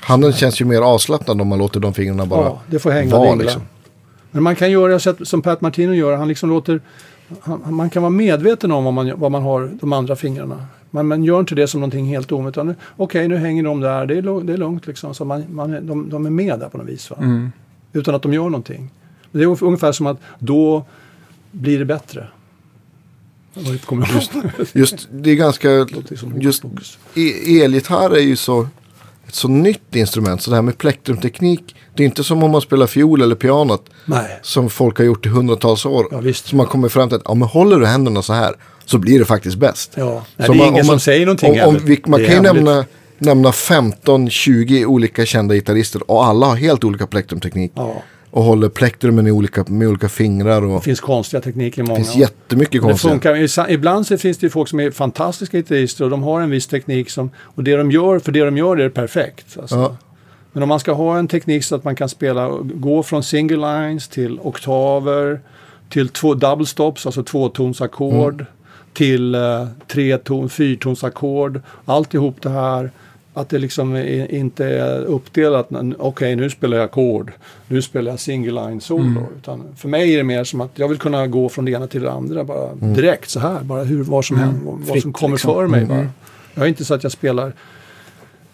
Handen 0.04 0.32
känns 0.32 0.60
ju 0.60 0.64
mer 0.64 0.80
avslappnad 0.80 1.40
om 1.40 1.48
man 1.48 1.58
låter 1.58 1.80
de 1.80 1.94
fingrarna 1.94 2.26
bara 2.26 2.44
Ja, 2.44 2.60
det 2.70 2.78
får 2.78 2.90
hänga 2.90 3.10
vara. 3.18 3.34
Liksom. 3.34 3.62
Men 4.30 4.42
man 4.42 4.56
kan 4.56 4.70
göra 4.70 4.92
har 4.92 4.98
sett 4.98 5.28
som 5.28 5.42
Pat 5.42 5.60
Martino 5.60 5.92
gör. 5.94 6.16
Han 6.16 6.28
liksom 6.28 6.48
låter, 6.48 6.80
han, 7.40 7.74
man 7.74 7.90
kan 7.90 8.02
vara 8.02 8.10
medveten 8.10 8.72
om 8.72 8.84
vad 8.84 8.94
man, 8.94 9.12
vad 9.20 9.30
man 9.30 9.42
har 9.42 9.70
de 9.80 9.92
andra 9.92 10.16
fingrarna. 10.16 10.66
Man, 10.90 11.06
man 11.06 11.24
gör 11.24 11.40
inte 11.40 11.54
det 11.54 11.66
som 11.68 11.80
någonting 11.80 12.06
helt 12.06 12.32
nu- 12.66 12.74
Okej, 12.96 13.28
nu 13.28 13.36
hänger 13.36 13.62
de 13.62 13.80
där. 13.80 14.06
Det 14.06 14.14
är, 14.18 14.44
det 14.44 14.52
är 14.52 14.56
lugnt 14.56 14.86
liksom. 14.86 15.14
Så 15.14 15.24
man, 15.24 15.44
man, 15.50 15.86
de, 15.86 16.10
de 16.10 16.26
är 16.26 16.30
med 16.30 16.58
där 16.60 16.68
på 16.68 16.78
något 16.78 16.88
vis. 16.88 17.10
Va? 17.10 17.16
Mm. 17.20 17.52
Utan 17.92 18.14
att 18.14 18.22
de 18.22 18.32
gör 18.32 18.42
någonting. 18.44 18.90
Det 19.32 19.42
är 19.42 19.46
ungef- 19.46 19.64
ungefär 19.64 19.92
som 19.92 20.06
att 20.06 20.18
då 20.38 20.84
blir 21.50 21.78
det 21.78 21.84
bättre. 21.84 22.28
Ihåg? 23.54 24.46
Just, 24.72 25.08
det 25.12 25.30
är 25.30 25.34
ganska, 25.34 25.70
just 26.40 26.98
e- 27.14 27.60
elgitarr 27.62 28.10
är 28.16 28.20
ju 28.20 28.36
så, 28.36 28.68
ett 29.28 29.34
så 29.34 29.48
nytt 29.48 29.96
instrument. 29.96 30.42
Så 30.42 30.50
det 30.50 30.56
här 30.56 30.62
med 30.62 30.78
plektrumteknik, 30.78 31.76
det 31.96 32.02
är 32.02 32.06
inte 32.06 32.24
som 32.24 32.42
om 32.42 32.50
man 32.50 32.60
spelar 32.60 32.86
fiol 32.86 33.22
eller 33.22 33.34
pianot. 33.34 33.84
Nej, 34.04 34.38
Som 34.42 34.70
folk 34.70 34.98
har 34.98 35.04
gjort 35.04 35.26
i 35.26 35.28
hundratals 35.28 35.86
år. 35.86 36.06
ja 36.10 36.18
visst. 36.18 36.46
Så 36.46 36.56
man 36.56 36.66
kommer 36.66 36.88
fram 36.88 37.08
till 37.08 37.16
att, 37.16 37.22
ja 37.24 37.34
men 37.34 37.48
håller 37.48 37.76
du 37.80 37.86
händerna 37.86 38.22
så 38.22 38.32
här 38.32 38.54
så 38.84 38.98
blir 38.98 39.18
det 39.18 39.24
faktiskt 39.24 39.56
bäst. 39.56 39.92
Ja. 39.94 40.04
Nej, 40.04 40.22
det 40.36 40.44
är 40.44 40.48
man- 40.48 40.56
ingen 40.56 40.74
om 40.74 40.78
som 40.80 40.86
man- 40.86 41.00
säger 41.00 41.26
någonting 41.26 41.62
Om, 41.62 41.68
om 41.68 41.78
vi, 41.84 42.02
man 42.06 42.24
kan 42.24 42.34
ju 42.34 42.40
nämna, 42.40 42.84
nämna 43.18 43.50
15-20 43.50 44.84
olika 44.86 45.26
kända 45.26 45.54
gitarrister 45.54 46.10
och 46.10 46.24
alla 46.26 46.46
har 46.46 46.56
helt 46.56 46.84
olika 46.84 47.06
plektrumteknik. 47.06 47.72
Ja, 47.74 47.94
Och 48.36 48.42
håller 48.42 48.68
plektrumen 48.68 49.26
i 49.26 49.30
olika, 49.30 49.64
med 49.68 49.88
olika 49.88 50.08
fingrar 50.08 50.62
och 50.64 50.74
det 50.74 50.80
finns 50.84 51.00
konstiga 51.00 51.40
tekniker 51.40 51.82
i 51.82 51.84
det 51.84 51.88
många. 51.88 52.04
finns 52.04 52.16
jättemycket 52.16 52.72
Det 52.72 52.78
konstiga. 52.78 53.10
funkar. 53.10 53.70
Ibland 53.70 54.06
så 54.06 54.18
finns 54.18 54.38
det 54.38 54.46
ju 54.46 54.50
folk 54.50 54.68
som 54.68 54.80
är 54.80 54.90
fantastiska 54.90 55.56
gitarrister 55.56 56.04
och 56.04 56.10
de 56.10 56.22
har 56.22 56.40
en 56.40 56.50
viss 56.50 56.66
teknik 56.66 57.10
som, 57.10 57.30
och 57.38 57.64
det 57.64 57.76
de 57.76 57.90
gör, 57.90 58.18
för 58.18 58.32
det 58.32 58.44
de 58.44 58.56
gör 58.56 58.76
är 58.76 58.82
det 58.84 58.90
perfekt. 58.90 59.58
Alltså. 59.60 59.76
Ja. 59.76 59.96
Men 60.52 60.62
om 60.62 60.68
man 60.68 60.80
ska 60.80 60.92
ha 60.92 61.18
en 61.18 61.28
teknik 61.28 61.64
så 61.64 61.74
att 61.74 61.84
man 61.84 61.96
kan 61.96 62.08
spela, 62.08 62.48
gå 62.62 63.02
från 63.02 63.22
single 63.22 63.56
lines 63.56 64.08
till 64.08 64.40
oktaver, 64.40 65.40
till 65.88 66.08
två 66.08 66.34
double 66.34 66.66
stops, 66.66 67.06
alltså 67.06 67.22
tvåtonsackord, 67.22 68.34
Mm. 68.34 68.46
till 68.92 69.34
uh, 69.34 69.66
treton, 69.88 70.48
fyrtonsackord, 70.48 71.60
alltihop 71.84 72.42
det 72.42 72.50
här. 72.50 72.90
Att 73.36 73.48
det 73.48 73.58
liksom 73.58 73.96
inte 74.30 74.64
är 74.66 75.04
uppdelat, 75.04 75.68
okej 75.98 76.36
nu 76.36 76.50
spelar 76.50 76.76
jag 76.76 76.84
ackord, 76.84 77.32
nu 77.68 77.82
spelar 77.82 78.10
jag 78.12 78.20
single 78.20 78.66
line 78.68 78.80
solo. 78.80 79.04
Mm. 79.04 79.24
Utan 79.38 79.62
för 79.76 79.88
mig 79.88 80.12
är 80.14 80.16
det 80.18 80.24
mer 80.24 80.44
som 80.44 80.60
att 80.60 80.70
jag 80.74 80.88
vill 80.88 80.98
kunna 80.98 81.26
gå 81.26 81.48
från 81.48 81.64
det 81.64 81.70
ena 81.70 81.86
till 81.86 82.02
det 82.02 82.12
andra 82.12 82.44
bara 82.44 82.70
Mm. 82.70 82.94
direkt 82.94 83.30
så 83.30 83.40
här, 83.40 83.60
bara 83.62 83.82
hur, 83.84 84.04
vad 84.04 84.24
som, 84.24 84.36
händer, 84.36 84.60
vad 84.64 84.86
Fritt, 84.88 85.02
som 85.02 85.12
kommer 85.12 85.34
liksom. 85.34 85.54
för 85.54 85.66
mig. 85.66 85.82
Mm. 85.82 85.96
Bara. 85.96 86.08
Jag 86.54 86.64
är 86.64 86.68
inte 86.68 86.84
så 86.84 86.94
att 86.94 87.02
jag 87.02 87.12
spelar 87.12 87.52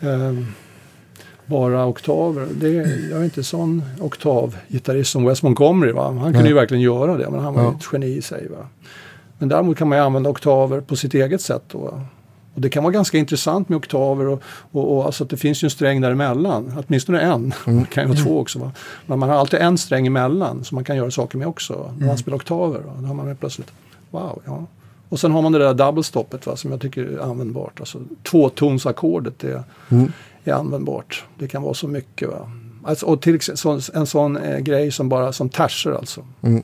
ehm, 0.00 0.46
bara 1.46 1.86
oktaver. 1.86 2.46
Det, 2.60 2.68
jag 3.10 3.20
är 3.20 3.24
inte 3.24 3.42
sån 3.42 3.82
oktavgitarrist 4.00 5.10
som 5.10 5.24
Wes 5.24 5.42
Montgomery. 5.42 5.92
Va? 5.92 6.16
Han 6.20 6.32
kunde 6.32 6.48
ju 6.48 6.54
verkligen 6.54 6.82
göra 6.82 7.16
det, 7.16 7.30
men 7.30 7.40
han 7.40 7.54
var 7.54 7.62
ju 7.62 7.68
Ja. 7.68 7.74
ett 7.74 7.84
geni 7.92 8.06
i 8.16 8.22
sig. 8.22 8.48
Va? 8.48 8.66
Men 9.38 9.48
däremot 9.48 9.78
kan 9.78 9.88
man 9.88 9.98
ju 9.98 10.04
använda 10.04 10.30
oktaver 10.30 10.80
på 10.80 10.96
sitt 10.96 11.14
eget 11.14 11.40
sätt. 11.40 11.62
Då? 11.72 12.00
Och 12.54 12.60
det 12.60 12.68
kan 12.68 12.82
vara 12.82 12.92
ganska 12.92 13.18
intressant 13.18 13.68
med 13.68 13.76
oktaver 13.76 14.26
och, 14.28 14.42
och, 14.72 14.96
och 14.96 15.04
alltså 15.04 15.24
att 15.24 15.30
det 15.30 15.36
finns 15.36 15.62
ju 15.62 15.66
en 15.66 15.70
sträng 15.70 16.00
däremellan. 16.00 16.84
Åtminstone 16.86 17.20
en. 17.20 17.52
Mm. 17.66 17.80
Det 17.80 17.86
kan 17.90 18.04
ju 18.04 18.08
vara 18.14 18.18
två 18.24 18.38
också. 18.40 18.58
Va? 18.58 18.72
Men 19.06 19.18
man 19.18 19.28
har 19.28 19.36
alltid 19.36 19.60
en 19.60 19.78
sträng 19.78 20.06
emellan 20.06 20.64
som 20.64 20.74
man 20.74 20.84
kan 20.84 20.96
göra 20.96 21.10
saker 21.10 21.38
med 21.38 21.46
också. 21.48 21.72
Va? 21.74 21.84
När 21.88 21.94
Mm. 21.96 22.06
man 22.06 22.18
spelar 22.18 22.36
oktaver. 22.36 22.78
Va? 22.80 22.92
Då 22.98 23.06
har 23.06 23.14
man 23.14 23.36
plötsligt, 23.36 23.72
wow, 24.10 24.42
ja. 24.46 24.64
Och 25.08 25.20
sen 25.20 25.32
har 25.32 25.42
man 25.42 25.52
det 25.52 25.58
där 25.58 25.74
double 25.74 26.02
stoppet 26.02 26.46
va, 26.46 26.56
som 26.56 26.70
jag 26.70 26.80
tycker 26.80 27.04
är 27.04 27.18
användbart. 27.18 27.80
Alltså 27.80 27.98
tvåtonsackordet 28.30 29.38
det 29.38 29.62
Mm. 29.90 30.12
är 30.44 30.52
användbart. 30.52 31.24
Det 31.38 31.48
kan 31.48 31.62
vara 31.62 31.74
så 31.74 31.88
mycket. 31.88 32.28
Va? 32.28 32.50
Alltså, 32.84 33.06
och 33.06 33.22
till 33.22 33.34
exempel 33.34 33.82
så- 33.82 33.92
en 33.98 34.06
sån 34.06 34.36
eh, 34.36 34.58
grej 34.58 34.90
som 34.92 35.08
bara 35.08 35.32
som 35.32 35.48
terser 35.48 35.92
alltså. 35.92 36.20
Mm. 36.42 36.62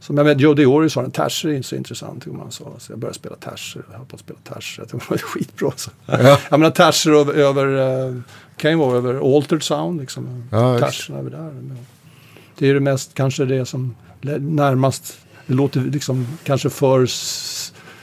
Som 0.00 0.16
jag 0.16 0.24
vet, 0.24 0.40
Joe 0.40 0.54
Diori 0.54 0.90
sa, 0.90 1.02
en 1.02 1.10
terser 1.10 1.48
är 1.48 1.52
inte 1.52 1.68
så 1.68 1.76
intressant. 1.76 2.26
Man 2.26 2.50
sa. 2.50 2.72
Så 2.78 2.92
jag 2.92 2.98
började 2.98 3.18
spela 3.18 3.36
terser, 3.36 3.82
jag 3.90 3.98
höll 3.98 4.06
på 4.06 4.16
att 4.16 4.20
spela 4.20 4.38
terser. 4.44 4.82
Jag 4.82 4.90
tyckte 4.90 5.06
det 5.06 5.10
var 5.10 5.18
skitbra. 5.28 5.72
Så. 5.76 5.90
Ja. 6.06 6.38
Jag 6.50 6.60
menar 6.60 6.70
terser 6.70 7.12
över, 7.12 7.34
över 7.34 8.06
eh, 8.06 8.14
kan 8.56 8.70
ju 8.70 8.76
vara 8.76 8.96
över 8.96 9.36
altered 9.36 9.62
sound. 9.62 10.00
Liksom. 10.00 10.48
Ja. 10.50 10.78
Terserna 10.78 11.18
över 11.18 11.30
där. 11.30 11.52
Det 12.58 12.68
är 12.68 12.74
det 12.74 12.80
mest, 12.80 13.14
kanske 13.14 13.44
det 13.44 13.66
som 13.66 13.94
närmast, 14.38 15.18
det 15.46 15.54
låter 15.54 15.80
liksom 15.80 16.26
kanske 16.44 16.70
för 16.70 17.06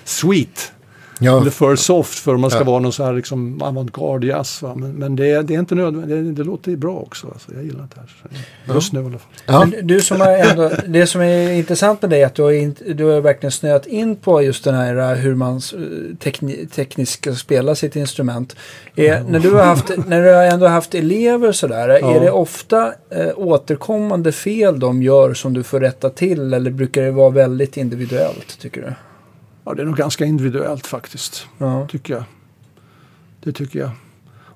sweet. 0.03 0.71
Ja. 1.19 1.41
Eller 1.41 1.51
för 1.51 1.75
soft 1.75 2.19
för 2.19 2.35
om 2.35 2.41
man 2.41 2.49
ska 2.49 2.59
Ja. 2.59 2.63
vara 2.65 2.79
någon 2.79 2.93
så 2.93 3.03
här 3.03 3.13
liksom 3.13 3.61
avantgarde 3.61 4.27
jazz. 4.27 4.61
Va? 4.61 4.75
Men, 4.75 4.91
men 4.91 5.15
det, 5.15 5.31
är- 5.31 5.43
det 5.43 5.55
är 5.55 5.59
inte 5.59 5.75
nödvändigt, 5.75 6.09
det, 6.09 6.31
det 6.31 6.43
låter 6.43 6.75
bra 6.75 6.95
också. 6.97 7.27
Alltså. 7.27 7.53
Jag 7.53 7.63
gillar 7.63 7.87
det 7.95 7.99
här. 8.67 8.73
Just 8.75 8.93
nu 8.93 8.99
i 8.99 9.05
alla 9.05 9.11
fall. 9.11 9.29
Ja. 9.45 9.65
Men 9.65 9.87
du 9.87 10.01
som 10.01 10.21
ändå, 10.21 10.71
det 10.87 11.07
som 11.07 11.21
är 11.21 11.51
intressant 11.53 12.01
med 12.01 12.09
dig 12.11 12.21
är 12.21 12.25
att 12.25 12.35
du 12.35 12.41
har, 12.41 12.51
in, 12.51 12.75
du 12.95 13.03
har 13.05 13.21
verkligen 13.21 13.51
snöat 13.51 13.85
in 13.87 14.15
på 14.15 14.41
just 14.41 14.63
den 14.63 14.75
här 14.75 14.95
uh, 15.11 15.17
hur 15.17 15.35
man 15.35 15.55
uh, 15.55 16.15
tekni, 16.15 16.67
tekniskt 16.75 17.13
ska 17.13 17.35
spela 17.35 17.75
sitt 17.75 17.95
instrument. 17.95 18.55
Är, 18.95 19.23
när, 19.29 19.39
du 19.39 19.51
har 19.51 19.63
haft, 19.63 19.91
när 20.07 20.21
du 20.23 20.33
har 20.33 20.43
ändå 20.43 20.67
haft 20.67 20.95
elever 20.95 21.51
sådär, 21.51 21.89
Ja. 22.01 22.15
är 22.15 22.19
det 22.19 22.31
ofta 22.31 22.87
uh, 22.87 23.27
återkommande 23.35 24.31
fel 24.31 24.79
de 24.79 25.03
gör 25.03 25.33
som 25.33 25.53
du 25.53 25.63
får 25.63 25.79
rätta 25.79 26.09
till 26.09 26.53
eller 26.53 26.71
brukar 26.71 27.01
det 27.01 27.11
vara 27.11 27.29
väldigt 27.29 27.77
individuellt 27.77 28.59
tycker 28.59 28.81
du? 28.81 28.93
Ja, 29.65 29.73
det 29.73 29.81
är 29.81 29.85
nog 29.85 29.95
ganska 29.97 30.25
individuellt 30.25 30.87
faktiskt. 30.87 31.47
Ja. 31.57 31.87
Tycker 31.91 32.13
jag. 32.13 32.23
Det 33.43 33.51
tycker 33.51 33.79
jag. 33.79 33.89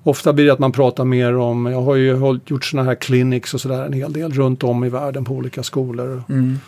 Ofta 0.02 0.32
blir 0.32 0.44
det 0.46 0.52
att 0.52 0.58
man 0.58 0.72
pratar 0.72 1.04
mer 1.04 1.36
om, 1.36 1.66
jag 1.66 1.82
har 1.82 1.94
ju 1.94 2.14
hållit, 2.16 2.50
gjort 2.50 2.64
sådana 2.64 2.88
här 2.88 2.94
clinics 2.94 3.54
och 3.54 3.60
sådär 3.60 3.86
en 3.86 3.92
hel 3.92 4.12
del 4.12 4.32
runt 4.32 4.62
om 4.64 4.84
i 4.84 4.88
världen 4.88 5.24
på 5.24 5.34
olika 5.34 5.62
skolor. 5.62 6.22
Mm. 6.28 6.58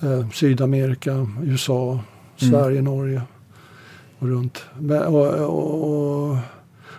Eh, 0.00 0.28
Sydamerika, 0.32 1.26
USA, 1.44 2.00
Sverige, 2.36 2.82
Norge 2.82 3.22
och 4.18 4.28
runt. 4.28 4.64
Och, 5.06 5.26
och, 5.26 6.30
och, 6.30 6.36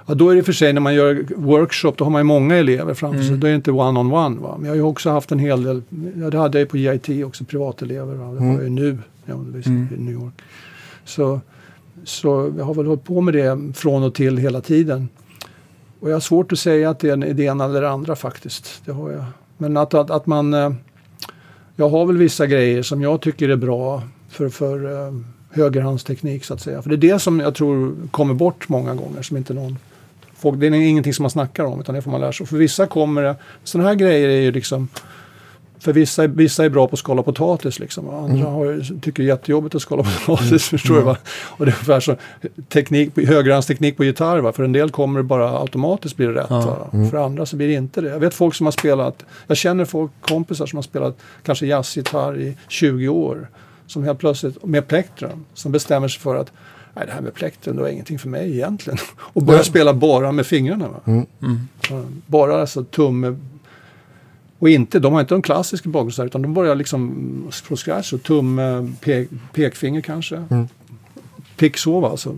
ja, 0.06 0.14
då 0.14 0.30
är 0.30 0.36
det 0.36 0.44
för 0.44 0.54
sig 0.54 0.74
när 0.74 0.82
man 0.82 0.96
gör 0.96 1.26
workshop, 1.36 1.94
då 1.98 2.04
har 2.06 2.12
man 2.12 2.20
ju 2.20 2.24
många 2.24 2.56
elever 2.56 2.94
framför 2.94 3.20
sig. 3.20 3.28
Mm. 3.28 3.40
Då 3.40 3.48
är 3.48 3.52
det 3.52 3.56
inte 3.56 3.72
one-on-one. 3.72 4.40
va. 4.42 4.56
Men 4.58 4.66
jag 4.66 4.72
har 4.72 4.76
ju 4.76 4.82
också 4.82 5.10
haft 5.10 5.32
en 5.32 5.40
hel 5.40 5.64
del, 5.64 5.82
ja, 6.16 6.30
det 6.30 6.38
hade 6.38 6.58
jag 6.60 6.66
ju 6.66 6.70
på 6.70 6.78
GIT 6.78 7.26
också, 7.26 7.44
privatelever. 7.46 8.14
Va? 8.16 8.24
Det 8.26 8.40
har 8.40 8.46
Mm. 8.46 8.54
jag 8.56 8.64
ju 8.64 8.70
nu, 8.70 8.98
jag 9.26 9.40
undervisar 9.40 9.72
Mm. 9.72 9.88
i 9.96 9.98
New 9.98 10.14
York. 10.14 10.34
Så, 11.06 11.42
så 12.04 12.54
jag 12.58 12.66
har 12.66 12.74
väl 12.74 12.86
hållit 12.86 13.04
på 13.04 13.22
med 13.22 13.34
det 13.34 13.78
från 13.78 14.04
och 14.04 14.16
till 14.16 14.38
hela 14.38 14.62
tiden. 14.62 15.10
Och 16.00 16.10
jag 16.10 16.16
har 16.16 16.20
svårt 16.20 16.52
att 16.52 16.60
säga 16.60 16.90
att 16.90 17.00
det 17.00 17.10
är 17.10 17.18
det 17.34 17.44
ena 17.44 17.66
eller 17.66 17.82
det 17.82 17.90
andra 17.90 18.16
faktiskt. 18.16 18.82
Det 18.86 18.92
har 18.92 19.12
jag. 19.12 19.26
Men 19.58 19.78
att, 19.78 19.94
att, 19.94 20.12
att 20.12 20.26
man... 20.26 20.54
eh, 20.54 20.74
Jag 21.76 21.90
har 21.90 22.06
väl 22.06 22.18
vissa 22.18 22.46
grejer 22.48 22.84
som 22.84 23.02
jag 23.02 23.22
tycker 23.22 23.50
är 23.50 23.56
bra 23.56 24.02
för, 24.30 24.50
för 24.50 25.08
eh, 25.08 25.14
högerhandsteknik 25.52 26.46
så 26.46 26.54
att 26.54 26.62
säga. 26.62 26.82
För 26.82 26.90
det 26.90 26.96
är 26.96 27.14
det 27.14 27.20
som 27.20 27.40
jag 27.40 27.56
tror 27.56 27.96
kommer 28.12 28.34
bort 28.34 28.70
många 28.70 28.96
gånger 28.96 29.22
som 29.22 29.38
inte 29.38 29.54
någon... 29.54 29.78
Folk, 30.36 30.60
det 30.60 30.68
är 30.68 30.72
ingenting 30.74 31.14
som 31.14 31.24
man 31.24 31.30
snackar 31.30 31.64
om 31.64 31.80
utan 31.80 31.96
det 31.96 32.02
får 32.02 32.12
man 32.12 32.22
lära 32.22 32.32
sig. 32.34 32.44
Och 32.44 32.50
för 32.50 32.58
vissa 32.58 32.88
kommer 32.88 33.24
det... 33.24 33.36
Sådana 33.64 33.90
här 33.90 33.96
grejer 33.96 34.30
är 34.30 34.42
ju 34.42 34.52
liksom... 34.52 34.88
För 35.84 35.94
vissa, 35.94 36.28
vissa 36.28 36.66
är 36.66 36.70
bra 36.70 36.88
på 36.88 36.94
att 36.94 37.00
skala 37.00 37.24
potatis 37.24 37.80
liksom. 37.80 38.10
Andra 38.10 38.50
har, 38.50 38.66
ju- 38.66 38.84
tycker 38.84 39.24
det 39.24 39.28
är 39.30 39.34
jättejobbigt 39.36 39.76
att 39.76 39.82
skala 39.82 40.04
potatis. 40.04 40.64
Förstår 40.70 40.96
du 40.96 41.02
va? 41.02 41.18
Och 41.50 41.66
det 41.66 41.72
är 41.72 41.76
ungefär 41.90 42.18
teknik, 42.70 43.16
på- 43.16 43.22
högerhandsteknik 43.22 43.98
på 43.98 44.04
gitarr. 44.04 44.40
Va? 44.40 44.52
För 44.54 44.64
en 44.64 44.72
del 44.72 44.90
kommer 44.92 45.20
det 45.20 45.24
bara 45.24 45.60
automatiskt 45.60 46.18
bli 46.18 46.26
det 46.26 46.32
rätt. 46.34 46.46
Ja. 46.50 46.90
Va? 46.92 47.10
För 47.12 47.18
andra 47.26 47.46
så 47.46 47.56
blir 47.56 47.68
det 47.68 47.74
inte 47.74 48.02
det. 48.02 48.10
Jag 48.10 48.20
vet 48.20 48.34
folk 48.34 48.56
som 48.56 48.66
har 48.68 48.72
spelat, 48.72 49.26
jag 49.48 49.58
känner 49.58 49.86
folk, 49.86 50.12
kompisar 50.22 50.66
som 50.66 50.78
har 50.78 50.84
spelat 50.84 51.18
kanske 51.44 51.66
jazzgitarr 51.66 52.40
i 52.40 52.58
20 52.68 53.08
år. 53.08 53.48
som 53.88 54.04
helt 54.04 54.20
plötsligt, 54.20 54.66
med 54.66 54.88
plektrum, 54.88 55.46
som 55.54 55.72
bestämmer 55.72 56.08
sig 56.08 56.22
för 56.22 56.36
att 56.36 56.52
nej, 56.94 57.06
det 57.06 57.12
här 57.12 57.22
med 57.22 57.34
plektrum, 57.34 57.76
det 57.76 57.82
var 57.82 57.90
ingenting 57.90 58.20
för 58.20 58.30
mig 58.30 58.52
egentligen. 58.54 59.00
Och 59.20 59.44
börjar 59.44 59.60
Nej. 59.60 59.66
spela 59.70 59.94
bara 59.94 60.32
med 60.32 60.46
fingrarna. 60.48 60.88
Va? 60.88 61.00
Mm. 61.06 61.68
Bara 62.26 62.62
alltså 62.62 62.84
tumme 62.84 63.38
och 64.64 64.70
inte, 64.70 64.99
de 64.99 65.14
har 65.14 65.22
inte 65.22 65.34
de 65.34 65.41
klassiska 65.41 65.89
bakgrundsgitarrer 65.89 66.28
utan 66.28 66.41
de 66.41 66.53
börjar 66.53 66.76
liksom 66.76 67.51
från 67.51 67.78
scratch 67.78 68.14
och 68.14 68.24
tumme, 68.24 68.93
pek, 69.01 69.30
pekfinger 69.53 70.01
kanske. 70.01 70.36
Mm. 70.36 70.68
Picksova 71.57 72.09
alltså. 72.09 72.30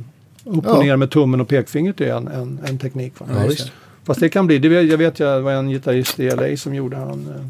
Upp 0.43 0.65
och 0.67 0.77
Ja. 0.77 0.81
ner 0.81 0.95
med 0.95 1.11
tummen 1.11 1.41
och 1.41 1.47
pekfingret 1.47 2.01
är 2.01 2.15
en, 2.15 2.27
en, 2.27 2.59
en 2.65 2.77
teknik. 2.77 3.13
Va? 3.19 3.25
Ja. 3.29 3.65
Fast 4.03 4.19
det 4.19 4.29
kan 4.29 4.47
bli, 4.47 4.59
det 4.59 4.81
jag 4.81 4.97
vet 4.97 5.19
jag 5.19 5.41
var 5.41 5.51
en 5.51 5.69
gitarrist 5.69 6.19
i 6.19 6.29
LA 6.29 6.57
som 6.57 6.75
gjorde 6.75 6.97
han 6.97 7.27
eh, 7.29 7.45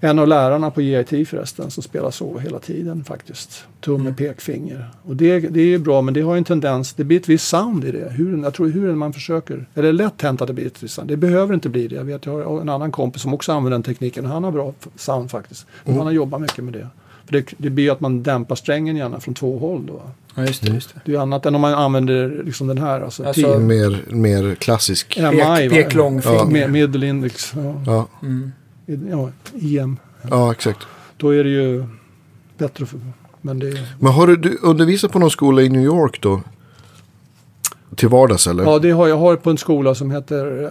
en 0.00 0.18
av 0.18 0.28
lärarna 0.28 0.70
på 0.70 0.80
JIT 0.82 1.28
förresten 1.28 1.70
som 1.70 1.82
spelar 1.82 2.10
så 2.10 2.38
hela 2.38 2.58
tiden 2.58 3.04
faktiskt. 3.04 3.64
Tumme, 3.84 4.00
Mm. 4.00 4.14
pekfinger. 4.14 4.90
Och 5.02 5.16
det, 5.16 5.40
det 5.40 5.60
är 5.60 5.64
ju 5.66 5.78
bra 5.78 6.02
men 6.02 6.14
det 6.14 6.20
har 6.20 6.34
ju 6.34 6.38
en 6.38 6.44
tendens, 6.44 6.92
det 6.94 7.04
blir 7.04 7.20
ett 7.20 7.28
visst 7.28 7.48
sound 7.48 7.84
i 7.84 7.90
det. 7.92 8.10
Hur, 8.12 8.42
jag 8.42 8.54
tror 8.54 8.68
hur 8.68 8.94
man 8.94 9.12
försöker, 9.12 9.54
eller 9.74 9.82
det 9.82 9.88
är 9.88 9.92
lätt 9.92 10.22
hänt 10.22 10.40
att 10.40 10.46
det 10.48 10.54
blir 10.54 10.66
ett 10.66 10.82
visst 10.82 10.94
sound. 10.94 11.08
Det 11.08 11.16
behöver 11.16 11.54
inte 11.54 11.68
bli 11.68 11.88
det. 11.88 11.94
Jag 11.96 12.04
vet, 12.04 12.26
jag 12.26 12.44
har 12.44 12.60
en 12.60 12.68
annan 12.68 12.92
kompis 12.92 13.22
som 13.22 13.34
också 13.34 13.52
använder 13.52 13.70
den 13.70 13.82
tekniken 13.82 14.24
och 14.26 14.30
han 14.30 14.44
har 14.44 14.50
bra 14.52 14.74
sound 14.96 15.30
faktiskt. 15.30 15.66
Mm. 15.84 15.96
Han 15.98 16.06
har 16.06 16.12
jobbat 16.12 16.40
mycket 16.40 16.64
med 16.64 16.72
det. 16.72 16.88
För 17.24 17.32
det, 17.32 17.54
det 17.58 17.70
blir 17.70 17.84
ju 17.84 17.90
att 17.90 18.00
man 18.00 18.22
dämpar 18.22 18.54
strängen 18.54 18.96
gärna 18.96 19.20
från 19.20 19.34
två 19.34 19.58
håll 19.58 19.86
då. 19.86 20.02
Ja, 20.34 20.42
just 20.46 20.62
det. 20.62 20.68
Just 20.72 20.94
det. 20.94 21.00
Det 21.04 21.10
är 21.10 21.14
ju 21.16 21.20
annat 21.22 21.46
än 21.46 21.54
om 21.54 21.60
man 21.60 21.74
använder 21.74 22.42
liksom 22.44 22.66
den 22.66 22.78
här. 22.78 23.00
Alltså, 23.00 23.24
Alltså, 23.24 23.58
Mer, 23.58 24.04
mer 24.08 24.54
klassisk. 24.54 25.18
MI, 25.32 25.68
Pek. 25.70 25.94
Ja. 25.94 26.44
Med, 26.50 26.70
medelindex. 26.70 27.52
Ja. 27.56 27.82
Ja, 27.86 28.06
Mm. 28.22 28.52
Ja, 28.86 29.30
IM. 29.54 29.96
ja, 30.30 30.52
exakt. 30.52 30.78
Då 31.16 31.34
är 31.34 31.44
det 31.44 31.50
ju 31.50 31.84
bättre. 32.58 32.86
För, 32.86 33.00
men 33.40 33.58
det, 33.58 33.86
Men 34.00 34.12
har 34.12 34.26
du, 34.26 34.36
du 34.36 34.58
undervisat 34.62 35.12
på 35.12 35.18
någon 35.18 35.30
skola 35.30 35.62
i 35.62 35.68
New 35.68 35.82
York 35.84 36.20
då? 36.22 36.40
Till 37.96 38.08
vardags 38.08 38.46
eller? 38.46 38.64
ja, 38.64 38.78
det 38.78 38.90
har 38.90 39.08
jag 39.08 39.16
har 39.18 39.36
på 39.36 39.50
en 39.50 39.58
skola 39.58 39.94
som 39.94 40.10
heter 40.10 40.62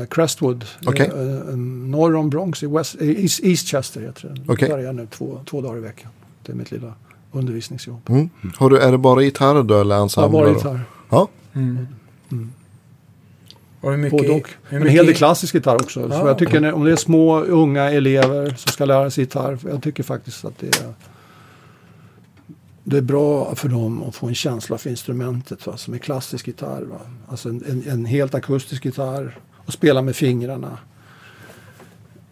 eh, 0.00 0.06
Crestwood. 0.06 0.64
Okej. 0.86 1.10
Eh, 1.14 1.20
eh, 1.48 1.56
norr 1.56 2.14
om 2.16 2.30
Bronx, 2.30 2.62
i 2.62 2.66
West, 2.66 2.96
eh, 3.00 3.08
East, 3.08 3.40
Eastchester 3.44 4.00
heter 4.00 4.28
det. 4.28 4.52
Okej. 4.52 4.68
Där 4.68 4.78
är 4.78 4.82
jag 4.82 4.94
nu 4.94 5.06
två, 5.10 5.40
två 5.50 5.60
dagar 5.60 5.76
i 5.78 5.80
veckan. 5.80 6.10
Det 6.46 6.52
är 6.52 6.56
mitt 6.56 6.70
lilla 6.70 6.92
undervisningsjobb. 7.32 8.00
Mm. 8.08 8.30
Har 8.56 8.70
du, 8.70 8.78
är 8.78 8.92
det 8.92 8.98
bara 8.98 9.22
gitarr 9.22 9.62
då 9.62 9.80
eller 9.80 9.94
Jag 9.94 9.98
har 10.00 10.02
ensembler? 10.04 10.30
bara 10.40 10.48
då? 10.48 10.54
gitarr. 10.54 10.80
Ja, 11.10 11.28
Mm. 11.52 11.86
Mm. 12.32 12.52
Och 13.80 13.90
hur 13.90 13.98
mycket, 13.98 14.18
Både 14.18 14.30
och. 14.32 14.48
hur 14.68 14.76
En 14.76 14.82
mycket, 14.82 14.96
hel 14.96 15.06
del 15.06 15.14
klassisk 15.14 15.54
gitarr 15.54 15.74
också. 15.74 16.08
Så 16.08 16.14
Ja. 16.14 16.26
jag 16.28 16.38
tycker 16.38 16.60
när, 16.60 16.72
om 16.72 16.84
det 16.84 16.92
är 16.92 16.96
små 16.96 17.40
unga 17.40 17.90
elever 17.90 18.46
som 18.56 18.72
ska 18.72 18.84
lära 18.84 19.10
sig 19.10 19.24
gitarr. 19.24 19.58
Jag 19.70 19.82
tycker 19.82 20.02
faktiskt 20.02 20.44
att 20.44 20.58
det 20.58 20.66
är, 20.66 20.92
det 22.84 22.96
är 22.96 23.02
bra 23.02 23.54
för 23.54 23.68
dem 23.68 24.02
att 24.02 24.14
få 24.14 24.26
en 24.26 24.34
känsla 24.34 24.78
för 24.78 24.90
instrumentet. 24.90 25.66
Va, 25.66 25.76
som 25.76 25.94
är 25.94 25.98
klassisk 25.98 26.46
gitarr. 26.46 26.82
Va. 26.82 27.00
Alltså 27.28 27.48
en, 27.48 27.64
en, 27.68 27.84
en 27.88 28.04
helt 28.04 28.34
akustisk 28.34 28.84
gitarr. 28.84 29.38
Och 29.66 29.72
spela 29.72 30.02
med 30.02 30.16
fingrarna. 30.16 30.78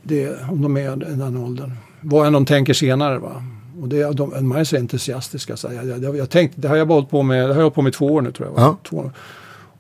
Det, 0.03 0.37
om 0.51 0.63
de 0.63 0.77
är 0.77 1.13
i 1.13 1.15
den 1.17 1.37
åldern. 1.37 1.73
Vad 2.01 2.27
än 2.27 2.33
de 2.33 2.47
tänker 2.47 2.75
senare. 2.75 3.19
Va. 3.19 3.43
Och 3.81 3.89
det, 3.89 4.03
de, 4.13 4.31
de 4.31 4.53
är 4.53 4.65
så 4.65 4.77
entusiastiska. 4.77 5.57
Så 5.57 5.69
jag, 5.73 6.03
jag, 6.03 6.17
jag, 6.17 6.31
tänkte, 6.31 6.61
det 6.61 6.69
har 6.69 6.77
jag 6.77 6.87
hållit 6.87 7.11
på 7.11 7.23
med, 7.23 7.39
det 7.39 7.47
har 7.47 7.55
jag 7.55 7.63
hållit 7.63 7.75
på 7.75 7.83
med 7.83 7.91
i 7.91 7.97
två 7.97 8.07
år 8.07 8.23
nu 8.23 8.33
tror 8.33 8.49
jag. 8.49 8.55
Va? 8.55 8.61
Ja. 8.63 8.77
Två 8.89 8.97
år. 8.97 9.13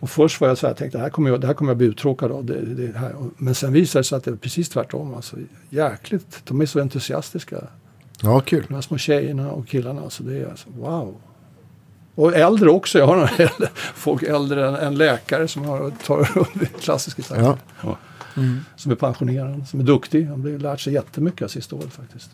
Och 0.00 0.10
först 0.10 0.40
var 0.40 0.48
jag 0.48 0.58
så 0.58 0.66
här, 0.66 0.74
tänkte 0.74 0.98
det 0.98 1.02
här 1.02 1.10
kommer 1.10 1.30
jag, 1.30 1.40
det 1.40 1.46
här 1.46 1.54
kommer 1.54 1.70
jag 1.70 1.78
bli 1.78 1.86
uttråkad 1.86 2.32
av. 2.32 2.44
Det, 2.44 2.60
det 2.60 2.98
här. 2.98 3.14
Men 3.36 3.54
sen 3.54 3.72
visade 3.72 4.00
det 4.00 4.04
sig 4.04 4.16
att 4.16 4.24
det 4.24 4.30
är 4.30 4.36
precis 4.36 4.68
tvärtom. 4.68 5.14
Alltså, 5.14 5.36
jäkligt, 5.70 6.42
de 6.44 6.60
är 6.60 6.66
så 6.66 6.80
entusiastiska. 6.80 7.64
ja 8.22 8.40
kul. 8.40 8.64
De 8.68 8.74
här 8.74 8.80
små 8.80 8.98
tjejerna 8.98 9.50
och 9.52 9.68
killarna. 9.68 10.02
Alltså, 10.02 10.22
det 10.22 10.38
är 10.38 10.50
alltså, 10.50 10.68
wow. 10.70 11.14
Och 12.14 12.34
äldre 12.34 12.70
också. 12.70 12.98
Jag 12.98 13.06
har 13.06 13.16
några 13.16 13.28
äldre, 13.28 13.68
folk 13.94 14.22
äldre 14.22 14.68
än, 14.68 14.74
än 14.74 14.94
läkare 14.94 15.48
som 15.48 15.64
har, 15.64 15.90
tar 15.90 16.38
upp 16.38 16.80
klassisk 16.80 17.18
gitarr. 17.18 17.56
Ja. 17.82 17.96
Mm. 18.36 18.60
Som 18.76 18.92
är 18.92 18.96
pensionerad, 18.96 19.68
som 19.68 19.80
är 19.80 19.84
duktig. 19.84 20.26
Han 20.26 20.42
har 20.42 20.50
lärt 20.50 20.80
sig 20.80 20.92
jättemycket 20.92 21.50
sista 21.50 21.76
året 21.76 21.92
faktiskt. 21.92 22.30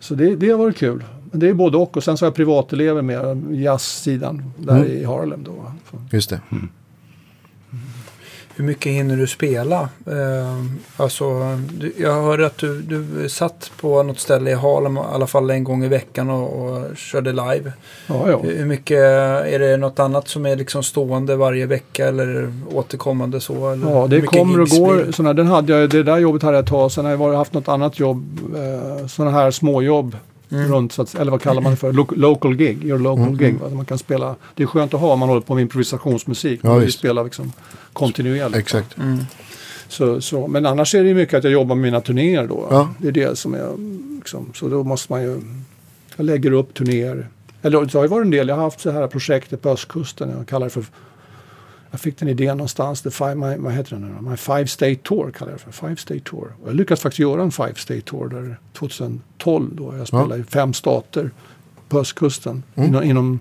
Så 0.00 0.14
det, 0.14 0.36
det 0.36 0.50
har 0.50 0.58
varit 0.58 0.76
kul. 0.76 1.04
Men 1.34 1.40
det 1.40 1.48
är 1.48 1.54
både 1.54 1.76
och. 1.76 1.96
Och 1.96 2.04
sen 2.04 2.16
så 2.16 2.24
har 2.24 2.26
jag 2.26 2.34
privatelever 2.34 3.02
med 3.02 3.44
jazzsidan 3.52 4.42
där 4.58 4.76
Mm. 4.76 4.88
i 4.90 5.04
Harlem. 5.04 5.44
Då. 5.44 5.72
Just 6.10 6.30
det. 6.30 6.40
Hur 8.56 8.64
mycket 8.64 8.92
hinner 8.92 9.16
du 9.16 9.26
spela? 9.26 9.80
Eh, 10.06 10.64
alltså, 10.96 11.24
du, 11.72 11.92
jag 11.98 12.22
hörde 12.22 12.46
att 12.46 12.58
du, 12.58 12.82
du 12.82 13.28
satt 13.28 13.70
på 13.80 14.02
något 14.02 14.18
ställe 14.18 14.50
i 14.50 14.54
Harlem 14.54 14.96
i 14.96 15.00
alla 15.00 15.26
fall 15.26 15.50
en 15.50 15.64
gång 15.64 15.84
i 15.84 15.88
veckan 15.88 16.30
och, 16.30 16.68
och 16.70 16.96
körde 16.96 17.30
live. 17.32 17.72
Ja, 18.06 18.30
ja. 18.30 18.38
Hur 18.42 18.66
mycket, 18.66 18.98
är 18.98 19.58
det 19.58 19.76
något 19.76 19.98
annat 19.98 20.28
som 20.28 20.46
är 20.46 20.56
liksom 20.56 20.82
stående 20.82 21.36
varje 21.36 21.66
vecka 21.66 22.08
eller 22.08 22.52
återkommande 22.72 23.40
så? 23.40 23.70
Eller 23.72 23.90
Ja, 23.90 24.06
det 24.06 24.20
kommer 24.22 24.60
och 24.60 24.68
går. 24.68 24.94
det? 24.96 25.12
Såna, 25.12 25.32
den 25.32 25.46
hade 25.46 25.72
jag, 25.80 25.90
det 25.90 26.02
där 26.02 26.18
jobbet 26.18 26.42
hade 26.42 26.56
jag 26.56 26.62
ett 26.62 26.68
tag. 26.70 26.92
Sen 26.92 27.04
har 27.04 27.12
jag 27.12 27.36
haft 27.36 27.52
något 27.52 27.68
annat 27.68 27.98
jobb. 27.98 28.38
Eh, 28.56 29.06
sådana 29.06 29.30
här 29.30 29.50
småjobb. 29.50 30.16
Mm. 30.54 30.72
Runt, 30.72 30.92
så 30.92 31.02
att, 31.02 31.14
eller 31.14 31.30
vad 31.30 31.42
kallar 31.42 31.62
man 31.62 31.70
det 31.72 31.76
för? 31.76 31.92
Lo 31.92 32.06
local 32.16 32.54
gig. 32.56 32.84
Your 32.84 32.98
local 32.98 33.24
Mm, 33.24 33.38
gig. 33.38 33.54
Va? 33.54 33.68
Man 33.68 33.84
kan 33.84 33.98
spela, 33.98 34.34
det 34.54 34.62
är 34.62 34.66
skönt 34.66 34.94
att 34.94 35.00
ha 35.00 35.12
om 35.12 35.18
man 35.18 35.28
håller 35.28 35.40
på 35.40 35.54
med 35.54 35.62
improvisationsmusik. 35.62 36.60
Ja, 36.62 36.74
vi 36.74 36.90
spelar 36.90 37.24
liksom 37.24 37.52
kontinuerligt. 37.92 38.58
Exakt. 38.58 38.98
Mm. 38.98 39.18
Så, 39.88 40.20
så, 40.20 40.46
men 40.46 40.66
annars 40.66 40.94
är 40.94 41.02
det 41.02 41.08
ju 41.08 41.14
mycket 41.14 41.34
att 41.34 41.44
jag 41.44 41.52
jobbar 41.52 41.74
med 41.74 41.82
mina 41.82 42.00
turnéer 42.00 42.46
då. 42.46 42.66
Ja. 42.70 42.88
Det 42.98 43.08
är 43.08 43.12
det 43.12 43.38
som 43.38 43.54
är, 43.54 43.68
liksom, 44.16 44.50
så 44.54 44.68
då 44.68 44.84
måste 44.84 45.12
man 45.12 45.22
ju, 45.22 45.40
jag 46.16 46.26
lägger 46.26 46.52
upp 46.52 46.74
turnéer. 46.74 47.28
Eller 47.62 47.80
det 47.80 47.94
har 47.94 48.02
ju 48.02 48.08
varit 48.08 48.24
en 48.24 48.30
del, 48.30 48.48
jag 48.48 48.56
har 48.56 48.62
haft 48.62 48.80
så 48.80 48.90
här 48.90 49.06
projektet 49.06 49.62
på 49.62 49.70
östkusten, 49.70 50.30
jag 50.38 50.46
kallar 50.46 50.66
det 50.66 50.70
för, 50.70 50.84
jag 51.94 52.00
fick 52.00 52.18
den 52.18 52.28
idén 52.28 52.56
någonstans, 52.56 53.02
the 53.02 53.10
five, 53.10 53.34
my, 53.34 53.56
vad 53.56 53.72
heter 53.72 53.90
den 53.90 54.00
nu? 54.00 54.30
My 54.30 54.36
Five 54.36 54.66
State 54.66 54.96
Tour 54.96 55.30
kallar 55.30 55.52
jag 55.52 55.60
det 55.60 55.72
för, 55.72 55.86
Five 55.86 55.96
State 55.96 56.20
Tour. 56.20 56.52
Och 56.62 56.68
jag 56.68 56.76
lyckades 56.76 57.00
faktiskt 57.00 57.18
göra 57.18 57.42
en 57.42 57.50
Five 57.50 57.74
State 57.74 58.00
Tour 58.00 58.28
där 58.28 58.58
2012 58.72 59.76
då, 59.76 59.96
jag 59.96 60.08
spelade 60.08 60.36
i 60.36 60.44
fem 60.44 60.72
stater 60.72 61.30
på 61.88 61.98
östkusten 62.00 62.62
Mm. 62.74 62.88
inom, 62.88 63.02
inom 63.02 63.40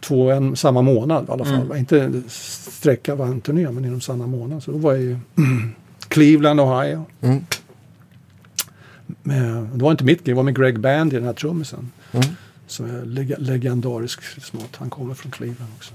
två, 0.00 0.30
en, 0.30 0.56
samma 0.56 0.82
månad 0.82 1.28
i 1.28 1.32
alla 1.32 1.44
fall. 1.44 1.54
Mm. 1.54 1.76
Inte 1.76 2.22
sträcka 2.28 3.14
var 3.14 3.26
en 3.26 3.40
turné, 3.40 3.70
men 3.70 3.84
inom 3.84 4.00
samma 4.00 4.26
månad. 4.26 4.62
Så 4.62 4.70
då 4.70 4.78
var 4.78 4.92
jag 4.92 5.02
i 5.02 5.16
Cleveland, 6.08 6.60
Ohio. 6.60 7.04
Mm. 7.20 7.44
Med, 9.06 9.68
det 9.74 9.84
var 9.84 9.90
inte 9.90 10.04
mitt 10.04 10.18
gig, 10.18 10.26
det 10.26 10.34
var 10.34 10.42
med 10.42 10.56
Greg 10.56 10.80
Bandy, 10.80 11.16
den 11.16 11.24
här 11.24 11.32
trummisen. 11.32 11.90
Mm. 12.12 12.26
Som 12.66 12.86
är 12.86 13.04
leg 13.04 13.34
legendarisk 13.38 14.42
smått. 14.42 14.76
Han 14.76 14.90
kommer 14.90 15.14
från 15.14 15.32
Cleveland 15.32 15.72
också. 15.76 15.94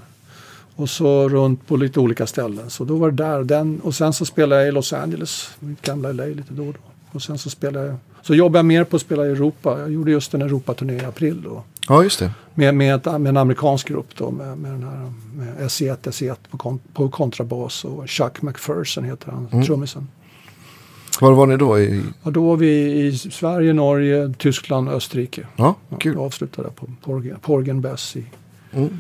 Och 0.76 0.90
så 0.90 1.30
runt 1.30 1.68
på 1.68 1.76
lite 1.78 2.00
olika 2.00 2.28
ställen. 2.28 2.70
Så 2.70 2.84
då 2.86 2.96
var 2.98 3.12
det 3.12 3.24
där. 3.24 3.44
Den, 3.44 3.80
och 3.80 3.96
sen 3.96 4.14
så 4.14 4.26
spelade 4.26 4.62
jag 4.62 4.70
i 4.70 4.72
Los 4.72 4.94
Angeles, 4.94 5.50
mitt 5.60 5.82
gamla 5.82 6.12
LA 6.12 6.26
lite 6.26 6.54
då 6.54 6.64
och 6.68 6.74
då. 6.74 6.80
Och 7.12 7.22
sen 7.22 7.38
så 7.38 7.50
spelade 7.50 7.86
jag, 7.88 7.96
så 8.22 8.36
jobbade 8.36 8.58
jag 8.58 8.66
mer 8.66 8.84
på 8.84 8.96
att 8.96 9.02
spela 9.02 9.26
i 9.26 9.30
Europa. 9.30 9.80
Jag 9.80 9.92
gjorde 9.92 10.12
just 10.12 10.34
en 10.34 10.42
Europaturné 10.42 10.94
i 10.94 11.06
april 11.06 11.42
då. 11.44 11.64
Ja, 11.90 12.04
just 12.04 12.20
det. 12.20 12.32
Med, 12.54 12.76
med, 12.76 12.96
ett, 12.96 13.06
med 13.06 13.28
en 13.28 13.38
amerikansk 13.38 13.88
grupp 13.88 14.16
då, 14.18 14.32
med, 14.32 14.58
med 14.58 14.72
den 14.72 14.84
här 14.84 15.14
med 15.36 15.58
SE1, 15.58 15.96
SE1 15.98 16.36
på, 16.52 16.58
kon, 16.58 16.80
på 16.94 17.10
kontrabas 17.10 17.86
och 17.86 18.10
Chuck 18.10 18.42
McPherson 18.42 19.04
heter 19.04 19.32
han, 19.32 19.48
Mm. 19.52 19.66
trummisen. 19.66 20.08
Var 21.22 21.32
var 21.32 21.46
ni 21.46 21.58
då? 21.58 21.80
I... 21.80 22.04
Och 22.24 22.34
då 22.34 22.46
var 22.48 22.58
vi 22.58 22.92
i 23.08 23.18
Sverige, 23.18 23.74
Norge, 23.74 24.34
Tyskland, 24.38 24.90
Österrike. 24.90 25.48
Ja, 25.56 25.76
Ja, 25.90 25.98
kul. 25.98 26.14
Jag 26.14 26.24
avslutade 26.24 26.70
på 26.70 26.88
Porgen, 27.04 27.38
Porgen 27.42 27.82
Bess 27.82 28.16
i, 28.16 28.26
Mm. 28.72 29.00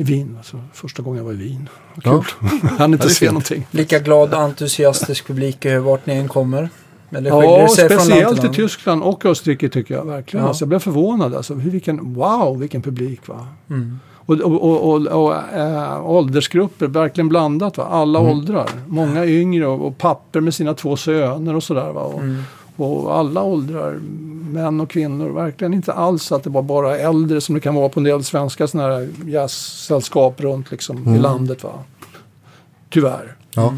I 0.00 0.02
Wien. 0.02 0.34
Alltså, 0.36 0.60
första 0.72 1.02
gången 1.02 1.18
jag 1.18 1.24
var 1.24 1.32
i 1.32 1.36
Wien. 1.36 1.68
Vad 1.94 2.14
Ja. 2.14 2.24
Kul. 2.40 2.60
Han 2.78 2.92
inte 2.92 3.10
se 3.10 3.26
någonting. 3.26 3.66
Lika 3.70 3.98
glad 3.98 4.34
och 4.34 4.40
entusiastisk 4.40 5.26
publik 5.26 5.66
vart 5.84 6.06
ni 6.06 6.14
än 6.14 6.28
kommer? 6.28 6.68
Eller 7.10 7.30
Ja, 7.30 7.68
speciellt 7.68 8.38
i 8.38 8.42
land? 8.42 8.54
Tyskland 8.54 9.02
och 9.02 9.24
Österrike 9.26 9.68
tycker 9.68 9.94
jag 9.94 10.04
verkligen. 10.04 10.42
Ja. 10.44 10.48
Alltså, 10.48 10.62
jag 10.62 10.68
blev 10.68 10.78
förvånad. 10.78 11.34
Alltså, 11.34 11.54
vilken, 11.54 12.14
wow, 12.14 12.58
vilken 12.58 12.82
publik 12.82 13.28
va. 13.28 13.46
Mm. 13.70 13.98
Och, 14.14 14.34
och, 14.40 14.62
och, 14.62 14.90
och, 14.90 15.06
och 15.26 15.34
äh, 15.58 16.10
åldersgrupper, 16.10 16.86
verkligen 16.86 17.28
blandat 17.28 17.76
va. 17.76 17.84
Alla 17.90 18.18
Mm. 18.20 18.32
åldrar. 18.32 18.68
Många 18.86 19.26
yngre 19.26 19.66
och, 19.66 19.86
och 19.86 19.98
papper 19.98 20.40
med 20.40 20.54
sina 20.54 20.74
två 20.74 20.96
söner 20.96 21.56
och 21.56 21.62
sådär 21.62 21.92
va. 21.92 22.00
Och, 22.02 22.20
Mm. 22.20 22.42
och 22.76 23.16
alla 23.18 23.42
åldrar, 23.42 24.00
män 24.52 24.80
och 24.80 24.90
kvinnor. 24.90 25.28
Verkligen 25.30 25.74
inte 25.74 25.92
alls 25.92 26.32
att 26.32 26.42
det 26.44 26.50
var 26.50 26.62
bara 26.62 26.98
äldre 26.98 27.40
som 27.40 27.54
det 27.54 27.60
kan 27.60 27.74
vara 27.74 27.88
på 27.88 28.00
en 28.00 28.04
del 28.04 28.24
svenska 28.24 28.66
sådana 28.66 28.94
här 28.94 29.08
jazzsällskap 29.26 30.40
runt 30.40 30.70
liksom 30.70 30.98
i 30.98 31.08
Mm. 31.08 31.20
landet 31.22 31.64
va. 31.64 31.72
Tyvärr. 32.90 33.36
Ja. 33.54 33.74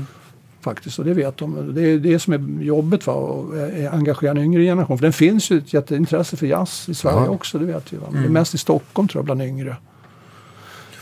Faktiskt, 0.60 0.98
och 0.98 1.04
det 1.04 1.14
vet 1.14 1.36
de. 1.36 1.74
Det 1.74 1.82
är 1.82 1.98
det 1.98 2.18
som 2.18 2.32
är 2.32 2.62
jobbet 2.64 3.06
va, 3.06 3.12
och 3.12 3.54
engagera 3.92 4.30
en 4.30 4.38
yngre 4.38 4.62
generation. 4.62 4.98
För 4.98 5.06
det 5.06 5.12
finns 5.12 5.50
ju 5.50 5.58
ett 5.58 5.74
jätteintresse 5.74 6.36
för 6.36 6.46
jazz 6.46 6.88
i 6.88 6.94
Sverige 6.94 7.16
Ja. 7.26 7.28
också, 7.28 7.58
det 7.58 7.64
vet 7.66 7.92
vi. 7.92 7.96
Va? 7.96 8.02
Men 8.06 8.12
Mm. 8.18 8.22
Det 8.22 8.28
är 8.28 8.40
mest 8.40 8.54
i 8.54 8.58
Stockholm 8.58 9.08
tror 9.08 9.18
jag, 9.20 9.24
bland 9.24 9.42
yngre. 9.42 9.76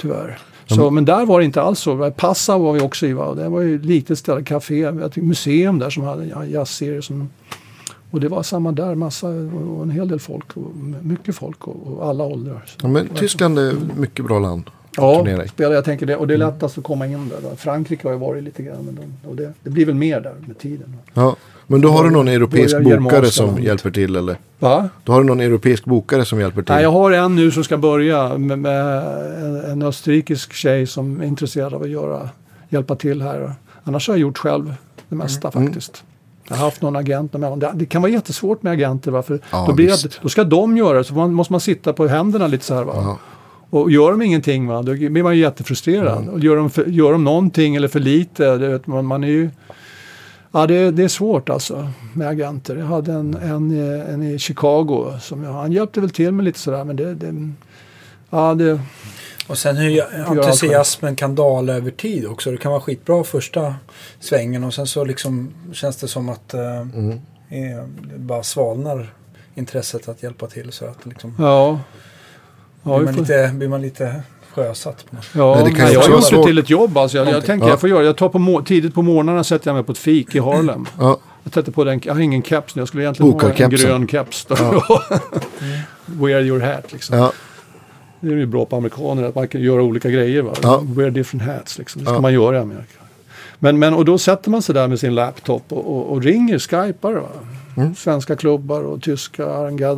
Tyvärr. 0.01 0.39
Så, 0.67 0.91
men 0.91 1.05
där 1.05 1.27
var 1.27 1.39
det 1.39 1.45
inte 1.45 1.63
alls 1.63 1.79
så. 1.81 2.11
Passau 2.11 2.59
var 2.63 2.73
vi 2.73 2.81
också 2.81 3.07
i. 3.07 3.13
Va? 3.13 3.35
Det 3.35 3.49
var 3.49 3.61
ju 3.61 3.77
ett 3.77 3.85
litet 3.85 4.19
ställe, 4.19 4.43
café, 4.45 4.83
ett 4.85 5.17
museum 5.17 5.79
där 5.79 5.91
som 5.91 6.03
hade 6.03 6.23
en 6.25 6.51
jazzserie 6.51 7.03
som 7.03 7.29
Och 8.11 8.21
det 8.21 8.29
var 8.29 8.43
samma 8.43 8.73
där, 8.73 8.95
massa, 8.95 9.29
och 9.29 9.83
en 9.83 9.91
hel 9.91 10.09
del 10.09 10.21
folk, 10.21 10.57
och 10.57 10.77
mycket 11.03 11.35
folk 11.35 11.69
och, 11.69 11.87
och 11.87 12.09
alla 12.09 12.25
åldrar. 12.25 12.65
Ja, 12.83 12.89
men 12.89 13.09
Tyskland 13.09 13.59
är 13.59 13.75
mycket 13.97 14.25
bra 14.25 14.39
land. 14.39 14.71
Ja, 14.97 15.27
spelar, 15.49 15.75
jag 15.75 15.85
tänker 15.85 16.07
det. 16.07 16.17
Och 16.17 16.27
det 16.27 16.35
är 16.35 16.39
lättast 16.39 16.79
att 16.79 16.85
komma 16.85 17.07
in 17.07 17.29
där. 17.29 17.51
Då. 17.51 17.57
Frankrike 17.57 18.09
har 18.09 18.13
ju 18.13 18.19
varit 18.19 18.45
lite 18.45 18.63
grann, 18.63 18.79
men 18.85 18.95
de, 18.95 19.29
och 19.29 19.37
det, 19.37 19.53
det 19.63 19.71
blir 19.71 19.87
väl 19.87 19.95
mer 19.95 20.21
där 20.21 20.35
med 20.47 20.59
tiden. 20.59 20.97
Ja. 21.15 21.37
Men 21.67 21.81
då 21.81 21.89
har 21.89 22.05
du 22.05 22.11
någon 22.11 22.29
europeisk 22.29 22.83
bokare 22.83 23.27
som 23.27 23.47
land. 23.47 23.61
hjälper 23.61 23.91
till 23.91 24.17
eller? 24.17 24.37
Va? 24.59 24.89
Då 25.05 25.13
har 25.13 25.21
du 25.21 25.27
någon 25.27 25.41
europeisk 25.41 25.85
bokare 25.85 26.25
som 26.25 26.41
hjälper 26.41 26.63
till? 26.63 26.75
Nej, 26.75 26.83
jag 26.83 26.91
har 26.91 27.11
en 27.11 27.37
nu 27.37 27.51
som 27.51 27.65
ska 27.65 27.77
börja 27.77 28.39
med, 28.39 28.59
med 28.59 29.03
en, 29.71 29.83
österrikisk 29.83 30.53
tjej 30.53 30.87
som 30.87 31.21
är 31.21 31.25
intresserad 31.25 31.75
av 31.75 31.83
att 31.83 31.89
göra, 31.89 32.29
hjälpa 32.69 32.97
till 32.97 33.23
här. 33.23 33.55
Annars 33.85 34.09
har 34.09 34.15
jag 34.15 34.21
gjort 34.21 34.39
själv 34.39 34.75
det 35.09 35.17
mesta 35.17 35.51
Mm. 35.55 35.67
faktiskt. 35.67 36.05
Jag 36.51 36.57
har 36.57 36.65
haft 36.65 36.83
någon 36.83 36.97
agent. 36.97 37.33
Det, 37.33 37.71
det 37.75 37.87
kan 37.87 38.03
vara 38.03 38.13
jättesvårt 38.13 38.63
med 38.63 38.73
agenter. 38.73 39.11
Va? 39.11 39.23
För 39.23 39.41
Ja, 39.53 39.65
då, 39.69 39.75
blir 39.75 39.87
det, 39.89 40.19
då 40.23 40.29
ska 40.29 40.45
de 40.45 40.77
göra 40.77 40.99
det, 40.99 41.05
så 41.05 41.15
man, 41.15 41.33
måste 41.35 41.53
man 41.53 41.61
sitta 41.61 41.93
på 41.93 42.07
händerna 42.07 42.47
lite 42.47 42.65
så 42.65 42.75
här. 42.75 42.85
Va? 42.85 42.93
Ja. 42.97 43.19
Och 43.71 43.91
gör 43.91 44.11
de 44.11 44.23
ingenting, 44.23 44.67
va, 44.67 44.83
då 44.83 44.93
blir 44.95 45.23
man 45.23 45.35
ju 45.37 45.41
jättefrustrerad. 45.43 46.19
Mm. 46.23 46.29
Och 46.35 46.41
gör, 46.41 46.57
de 46.57 46.71
för, 46.71 46.85
gör 46.87 47.13
de 47.13 47.25
någonting 47.25 47.77
eller 47.77 47.89
för 47.89 48.01
lite, 48.01 48.57
vet 48.57 48.87
man, 48.87 49.07
man 49.07 49.25
är 49.25 49.29
ju... 49.29 49.51
Ja, 50.53 50.67
det, 50.67 50.91
det 50.91 51.03
är 51.05 51.09
svårt 51.09 51.49
alltså 51.51 51.89
med 52.15 52.29
agenter. 52.29 52.77
Jag 52.77 52.87
hade 52.87 53.13
en, 53.13 53.35
en, 53.35 53.73
i- 53.73 54.05
en 54.13 54.23
i 54.23 54.39
Chicago, 54.39 55.13
som 55.21 55.43
jag, 55.43 55.53
han 55.53 55.73
hjälpte 55.73 56.01
väl 56.01 56.11
till 56.11 56.33
med 56.33 56.45
lite 56.45 56.59
sådär, 56.59 56.85
men 56.85 56.97
det... 56.97 57.15
det 57.15 57.51
ja, 58.31 58.55
det, 58.55 58.81
Och 59.51 59.59
sen 59.59 59.77
hur 59.77 60.03
entusiasmen 60.27 61.17
kan 61.17 61.35
dala 61.35 61.73
över 61.73 61.91
tid 61.91 62.27
också. 62.27 62.51
Det 62.51 62.57
kan 62.57 62.71
vara 62.73 62.81
skitbra 62.83 63.25
första 63.25 63.75
svängen 64.21 64.65
och 64.65 64.75
sen 64.75 64.87
så 64.87 65.05
liksom 65.05 65.51
känns 65.73 65.97
det 65.97 66.09
som 66.09 66.29
att 66.29 66.55
eh, 66.55 66.61
Mm. 66.81 67.11
eh, 67.49 67.85
det 68.13 68.19
bara 68.19 68.43
svalnar 68.43 69.15
intresset 69.55 70.09
att 70.09 70.23
hjälpa 70.23 70.47
till. 70.47 70.73
Så 70.73 70.85
att 70.87 71.07
liksom, 71.07 71.35
ja. 71.39 71.79
Ja, 72.83 72.99
blir, 72.99 73.05
man 73.07 73.15
lite, 73.15 73.51
blir 73.55 73.69
man 73.69 73.83
lite 73.83 74.23
sjösatt. 74.55 75.05
På 75.11 75.17
något. 75.17 75.25
sätt. 75.25 75.35
Ja, 75.35 75.55
Nej, 75.55 75.65
det 75.65 75.79
kan 75.79 75.87
ju 75.89 75.93
jag 75.95 76.05
gjort 76.11 76.17
det 76.17 76.23
svårt. 76.23 76.47
till 76.47 76.59
ett 76.59 76.71
jobb. 76.71 76.99
Alltså. 76.99 77.19
Jag, 77.19 77.29
jag 77.29 77.45
tänker 77.45 77.67
Ja. 77.67 77.73
jag 77.73 77.81
får 77.81 77.89
göra. 77.89 78.05
Jag 78.05 78.17
tar 78.17 78.29
på 78.29 78.39
må- 78.39 78.63
tidigt 78.63 78.95
på 78.95 79.03
morgnarna 79.03 79.45
sätter 79.45 79.69
jag 79.69 79.75
mig 79.75 79.85
på 79.85 79.93
ett 79.93 79.99
fik 79.99 80.35
i 80.35 80.39
Harlem. 80.39 80.87
Ja. 80.99 81.19
Jag 81.45 81.53
sätter 81.55 81.73
på 81.73 81.85
den, 81.85 82.01
jag 82.05 82.15
har 82.15 82.21
ingen 82.21 82.43
keps 82.43 82.75
nu. 82.75 82.81
Jag 82.81 82.89
skulle 82.89 83.03
egentligen 83.03 83.33
ha 83.41 83.51
en 83.51 83.71
grön 83.71 84.09
keps. 84.09 84.45
Då. 84.45 84.55
Wear 86.07 86.41
your 86.41 86.61
hat 86.61 86.93
liksom. 86.93 87.31
Det 88.21 88.29
är 88.29 88.37
ju 88.37 88.47
bra 88.47 88.65
på 88.65 88.77
amerikaner 88.77 89.23
att 89.23 89.35
man 89.35 89.49
kan 89.49 89.61
göra 89.61 89.83
olika 89.83 90.11
grejer. 90.11 90.43
Va? 90.43 90.53
Ja. 90.63 90.83
Wear 90.85 91.11
different 91.11 91.43
hats 91.43 91.79
liksom. 91.79 92.01
Det 92.03 92.07
ska 92.07 92.15
Ja. 92.15 92.21
man 92.21 92.33
göra 92.33 92.57
i 92.57 92.61
Amerika. 92.61 92.93
Men, 93.59 93.79
men 93.79 93.95
och 93.95 94.05
då 94.05 94.19
sätter 94.19 94.51
man 94.51 94.63
sig 94.63 94.75
där 94.75 94.89
med 94.89 95.01
sin 95.01 95.15
laptop 95.15 95.63
och, 95.69 95.87
och, 95.97 96.13
och 96.13 96.23
ringer, 96.23 96.59
skypar. 96.59 97.13
Va? 97.13 97.29
Mm. 97.77 97.95
Svenska 97.95 98.37
klubbar 98.37 98.83
och 98.83 99.03
tyska 99.03 99.47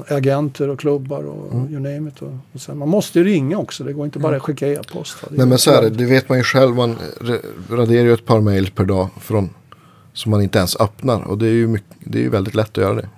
agenter 0.08 0.68
och 0.68 0.80
klubbar 0.80 1.22
och 1.24 1.52
Mm. 1.54 1.70
you 1.72 1.80
name 1.80 2.08
it. 2.10 2.22
Och, 2.22 2.32
och 2.52 2.60
sen, 2.60 2.78
man 2.78 2.88
måste 2.88 3.18
ju 3.18 3.24
ringa 3.24 3.58
också. 3.58 3.84
Det 3.84 3.92
går 3.92 4.04
inte 4.04 4.18
bara 4.18 4.36
att 4.36 4.42
skicka 4.42 4.66
e-post. 4.68 5.16
Nej 5.30 5.46
men 5.46 5.58
så 5.58 5.70
är 5.70 5.82
det, 5.82 5.90
det 5.90 6.04
vet 6.04 6.28
man 6.28 6.38
ju 6.38 6.44
själv. 6.44 6.74
Man 6.76 6.96
ra- 7.20 7.40
raderar 7.70 8.02
ju 8.04 8.12
ett 8.14 8.26
par 8.26 8.40
mail 8.40 8.70
per 8.70 8.84
dag 8.84 9.08
från, 9.20 9.50
som 10.12 10.30
man 10.30 10.42
inte 10.42 10.58
ens 10.58 10.76
öppnar. 10.76 11.22
Och 11.22 11.38
det 11.38 11.46
är 11.46 11.50
ju, 11.52 11.66
mycket, 11.66 11.96
det 12.00 12.18
är 12.18 12.22
ju 12.22 12.28
väldigt 12.28 12.54
lätt 12.54 12.78
att 12.78 12.84
göra 12.84 12.94
det. 12.94 13.08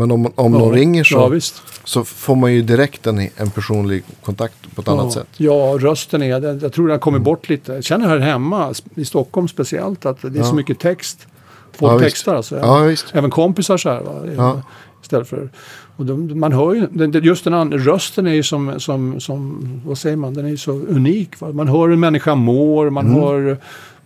Men 0.00 0.10
om, 0.10 0.32
om 0.34 0.52
någon 0.52 0.68
Ja. 0.74 0.80
ringer 0.80 1.04
så, 1.04 1.14
Ja, 1.34 1.40
så 1.84 2.04
får 2.04 2.36
man 2.36 2.52
ju 2.52 2.62
direkt 2.62 3.06
en, 3.06 3.18
en 3.36 3.50
personlig 3.50 4.02
kontakt 4.22 4.74
på 4.74 4.80
ett 4.82 4.88
annat 4.88 5.04
ja. 5.04 5.10
sätt. 5.10 5.26
Ja, 5.36 5.76
rösten 5.80 6.22
är, 6.22 6.26
jag, 6.28 6.62
jag 6.62 6.72
tror 6.72 6.86
den 6.86 6.94
har 6.94 6.98
kommit 6.98 7.22
bort 7.22 7.48
lite. 7.48 7.72
Jag 7.72 7.84
känner 7.84 8.08
här 8.08 8.18
hemma, 8.18 8.74
i 8.94 9.04
Stockholm 9.04 9.48
speciellt, 9.48 10.06
att 10.06 10.18
det 10.22 10.38
är 10.38 10.42
så 10.42 10.54
mycket 10.54 10.78
text. 10.78 11.26
Folk 11.72 12.02
textar 12.02 12.34
alltså. 12.34 12.84
Visst. 12.88 13.06
Även 13.12 13.30
kompisar 13.30 13.76
så 13.76 13.88
här. 13.90 14.00
Va? 14.36 14.62
Istället 15.02 15.28
för, 15.28 15.50
och 15.96 16.06
de, 16.06 16.40
man 16.40 16.52
hör 16.52 16.74
ju, 16.74 17.20
just 17.22 17.44
den 17.44 17.54
andra, 17.54 17.78
rösten 17.78 18.26
är 18.26 18.32
ju 18.34 18.42
som, 18.42 18.80
som, 18.80 19.20
som, 19.20 19.60
vad 19.86 19.98
säger 19.98 20.16
man, 20.16 20.34
den 20.34 20.44
är 20.44 20.50
ju 20.50 20.56
så 20.56 20.72
unik. 20.72 21.40
Va? 21.40 21.52
Man 21.52 21.68
hör 21.68 21.86
hur 21.86 21.92
en 21.92 22.00
människa 22.00 22.34
mår, 22.34 22.90
man 22.90 23.06
Mm. 23.06 23.20
hör 23.22 23.58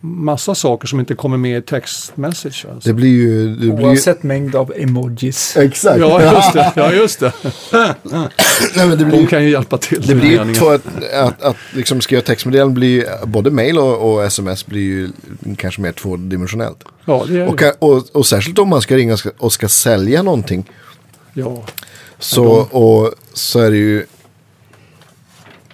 massa 0.06 0.54
saker 0.54 0.88
som 0.88 1.00
inte 1.00 1.14
kommer 1.14 1.36
med 1.36 1.58
i 1.58 1.62
textmessage. 1.62 2.66
Alltså. 2.72 2.88
Det 2.88 2.92
blir 2.94 3.08
ju... 3.08 3.48
Det 3.48 3.56
blir 3.56 3.80
ju 3.80 3.88
Oavsett 3.88 4.22
mängd 4.22 4.54
av 4.54 4.72
emojis. 4.76 5.56
exakt. 5.56 6.00
Ja, 6.00 6.34
just 6.34 6.52
det. 6.52 6.72
Ja, 6.76 6.92
just 6.92 7.20
det. 7.20 7.32
Nej, 8.76 8.88
men 8.88 8.90
det 8.98 9.04
blir 9.04 9.20
De 9.20 9.26
kan 9.26 9.44
ju 9.44 9.50
hjälpa 9.50 9.78
till. 9.78 10.02
det 10.06 10.14
blir 10.14 10.30
ju 10.46 10.54
två, 10.54 10.68
att, 10.68 10.82
att, 11.14 11.42
att 11.42 11.56
liksom 11.72 12.00
skriva 12.00 12.22
textmeddelanden 12.22 12.74
blir 12.74 13.26
både 13.26 13.50
mail 13.50 13.78
och, 13.78 14.12
och 14.14 14.24
sms 14.24 14.66
blir 14.66 14.82
ju 14.82 15.08
kanske 15.56 15.80
mer 15.80 15.92
tvådimensionellt. 15.92 16.84
Ja, 17.04 17.24
det 17.28 17.40
är 17.40 17.48
Och, 17.48 17.62
och, 17.96 18.04
och 18.12 18.26
särskilt 18.26 18.58
om 18.58 18.68
man 18.68 18.80
ska 18.82 18.96
ringa 18.96 19.12
och 19.12 19.18
ska, 19.18 19.30
och 19.38 19.52
ska 19.52 19.68
sälja 19.68 20.22
någonting. 20.22 20.70
ja. 21.34 21.64
Så, 22.18 22.44
och, 22.54 23.14
så 23.32 23.60
är 23.60 23.70
det 23.70 23.76
ju 23.76 24.06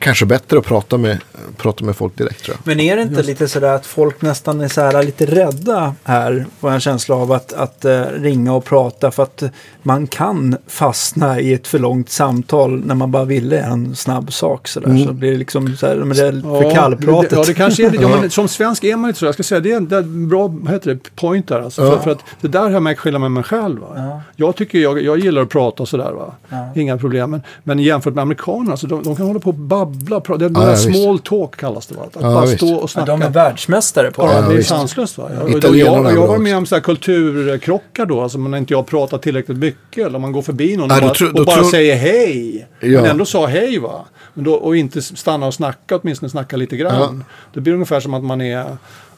kanske 0.01 0.27
bättre 0.27 0.59
att 0.59 0.65
prata 0.65 0.99
med, 0.99 1.19
prata 1.57 1.85
med 1.85 1.97
folk 1.97 2.17
direkt 2.19 2.45
tror 2.45 2.57
jag. 2.57 2.67
Men 2.77 2.81
är 2.81 2.97
det 2.97 3.03
inte 3.03 3.23
lite 3.23 3.49
sådär 3.49 3.75
att 3.75 3.87
folk 3.87 4.23
nästan 4.23 4.61
är 4.61 4.69
så 4.69 4.81
här 4.81 5.03
lite 5.03 5.27
rädda 5.27 5.95
här? 6.05 6.47
Får 6.61 6.71
jag 6.71 6.75
en 6.75 6.81
känsla 6.81 7.15
av 7.15 7.33
att, 7.33 7.53
att 7.53 7.85
eh, 7.85 8.03
ringa 8.03 8.55
och 8.55 8.65
prata 8.65 9.11
för 9.11 9.23
att 9.23 9.43
man 9.83 10.07
kan 10.07 10.57
fastna 10.67 11.41
i 11.41 11.53
ett 11.53 11.67
för 11.67 11.79
långt 11.79 12.11
samtal 12.11 12.85
när 12.87 12.95
man 12.95 13.11
bara 13.11 13.25
ville 13.25 13.61
en 13.61 13.97
snabb 13.97 14.33
sak 14.33 14.69
sådär. 14.69 14.89
Mm. 14.89 15.05
Så 15.07 15.13
blir 15.13 15.31
det 15.31 15.37
liksom 15.37 15.77
så 15.77 15.87
här, 15.87 15.97
men 15.97 16.09
det 16.17 16.27
är 16.27 16.33
för 16.61 16.63
Ja, 16.65 16.75
kallpratet. 16.75 17.31
det- 17.31 17.37
Ja, 17.37 17.45
det 17.47 17.55
kanske 17.55 17.87
är 17.87 17.91
det. 17.91 17.99
Ja, 18.03 18.09
men 18.21 18.31
som 18.31 18.49
svensk 18.49 18.85
är 18.85 18.97
man 18.97 19.11
inte 19.11 19.19
så. 19.21 19.25
Jag 19.27 19.35
ska 19.35 19.43
säga 19.43 19.61
det 19.61 19.73
är 19.73 19.77
en 19.77 19.89
det 19.89 19.97
är 19.97 20.01
en 20.01 20.29
bra 20.29 20.47
vad 20.49 20.73
heter 20.73 20.95
det, 20.95 21.17
point 21.17 21.49
där. 21.49 21.61
Alltså, 21.61 21.85
Ja. 21.85 21.91
för, 21.91 21.99
för 22.03 22.11
att 22.11 22.25
det 22.41 22.49
där 22.49 22.61
har 22.63 22.71
jag 22.71 22.83
märkt 22.83 23.01
skillnad 23.01 23.21
med 23.21 23.31
mig 23.33 23.43
själv. 23.43 23.81
Va? 23.81 23.87
Ja. 23.97 24.21
Jag 24.37 24.57
tycker 24.57 24.79
jag, 24.79 25.03
jag 25.03 25.19
gillar 25.19 25.43
att 25.43 25.49
prata 25.49 25.83
och 25.83 25.89
sådär. 25.89 26.13
Va? 26.13 26.35
Ja. 26.49 26.69
Inga 26.75 26.99
problem. 26.99 27.31
Men, 27.31 27.43
men 27.65 27.79
jämfört 27.79 28.15
med 28.15 28.23
amerikanerna, 28.23 28.71
alltså, 28.71 28.87
de, 28.87 29.03
de 29.03 29.17
kan 29.17 29.27
hålla 29.27 29.41
på 29.41 29.51
och 29.51 29.55
babbla. 29.55 29.90
Och 30.17 30.25
Prata. 30.25 30.39
Det 30.39 30.45
är 30.61 30.63
Ja, 30.65 30.71
ja, 30.71 30.77
small 30.77 31.19
talk 31.19 31.57
kallas 31.57 31.87
det. 31.87 31.95
Va? 31.95 32.03
Att 32.07 32.11
Ja, 32.15 32.21
bara 32.35 32.41
visst. 32.47 32.57
stå 32.57 32.75
och 32.75 32.83
Ja, 32.83 32.89
snacka. 32.89 33.07
de 33.07 33.23
är 33.23 33.31
världsmästare 33.31 34.11
på 34.11 34.23
Ja, 34.23 34.41
det. 34.41 34.47
det 34.49 34.53
är 34.53 34.57
visst. 34.57 34.69
sanslöst. 34.69 35.19
Va? 35.19 35.31
Jag, 35.53 35.65
jag, 35.77 35.77
jag 36.15 36.27
varit 36.27 36.41
med 36.43 36.57
om 36.57 36.67
så 36.67 36.75
här 36.75 36.83
kulturkrockar 36.83 38.07
då, 38.07 38.21
alltså 38.21 38.39
när 38.39 38.59
inte 38.59 38.75
jag 38.75 38.87
pratar 38.87 39.19
tillräckligt 39.19 39.59
mycket. 39.59 40.07
Eller 40.07 40.19
man 40.19 40.33
går 40.33 40.43
förbi 40.43 40.77
någon 40.77 40.89
Ja, 40.89 40.97
och 40.97 41.03
bara, 41.03 41.31
då 41.33 41.41
och 41.41 41.47
bara 41.47 41.57
tror- 41.57 41.71
säger 41.71 41.97
hej. 41.97 42.69
Ja. 42.81 42.89
Men 43.01 43.05
ändå 43.11 43.25
sa 43.25 43.47
hej 43.47 43.79
va. 43.79 44.05
Men 44.35 44.45
då, 44.45 44.55
och 44.55 44.77
inte 44.77 45.03
stanna 45.03 45.47
och 45.47 45.55
snacka, 45.55 45.97
åtminstone 45.97 46.31
snacka 46.31 46.57
lite 46.57 46.77
grann. 46.77 47.25
Det 47.55 47.61
blir 47.61 47.73
ungefär 47.73 48.01
som 48.01 48.15
att 48.15 48.25
man 48.25 48.41
är, 48.41 48.65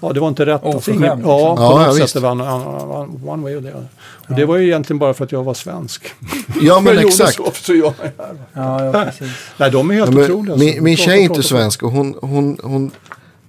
ja 0.01 0.13
det 0.13 0.21
var 0.21 0.29
inte 0.29 0.47
rätt. 0.47 0.65
Alltså, 0.65 0.91
ingen- 0.91 1.03
liksom. 1.03 1.21
Ja, 1.21 1.57
på 1.57 1.63
Ja, 1.63 1.81
ja, 1.83 1.87
något 1.87 1.97
visst. 2.01 2.09
sätt. 2.09 2.23
Det 2.23 2.29
var 2.29 2.31
en, 2.33 3.29
one 3.29 3.43
way 3.43 3.57
or 3.57 3.61
the 3.61 3.69
other. 3.69 3.87
Och 4.33 4.39
det 4.39 4.45
var 4.47 4.57
ju 4.57 4.65
egentligen 4.67 4.99
bara 4.99 5.15
för 5.15 5.25
att 5.25 5.33
jag 5.33 5.45
var 5.45 5.55
svensk. 5.55 6.15
Ja 6.61 6.81
men 6.81 6.95
jag 6.97 7.05
exakt. 7.05 7.39
Gjorde 7.39 7.51
så, 7.51 7.65
så 7.65 7.75
jag 7.75 7.87
är 8.01 8.13
här. 8.25 8.35
Ja, 8.53 8.85
ja, 8.85 8.93
precis. 9.05 9.29
Nej, 9.57 9.71
de 9.71 9.91
är 9.91 9.95
helt 9.95 10.11
Ja, 10.11 10.15
men 10.17 10.25
otroliga. 10.25 10.57
min 10.57 10.85
min 10.85 10.97
tjej 10.97 11.19
är 11.19 11.23
inte 11.25 11.43
svensk 11.43 11.83
och 11.83 11.91
hon, 11.93 12.15
hon, 12.23 12.59
hon, 12.63 12.91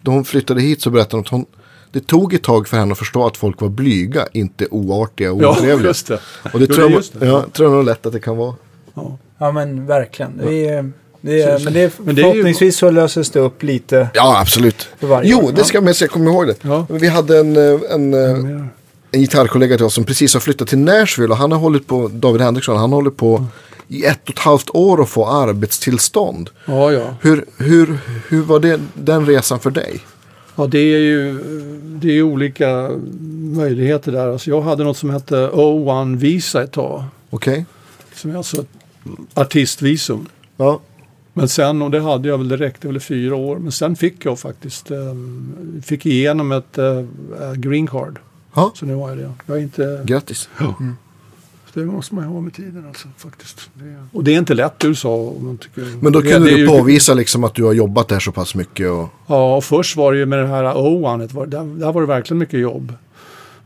då 0.02 0.12
hon 0.12 0.26
flyttade 0.26 0.62
hit 0.62 0.82
så 0.82 0.90
berättade 0.90 1.16
hon 1.16 1.22
att 1.22 1.28
hon, 1.30 1.46
det 1.92 2.08
tog 2.08 2.34
ett 2.34 2.44
tag 2.44 2.68
för 2.68 2.78
henne 2.78 2.92
att 2.92 2.98
förstå 2.98 3.26
att 3.26 3.38
folk 3.38 3.62
var 3.62 3.70
blyga, 3.70 4.28
inte 4.34 4.68
oartiga 4.72 5.32
och 5.34 5.44
Ja, 5.44 5.52
otrevliga. 5.52 5.88
just 5.88 6.08
det. 6.08 6.20
Och 6.54 6.60
det 6.60 6.66
Jo, 6.70 6.76
tror 6.76 6.78
det 6.78 6.82
är 6.82 6.90
jag, 6.90 6.92
just 6.92 7.20
det. 7.20 7.26
ja, 7.26 7.46
tror 7.54 7.70
jag 7.70 7.76
nog 7.76 7.86
lätt 7.86 8.06
att 8.06 8.14
det 8.14 8.20
kan 8.20 8.38
vara. 8.38 8.56
Ja. 8.94 9.18
Ja, 9.38 9.52
men 9.52 9.86
verkligen. 9.86 10.38
Det 10.38 10.68
är, 10.68 10.92
det 11.22 11.42
är, 11.42 11.58
Så- 11.58 11.64
men 11.64 11.74
det 11.74 11.82
är, 11.82 11.92
men 11.98 12.16
det 12.16 12.22
är 12.22 12.26
ju- 12.26 12.32
förhoppningsvis 12.32 12.78
så 12.78 12.92
löses 12.92 13.30
det 13.30 13.40
upp 13.40 13.64
lite. 13.64 14.08
Ja, 14.14 14.40
absolut. 14.42 14.88
Jo, 15.24 15.40
år, 15.40 15.52
det 15.56 15.64
ska 15.64 15.94
sig, 15.94 16.06
jag 16.06 16.12
kommer 16.12 16.32
ihåg 16.32 16.48
det. 16.48 16.56
Ja. 16.62 16.86
Vi 16.90 17.08
hade 17.08 17.40
en, 17.40 17.58
eh, 17.58 17.80
en, 17.92 18.14
eh, 18.14 18.36
Mer. 18.38 18.68
En 19.14 19.22
gitarrkollega 19.22 19.78
till 19.78 19.86
oss 19.86 19.94
som 19.94 20.04
precis 20.04 20.34
har 20.34 20.42
flyttat 20.42 20.68
till 20.68 20.78
Nashville 20.78 21.32
och 21.32 21.38
han 21.38 21.52
har 21.52 21.60
hållit 21.60 21.88
på, 21.88 22.08
David 22.08 22.42
Henriksson, 22.42 22.78
han 22.78 22.92
hållit 22.92 23.18
på 23.18 23.46
i 23.88 24.06
ett 24.06 24.24
och 24.24 24.30
ett 24.30 24.40
halvt 24.40 24.70
år 24.70 25.02
att 25.02 25.10
få 25.10 25.28
arbetstillstånd. 25.28 26.50
Ja, 26.66 26.92
ja. 26.92 27.16
Hur, 27.22 27.46
hur, 27.58 27.98
hur 28.30 28.42
var 28.42 28.60
det, 28.60 28.80
den 28.94 29.26
resan 29.26 29.60
för 29.60 29.72
dig? 29.72 30.00
Ja, 30.56 30.68
det 30.68 30.80
är 30.80 31.00
ju 31.00 31.40
det 31.84 32.18
är 32.18 32.22
olika 32.22 32.92
möjligheter 33.56 34.12
där. 34.12 34.28
Alltså 34.28 34.50
jag 34.50 34.62
hade 34.62 34.84
något 34.84 34.98
som 34.98 35.10
hette 35.10 35.36
O1 35.36 36.18
Visa 36.18 36.64
ett 36.64 36.72
tag. 36.72 37.04
Okej? 37.30 37.66
Som 38.14 38.32
är 38.32 38.36
alltså 38.36 38.62
ett 38.62 38.68
artistvisum. 39.34 40.28
Ja. 40.58 40.80
Men 41.34 41.48
sen, 41.48 41.82
och 41.82 41.92
det 41.92 42.00
hade 42.00 42.28
jag 42.28 42.38
väl, 42.38 42.48
det 42.48 42.58
räckte 42.58 42.88
väl 42.88 43.00
fyra 43.00 43.36
år. 43.36 43.58
Men 43.58 43.72
sen 43.72 43.96
fick 43.96 44.26
jag 44.26 44.40
faktiskt, 44.40 44.92
eh, 44.92 44.98
fick 45.84 46.06
igenom 46.06 46.52
ett 46.52 46.78
eh, 46.78 47.04
green 47.56 47.88
card. 47.88 48.20
Ja. 48.54 48.72
Så 48.76 48.86
nu 48.86 48.96
har 48.96 49.10
jag 49.10 49.18
det. 49.18 49.32
Jag 49.46 49.58
är 49.58 49.62
inte, 49.62 50.02
Grattis. 50.06 50.50
det 51.74 51.86
måste 51.86 52.16
man 52.16 52.24
ju 52.24 52.30
ha 52.34 52.42
med 52.42 52.54
tiden 52.54 52.86
alltså 52.88 53.08
faktiskt. 53.18 53.70
Det 53.74 53.86
är, 53.86 54.08
och 54.14 54.24
det 54.24 54.34
är 54.34 54.38
inte 54.38 54.54
lätt 54.54 54.84
i 54.84 54.88
USA. 54.88 55.10
Om 55.16 55.46
man 55.46 55.58
tycker, 55.58 55.88
Men 56.02 56.14
då 56.14 56.22
det- 56.22 56.32
kunde 56.32 56.50
det 56.50 56.56
du 56.56 56.62
ju- 56.62 56.68
påvisa 56.68 57.14
liksom 57.14 57.44
att 57.44 57.54
du 57.56 57.64
har 57.64 57.74
jobbat 57.74 58.08
där 58.08 58.20
så 58.20 58.32
pass 58.32 58.56
mycket. 58.56 58.90
Och, 58.92 59.10
Ja, 59.28 59.56
och 59.58 59.64
först 59.64 59.98
var 59.98 60.12
det 60.14 60.18
ju 60.20 60.26
med 60.26 60.40
det 60.40 60.48
här 60.48 60.64
O1, 60.64 61.34
var, 61.34 61.46
där, 61.46 61.80
där 61.80 61.92
var 61.92 62.02
det 62.02 62.08
verkligen 62.08 62.38
mycket 62.40 62.60
jobb. 62.60 62.94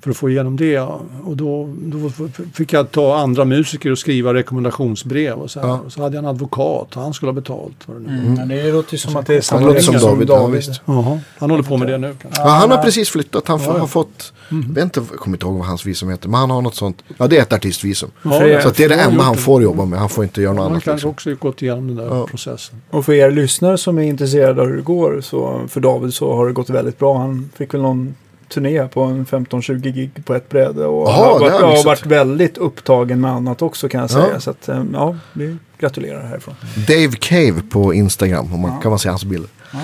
För 0.07 0.11
att 0.11 0.17
få 0.17 0.29
igenom 0.29 0.55
det. 0.57 0.79
Och 1.25 1.37
då, 1.37 1.69
då 1.77 2.09
fick 2.53 2.73
jag 2.73 2.91
ta 2.91 3.17
andra 3.17 3.45
musiker 3.45 3.91
och 3.91 3.97
skriva 3.97 4.33
rekommendationsbrev. 4.33 5.33
Och 5.33 5.51
så. 5.51 5.59
Ja. 5.59 5.79
och 5.85 5.91
så 5.91 6.01
hade 6.01 6.15
jag 6.15 6.23
en 6.23 6.29
advokat 6.29 6.95
och 6.95 7.01
han 7.01 7.13
skulle 7.13 7.27
ha 7.29 7.33
betalt. 7.33 7.87
Mm. 7.87 8.33
men 8.33 8.47
Det 8.47 8.71
låter 8.71 8.93
ju 8.93 8.97
som 8.97 9.15
att 9.15 9.25
det 9.25 9.33
är 9.33 9.35
Han 9.35 9.41
samma 9.43 9.67
låter 9.67 9.81
som 9.81 9.93
David. 9.95 10.29
Ja, 10.29 10.47
visst. 10.47 10.81
Jaha, 10.85 11.19
han 11.39 11.49
håller 11.51 11.63
på 11.63 11.77
med 11.77 11.87
det 11.87 11.97
nu 11.97 12.15
kanske. 12.21 12.41
Ja, 12.41 12.47
han 12.49 12.71
har 12.71 12.77
precis 12.83 13.09
flyttat. 13.09 13.47
Han 13.47 13.59
Ja, 13.65 13.71
ja. 13.73 13.79
har 13.79 13.87
fått, 13.87 14.33
jag 14.49 14.57
vet 14.73 14.83
inte, 14.83 14.99
jag 15.11 15.19
kommer 15.19 15.37
inte 15.37 15.45
ihåg 15.45 15.57
vad 15.57 15.67
hans 15.67 15.85
visum 15.85 16.09
heter. 16.09 16.29
Men 16.29 16.39
han 16.39 16.49
har 16.49 16.61
något 16.61 16.75
sånt. 16.75 17.03
Ja, 17.17 17.27
det 17.27 17.37
är 17.37 17.41
ett 17.41 17.53
artistvisum. 17.53 18.09
Ja, 18.23 18.61
Så 18.61 18.67
att 18.67 18.75
det 18.75 18.83
är 18.83 18.89
det 18.89 18.95
han 18.95 19.11
enda 19.11 19.23
han 19.23 19.35
får 19.37 19.63
jobba 19.63 19.85
med. 19.85 19.99
Han 19.99 20.09
får 20.09 20.23
inte 20.23 20.41
göra 20.41 20.53
något 20.53 20.63
Han 20.63 20.71
annat. 20.71 20.83
kanske 20.83 21.07
Liksom. 21.07 21.31
också 21.33 21.45
gått 21.47 21.61
igenom 21.61 21.87
den 21.87 21.95
där 21.95 22.15
Ja. 22.15 22.27
processen. 22.27 22.81
Och 22.89 23.05
för 23.05 23.13
er 23.13 23.31
lyssnare 23.31 23.77
som 23.77 23.97
är 23.97 24.01
intresserade 24.03 24.61
av 24.61 24.67
hur 24.67 24.75
det 24.75 24.81
går, 24.81 25.21
så 25.21 25.61
för 25.67 25.79
David 25.81 26.13
så 26.13 26.35
har 26.35 26.47
det 26.47 26.53
gått 26.53 26.69
väldigt 26.69 26.99
bra. 26.99 27.17
Han 27.17 27.49
fick 27.57 27.73
väl 27.73 27.81
någon 27.81 28.15
turné 28.49 28.87
på 28.87 29.01
en 29.03 29.25
15-20 29.25 29.77
gig 29.91 30.25
på 30.25 30.33
ett 30.35 30.49
bräde 30.49 30.85
och 30.85 31.07
Jaha, 31.09 31.13
har, 31.33 31.39
varit, 31.39 31.51
har 31.53 31.61
har 31.77 31.83
varit 31.83 32.05
väldigt 32.05 32.57
upptagen 32.57 33.21
med 33.21 33.31
annat 33.31 33.61
också 33.61 33.89
kan 33.89 34.01
jag 34.01 34.09
Ja. 34.11 34.13
säga. 34.25 34.39
Så 34.39 34.49
att, 34.49 34.69
eh, 34.69 34.83
ja, 34.93 35.15
vi 35.33 35.57
gratulerar 35.79 36.27
härifrån. 36.27 36.55
Dave 36.87 37.11
Cave 37.19 37.61
på 37.69 37.93
Instagram. 37.93 38.53
Om 38.53 38.61
man, 38.61 38.81
kan 38.81 38.89
man 38.91 38.99
se 38.99 39.09
hans 39.09 39.23
bilder. 39.25 39.49
Ja. 39.73 39.79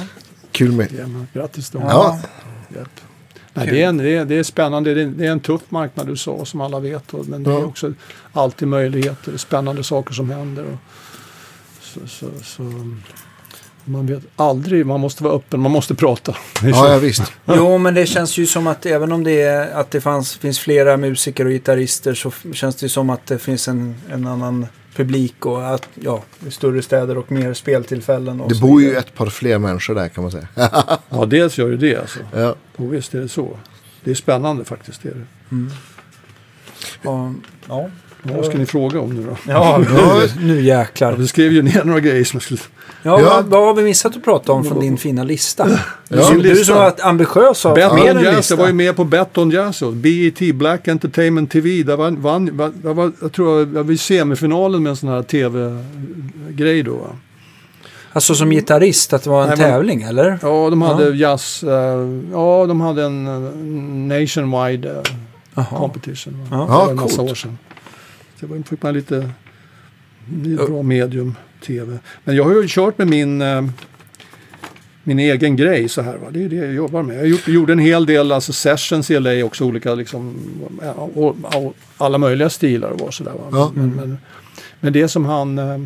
Kul 0.52 0.72
med. 0.72 0.88
Ja, 1.00 1.08
men 1.08 1.28
grattis 1.34 1.70
då. 1.70 1.80
Ja. 1.80 2.20
Nej, 3.56 3.68
det, 3.68 3.82
är 3.82 3.88
en, 3.90 3.98
det, 3.98 4.16
är, 4.16 4.26
det 4.26 4.36
är 4.36 4.44
spännande. 4.44 4.94
Det 4.94 5.02
är, 5.02 5.06
det 5.06 5.26
är 5.28 5.32
en 5.32 5.40
tuff 5.40 5.62
marknad 5.70 6.10
USA 6.10 6.46
som 6.46 6.62
alla 6.62 6.80
vet. 6.80 7.14
Och, 7.14 7.28
men 7.28 7.44
det 7.44 7.50
är 7.52 7.60
Ja. 7.60 7.66
också 7.66 7.94
alltid 8.34 8.68
möjligheter. 8.68 9.38
Spännande 9.38 9.84
saker 9.84 10.14
som 10.14 10.30
händer. 10.30 10.64
Och, 10.64 10.78
så, 11.82 12.00
så, 12.08 12.26
så, 12.44 12.64
man 13.86 14.06
vet 14.06 14.24
aldrig. 14.36 14.86
Man 14.86 15.00
måste 15.00 15.24
vara 15.24 15.34
öppen. 15.34 15.60
Man 15.60 15.72
måste 15.72 15.96
prata. 15.96 16.36
Ja, 16.64 16.92
ja 16.92 16.98
visst. 16.98 17.34
Jo, 17.46 17.78
men 17.78 17.94
det 17.94 18.06
känns 18.06 18.38
ju 18.38 18.46
som 18.46 18.68
att 18.68 18.86
även 18.86 19.12
om 19.12 19.24
det, 19.24 19.42
är, 19.42 19.72
att 19.72 19.92
det 19.92 20.02
fanns, 20.02 20.38
finns 20.38 20.60
flera 20.60 20.98
musiker 20.98 21.46
och 21.46 21.52
gitarrister 21.52 22.14
så 22.14 22.32
känns 22.54 22.76
det 22.76 22.86
ju 22.86 22.90
som 22.90 23.10
att 23.10 23.26
det 23.26 23.40
finns 23.40 23.68
en, 23.68 23.96
en 24.12 24.28
annan 24.28 24.68
publik 24.96 25.46
och 25.46 25.74
att, 25.74 25.90
ja, 25.96 26.24
större 26.50 26.82
städer 26.82 27.18
och 27.18 27.32
mer 27.32 27.54
speltillfällen. 27.54 28.42
Och 28.42 28.50
Det 28.50 28.60
bor 28.60 28.82
ju 28.82 28.96
ett 28.96 29.16
par 29.16 29.28
fler 29.28 29.60
människor 29.60 29.96
där 29.96 30.10
kan 30.10 30.24
man 30.24 30.32
säga. 30.32 30.48
Ja, 31.10 31.26
dels 31.26 31.58
gör 31.58 31.70
det 31.70 31.78
det. 31.78 31.96
Alltså. 31.96 32.20
Ja. 32.36 32.56
Och 32.76 32.94
visst 32.94 33.14
är 33.14 33.20
det 33.20 33.30
så. 33.30 33.58
Det 34.04 34.12
är 34.12 34.16
spännande 34.16 34.66
faktiskt. 34.66 35.04
Det 35.04 35.10
är 35.10 35.14
det. 35.14 35.26
Mm. 35.52 35.72
Ja, 37.02 37.34
ja. 37.68 37.90
Vad 38.24 38.46
ska 38.46 38.58
ni 38.58 38.66
fråga 38.66 39.00
om 39.00 39.10
nu 39.16 39.24
då? 39.24 39.38
Ja, 39.48 39.78
nu, 40.40 40.46
nu 40.46 40.62
Ja, 40.62 40.80
jäklar. 40.80 41.14
vi 41.14 41.28
skrev 41.28 41.52
ju 41.54 41.62
ner 41.62 41.84
några 41.84 42.00
grejer 42.00 42.24
som 42.24 42.38
jag 42.38 42.44
skulle... 42.44 42.60
Ja, 43.06 43.22
Ja. 43.22 43.30
Vad, 43.30 43.46
vad 43.46 43.62
har 43.66 43.74
vi 43.74 43.84
missat 43.84 44.16
att 44.18 44.24
prata 44.24 44.52
om 44.52 44.64
från 44.66 44.80
din 44.80 44.98
fina 44.98 45.24
lista? 45.24 45.66
Du, 45.68 45.78
Ja. 46.10 46.22
som- 46.22 46.42
du 46.42 46.56
som 46.56 46.76
varit 46.76 47.00
ambitiös 47.02 47.66
och 47.66 47.78
mer 47.78 47.90
Betton 47.90 48.08
än 48.18 48.24
Jazz, 48.24 48.36
lista. 48.36 48.54
jag 48.54 48.60
var 48.60 48.68
ju 48.68 48.74
med 48.74 48.96
på 48.96 49.04
Betton 49.04 49.52
Jazz 49.52 49.82
och 49.82 49.94
BET, 49.94 50.56
Black 50.56 50.88
Entertainment 50.88 51.52
TV. 51.52 51.84
Där 51.84 51.98
vann, 51.98 52.22
vann, 52.22 52.72
jag, 52.84 52.94
var, 52.94 53.12
jag 53.22 53.32
tror 53.32 53.60
jag 53.60 53.84
var 53.84 53.92
i 53.94 53.98
semifinalen 53.98 54.84
med 54.84 54.90
en 54.90 54.96
sån 54.96 55.10
här 55.10 55.24
tv-grej 55.24 56.84
då. 56.84 57.08
Alltså 58.14 58.36
som 58.36 58.50
gitarrist, 58.50 59.14
att 59.14 59.24
det 59.24 59.30
var 59.30 59.42
en 59.44 59.48
Nej, 59.50 59.58
men- 59.58 59.70
tävling 59.70 60.02
eller? 60.02 60.40
Ja, 60.42 60.70
de 60.70 60.82
hade 60.82 61.04
Ja. 61.10 61.14
jazz, 61.32 61.64
eh, 61.64 61.70
ja 62.32 62.66
de 62.68 62.82
hade 62.82 63.04
en 63.04 63.28
eh, 63.28 64.18
nationwide 64.18 64.90
uh, 64.92 64.98
Jaha. 65.56 65.66
competition. 65.78 66.48
Ja. 66.52 66.58
Var 66.58 66.68
Ja, 66.76 66.90
en 66.90 66.96
massa 66.96 67.18
coolt. 67.18 67.32
år 67.32 67.36
sedan. 67.36 67.58
Det 68.44 68.48
var, 68.48 68.64
fick 68.64 68.84
man 68.84 68.94
lite, 68.94 69.30
bra 70.68 70.84
medium 70.84 71.36
tv. 71.66 71.98
Men 72.24 72.36
jag 72.36 72.44
har 72.44 72.62
ju 72.62 72.68
kört 72.68 72.98
med 72.98 73.08
min, 73.08 73.42
eh, 73.42 73.66
min 75.04 75.20
egen 75.20 75.56
grej 75.56 75.90
så 75.90 76.02
här. 76.02 76.18
Va? 76.18 76.28
Det 76.32 76.44
är 76.44 76.50
det 76.50 76.56
jag 76.56 76.74
jobbar 76.74 77.04
med. 77.04 77.18
Jag 77.18 77.28
gjort, 77.28 77.48
gjorde 77.48 77.74
en 77.74 77.80
hel 77.80 78.06
del 78.06 78.32
alltså 78.32 78.54
sessions 78.54 79.12
i 79.12 79.20
LA 79.20 79.46
också. 79.46 79.66
Olika 79.66 79.96
liksom, 79.96 80.36
ja, 80.82 80.92
och, 80.92 81.36
och 81.56 81.76
alla 81.98 82.18
möjliga 82.18 82.50
stilar 82.50 83.04
och 83.04 83.14
sådär. 83.14 83.34
Ja. 83.52 83.72
Men, 83.76 83.90
men, 83.96 84.18
men 84.80 84.94
det 84.94 85.08
som 85.08 85.26
han, 85.26 85.58
eh, 85.58 85.80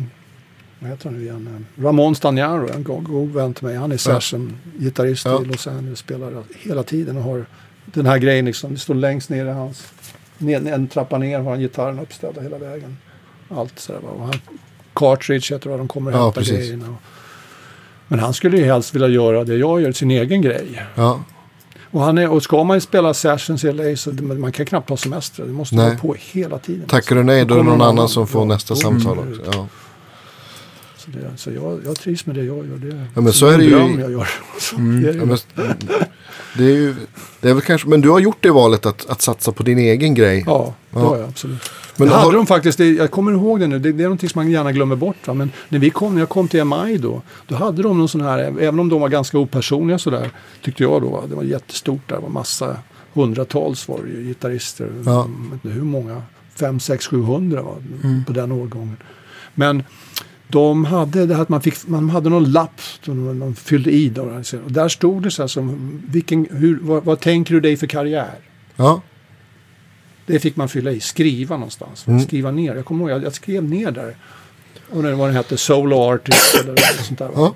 vad 0.78 0.90
heter 0.90 1.04
han 1.04 1.18
nu 1.18 1.22
igen? 1.24 1.66
Ramon 1.76 2.14
Stagnaro, 2.14 2.68
en 2.74 2.84
god 2.84 3.32
vän 3.32 3.54
till 3.54 3.64
mig. 3.64 3.76
Han 3.76 3.92
är 3.92 3.96
session-gitarrist 3.96 5.26
Ja. 5.26 5.42
i 5.42 5.44
Los 5.44 5.66
Angeles. 5.66 5.98
Spelar 5.98 6.42
hela 6.58 6.82
tiden 6.82 7.16
och 7.16 7.22
har 7.22 7.46
den 7.84 8.06
här 8.06 8.18
grejen 8.18 8.44
liksom. 8.44 8.72
Det 8.72 8.78
står 8.78 8.94
längst 8.94 9.30
ner 9.30 9.46
i 9.46 9.50
hans, 9.52 9.92
ner, 10.38 10.72
en 10.72 10.88
trappa 10.88 11.18
ner 11.18 11.38
har 11.40 11.50
han 11.50 11.60
gitarren 11.60 11.98
uppställda 11.98 12.40
hela 12.40 12.58
vägen. 12.58 12.96
Allt 13.48 13.78
sådär. 13.78 14.00
Och 14.04 14.20
han, 14.24 14.34
cartridge, 14.94 15.46
jag 15.54 15.60
tror 15.60 15.78
de 15.78 15.88
kommer 15.88 16.12
Ja, 16.12 16.24
hämta 16.24 16.40
precis. 16.40 16.56
grejerna. 16.58 16.88
Och, 16.88 16.94
men 18.08 18.18
han 18.18 18.34
skulle 18.34 18.56
ju 18.56 18.64
helst 18.64 18.94
vilja 18.94 19.08
göra 19.08 19.44
det 19.44 19.56
jag 19.56 19.80
gör, 19.80 19.92
sin 19.92 20.10
egen 20.10 20.42
grej. 20.42 20.82
Ja. 20.94 21.20
Och, 21.90 22.00
han 22.00 22.18
är, 22.18 22.28
och 22.30 22.42
ska 22.42 22.64
man 22.64 22.80
spela 22.80 23.14
sessions 23.14 23.64
i 23.64 23.72
LA 23.72 23.96
så 23.96 24.10
man 24.12 24.52
kan 24.52 24.66
knappt 24.66 24.88
ta 24.88 24.96
semester. 24.96 25.44
Det 25.44 25.52
måste 25.52 25.76
Nej. 25.76 25.86
vara 25.86 25.96
på 25.98 26.16
hela 26.18 26.58
tiden. 26.58 26.86
Tackar 26.88 27.16
du 27.16 27.22
nej 27.22 27.44
då 27.44 27.54
är 27.54 27.58
det 27.58 27.64
någon 27.64 27.82
annan 27.82 28.08
som 28.08 28.26
får 28.26 28.40
Ja. 28.40 28.44
nästa 28.44 28.76
samtal 28.76 29.18
också. 29.18 29.42
Ja. 29.52 29.66
Så, 31.12 31.18
det, 31.18 31.36
så 31.36 31.50
jag, 31.50 31.80
jag 31.84 31.96
trivs 31.96 32.26
med 32.26 32.36
det 32.36 32.44
jag 32.44 32.56
gör. 32.66 32.76
Det, 32.76 33.06
Ja, 33.14 33.20
men 33.20 33.32
så 33.32 33.46
är 33.46 33.58
det 33.58 33.64
ju 33.64 33.70
jag 34.00 34.10
gör. 34.12 34.28
Mm. 34.78 35.02
det 35.02 35.08
är 35.08 35.12
det. 35.12 35.18
Ja, 35.18 35.24
men, 35.24 35.38
det 36.56 36.64
är 36.64 36.74
ju, 36.76 36.94
det 37.40 37.48
är 37.50 37.54
väl 37.54 37.62
kanske, 37.62 37.88
men 37.88 38.00
du 38.00 38.10
har 38.10 38.18
gjort 38.20 38.36
det 38.40 38.50
valet 38.50 38.86
att, 38.86 39.06
att 39.10 39.22
satsa 39.22 39.52
på 39.52 39.62
din 39.62 39.78
egen 39.78 40.14
grej. 40.14 40.42
Ja, 40.46 40.74
det 40.90 40.98
Ja. 41.00 41.06
har 41.08 41.18
jag 41.18 41.28
absolut. 41.28 41.70
Men 41.96 42.08
har- 42.08 42.18
hade 42.18 42.36
de 42.36 42.46
faktiskt, 42.46 42.78
det, 42.78 42.88
jag 42.90 43.10
kommer 43.10 43.32
ihåg 43.32 43.60
det 43.60 43.66
nu, 43.66 43.78
det, 43.78 43.92
det 43.92 44.02
är 44.02 44.06
någonting 44.08 44.28
som 44.28 44.38
man 44.38 44.50
gärna 44.50 44.72
glömmer 44.72 44.96
bort. 44.96 45.16
Va? 45.26 45.34
Men 45.34 45.50
när, 45.68 45.78
vi 45.78 45.90
kom, 45.90 46.14
när 46.14 46.20
jag 46.20 46.28
kom 46.28 46.48
till 46.48 46.64
MI 46.64 46.98
då, 46.98 47.22
då 47.46 47.54
hade 47.54 47.82
de 47.82 47.98
någon 47.98 48.08
sån 48.08 48.20
här, 48.20 48.38
även 48.38 48.80
om 48.80 48.88
de 48.88 49.00
var 49.00 49.08
ganska 49.08 49.38
opersonliga 49.38 49.98
sådär, 49.98 50.30
tyckte 50.62 50.82
jag 50.82 51.02
då, 51.02 51.08
va? 51.08 51.22
det 51.28 51.34
var 51.34 51.42
jättestort 51.42 52.00
där, 52.08 52.16
det 52.16 52.22
var 52.22 52.28
massa, 52.28 52.76
hundratals 53.12 53.88
var 53.88 54.00
det 54.02 54.10
ju 54.10 54.22
gitarrister. 54.28 54.90
Ja. 55.06 55.28
Hur 55.62 55.82
många, 55.82 56.22
fem, 56.54 56.80
sex, 56.80 57.06
sjuhundra 57.06 57.62
va? 57.62 57.72
Mm. 58.04 58.24
på 58.24 58.32
den 58.32 58.52
årgången. 58.52 58.96
Men 59.54 59.82
de 60.48 60.84
hade 60.84 61.26
det 61.26 61.34
här 61.34 61.42
att 61.42 61.48
man, 61.48 61.60
fick, 61.62 61.88
man 61.88 62.10
hade 62.10 62.28
någon 62.28 62.52
lapp 62.52 62.80
som 63.02 63.24
man, 63.24 63.38
man 63.38 63.54
fyllde 63.54 63.90
i. 63.90 64.08
Då, 64.08 64.22
och 64.64 64.72
där 64.72 64.88
stod 64.88 65.22
det 65.22 65.30
så 65.30 65.42
här 65.42 65.46
som, 65.48 66.02
vilken, 66.06 66.46
hur, 66.50 66.78
vad, 66.82 67.04
vad 67.04 67.20
tänker 67.20 67.54
du 67.54 67.60
dig 67.60 67.76
för 67.76 67.86
karriär? 67.86 68.34
Ja, 68.76 69.00
Det 70.26 70.38
fick 70.38 70.56
man 70.56 70.68
fylla 70.68 70.90
i, 70.90 71.00
skriva 71.00 71.56
någonstans. 71.56 72.06
Mm. 72.06 72.20
Skriva 72.20 72.50
ner. 72.50 72.74
Jag 72.74 72.84
kommer 72.84 73.00
ihåg, 73.00 73.10
jag, 73.10 73.24
jag 73.24 73.34
skrev 73.34 73.64
ner 73.64 73.90
där. 73.90 74.16
Och 74.90 75.02
det, 75.02 75.14
vad 75.14 75.28
den 75.28 75.36
hette, 75.36 75.56
solo 75.56 75.96
artist 75.96 76.54
eller 76.54 77.02
sånt 77.02 77.18
där. 77.18 77.30
ja. 77.34 77.54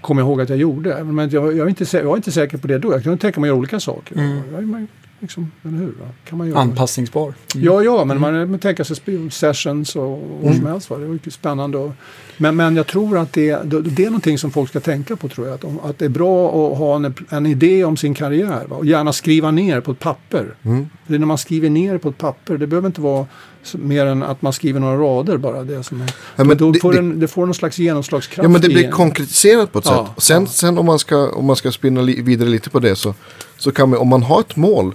Kommer 0.00 0.22
jag 0.22 0.28
ihåg 0.28 0.40
att 0.40 0.48
jag 0.48 0.58
gjorde. 0.58 1.04
Men 1.04 1.30
jag, 1.30 1.56
jag, 1.56 1.66
är 1.66 1.68
inte, 1.68 1.96
jag 1.96 2.04
var 2.04 2.16
inte 2.16 2.32
säker 2.32 2.58
på 2.58 2.66
det 2.66 2.78
då. 2.78 2.92
Jag 2.92 3.02
kunde 3.02 3.18
tänka 3.18 3.40
mig 3.40 3.48
att 3.48 3.50
göra 3.50 3.58
olika 3.58 3.80
saker. 3.80 4.14
Mm. 4.14 4.40
Jag, 4.52 4.86
liksom, 5.20 5.50
eller 5.62 5.78
hur? 5.78 5.86
Va? 5.86 6.08
Kan 6.28 6.38
man 6.38 6.48
göra? 6.48 6.58
Anpassningsbar. 6.60 7.34
Ja, 7.54 7.82
ja, 7.82 8.04
men 8.04 8.20
man, 8.20 8.50
man 8.50 8.58
tänker 8.58 8.84
sig 8.84 8.96
sessions 9.30 9.96
och 9.96 10.22
vad 10.42 10.54
som 10.56 10.66
helst. 10.66 10.90
Va? 10.90 10.96
Det 10.98 11.04
var 11.06 11.12
mycket 11.12 11.32
spännande. 11.32 11.78
Och, 11.78 11.92
men, 12.36 12.56
men 12.56 12.76
jag 12.76 12.86
tror 12.86 13.18
att 13.18 13.32
det, 13.32 13.56
det, 13.64 14.04
är 14.04 14.06
någonting 14.06 14.38
som 14.38 14.50
folk 14.50 14.68
ska 14.70 14.80
tänka 14.80 15.16
på. 15.16 15.28
tror 15.28 15.46
jag. 15.46 15.54
Att, 15.54 15.84
att 15.90 15.98
det 15.98 16.04
är 16.04 16.08
bra 16.08 16.48
att 16.72 16.78
ha 16.78 16.96
en, 16.96 17.14
en 17.28 17.46
idé 17.46 17.84
om 17.84 17.96
sin 17.96 18.14
karriär. 18.14 18.64
Va? 18.68 18.76
Och 18.76 18.86
gärna 18.86 19.12
skriva 19.12 19.50
ner 19.50 19.80
på 19.80 19.90
ett 19.90 19.98
papper. 19.98 20.54
Mm. 20.62 20.88
Det 21.06 21.14
är 21.14 21.18
när 21.18 21.26
man 21.26 21.38
skriver 21.38 21.70
ner 21.70 21.98
på 21.98 22.08
ett 22.08 22.18
papper. 22.18 22.58
Det 22.58 22.66
behöver 22.66 22.86
inte 22.86 23.00
vara 23.00 23.26
mer 23.72 24.06
än 24.06 24.22
att 24.22 24.42
man 24.42 24.52
skriver 24.52 24.80
några 24.80 24.96
rader 24.96 25.36
bara. 25.36 25.64
Det, 25.64 25.82
som 25.82 26.00
är, 26.00 26.12
Ja, 26.36 26.44
men 26.44 26.56
då 26.56 26.70
det- 26.72 26.78
får 26.80 26.92
det- 26.92 26.98
en, 26.98 27.20
det 27.20 27.28
får 27.28 27.46
någon 27.46 27.54
slags 27.54 27.78
genomslagskraft. 27.78 28.44
Ja 28.44 28.48
men 28.48 28.60
det 28.60 28.68
blir 28.68 28.90
konkretiserat 28.90 29.72
på 29.72 29.78
ett 29.78 29.84
Ja, 29.86 30.06
sätt. 30.16 30.24
Sen, 30.24 30.42
ja. 30.42 30.48
sen 30.48 30.78
om 30.78 30.86
man 30.86 30.98
ska, 30.98 31.30
om 31.30 31.44
man 31.44 31.56
ska 31.56 31.72
spinna 31.72 32.00
li, 32.00 32.22
vidare 32.22 32.48
lite 32.48 32.70
på 32.70 32.78
det 32.78 32.96
så, 32.96 33.14
så 33.56 33.72
kan 33.72 33.90
man, 33.90 33.98
om 33.98 34.08
man 34.08 34.22
har 34.22 34.40
ett 34.40 34.56
mål. 34.56 34.94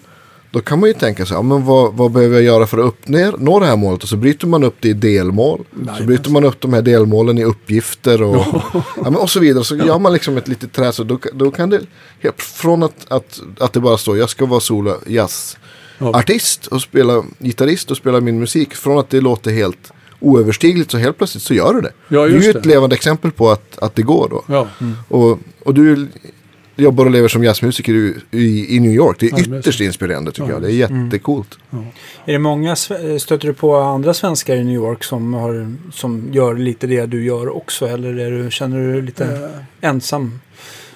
Då 0.52 0.60
kan 0.62 0.80
man 0.80 0.90
ju 0.90 0.94
tänka 0.94 1.26
sig, 1.26 1.36
ja, 1.38 1.42
men 1.42 1.66
vad, 1.66 1.94
vad 1.94 2.12
behöver 2.12 2.36
jag 2.36 2.44
göra 2.44 2.68
för 2.68 2.78
att 2.78 2.86
uppnå 2.86 3.32
nå 3.38 3.60
det 3.60 3.66
här 3.66 3.76
målet? 3.78 4.04
Och 4.04 4.10
så 4.10 4.18
bryter 4.18 4.48
man 4.48 4.64
upp 4.64 4.76
det 4.80 4.90
i 4.90 4.94
delmål. 4.94 5.64
Nej, 5.72 5.96
så 5.98 6.04
bryter 6.04 6.32
man 6.32 6.44
upp 6.44 6.62
de 6.62 6.74
här 6.74 6.82
delmålen 6.82 7.38
i 7.38 7.44
uppgifter 7.44 8.22
och, 8.22 8.36
ja, 8.74 8.84
men 9.04 9.16
och 9.16 9.30
så 9.30 9.40
vidare. 9.40 9.64
Så 9.64 9.76
gör 9.76 10.00
man 10.00 10.14
liksom 10.14 10.38
ett 10.38 10.48
litet 10.48 10.74
träd. 10.74 10.94
Så 10.96 11.04
då, 11.04 11.20
då 11.34 11.52
kan 11.52 11.70
det, 11.70 11.82
från 12.38 12.84
att, 12.84 13.06
att, 13.08 13.42
att 13.60 13.74
det 13.74 13.80
bara 13.80 13.98
står, 13.98 14.18
jag 14.18 14.30
ska 14.30 14.46
vara 14.46 14.60
solo 14.60 14.96
jazzartist 15.08 16.68
Ja. 16.70 16.76
och 16.76 16.82
spela 16.82 17.24
gitarrist 17.40 17.92
och 17.92 17.98
spela 17.98 18.22
min 18.22 18.40
musik. 18.40 18.76
Från 18.76 19.00
att 19.00 19.10
det 19.10 19.22
låter 19.22 19.52
helt 19.52 19.92
oöverstigligt 20.20 20.92
så 20.92 20.98
helt 20.98 21.18
plötsligt 21.18 21.44
så 21.44 21.54
gör 21.54 21.74
du 21.74 21.82
det. 21.82 21.92
Ja, 22.08 22.28
du 22.28 22.36
är 22.38 22.42
ju 22.42 22.52
det. 22.52 22.60
ett 22.60 22.66
levande 22.66 22.96
exempel 22.96 23.32
på 23.32 23.50
att, 23.52 23.78
att 23.80 23.96
det 23.96 24.02
går 24.02 24.28
då. 24.30 24.44
Ja. 24.48 24.68
Och, 25.08 25.40
och 25.66 25.74
du 25.74 26.08
jobbar 26.76 27.06
och 27.06 27.12
lever 27.12 27.28
som 27.28 27.44
jazzmusiker 27.44 27.94
i, 27.94 28.16
i, 28.32 28.76
i 28.76 28.80
New 28.80 28.92
York. 28.92 29.18
Det 29.20 29.26
är 29.26 29.50
Ja, 29.52 29.60
ytterst 29.60 29.82
inspirerande 29.82 30.32
tycker 30.32 30.48
Ja, 30.50 30.54
jag. 30.54 30.62
Det 30.62 30.68
är 30.72 30.90
jättecoolt. 31.06 31.58
Är 32.26 32.34
det 32.34 32.40
många, 32.40 32.76
stöter 32.76 33.38
du 33.48 33.54
på 33.54 33.76
andra 33.76 34.14
svenskar 34.14 34.56
i 34.56 34.64
New 34.64 34.76
York 34.76 35.04
som, 35.04 35.34
har, 35.34 35.76
som 35.94 36.30
gör 36.34 36.56
lite 36.56 36.88
det 36.88 37.06
du 37.06 37.24
gör 37.26 37.50
också? 37.58 37.88
Eller 37.88 38.20
är 38.20 38.32
du, 38.32 38.52
känner 38.52 38.78
du 38.78 38.94
dig 38.94 39.02
lite 39.02 39.26
Eh, 39.26 39.90
ensam? 39.90 40.40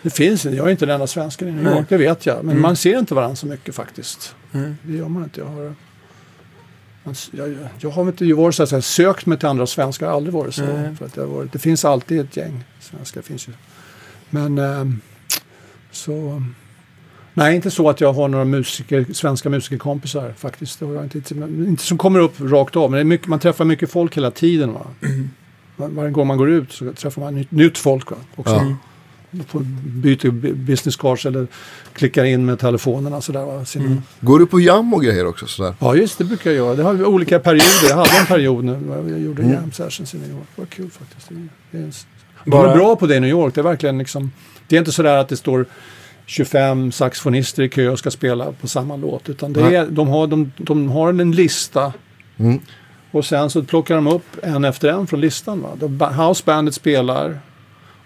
Det 0.02 0.10
finns 0.10 0.46
Jag 0.46 0.68
är 0.68 0.72
inte 0.72 0.86
den 0.86 0.94
enda 0.94 1.08
svensken 1.08 1.48
i 1.48 1.52
New 1.52 1.64
Nej. 1.64 1.74
York, 1.78 1.86
det 1.90 1.98
vet 1.98 2.26
jag. 2.26 2.36
Men 2.38 2.50
Mm. 2.52 2.62
man 2.62 2.76
ser 2.76 3.00
inte 3.00 3.14
varandra 3.14 3.36
så 3.36 3.48
mycket 3.48 3.76
faktiskt. 3.76 4.36
Mm. 4.54 4.78
Det 4.84 4.94
gör 4.98 5.08
man 5.08 5.24
inte. 5.24 5.40
Jag 5.42 5.48
har, 5.48 5.74
jag, 7.32 7.58
jag 7.80 7.90
har 7.90 8.08
inte 8.08 8.34
varit 8.34 8.56
så 8.56 8.64
att 8.64 8.70
säga, 8.70 8.82
sökt 8.82 9.26
mig 9.26 9.38
till 9.40 9.48
andra 9.48 9.68
svenskar. 9.68 10.06
Jag 10.06 10.12
har 10.12 10.18
aldrig 10.18 10.34
varit 10.34 10.54
så. 10.56 10.64
Nej. 10.66 10.96
För 10.96 11.06
att 11.06 11.14
det, 11.14 11.22
har 11.22 11.28
varit, 11.28 11.52
det 11.52 11.60
finns 11.60 11.86
alltid 11.86 12.20
ett 12.20 12.38
gäng 12.38 12.64
svenskar. 12.80 13.22
Finns 13.22 13.48
ju. 13.48 13.52
Men 14.30 14.58
ehm, 14.58 15.02
så... 15.96 16.44
Nej, 17.34 17.56
inte 17.56 17.72
så 17.72 17.90
att 17.90 18.02
jag 18.02 18.14
har 18.14 18.28
några 18.28 18.46
musiker, 18.46 19.06
svenska 19.14 19.50
musikerkompisar 19.50 20.34
faktiskt. 20.38 20.80
Det 20.80 20.86
har 20.86 20.94
jag 20.94 21.04
inte, 21.04 21.18
inte, 21.18 21.84
som 21.84 21.98
kommer 21.98 22.20
upp 22.20 22.42
rakt 22.42 22.76
av. 22.76 22.92
Men 22.92 23.00
är 23.00 23.04
mycket, 23.04 23.28
man 23.28 23.40
träffar 23.40 23.66
mycket 23.66 23.92
folk 23.92 24.18
hela 24.18 24.32
tiden. 24.32 24.74
Va? 24.74 24.86
Var, 25.76 25.88
varje 25.88 26.12
gång 26.12 26.28
man 26.28 26.38
går 26.38 26.50
ut 26.50 26.72
så 26.72 26.94
träffar 26.94 27.22
man 27.22 27.36
nytt, 27.36 27.52
nytt 27.52 27.78
folk. 27.78 28.12
Va? 28.12 28.18
Också. 28.36 28.54
Ja. 28.54 28.76
Byter 29.84 30.28
bu- 30.32 30.54
business 30.54 30.96
cards 30.96 31.26
eller 31.26 31.48
klickar 31.94 32.24
in 32.24 32.46
med 32.46 32.60
telefonerna. 32.60 33.22
Sådär? 33.22 33.66
Sina, 33.66 34.02
Går 34.20 34.40
du 34.40 34.46
på 34.46 34.60
jam 34.60 34.94
och 34.94 35.04
grejer 35.04 35.26
också 35.26 35.48
sådär? 35.48 35.74
Ja, 35.80 35.96
just 35.96 36.18
det 36.18 36.24
brukar 36.24 36.50
jag 36.52 36.58
göra. 36.58 36.76
Det 36.76 36.84
har 36.84 37.06
olika 37.06 37.40
perioder. 37.40 37.90
Jag 37.90 37.96
hade 37.96 38.18
en 38.20 38.26
period 38.26 38.64
nu. 38.64 38.82
Jag 39.10 39.20
gjorde 39.22 39.44
jam 39.44 39.72
sessions 39.72 40.14
i 40.14 40.18
New 40.18 40.30
York. 40.30 40.48
Det 40.56 40.62
var 40.62 40.66
kul 40.66 40.90
faktiskt. 40.90 41.30
Det, 41.30 41.48
det 41.72 41.78
är 41.78 41.92
de 42.46 42.66
är 42.66 42.76
bra 42.76 42.96
på 42.96 43.08
det 43.08 43.16
i 43.16 43.20
New 43.20 43.30
York. 43.30 43.56
Det 43.56 43.62
är 43.62 43.64
verkligen 43.64 43.98
liksom. 43.98 44.32
Det 44.68 44.76
är 44.76 44.80
inte 44.80 44.92
sådär 44.92 45.18
att 45.18 45.30
det 45.30 45.38
står 45.38 45.66
25 46.26 46.92
saxofonister 46.92 47.64
i 47.64 47.70
kö 47.70 47.90
och 47.90 48.00
ska 48.00 48.12
spela 48.12 48.52
på 48.62 48.68
samma 48.68 48.96
låt. 48.96 49.30
Utan 49.30 49.54
det 49.54 49.62
Nej. 49.62 49.76
är, 49.76 49.88
de, 49.88 50.08
har, 50.08 50.28
de, 50.28 50.52
de 50.58 50.90
har 50.92 51.10
en 51.10 51.32
lista. 51.32 51.94
Mm. 52.38 52.60
Och 53.12 53.26
sen 53.26 53.50
så 53.50 53.64
plockar 53.64 53.96
de 53.96 54.08
upp 54.08 54.26
en 54.44 54.66
efter 54.66 54.90
en 54.90 55.08
från 55.08 55.22
listan. 55.22 55.62
Va? 55.62 55.70
De, 55.80 55.98
ba- 55.98 56.12
Housebandet 56.12 56.74
spelar. 56.74 57.40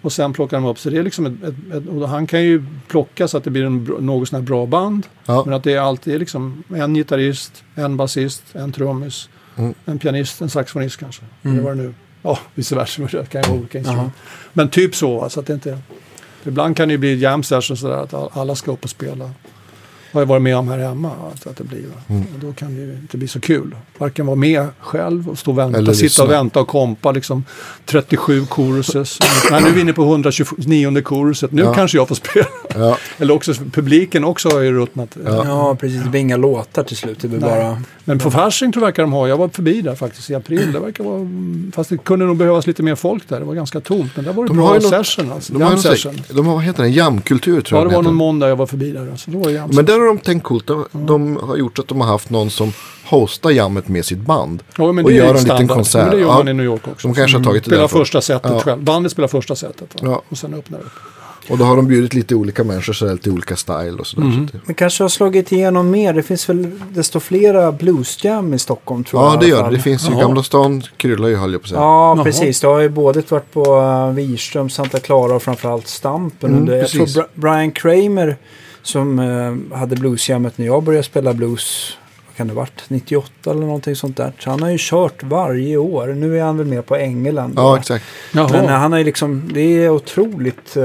Och 0.02 0.11
sen 0.14 0.34
plockar 0.34 0.57
de 0.57 0.65
upp. 0.65 0.80
Så 0.80 0.90
det 0.90 0.98
är 0.98 1.03
liksom 1.03 1.26
ett, 1.26 1.44
ett, 1.44 1.73
ett, 1.76 1.88
och 1.90 2.10
han 2.10 2.27
kan 2.27 2.44
ju 2.44 2.64
plocka 2.88 3.27
så 3.27 3.38
att 3.38 3.44
det 3.44 3.49
blir 3.49 3.65
en 3.65 3.84
något 3.99 4.30
sån 4.30 4.40
här 4.40 4.48
bra 4.48 4.65
band. 4.65 5.07
Ja. 5.26 5.44
Men 5.45 5.53
att 5.53 5.64
det 5.64 5.73
är 5.73 5.80
alltid 5.80 6.19
liksom 6.19 6.64
en 6.76 6.94
gitarrist, 6.94 7.64
en 7.76 7.98
basist, 7.98 8.44
en 8.53 8.72
trummis, 8.72 9.30
Mm. 9.57 9.73
en 9.86 9.99
pianist, 9.99 10.41
en 10.41 10.49
saxofonist 10.49 10.98
kanske. 10.99 11.22
Mm. 11.44 11.56
Eller 11.57 11.68
vad 11.68 11.77
det 11.77 11.84
nu 11.84 11.94
Ja, 12.22 12.40
vice 12.56 12.76
versa. 12.76 13.02
Det 13.11 13.30
kan 13.30 13.41
ju 13.41 13.49
vara 13.49 13.60
olika 13.60 13.77
instrument. 13.77 14.14
Men 14.53 14.69
typ 14.69 14.95
så. 14.95 15.22
Alltså 15.22 15.40
att 15.40 15.45
det 15.45 15.53
inte, 15.53 15.77
ibland 16.45 16.77
kan 16.77 16.87
det 16.87 16.91
ju 16.91 16.97
bli 16.97 17.15
jam 17.19 17.43
sessions 17.43 17.79
sådär 17.79 17.97
att 18.03 18.13
all- 18.13 18.29
alla 18.33 18.55
ska 18.55 18.71
upp 18.71 18.83
och 18.83 18.89
spela. 18.89 19.31
har 20.13 20.21
jag 20.21 20.25
varit 20.25 20.41
med 20.41 20.57
om 20.57 20.67
här 20.67 20.77
hemma. 20.77 21.11
Att 21.45 21.57
det 21.57 21.63
blir? 21.63 21.79
Mm. 22.07 22.21
Och 22.33 22.39
då 22.39 22.53
kan 22.53 22.75
det 22.75 22.81
ju 22.81 22.93
inte 22.93 23.17
bli 23.17 23.27
så 23.27 23.39
kul. 23.39 23.75
Varken 23.97 24.25
vara 24.25 24.35
med 24.35 24.67
själv 24.79 25.29
och 25.29 25.39
stå 25.39 25.51
och 25.51 25.57
vänta, 25.57 25.77
Eller 25.77 25.93
sitta 25.93 26.23
och 26.23 26.29
vänta 26.31 26.59
och 26.59 26.67
kompa 26.67 27.11
liksom 27.11 27.43
37 27.85 28.45
choruses. 28.45 29.19
Nej, 29.51 29.61
nu 29.63 29.67
är 29.69 29.73
vi 29.73 29.81
inne 29.81 29.93
på 29.93 30.03
129 30.03 31.01
choruset. 31.03 31.51
Nu 31.51 31.61
Ja. 31.61 31.73
kanske 31.73 31.97
jag 31.97 32.07
får 32.07 32.15
spela. 32.15 32.45
Ja, 32.80 32.97
Eller 33.18 33.34
också 33.34 33.53
publiken 33.53 34.23
också 34.23 34.49
har 34.49 34.60
ju 34.60 34.72
ruttnat. 34.73 35.18
Ja. 35.26 35.45
Ja, 35.45 35.76
precis. 35.76 36.03
Det 36.03 36.10
blir 36.10 36.22
inga 36.22 36.38
låtar 36.38 36.84
till 36.84 36.97
slut. 36.97 37.18
Det 37.22 37.27
blir 37.27 37.39
bara... 37.39 37.81
Men 38.06 38.19
på 38.19 38.31
Fasching 38.31 38.72
tror 38.72 38.81
jag 38.84 38.88
verkar 38.88 39.03
de 39.03 39.11
ha. 39.14 39.27
Jag 39.27 39.38
var 39.38 39.47
förbi 39.49 39.81
där 39.81 39.95
faktiskt 39.95 40.30
i 40.30 40.35
april. 40.35 40.72
Det 40.72 40.80
verkar 40.80 41.03
vara, 41.03 41.27
fast 41.76 41.89
det 41.89 41.97
kunde 41.97 42.26
nog 42.26 42.38
behövas 42.38 42.68
lite 42.68 42.84
mer 42.84 42.95
folk 42.95 43.30
där. 43.30 43.39
Det 43.39 43.45
var 43.45 43.53
ganska 43.53 43.80
tomt. 43.80 44.11
Men 44.15 44.26
där 44.26 44.34
var 44.34 44.43
det 44.43 44.47
De 44.49 44.57
bra 44.57 44.68
har 44.68 44.76
ju 44.76 44.81
något- 44.81 44.89
session. 45.06 45.31
Alltså. 45.31 45.53
de 45.53 45.61
har, 45.61 45.69
ju 45.69 45.76
något, 45.76 45.84
session. 45.85 46.22
de 46.30 46.47
har, 46.47 46.53
vad 46.56 46.64
heter 46.64 46.84
det, 46.84 46.89
jamkultur 46.89 47.61
tror 47.61 47.77
Ja, 47.80 47.84
jag 47.84 47.91
det 47.91 47.95
var 47.95 48.03
någon 48.03 48.15
måndag 48.15 48.49
jag 48.49 48.56
var 48.56 48.65
förbi 48.65 48.91
där. 48.91 49.07
Alltså. 49.11 49.31
Då 49.31 49.38
var 49.39 49.49
det 49.51 49.64
Men 49.76 49.85
där 49.85 49.99
har 49.99 50.06
de 50.07 50.18
tänkt 50.18 50.43
coolt. 50.43 50.68
De, 50.68 50.85
de 50.91 51.38
har 51.38 51.57
gjort 51.57 51.80
att 51.80 51.88
de 51.88 52.01
har 52.01 52.07
haft 52.07 52.30
någon 52.30 52.49
som 52.49 52.73
hostar 53.06 53.49
jammet 53.49 53.88
med 53.88 54.06
sitt 54.06 54.19
band. 54.19 54.64
Ja, 54.77 54.91
men 54.91 55.06
och 55.06 55.11
det 55.11 55.18
är 55.18 55.18
gör 55.18 55.23
ju 55.26 55.30
en 55.30 55.35
liten 55.35 55.45
standard. 55.56 55.76
konsert. 55.77 56.01
Men 56.01 56.11
det 56.15 56.22
gör 56.22 56.27
Ja. 56.27 56.38
man 56.38 56.47
i 56.47 56.53
New 56.53 56.65
York 56.65 56.88
också. 56.88 57.07
De 57.07 57.14
kanske 57.15 57.38
har 57.38 57.43
tagit 57.43 57.64
det 57.64 57.69
Spelar 57.69 57.88
första 57.88 58.22
setet 58.22 58.51
Ja. 58.53 58.60
själv. 58.60 58.84
Bandet 58.84 59.11
spelar 59.11 59.27
första 59.27 59.56
setet. 59.56 59.95
Ja. 60.01 60.22
Och 60.30 60.38
sen 60.38 60.53
öppnar 60.53 60.77
det 60.80 60.85
upp. 60.85 60.91
Och 61.49 61.57
då 61.57 61.63
har 61.63 61.76
de 61.76 61.88
bjudit 61.88 62.13
lite 62.13 62.35
olika 62.35 62.63
människor, 62.63 62.93
så 62.93 63.11
lite 63.13 63.30
olika 63.31 63.55
style 63.55 63.97
och 63.99 64.07
sådär. 64.07 64.27
Mhm. 64.27 64.47
Så 64.47 64.57
det, 64.57 64.61
Men 64.65 64.76
kanske 64.76 65.03
har 65.03 65.09
slagit 65.09 65.51
igenom 65.51 65.91
mer. 65.91 66.13
Det 66.13 66.23
finns 66.23 66.49
väl 66.49 66.71
desto 66.89 67.19
flera 67.19 67.71
bluesjam 67.71 68.53
i 68.53 68.59
Stockholm 68.59 69.03
tror 69.03 69.23
jag. 69.23 69.34
ja, 69.34 69.39
det 69.39 69.47
gör 69.47 69.69
det. 69.69 69.76
Det 69.76 69.81
finns 69.81 70.09
ju 70.09 70.13
Jaha. 70.13 70.21
Gamla 70.21 70.43
stan 70.43 70.84
kryllar 70.97 71.27
ju 71.27 71.35
höll 71.35 71.51
jag 71.51 71.61
på 71.61 71.65
att 71.65 71.69
säga. 71.69 71.81
Ja, 71.81 72.15
Jaha. 72.15 72.23
precis. 72.23 72.59
Det 72.59 72.67
har 72.67 72.80
ju 72.80 72.89
både 72.89 73.23
varit 73.30 73.51
på 73.53 73.81
uh, 73.81 74.13
Wirström, 74.13 74.69
Santa 74.69 74.99
Clara 74.99 75.35
och 75.35 75.43
framförallt 75.43 75.88
Stampen. 75.88 76.57
Mm, 76.57 76.77
jag 76.80 76.89
tror 76.89 77.26
Brian 77.34 77.71
Kramer 77.71 78.38
som 78.81 79.19
eh, 79.19 79.77
hade 79.77 79.95
bluesjammet 79.95 80.57
när 80.57 80.65
jag 80.65 80.84
började 80.84 81.03
spela 81.03 81.34
blues. 81.34 81.97
Kan 82.39 82.47
det 82.47 82.53
ha 82.53 82.59
varit? 82.61 82.83
98 82.87 83.51
eller 83.51 83.61
någonting 83.61 83.95
sånt 83.95 84.17
där. 84.17 84.31
Så 84.39 84.49
han 84.49 84.61
har 84.61 84.69
ju 84.69 84.77
kört 84.79 85.23
varje 85.23 85.77
år. 85.77 86.07
Nu 86.07 86.39
är 86.39 86.43
han 86.43 86.57
väl 86.57 86.67
med 86.67 86.85
på 86.85 86.95
England. 86.95 87.53
Ja, 87.55 87.77
exakt. 87.77 88.05
Jaha. 88.33 88.49
Men 88.51 88.67
han 88.67 88.91
har 88.91 88.99
ju 88.99 89.05
liksom, 89.05 89.49
det 89.53 89.61
är 89.61 89.89
otroligt. 89.89 90.75
eh, 90.77 90.83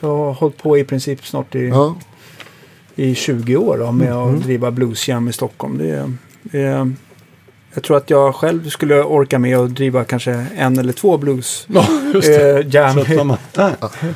jag 0.00 0.08
har 0.16 0.32
hållit 0.32 0.56
på 0.56 0.78
i 0.78 0.84
princip 0.84 1.26
snart 1.26 1.54
i, 1.54 1.68
Ja, 1.68 1.94
i 2.94 3.14
20 3.14 3.56
år 3.56 3.78
då, 3.78 3.92
med 3.92 4.12
Mm. 4.12 4.34
att 4.36 4.42
driva 4.42 4.70
bluesjam 4.70 5.28
i 5.28 5.32
Stockholm. 5.32 5.78
Det 5.78 5.90
är, 5.90 6.12
det 6.42 6.60
är, 6.62 6.92
jag 7.74 7.82
tror 7.84 7.96
att 7.96 8.10
jag 8.10 8.34
själv 8.34 8.68
skulle 8.68 9.02
orka 9.02 9.38
med 9.38 9.58
att 9.58 9.74
driva 9.74 10.04
kanske 10.04 10.46
en 10.56 10.78
eller 10.78 10.92
två 10.92 11.18
blues 11.18 11.66
Ja, 11.72 11.86
just 12.14 12.28
det. 12.28 12.58
eh, 12.58 12.66
jam 12.74 12.96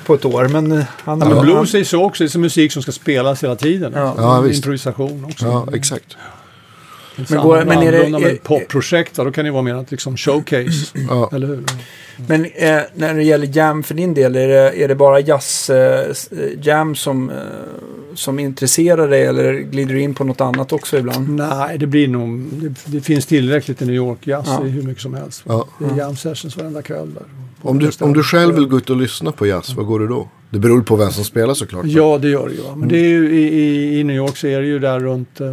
på 0.06 0.14
ett 0.14 0.24
år. 0.24 0.48
Men 0.48 0.72
eh, 0.72 0.78
han, 1.04 1.18
Ja, 1.20 1.26
men 1.26 1.36
han- 1.36 1.46
blues 1.46 1.74
är 1.74 1.78
ju 1.78 1.84
så 1.84 2.04
också. 2.04 2.24
Det 2.24 2.26
är 2.26 2.28
så 2.28 2.38
musik 2.38 2.72
som 2.72 2.82
ska 2.82 2.92
spelas 2.92 3.42
hela 3.44 3.56
tiden. 3.56 3.92
Ja. 3.96 4.14
Ja, 4.16 4.40
visst. 4.40 4.56
Improvisation 4.58 5.24
också. 5.24 5.46
ja 5.46 5.66
exakt. 5.74 6.16
Men, 7.16 7.40
går- 7.42 7.64
men 7.64 7.78
är 7.82 7.92
det- 7.92 7.98
är- 8.28 8.32
ett 8.34 8.42
popprojekt, 8.42 9.16
då 9.16 9.32
kan 9.32 9.44
det 9.44 9.50
vara 9.50 9.62
mer 9.62 9.74
att 9.74 9.90
liksom 9.90 10.16
showcase. 10.16 10.98
Ja. 11.08 11.30
Eller 11.32 11.46
hur? 11.46 11.62
Men 12.28 12.44
eh, 12.44 12.80
när 12.94 13.14
det 13.14 13.22
gäller 13.22 13.56
jam 13.56 13.82
för 13.82 13.94
din 13.94 14.14
del, 14.14 14.36
är 14.36 14.48
det, 14.48 14.82
är 14.84 14.88
det 14.88 14.94
bara 14.94 15.20
jazz 15.20 15.70
eh, 15.70 16.06
eh, 16.66 16.92
som, 16.94 17.30
eh, 17.30 17.36
som 18.14 18.38
intresserar 18.38 19.08
dig 19.08 19.22
eller 19.26 19.52
glider 19.52 19.94
du 19.94 20.00
in 20.00 20.14
på 20.14 20.24
något 20.24 20.40
annat 20.40 20.72
också 20.72 20.98
ibland? 20.98 21.28
Nej, 21.28 21.78
det 21.78 21.86
blir 21.86 22.08
nog... 22.08 22.48
Det, 22.52 22.74
det 22.84 23.00
finns 23.00 23.26
tillräckligt 23.26 23.82
i 23.82 23.86
New 23.86 23.94
York. 23.94 24.26
Jazz 24.26 24.46
Ja. 24.48 24.60
hur 24.62 24.82
mycket 24.82 25.02
som 25.02 25.14
helst. 25.14 25.42
Ja. 25.46 25.66
Det 25.78 25.84
är 25.84 25.98
jam 25.98 26.16
sessions 26.16 26.56
varenda 26.56 26.82
kväll 26.82 27.14
där. 27.14 27.22
Om, 27.62 27.78
du, 27.78 27.90
om 28.00 28.12
du 28.12 28.22
själv 28.22 28.54
vill 28.54 28.66
gå 28.66 28.76
ut 28.76 28.90
och 28.90 28.96
lyssna 28.96 29.32
på 29.32 29.46
jazz, 29.46 29.74
vad 29.74 29.86
går 29.86 30.00
du 30.00 30.06
då? 30.06 30.28
Det 30.50 30.58
beror 30.58 30.82
på 30.82 30.96
vem 30.96 31.10
som 31.10 31.24
spelar 31.24 31.54
såklart. 31.54 31.84
Ja, 31.86 32.18
det 32.18 32.28
gör 32.28 32.48
det 32.48 32.54
ju. 32.54 32.60
Men 32.76 32.88
det 32.88 32.98
är 32.98 33.08
ju, 33.08 33.34
i, 33.34 33.42
i, 33.58 34.00
i 34.00 34.04
New 34.04 34.16
York 34.16 34.36
så 34.36 34.46
är 34.46 34.60
det 34.60 34.66
ju 34.66 34.78
där 34.78 35.00
runt, 35.00 35.40
eh, 35.40 35.46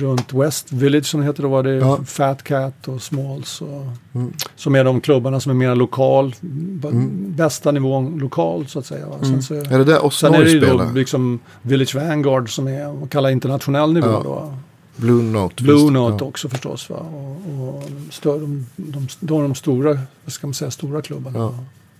runt 0.00 0.32
West 0.32 0.72
Village 0.72 1.06
som 1.06 1.20
det 1.20 1.26
heter. 1.26 1.42
Då 1.42 1.48
var 1.48 1.62
det 1.62 1.74
Ja. 1.74 1.98
Fat 2.04 2.42
Cat 2.42 2.88
och 2.88 3.02
Smalls. 3.02 3.60
Och, 3.60 3.86
Mm. 4.14 4.32
Som 4.56 4.74
är 4.74 4.84
de 4.84 5.00
klubbarna 5.00 5.40
som 5.40 5.50
är 5.50 5.54
mer 5.54 5.74
lokal. 5.74 6.34
Mm. 6.42 7.34
Bästa 7.36 7.72
nivån 7.72 8.18
lokal 8.18 8.66
så 8.66 8.78
att 8.78 8.86
säga. 8.86 9.06
Va? 9.06 9.16
Mm. 9.22 9.42
Sen, 9.42 9.42
så, 9.42 9.74
Är 9.74 9.78
det 9.78 9.84
där 9.84 10.10
sen 10.10 10.34
är 10.34 10.44
det 10.44 10.50
ju 10.50 10.60
då 10.60 10.90
liksom 10.94 11.38
Village 11.62 11.94
Vanguard 11.94 12.54
som 12.54 12.68
är 12.68 12.92
vad 12.92 13.10
kallar 13.10 13.30
internationell 13.30 13.92
nivå. 13.92 14.06
Ja. 14.06 14.22
Då. 14.24 14.54
Blue 14.96 15.22
Note. 15.22 15.62
Blue 15.62 15.76
visst. 15.76 15.92
Note 15.92 16.24
ja. 16.24 16.28
också 16.28 16.48
förstås. 16.48 16.90
Va? 16.90 16.96
Och, 16.96 17.30
och 17.68 17.82
stör, 18.10 18.40
de, 18.40 18.66
de, 18.76 19.08
de, 19.20 19.42
de 19.42 19.54
stora, 19.54 19.98
vad 20.24 20.32
ska 20.32 20.46
man 20.46 20.54
säga, 20.54 20.70
stora 20.70 21.02
klubbarna. 21.02 21.38
Ja. 21.38 21.54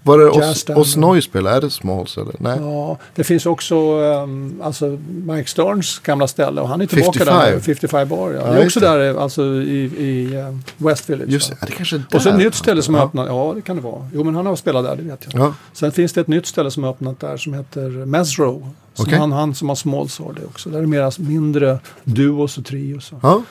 Var 0.06 0.18
det 0.18 0.54
Standard. 0.54 0.82
Osnoy 0.82 1.22
spelar? 1.22 1.56
Är 1.56 1.60
det 1.60 1.70
Smalls 1.70 2.16
eller? 2.16 2.34
Nej. 2.38 2.58
Ja, 2.60 2.98
det 3.14 3.24
finns 3.24 3.46
också 3.46 4.00
um, 4.00 4.60
alltså 4.62 4.98
Mike 5.08 5.50
Sterns 5.50 5.98
gamla 5.98 6.26
ställe 6.26 6.60
och 6.60 6.68
han 6.68 6.80
är 6.80 6.86
tillbaka 6.86 7.18
55. 7.18 7.52
där. 7.52 7.60
55 7.60 8.08
bar. 8.08 8.30
Ja. 8.30 8.40
Ja, 8.46 8.52
det 8.52 8.60
är 8.60 8.66
också 8.66 8.80
det. 8.80 8.86
där 8.86 9.20
alltså, 9.20 9.42
i, 9.42 9.90
i 9.98 10.36
um, 10.36 10.62
West 10.76 11.10
Village. 11.10 11.28
Just 11.28 11.50
ja, 11.60 11.66
det 11.66 11.72
kanske 11.72 11.96
är 11.96 12.02
där. 12.10 12.16
Och 12.16 12.22
så 12.22 12.28
ett 12.28 12.38
nytt 12.38 12.54
ställe 12.54 12.82
som 12.82 12.94
ja. 12.94 13.00
har 13.00 13.06
öppnat. 13.06 13.26
Ja, 13.28 13.52
det 13.54 13.62
kan 13.62 13.76
det 13.76 13.82
vara. 13.82 14.08
Jo, 14.12 14.24
men 14.24 14.34
han 14.34 14.46
har 14.46 14.56
spelat 14.56 14.84
där, 14.84 14.96
det 14.96 15.02
vet 15.02 15.26
jag. 15.32 15.42
Ja, 15.42 15.54
Sen 15.72 15.92
finns 15.92 16.12
det 16.12 16.20
ett 16.20 16.28
nytt 16.28 16.46
ställe 16.46 16.70
som 16.70 16.82
har 16.84 16.90
öppnat 16.90 17.20
där 17.20 17.36
som 17.36 17.54
heter 17.54 18.06
Mesro. 18.06 18.72
Som 18.94 19.04
Okej. 19.06 19.18
han, 19.18 19.32
han 19.32 19.54
som 19.54 19.68
har 19.68 19.76
Smalls 19.76 20.18
har 20.18 20.32
det 20.32 20.44
också. 20.44 20.70
Där 20.70 20.78
är 20.78 20.82
det 20.82 20.88
mera 20.88 21.10
mindre 21.18 21.78
duos 22.04 22.58
och 22.58 22.64
trios. 22.64 23.12
och- 23.12 23.18
ja. 23.22 23.42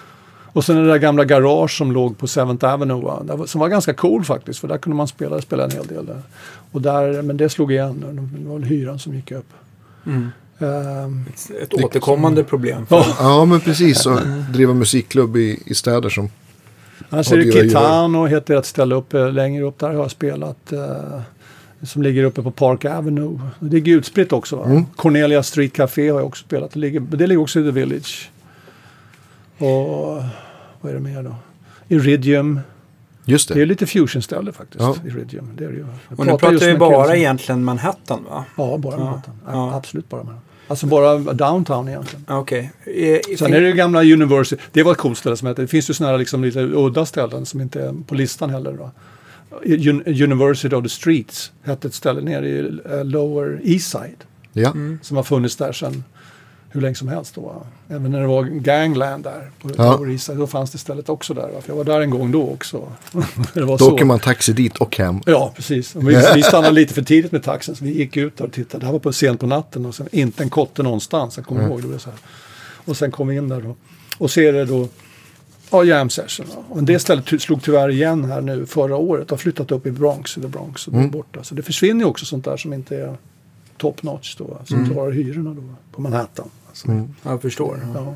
Och 0.56 0.65
sen 0.65 0.76
det 0.76 0.88
där 0.88 0.98
gamla 0.98 1.26
garage 1.26 1.77
som 1.77 1.91
låg 1.91 2.18
på 2.18 2.26
7th 2.26 2.73
Avenue. 2.73 3.48
Som 3.48 3.61
var 3.61 3.69
ganska 3.69 3.94
cool 3.94 4.23
faktiskt. 4.23 4.60
För 4.60 4.68
där 4.68 4.77
kunde 4.77 4.98
man 4.98 5.07
spela, 5.07 5.41
spela 5.41 5.64
en 5.64 5.72
hel 5.72 5.88
del. 5.88 6.06
Där. 6.06 6.22
Och 6.72 6.82
där, 6.82 7.22
men 7.22 7.38
det 7.38 7.49
slog 7.49 7.72
igen. 7.72 8.06
Det 8.40 8.49
var 8.49 8.60
hyran 8.60 8.99
som 8.99 9.15
gick 9.15 9.32
upp. 9.32 9.49
Mm. 10.06 10.30
Ehm, 10.60 11.26
Ett 11.61 11.73
återkommande 11.73 12.44
problem. 12.44 12.86
ja, 12.90 13.06
ja, 13.19 13.45
men 13.45 13.60
precis. 13.60 14.06
Och 14.06 14.19
driva 14.53 14.73
musikklubb 14.73 15.38
i, 15.38 15.60
i 15.65 15.76
städer 15.76 16.10
som... 16.10 16.30
annars 17.10 17.32
är 17.32 17.38
det 17.38 17.52
Kitano 17.52 18.26
heter 18.26 18.56
ett 18.56 18.65
ställe 18.65 18.95
uppe 18.95 19.32
längre 19.32 19.64
upp. 19.64 19.80
Där 19.80 19.88
har 19.88 19.94
jag 19.95 20.11
spelat. 20.11 20.72
eh, 20.72 21.19
som 21.84 22.02
ligger 22.02 22.23
uppe 22.23 22.41
på 22.41 22.52
Park 22.52 22.86
Avenue. 22.86 23.40
Det 23.60 23.77
är 23.77 23.88
utspritt 23.88 24.34
också. 24.34 24.56
Va? 24.56 24.65
Mm. 24.65 24.86
Cornelia 24.95 25.44
Street 25.44 25.73
Café 25.73 26.10
har 26.10 26.19
jag 26.19 26.27
också 26.27 26.44
spelat. 26.45 26.72
Det 26.72 26.80
ligger, 26.80 26.99
det 26.99 27.27
ligger 27.27 27.41
också 27.41 27.60
i 27.60 27.64
The 27.64 27.72
Village. 27.72 28.30
Och 29.57 30.22
vad 30.85 30.91
är 30.93 30.97
det 30.97 31.03
mer 31.03 31.23
då? 31.23 31.35
Iridium. 31.87 32.59
Just 33.25 33.47
Det 33.47 33.53
är 33.53 33.59
det. 33.59 33.65
lite 33.65 33.85
fusionställe 33.85 34.51
faktiskt. 34.51 34.81
Ja. 34.81 34.95
Iridium. 35.05 35.49
Det 35.57 35.63
är 35.63 35.67
det 35.69 35.73
ju. 35.75 35.85
Jag 36.09 36.19
Och 36.19 36.25
nu 36.25 36.31
pratar 36.31 36.51
vi 36.67 36.77
bara 36.77 37.05
som- 37.05 37.15
egentligen 37.15 37.63
Manhattan 37.63 38.23
va? 38.29 38.45
Ja, 38.57 38.77
bara 38.77 38.93
Ja. 38.93 38.99
Manhattan. 38.99 39.33
Ja. 39.45 39.51
Ja. 39.51 39.75
Absolut 39.75 40.09
bara 40.09 40.23
Manhattan. 40.23 40.41
Alltså 40.67 40.85
bara 40.87 41.17
downtown 41.17 41.87
egentligen. 41.89 42.25
Okej. 42.27 42.71
Eh, 42.85 43.35
Sen 43.37 43.53
är 43.53 43.61
det 43.61 43.67
ju 43.67 43.73
gamla 43.73 44.01
University. 44.03 44.61
Det 44.71 44.83
var 44.83 44.91
ett 44.91 44.97
coolt 44.97 45.17
ställe 45.17 45.37
som 45.37 45.47
heter. 45.47 45.61
Det 45.61 45.67
finns 45.67 45.89
ju 45.89 45.93
sådana 45.93 46.11
här 46.11 46.17
liksom 46.19 46.43
lite 46.43 46.59
udda 46.59 47.05
ställen 47.05 47.45
som 47.45 47.61
inte 47.61 47.81
är 47.81 47.93
på 48.07 48.15
listan 48.15 48.49
heller. 48.49 48.73
Då. 48.73 48.91
Un- 49.65 50.03
University 50.23 50.75
of 50.75 50.83
the 50.83 50.89
Streets 50.89 51.51
hette 51.63 51.87
ett 51.87 51.93
ställe 51.93 52.21
nere 52.21 52.47
i 52.49 52.79
eh, 52.91 53.05
Lower 53.05 53.59
East 53.63 53.89
Side. 53.91 54.23
Ja. 54.53 54.69
Mm. 54.71 54.99
Som 55.01 55.17
har 55.17 55.23
funnits 55.23 55.55
där 55.55 55.71
sedan 55.71 56.03
hur 56.69 56.81
länge 56.81 56.95
som 56.95 57.07
helst. 57.07 57.35
Då, 57.35 57.41
va? 57.41 57.53
Även 57.87 58.11
när 58.11 58.21
det 58.21 58.27
var 58.27 58.43
gangland 58.43 59.23
där 59.23 59.51
på 59.61 59.69
Ja. 59.69 59.73
ja. 59.77 60.05
Risa, 60.05 60.33
då 60.33 60.47
fanns 60.47 60.71
det 60.71 60.77
stället 60.77 61.09
också 61.09 61.33
där. 61.33 61.41
Va? 61.41 61.61
För 61.61 61.69
jag 61.69 61.75
var 61.75 61.83
där 61.83 62.01
en 62.01 62.09
gång 62.09 62.31
då 62.31 62.49
också. 62.49 62.91
Då 63.53 63.77
så. 63.77 63.93
åker 63.93 64.05
man 64.05 64.19
taxi 64.19 64.53
dit 64.53 64.77
och 64.77 64.97
hem. 64.97 65.21
Ja, 65.25 65.53
precis. 65.55 65.95
Vi, 65.95 66.21
vi 66.35 66.43
stannade 66.43 66.73
lite 66.73 66.93
för 66.93 67.01
tidigt 67.01 67.31
med 67.31 67.43
taxin 67.43 67.75
så 67.75 67.85
vi 67.85 67.91
gick 67.97 68.17
ut 68.17 68.37
där 68.37 68.45
och 68.45 68.51
tittade. 68.51 68.81
Det 68.81 68.85
här 68.85 68.93
var 68.93 68.99
på 68.99 69.13
sent 69.13 69.39
på 69.39 69.47
natten 69.47 69.85
och 69.85 69.95
sen 69.95 70.07
inte 70.11 70.43
en 70.43 70.49
kotte 70.49 70.83
någonstans. 70.83 71.37
Jag 71.37 71.45
kommer 71.45 71.63
ihåg 71.67 71.81
det. 71.81 71.87
Var 71.87 71.97
så 71.97 72.09
här. 72.09 72.19
Och 72.85 72.97
sen 72.97 73.11
kom 73.11 73.27
vi 73.27 73.35
in 73.35 73.49
där 73.49 73.61
då. 73.61 73.75
Och 74.17 74.31
ser 74.31 74.53
det 74.53 74.65
då 74.65 74.87
Ja, 75.71 75.83
jam 75.83 76.09
session. 76.09 76.45
va. 76.55 76.63
Och 76.69 76.83
det 76.83 76.99
stället 76.99 77.41
slog 77.41 77.63
tyvärr 77.63 77.89
igen 77.89 78.25
här 78.25 78.41
nu 78.41 78.65
förra 78.65 78.95
året. 78.95 79.29
Har 79.29 79.37
flyttat 79.37 79.71
upp 79.71 79.85
i 79.85 79.91
Bronx, 79.91 80.33
the 80.33 80.41
Bronx 80.47 80.87
och 80.87 80.93
Mm. 80.93 80.99
mm. 81.05 81.11
borta. 81.11 81.43
Så 81.43 81.55
det 81.55 81.61
försvinner 81.61 81.99
ju 81.99 82.05
också 82.05 82.25
sånt 82.25 82.45
där 82.45 82.57
som 82.57 82.73
inte 82.73 82.97
är 82.97 83.17
top 83.77 84.03
notch 84.03 84.35
då. 84.38 84.57
Som 84.65 84.89
klarar 84.89 85.11
hyrorna 85.11 85.53
då 85.53 85.61
på 85.91 86.02
Manhattan. 86.02 86.49
Alltså, 86.68 86.88
Mm. 86.88 87.14
Jag 87.23 87.41
förstår. 87.41 87.80
ja, 87.95 88.15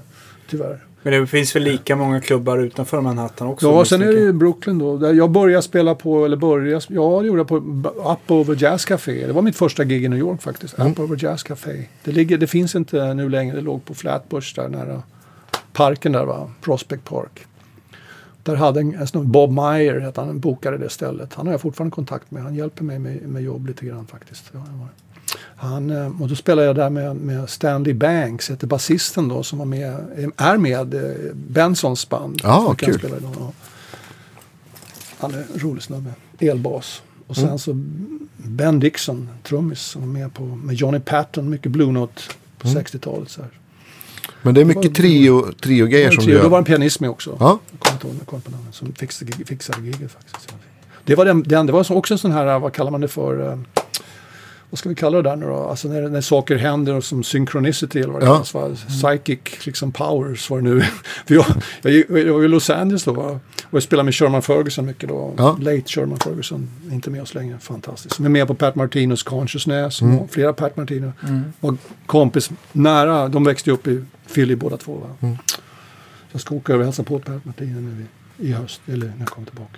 tyvärr. 0.49 0.83
Men 1.01 1.13
det 1.13 1.27
finns 1.27 1.55
väl 1.55 1.63
lika 1.63 1.95
många 1.95 2.21
klubbar 2.21 2.57
utanför 2.57 3.01
Manhattan 3.01 3.47
också? 3.47 3.67
Ja, 3.67 3.85
sen 3.85 4.01
är 4.01 4.05
det 4.05 4.19
ju 4.19 4.33
Brooklyn 4.33 4.77
då. 4.79 4.97
Där 4.97 5.13
jag 5.13 5.31
började 5.31 5.61
spela 5.61 5.95
på, 5.95 6.25
eller 6.25 6.37
började, 6.37 6.85
ja 6.89 7.19
det 7.21 7.27
gjorde 7.27 7.39
jag 7.39 7.47
på 7.47 7.55
Up 8.11 8.31
Over 8.31 8.63
Jazz 8.63 8.85
Café. 8.85 9.27
Det 9.27 9.33
var 9.33 9.41
mitt 9.41 9.55
första 9.55 9.83
gig 9.83 10.03
i 10.05 10.07
New 10.07 10.19
York 10.19 10.41
faktiskt. 10.41 10.77
Mm. 10.79 10.91
Up 10.91 10.99
Over 10.99 11.17
Jazz 11.23 11.43
Café. 11.43 11.85
Det, 12.03 12.11
ligger, 12.11 12.37
det 12.37 12.47
finns 12.47 12.75
inte 12.75 13.13
nu 13.13 13.29
längre, 13.29 13.55
det 13.55 13.61
låg 13.61 13.85
på 13.85 13.93
Flatbush 13.93 14.55
där 14.55 14.69
nära 14.69 15.03
parken 15.73 16.11
där 16.11 16.25
va, 16.25 16.51
Prospect 16.61 17.03
Park. 17.05 17.45
Där 18.43 18.55
hade 18.55 18.79
en, 18.79 18.95
en 18.95 19.07
snubbe, 19.07 19.27
Bob 19.27 19.51
Meyer, 19.51 19.99
hette 19.99 20.21
han, 20.21 20.39
bokade 20.39 20.77
det 20.77 20.89
stället. 20.89 21.33
Han 21.33 21.45
har 21.47 21.53
jag 21.53 21.61
fortfarande 21.61 21.95
kontakt 21.95 22.31
med. 22.31 22.43
Han 22.43 22.55
hjälper 22.55 22.83
mig 22.83 22.99
med, 22.99 23.21
med 23.21 23.43
jobb 23.43 23.67
lite 23.67 23.85
grann 23.85 24.07
faktiskt. 24.07 24.43
Ja, 24.53 24.59
det 24.59 24.77
var 24.79 24.85
det. 24.85 24.91
Han, 25.55 25.89
eh, 25.89 26.21
och 26.21 26.27
då 26.27 26.35
spelade 26.35 26.67
jag 26.67 26.75
där 26.75 26.89
med, 26.89 27.15
med 27.15 27.49
Stanley 27.49 27.93
Banks, 27.93 28.49
heter 28.51 28.67
basisten 28.67 29.27
då, 29.27 29.43
som 29.43 29.59
var 29.59 29.65
med, 29.65 29.95
är 30.37 30.57
med 30.57 30.93
eh, 30.93 31.01
Bensons 31.33 32.09
band. 32.09 32.41
Kan 32.41 32.75
kul. 32.75 32.99
spela 32.99 33.17
idag. 33.17 33.51
Han 35.19 35.33
är 35.33 35.37
en 35.37 35.59
rolig 35.59 35.83
snubbe. 35.83 36.09
Elbas. 36.39 37.01
Och 37.27 37.35
sen 37.35 37.45
Mm. 37.45 37.57
så 37.59 37.71
Ben 38.37 38.79
Dixon, 38.79 39.29
trummis, 39.43 39.79
som 39.81 40.01
var 40.01 40.07
med 40.07 40.33
på 40.33 40.43
med 40.43 40.75
Johnny 40.75 40.99
Patton, 40.99 41.49
mycket 41.49 41.71
Blue 41.71 41.91
Note 41.91 42.21
på 42.57 42.67
Mm. 42.67 42.83
60-talet. 42.83 43.29
Så 43.29 43.41
här. 43.41 43.51
Men 44.41 44.53
det 44.53 44.61
är 44.61 44.65
mycket 44.65 44.95
trio, 44.95 45.51
trio-grejer 45.51 46.11
som 46.11 46.25
du 46.25 46.33
Då 46.37 46.43
var 46.43 46.49
gör. 46.49 46.57
en 46.57 46.63
pianist 46.63 46.99
med 46.99 47.09
också. 47.09 47.37
Ja, 47.39 47.59
namnet, 48.01 48.75
som 48.75 48.93
fixade, 48.93 49.31
fixade 49.45 49.81
giget 49.85 50.11
faktiskt. 50.11 50.53
Det 51.05 51.15
var, 51.15 51.25
den, 51.25 51.43
den, 51.43 51.65
det 51.65 51.71
var 51.73 51.91
också 51.91 52.13
en 52.13 52.17
sån 52.17 52.31
här, 52.31 52.59
vad 52.59 52.73
kallar 52.73 52.91
man 52.91 53.01
det 53.01 53.07
för? 53.07 53.59
Vad 54.69 54.79
ska 54.79 54.89
vi 54.89 54.95
kalla 54.95 55.17
det 55.21 55.29
där 55.29 55.35
nu 55.35 55.45
då? 55.45 55.55
Alltså 55.55 55.87
när, 55.87 56.09
när 56.09 56.21
saker 56.21 56.55
händer 56.55 56.93
och 56.95 57.03
som 57.03 57.23
synchronicity 57.23 57.99
eller 57.99 58.13
vad 58.13 58.21
det 58.21 58.25
Ja. 58.25 58.33
kallas. 58.33 58.53
va? 58.53 58.69
Psychic 58.87 59.65
liksom 59.65 59.91
powers 59.91 60.49
var 60.49 60.57
det 60.57 60.63
nu. 60.63 60.81
För 61.27 61.35
jag, 61.35 61.45
jag, 61.81 61.93
jag 62.27 62.33
var 62.33 62.43
i 62.43 62.47
Los 62.47 62.69
Angeles 62.69 63.03
då 63.03 63.13
va? 63.13 63.39
och 63.63 63.73
jag 63.73 63.83
spelade 63.83 64.03
med 64.05 64.15
Sherman 64.15 64.41
Ferguson 64.41 64.85
mycket 64.85 65.09
då. 65.09 65.33
Ja. 65.37 65.57
Late 65.61 65.83
Sherman 65.85 66.19
Ferguson, 66.19 66.69
inte 66.91 67.09
med 67.09 67.21
oss 67.21 67.33
längre, 67.33 67.57
fantastiskt. 67.59 68.15
Som 68.15 68.25
är 68.25 68.29
med 68.29 68.47
på 68.47 68.55
Pat 68.55 68.75
Martinos 68.75 69.23
Consciousness, 69.23 70.01
Mm. 70.01 70.19
och 70.19 70.31
flera 70.31 70.53
Pat 70.53 70.77
Martino. 70.77 71.11
Var 71.59 71.77
kompis 72.05 72.49
nära, 72.71 73.27
de 73.27 73.43
växte 73.43 73.71
upp 73.71 73.87
i 73.87 74.05
Philly 74.33 74.55
båda 74.55 74.77
två. 74.77 74.93
Va? 74.93 75.07
Mm. 75.27 75.37
Jag 76.31 76.41
ska 76.41 76.55
åka 76.55 76.73
över 76.73 76.79
och 76.81 76.85
hälsa 76.85 77.03
på 77.03 77.19
Pat 77.19 77.45
Martino 77.45 77.79
nu 77.81 78.05
i, 78.37 78.49
i 78.49 78.51
höst, 78.53 78.81
eller 78.87 79.05
när 79.07 79.19
jag 79.19 79.27
kommer 79.27 79.47
tillbaka. 79.47 79.77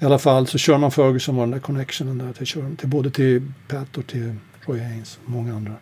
I 0.00 0.04
alla 0.04 0.18
fall 0.18 0.46
så 0.46 0.58
kör 0.58 0.78
man 0.78 0.90
Ferguson 0.90 1.36
var 1.36 1.42
den 1.42 1.50
där 1.50 1.58
connectionen 1.58 2.18
där 2.18 2.32
till, 2.32 2.76
till 2.76 2.88
både 2.88 3.10
till 3.10 3.42
Pat 3.68 3.98
och 3.98 4.06
till 4.06 4.34
Roy 4.66 4.80
Haynes 4.80 5.18
och 5.24 5.30
många 5.30 5.54
andra. 5.54 5.72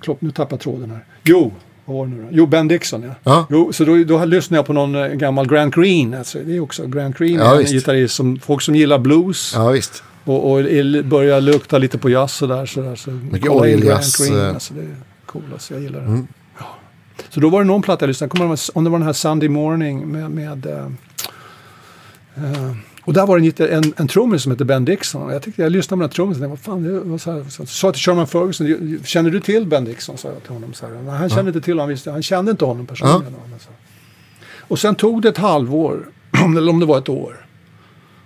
Klopp, 0.00 0.20
nu 0.20 0.30
tappar 0.30 0.52
jag 0.56 0.60
tråden 0.60 0.90
här. 0.90 1.04
Jo, 1.24 1.52
vad 1.84 1.96
var 1.96 2.06
det 2.06 2.12
nu 2.12 2.22
då? 2.22 2.28
Jo, 2.30 2.46
Ben 2.46 2.68
Dixon 2.68 3.02
ja. 3.02 3.14
ja. 3.22 3.46
Jo, 3.50 3.72
så 3.72 3.84
då, 3.84 4.04
då 4.04 4.24
lyssnade 4.24 4.58
jag 4.58 4.66
på 4.66 4.72
någon 4.72 4.94
eh, 4.94 5.06
gammal 5.08 5.48
Grant 5.48 5.74
Green. 5.74 6.14
Alltså, 6.14 6.38
det 6.38 6.56
är 6.56 6.60
också 6.60 6.86
Grant 6.86 7.18
Green, 7.18 7.34
Ja, 7.34 7.52
en 7.52 7.58
visst. 7.58 7.72
gitarrist 7.72 8.14
som 8.14 8.38
folk 8.38 8.62
som 8.62 8.74
gillar 8.74 8.98
blues 8.98 9.52
ja 9.54 9.68
visst. 9.68 10.02
och, 10.24 10.50
och 10.52 10.62
börjar 11.04 11.40
lukta 11.40 11.78
lite 11.78 11.98
på 11.98 12.10
jazz 12.10 12.42
och 12.42 12.48
där. 12.48 12.66
Så 12.66 12.80
där 12.80 12.96
så 12.96 13.10
Mycket 13.10 13.52
Green, 13.52 13.88
eh. 13.88 13.96
alltså, 13.96 14.74
det 14.74 14.80
är 14.80 14.96
coolt, 15.26 15.44
alltså, 15.52 15.74
jag 15.74 15.82
gillar 15.82 16.00
det. 16.00 16.06
Mm. 16.06 16.26
Ja. 16.58 16.66
Så 17.30 17.40
då 17.40 17.48
var 17.48 17.60
det 17.60 17.66
någon 17.66 17.82
platta 17.82 18.02
jag 18.04 18.08
lyssnade 18.08 18.30
kommer 18.30 18.58
om 18.74 18.84
det 18.84 18.90
var 18.90 18.98
den 18.98 19.06
här 19.06 19.12
Sunday 19.12 19.48
Morning 19.48 20.08
med, 20.08 20.30
med 20.30 20.66
eh, 20.66 20.88
och 23.06 23.12
där 23.12 23.26
var 23.26 23.38
det 23.38 23.60
en, 23.60 23.92
en, 23.96 24.08
trummis 24.08 24.42
som 24.42 24.52
hette 24.52 24.64
Ben 24.64 24.84
Dixon. 24.84 25.22
Och 25.22 25.32
jag, 25.32 25.42
tyckte, 25.42 25.62
jag 25.62 25.72
lyssnade 25.72 25.98
på 25.98 26.02
den 26.02 26.10
här 26.10 26.14
trummisen 26.14 26.44
och 26.44 26.50
vad 26.50 26.58
fan, 26.58 26.82
det 26.82 27.00
var 27.00 27.18
så 27.18 27.32
här, 27.32 27.44
så 27.44 27.66
sa 27.66 27.92
till 27.92 28.00
Sherman 28.00 28.26
Ferguson, 28.26 28.98
känner 29.04 29.30
du 29.30 29.40
till 29.40 29.66
Ben 29.66 29.84
Dixon? 29.84 30.18
sa 30.18 30.28
jag 30.28 30.42
till 30.42 30.52
honom. 30.52 30.72
Så 30.72 30.86
här. 30.86 30.94
Nej, 30.94 31.14
han 31.14 31.30
kände 31.30 31.48
inte 31.48 31.60
till 31.60 31.74
honom, 31.74 31.88
visst, 31.88 32.06
han 32.06 32.22
kände 32.22 32.50
inte 32.50 32.64
honom 32.64 32.86
personligen. 32.86 33.34
Men 33.50 33.58
så. 33.58 33.68
Och 34.68 34.78
sen 34.78 34.94
tog 34.94 35.22
det 35.22 35.28
ett 35.28 35.38
halvår, 35.38 36.08
eller 36.58 36.70
om 36.70 36.80
det 36.80 36.86
var 36.86 36.98
ett 36.98 37.08
år. 37.08 37.46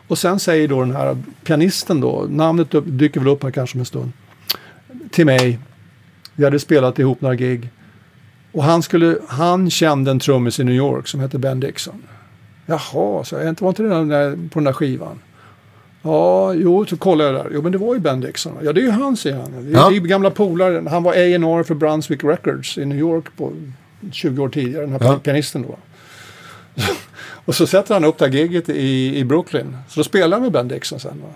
Och 0.08 0.18
sen 0.18 0.40
säger 0.40 0.68
då 0.68 0.80
den 0.80 0.96
här 0.96 1.16
pianisten 1.44 2.00
då, 2.00 2.26
namnet 2.30 2.74
upp, 2.74 2.84
dyker 2.86 3.20
väl 3.20 3.28
upp 3.28 3.42
här 3.42 3.50
kanske 3.50 3.76
om 3.76 3.80
en 3.80 3.86
stund, 3.86 4.12
till 5.10 5.26
mig. 5.26 5.58
Vi 6.34 6.44
hade 6.44 6.58
spelat 6.58 6.98
ihop 6.98 7.20
några 7.20 7.34
gig. 7.34 7.68
Och 8.52 8.64
han, 8.64 8.82
skulle, 8.82 9.16
han 9.28 9.70
kände 9.70 10.10
en 10.10 10.18
trummis 10.18 10.60
i 10.60 10.64
New 10.64 10.74
York 10.74 11.08
som 11.08 11.20
hette 11.20 11.38
Ben 11.38 11.60
Dixon. 11.60 12.02
Jaha, 12.66 13.24
så 13.24 13.34
jag, 13.34 13.48
inte 13.48 13.64
var 13.64 13.68
inte 13.70 13.82
det 13.82 13.88
den 13.88 14.08
där, 14.08 14.30
på 14.50 14.58
den 14.58 14.64
där 14.64 14.72
skivan? 14.72 15.18
Ja, 16.02 16.54
jo, 16.54 16.86
så 16.86 16.96
kollade 16.96 17.30
jag 17.30 17.44
där. 17.44 17.50
Jo, 17.54 17.62
men 17.62 17.72
det 17.72 17.78
var 17.78 17.94
ju 17.94 18.00
Ben 18.00 18.20
Dixon. 18.20 18.52
Ja, 18.62 18.72
det 18.72 18.80
är 18.80 18.82
ju 18.84 18.90
han, 18.90 19.16
säger 19.16 19.36
han. 19.36 19.52
Det 19.52 19.78
är, 19.78 19.92
Ja. 19.92 20.00
gamla 20.00 20.30
polare. 20.30 20.84
Han 20.90 21.02
var 21.02 21.12
A&R 21.12 21.62
för 21.62 21.74
Brunswick 21.74 22.24
Records 22.24 22.78
i 22.78 22.84
New 22.84 22.98
York 22.98 23.24
på 23.36 23.52
20 24.12 24.42
år 24.42 24.48
tidigare, 24.48 24.86
den 24.86 24.92
här 24.92 25.00
Ja. 25.12 25.18
pianisten 25.22 25.62
då. 25.62 25.76
Och 27.44 27.54
så 27.54 27.66
sätter 27.66 27.94
han 27.94 28.04
upp 28.04 28.18
det 28.18 28.24
här 28.26 28.32
giget 28.32 28.68
i, 28.68 29.16
i 29.18 29.24
Brooklyn. 29.24 29.76
Så 29.88 30.00
då 30.00 30.04
spelar 30.04 30.36
han 30.36 30.42
med 30.42 30.52
Ben 30.52 30.68
Dixon 30.68 31.00
sen. 31.00 31.20
Va? 31.22 31.28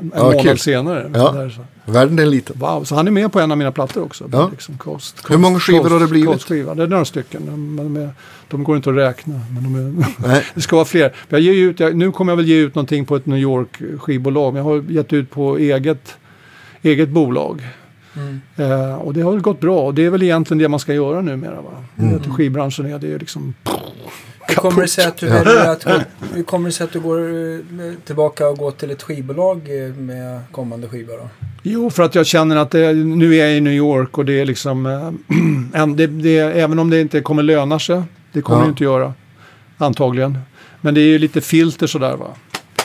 En, 0.00 0.12
Ja, 0.14 0.22
månad 0.22 0.42
kul. 0.42 0.58
senare. 0.58 1.10
Ja. 1.14 1.32
Där, 1.32 1.50
så. 1.50 1.92
Världen 1.92 2.18
är 2.18 2.26
liten. 2.26 2.56
Wow, 2.58 2.84
så 2.84 2.94
han 2.94 3.06
är 3.06 3.10
med 3.10 3.32
på 3.32 3.40
en 3.40 3.50
av 3.50 3.58
mina 3.58 3.72
plattor 3.72 4.02
också. 4.02 4.28
Ja. 4.32 4.48
Liksom 4.52 4.78
Coast, 4.78 5.16
Coast, 5.16 5.30
Hur 5.30 5.38
många 5.38 5.60
skivor 5.60 5.80
Coast, 5.80 5.92
har 5.92 6.00
det 6.00 6.06
blivit? 6.06 6.28
Coast-skiva. 6.28 6.74
Det 6.74 6.82
är 6.82 6.86
några 6.86 7.04
stycken. 7.04 7.46
De, 7.46 7.76
de, 7.76 7.96
är, 7.96 8.10
de 8.48 8.64
går 8.64 8.76
inte 8.76 8.90
att 8.90 8.96
räkna. 8.96 9.40
Men 9.54 9.62
de 9.62 9.98
är, 10.28 10.44
det 10.54 10.60
ska 10.60 10.76
vara 10.76 10.86
fler. 10.86 11.14
Jag 11.28 11.40
ger 11.40 11.52
ut, 11.52 11.80
jag, 11.80 11.96
nu 11.96 12.12
kommer 12.12 12.32
jag 12.32 12.36
väl 12.36 12.48
ge 12.48 12.56
ut 12.56 12.74
någonting 12.74 13.04
på 13.04 13.16
ett 13.16 13.26
New 13.26 13.38
York 13.38 13.82
skivbolag. 13.98 14.54
Men 14.54 14.66
jag 14.66 14.70
har 14.72 14.84
gett 14.90 15.12
ut 15.12 15.30
på 15.30 15.58
eget, 15.58 16.16
eget 16.82 17.08
bolag. 17.08 17.62
Mm. 18.16 18.40
Eh, 18.56 18.94
och 18.94 19.14
det 19.14 19.20
har 19.20 19.32
väl 19.32 19.40
gått 19.40 19.60
bra. 19.60 19.80
Och 19.80 19.94
det 19.94 20.04
är 20.04 20.10
väl 20.10 20.22
egentligen 20.22 20.58
det 20.58 20.68
man 20.68 20.80
ska 20.80 20.94
göra 20.94 21.20
numera. 21.20 21.62
Va? 21.62 21.84
Mm. 21.98 22.22
Skivbranschen 22.32 22.86
är 22.86 22.98
det 22.98 23.12
är 23.12 23.18
liksom 23.18 23.54
Hur 24.48 24.54
kommer 24.54 24.82
det 24.82 24.88
sig 24.88 25.04
att 25.06 25.16
du 25.16 25.26
väljer 25.26 25.70
att 25.70 25.84
gå, 25.84 26.00
hur 26.34 26.42
kommer 26.42 26.68
det 26.68 26.72
sig 26.72 26.84
att 26.84 26.92
du 26.92 27.00
går 27.00 27.18
eh, 27.20 27.94
tillbaka 28.04 28.48
och 28.48 28.58
går 28.58 28.70
till 28.70 28.90
ett 28.90 29.02
skivbolag 29.02 29.56
eh, 29.86 29.94
med 29.94 30.40
kommande 30.52 30.88
skiva 30.88 31.12
då? 31.12 31.28
Jo, 31.62 31.90
för 31.90 32.02
att 32.02 32.14
jag 32.14 32.26
känner 32.26 32.56
att 32.56 32.70
det, 32.70 32.92
nu 32.92 33.34
är 33.34 33.44
jag 33.46 33.56
i 33.56 33.60
New 33.60 33.72
York 33.72 34.18
och 34.18 34.24
det 34.24 34.40
är 34.40 34.44
liksom, 34.46 34.86
äh, 35.74 35.86
det, 35.86 36.06
det, 36.06 36.38
även 36.38 36.78
om 36.78 36.90
det 36.90 37.00
inte 37.00 37.20
kommer 37.20 37.42
löna 37.42 37.78
sig, 37.78 38.02
det 38.32 38.42
kommer 38.42 38.60
Ja. 38.60 38.64
det 38.64 38.70
inte 38.70 38.84
göra, 38.84 39.14
antagligen. 39.78 40.38
Men 40.80 40.94
det 40.94 41.00
är 41.00 41.06
ju 41.06 41.18
lite 41.18 41.40
filter 41.40 41.86
sådär 41.86 42.16
va. 42.16 42.26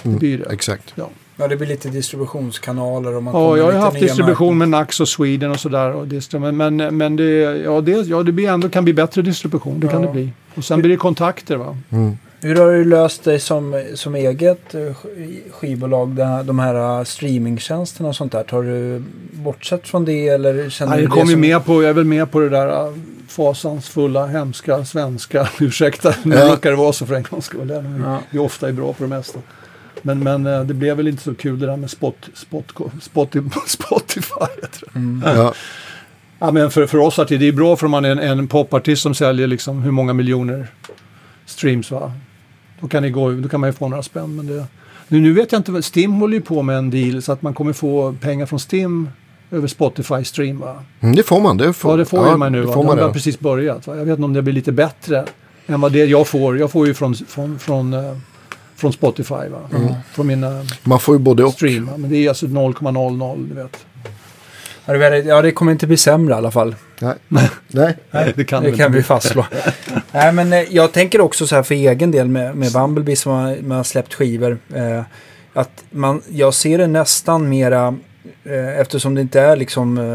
Det 0.04 0.10
blir 0.10 0.38
det. 0.38 0.46
Exakt. 0.54 0.94
Ja, 0.96 1.10
det 1.48 1.56
blir 1.58 1.68
lite 1.68 1.90
distributionskanaler 1.90 3.16
och 3.16 3.24
man 3.24 3.34
Ja, 3.34 3.58
jag 3.58 3.66
har 3.66 3.72
haft 3.72 4.00
distribution 4.00 4.58
marknader. 4.58 4.70
med 4.70 4.70
Nax 4.80 5.00
och 5.00 5.08
Sweden 5.08 5.52
och 5.52 5.60
sådär. 5.60 6.40
Men, 6.40 6.58
men, 6.78 6.98
men 6.98 7.16
det, 7.16 7.24
ja, 7.64 7.82
det, 7.82 7.92
ja, 7.92 8.24
det 8.24 8.32
blir 8.32 8.50
ändå, 8.50 8.70
kan 8.70 8.84
bli 8.84 8.94
bättre 8.94 9.22
distribution, 9.22 9.80
det 9.80 9.88
kan 9.88 10.02
Ja. 10.02 10.08
det 10.08 10.14
bli. 10.14 10.30
Och 10.56 10.66
sen 10.66 10.80
blir 10.80 10.90
det 10.92 10.98
kontakter 10.98 11.56
va. 11.56 11.78
Mm. 11.90 12.18
Hur 12.42 12.56
har 12.56 12.72
du 12.72 12.86
löst 12.86 13.24
dig 13.24 13.40
som, 13.40 13.84
som 13.96 14.16
eget 14.16 14.74
eh, 14.76 14.80
sk- 14.80 15.52
skivbolag, 15.52 16.10
de 16.46 16.60
här 16.60 17.00
eh, 17.00 17.04
streamingtjänsterna 17.04 18.10
och 18.10 18.16
sånt 18.16 18.32
där? 18.32 18.44
Tar 18.44 18.64
du 18.64 19.04
bortsett 19.34 19.88
från 19.88 20.06
det 20.06 20.28
eller 20.28 20.70
känner 20.70 20.92
Nej, 20.92 21.02
jag, 21.02 21.10
det 21.12 21.14
kom 21.14 21.28
ju 21.28 21.32
som... 21.34 21.42
med 21.42 21.66
på, 21.66 21.74
jag 21.84 21.90
är 21.90 21.94
väl 21.94 22.06
med 22.06 22.32
på 22.32 22.40
det 22.40 22.50
där 22.50 22.86
äh, 22.88 22.94
fasansfulla, 23.28 24.26
hemska 24.26 24.86
svenska. 24.86 25.50
Ursäkta, 25.60 26.14
nu 26.24 26.36
Ja. 26.36 26.52
råkar 26.52 26.70
det 26.70 26.76
vara 26.76 26.94
så 26.94 27.06
för 27.06 27.16
en 27.16 27.24
gångs 27.30 27.46
skull. 27.46 27.68
Vi- 27.68 28.38
Ja. 28.38 28.42
ofta 28.42 28.68
är 28.68 28.72
bra 28.74 28.94
på 28.94 29.04
det 29.04 29.10
mesta. 29.10 29.40
Men, 30.02 30.20
men 30.24 30.46
eh, 30.48 30.64
det 30.64 30.74
blev 30.74 30.98
väl 30.98 31.08
inte 31.08 31.24
så 31.24 31.36
kul 31.36 31.60
det 31.60 31.66
där 31.66 31.78
med 31.78 31.90
spot, 31.90 32.30
spot, 32.34 32.66
spot, 33.02 33.36
Spotify. 33.68 34.46
Jag 34.62 34.72
tror. 34.72 34.90
Mm. 34.96 35.24
Ja. 35.26 35.54
Ja, 36.40 36.52
men 36.52 36.72
för, 36.72 36.88
för 36.88 36.98
oss 36.98 37.20
artister, 37.20 37.38
det 37.38 37.48
är 37.48 37.52
bra 37.52 37.76
för 37.76 37.86
om 37.86 37.92
man 37.92 38.06
är 38.06 38.10
en, 38.12 38.20
en 38.20 38.48
popartist 38.48 39.02
som 39.02 39.16
säljer 39.16 39.48
liksom 39.48 39.82
hur 39.82 39.92
många 39.92 40.14
miljoner 40.14 40.68
streams. 41.46 41.92
Va? 41.92 42.12
Då, 42.80 42.88
kan 42.88 43.04
det 43.04 43.10
gå, 43.10 43.32
då 43.32 43.50
kan 43.50 43.60
man 43.60 43.70
ju 43.70 43.74
få 43.74 43.88
några 43.88 44.04
spänn. 44.04 44.36
Men 44.36 44.48
det, 44.48 44.66
nu, 45.08 45.20
nu 45.20 45.34
vet 45.34 45.52
jag 45.52 45.60
inte, 45.60 45.82
Stim 45.82 46.12
håller 46.14 46.34
ju 46.34 46.42
på 46.42 46.62
med 46.62 46.78
en 46.78 46.90
deal 46.90 47.22
så 47.22 47.32
att 47.32 47.42
man 47.42 47.54
kommer 47.54 47.74
få 47.74 48.16
pengar 48.22 48.46
från 48.46 48.60
Stim 48.60 49.10
över 49.52 49.68
Spotify 49.68 50.24
stream. 50.24 50.60
Va? 50.60 50.84
Mm, 51.00 51.16
det 51.16 51.24
får 51.24 51.42
man. 51.42 51.58
Det 51.58 51.74
får, 51.74 51.92
Ja, 51.92 51.98
det 51.98 52.06
får 52.06 52.30
ju 52.30 52.38
man 52.38 52.52
nu. 52.52 52.62
Det 52.62 52.68
Va? 52.68 52.74
får 52.74 52.82
De 52.82 52.86
man 52.86 52.90
har 52.90 52.98
redan. 52.98 53.14
precis 53.14 53.40
börjat. 53.40 53.88
Va? 53.88 53.98
Jag 53.98 54.06
vet 54.06 54.12
inte 54.12 54.24
om 54.24 54.34
det 54.34 54.42
blir 54.42 54.54
lite 54.54 54.72
bättre 54.72 55.26
än 55.68 55.82
vad 55.82 55.92
det 55.92 56.06
jag 56.06 56.28
får. 56.28 56.58
Jag 56.60 56.72
får 56.72 56.88
ju 56.88 56.94
från, 56.94 57.16
från, 57.16 57.60
från, 57.60 57.94
eh, 57.94 58.18
från 58.80 58.94
Spotify. 58.94 59.34
Va? 59.34 59.70
Från 60.14 60.28
mina 60.28 60.66
Man 60.84 61.00
får 61.00 61.16
ju 61.16 61.20
både 61.20 61.44
och. 61.44 61.54
stream. 61.54 61.90
Men 61.98 62.10
det 62.10 62.18
är 62.18 62.30
alltså 62.30 62.46
0,00 62.46 63.50
du 63.50 63.56
vet. 63.56 63.86
Ja, 65.26 65.42
det, 65.42 65.52
kommer 65.52 65.72
inte 65.72 65.88
bli 65.88 65.98
sämre 65.98 66.34
i 66.34 66.38
alla 66.38 66.52
fall. 66.52 66.76
Nej. 67.00 67.16
Nej. 67.68 67.98
Nej, 68.12 68.34
det 68.36 68.44
kan 68.44 68.64
det 68.64 68.72
kan 68.72 68.92
vi 68.92 69.04
fastslå. 69.04 69.46
Nej, 70.12 70.34
men 70.34 70.54
eh, 70.54 70.64
jag 70.70 70.92
tänker 70.92 71.22
också 71.22 71.48
så 71.48 71.56
här 71.56 71.64
för 71.64 71.76
egen 71.76 72.12
del 72.12 72.28
med, 72.28 72.56
med 72.56 72.72
Bumblebee 72.74 73.16
som 73.16 73.32
har, 73.32 73.58
man 73.62 73.78
har 73.78 73.84
släppt 73.84 74.14
skivor. 74.14 74.58
Eh, 74.76 75.02
att 75.54 75.84
man, 75.90 76.22
jag 76.30 76.54
ser 76.54 76.78
det 76.78 76.88
nästan 76.88 77.50
mera, 77.50 77.98
eftersom 78.80 79.16
det 79.16 79.22
inte 79.22 79.42
är 79.42 79.56
liksom 79.56 79.98
eh, 79.98 80.06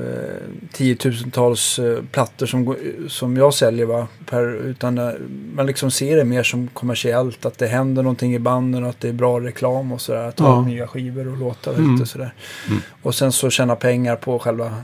eh, 0.00 0.40
tiotusentals 0.72 1.78
eh, 1.78 1.98
plattor 2.12 2.46
som, 2.46 2.76
som 3.08 3.36
jag 3.36 3.54
säljer 3.54 3.86
va, 3.86 4.06
per, 4.30 4.54
utan 4.54 4.98
eh, 4.98 5.10
man 5.54 5.66
liksom 5.66 5.90
ser 5.90 6.16
det 6.16 6.24
mer 6.24 6.42
som 6.42 6.68
kommersiellt. 6.68 7.46
Att 7.46 7.58
det 7.58 7.66
händer 7.66 8.02
någonting 8.02 8.34
i 8.34 8.38
banden 8.38 8.84
och 8.84 8.90
att 8.90 9.00
det 9.00 9.08
är 9.08 9.12
bra 9.12 9.40
reklam 9.40 9.92
och 9.92 10.00
sådär. 10.00 10.28
Att 10.28 10.38
ha 10.38 10.48
Ja. 10.48 10.62
nya 10.62 10.86
skivor 10.86 11.28
och 11.28 11.36
låtar 11.36 11.72
Mm. 11.74 11.94
ute 11.94 12.06
sådär. 12.06 12.34
Mm. 12.68 12.80
Och 13.02 13.14
sen 13.14 13.32
så 13.32 13.50
tjäna 13.50 13.76
pengar 13.76 14.16
på 14.16 14.38
själva 14.38 14.74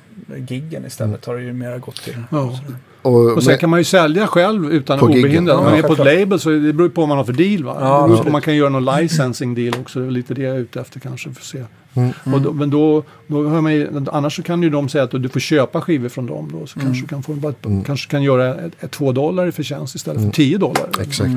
giggen 0.49 0.87
istället 0.87 1.25
har 1.25 1.37
det 1.37 1.43
ju 1.43 1.53
mera 1.53 1.79
gått 1.79 2.03
till. 2.03 2.17
Ja. 2.31 2.59
Och, 3.03 3.33
Och 3.37 3.43
sen 3.43 3.51
men, 3.53 3.59
kan 3.59 3.71
man 3.71 3.81
ju 3.81 3.85
sälja 3.85 4.27
själv 4.27 4.73
utan 4.73 5.01
obehindrat. 5.01 5.59
Om 5.59 5.65
Ja, 5.65 5.71
man 5.71 5.79
är 5.79 5.83
på 5.83 5.93
ett 5.93 5.99
label 6.19 6.41
så 6.41 6.51
det 6.51 6.73
beror 6.73 6.89
på 6.89 7.01
vad 7.01 7.09
man 7.09 7.17
har 7.19 7.25
för 7.25 7.33
deal. 7.33 7.65
Va? 7.65 7.77
Ja, 7.81 7.85
det 7.85 7.89
beror 7.91 7.99
på 7.99 8.05
absolut. 8.13 8.27
om 8.27 8.33
man 8.33 8.41
kan 8.43 8.57
göra 8.57 8.69
någon 8.69 8.85
licensing 9.01 9.55
deal 9.55 9.75
också. 9.81 10.01
Det 10.01 10.07
är 10.07 10.11
lite 10.11 10.35
det 10.35 10.43
jag 10.43 10.57
är 10.57 10.61
ute 10.61 10.81
efter 10.81 11.01
kanske. 11.01 11.31
För 11.33 11.41
att 11.41 11.45
se. 11.47 11.63
Mm. 11.95 12.13
Och 12.35 12.41
då, 12.43 12.53
men 12.53 12.71
då, 12.71 13.03
då 13.27 13.49
hör 13.49 13.61
man 13.61 13.73
ju, 13.75 14.05
annars 14.13 14.37
så 14.37 14.43
kan 14.43 14.63
ju 14.63 14.71
de 14.71 14.89
säga 14.89 15.05
att 15.05 15.11
du 15.11 15.29
får 15.29 15.41
köpa 15.41 15.81
skivor 15.81 16.09
från 16.09 16.27
dem. 16.27 16.49
Då, 16.53 16.67
så 16.67 16.79
Mm. 16.79 16.87
kanske, 16.89 17.03
du 17.05 17.09
kan 17.09 17.23
få, 17.23 17.33
bara, 17.33 17.55
Mm. 17.67 17.85
kanske 17.85 18.11
kan 18.11 18.23
göra 18.23 18.55
ett, 18.55 18.73
ett, 18.85 18.91
två 18.91 19.13
dollar 19.13 19.47
i 19.47 19.53
förtjänst 19.53 19.95
istället 19.95 20.19
Mm. 20.21 20.31
för 20.31 20.37
10 20.37 20.59
dollar. 20.59 20.89
exakt. 21.01 21.31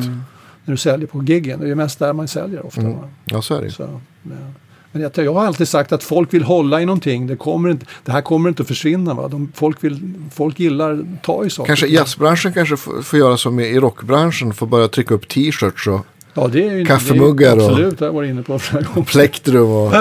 När 0.68 0.72
du 0.74 0.78
säljer 0.78 1.08
på 1.08 1.24
giggen. 1.24 1.60
Det 1.60 1.70
är 1.70 1.76
mest 1.76 2.00
där 2.00 2.14
man 2.14 2.28
säljer 2.28 2.66
ofta. 2.66 2.82
Mm. 2.82 2.96
Ja, 3.26 3.42
så 3.42 3.56
är 3.56 3.62
det. 3.62 3.72
Så, 3.72 3.84
ja. 3.84 4.00
Men 4.92 5.02
jag, 5.02 5.12
jag 5.26 5.34
har 5.34 5.46
alltid 5.46 5.68
sagt 5.68 5.92
att 5.92 6.04
folk 6.04 6.34
vill 6.34 6.44
hålla 6.44 6.82
i 6.82 6.86
någonting. 6.86 7.28
Det, 7.28 7.36
kommer 7.36 7.70
inte, 7.70 7.86
det 8.06 8.12
här 8.12 8.22
kommer 8.22 8.50
inte 8.50 8.62
att 8.62 8.68
försvinna. 8.68 9.14
Va? 9.14 9.28
De, 9.28 9.52
folk, 9.56 9.84
vill, 9.84 10.14
folk 10.34 10.60
gillar 10.60 10.92
att 10.94 11.24
ta 11.24 11.46
i 11.46 11.50
saker. 11.50 11.68
Kanske 11.68 11.88
jazzbranschen 11.88 12.54
kanske 12.54 12.78
får, 12.78 13.02
får 13.02 13.20
göra 13.20 13.38
som 13.38 13.60
i 13.60 13.80
rockbranschen. 13.80 14.54
Får 14.54 14.68
börja 14.68 14.88
trycka 14.88 15.14
upp 15.14 15.28
t-shirts 15.28 15.88
och 15.88 16.06
Ja, 16.38 16.48
det 16.48 16.68
är 16.68 16.72
ju 16.74 16.86
Kaffemuggar 16.86 17.56
det 17.56 17.62
är, 17.64 17.66
och- 17.66 17.70
Absolut, 17.72 18.00
det 18.00 18.06
har 18.06 18.08
jag 18.10 18.14
varit 18.14 18.30
inne 18.30 18.42
på 18.44 19.04
plektrum 19.04 19.70
och 19.72 19.94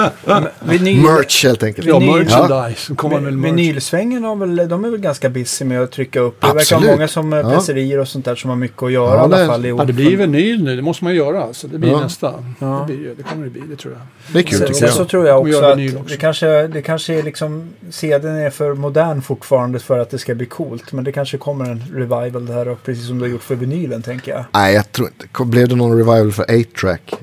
Vinyl, 0.59 1.01
merch 1.01 1.43
helt 1.43 1.63
enkelt. 1.63 1.87
Ja, 1.87 1.99
merchandise. 1.99 2.81
Så 2.81 2.95
kommer 2.95 3.19
väl 3.19 3.37
merch. 3.37 3.51
Vinylsvängen 3.51 4.23
har 4.23 4.35
väl, 4.35 4.55
de 4.69 4.85
är 4.85 4.89
väl 4.89 4.99
ganska 4.99 5.29
busy 5.29 5.65
med 5.65 5.81
att 5.81 5.91
trycka 5.91 6.19
upp. 6.19 6.41
Det 6.41 6.47
verkar 6.47 6.59
Absolut. 6.59 6.83
vara 6.85 6.95
många 6.95 7.07
som 7.07 7.33
eh, 7.33 7.39
Ja. 7.39 7.49
presserier 7.49 7.99
och 7.99 8.07
sånt 8.07 8.25
där 8.25 8.35
som 8.35 8.49
har 8.49 8.57
mycket 8.57 8.83
att 8.83 8.91
göra 8.91 9.15
Ja, 9.15 9.21
i 9.21 9.33
alla 9.33 9.45
fall 9.47 9.65
i. 9.65 9.69
Ja, 9.69 9.83
det 9.85 9.93
blir 9.93 10.17
vinyl 10.17 10.63
nu. 10.63 10.75
Det 10.75 10.81
måste 10.81 11.03
man 11.03 11.15
göra. 11.15 11.43
Alltså. 11.43 11.67
Det 11.67 11.77
blir 11.77 11.91
Ja. 11.91 11.99
nästa. 11.99 12.33
Ja. 12.59 12.85
Det, 12.87 12.93
blir, 12.93 13.13
det 13.17 13.23
kommer 13.23 13.43
det 13.43 13.49
bli, 13.49 13.61
det 13.69 13.75
tror 13.75 13.93
jag. 13.93 14.01
Det 14.33 14.39
är 14.39 14.43
kul 14.43 14.59
Sen, 14.59 14.67
tycker 14.67 14.85
jag. 14.85 14.93
så 14.93 15.05
tror 15.05 15.27
jag 15.27 15.39
Och 15.39 15.47
också 15.47 15.57
att 15.65 15.77
också. 15.79 16.03
det 16.09 16.17
kanske, 16.17 16.67
det 16.67 16.81
kanske 16.81 17.13
är 17.13 17.23
liksom, 17.23 17.69
CDn 17.89 18.35
är 18.35 18.49
för 18.49 18.73
modern 18.73 19.21
fortfarande 19.21 19.79
för 19.79 19.99
att 19.99 20.09
det 20.09 20.17
ska 20.17 20.35
bli 20.35 20.45
coolt. 20.45 20.91
Men 20.91 21.03
det 21.03 21.11
kanske 21.11 21.37
kommer 21.37 21.65
en 21.65 21.83
revival 21.93 22.45
där 22.45 22.67
och 22.67 22.83
precis 22.83 23.07
som 23.07 23.17
du 23.19 23.23
har 23.25 23.29
gjort 23.31 23.43
för 23.43 23.55
vinylen 23.55 24.01
tänker 24.01 24.31
jag. 24.31 24.43
Nej, 24.53 24.75
jag 24.75 24.91
tror 24.91 25.07
inte. 25.07 25.43
Blev 25.45 25.67
det 25.67 25.75
någon 25.75 25.91
revival 25.97 26.24
för 26.31 26.43
8-track? 26.43 27.13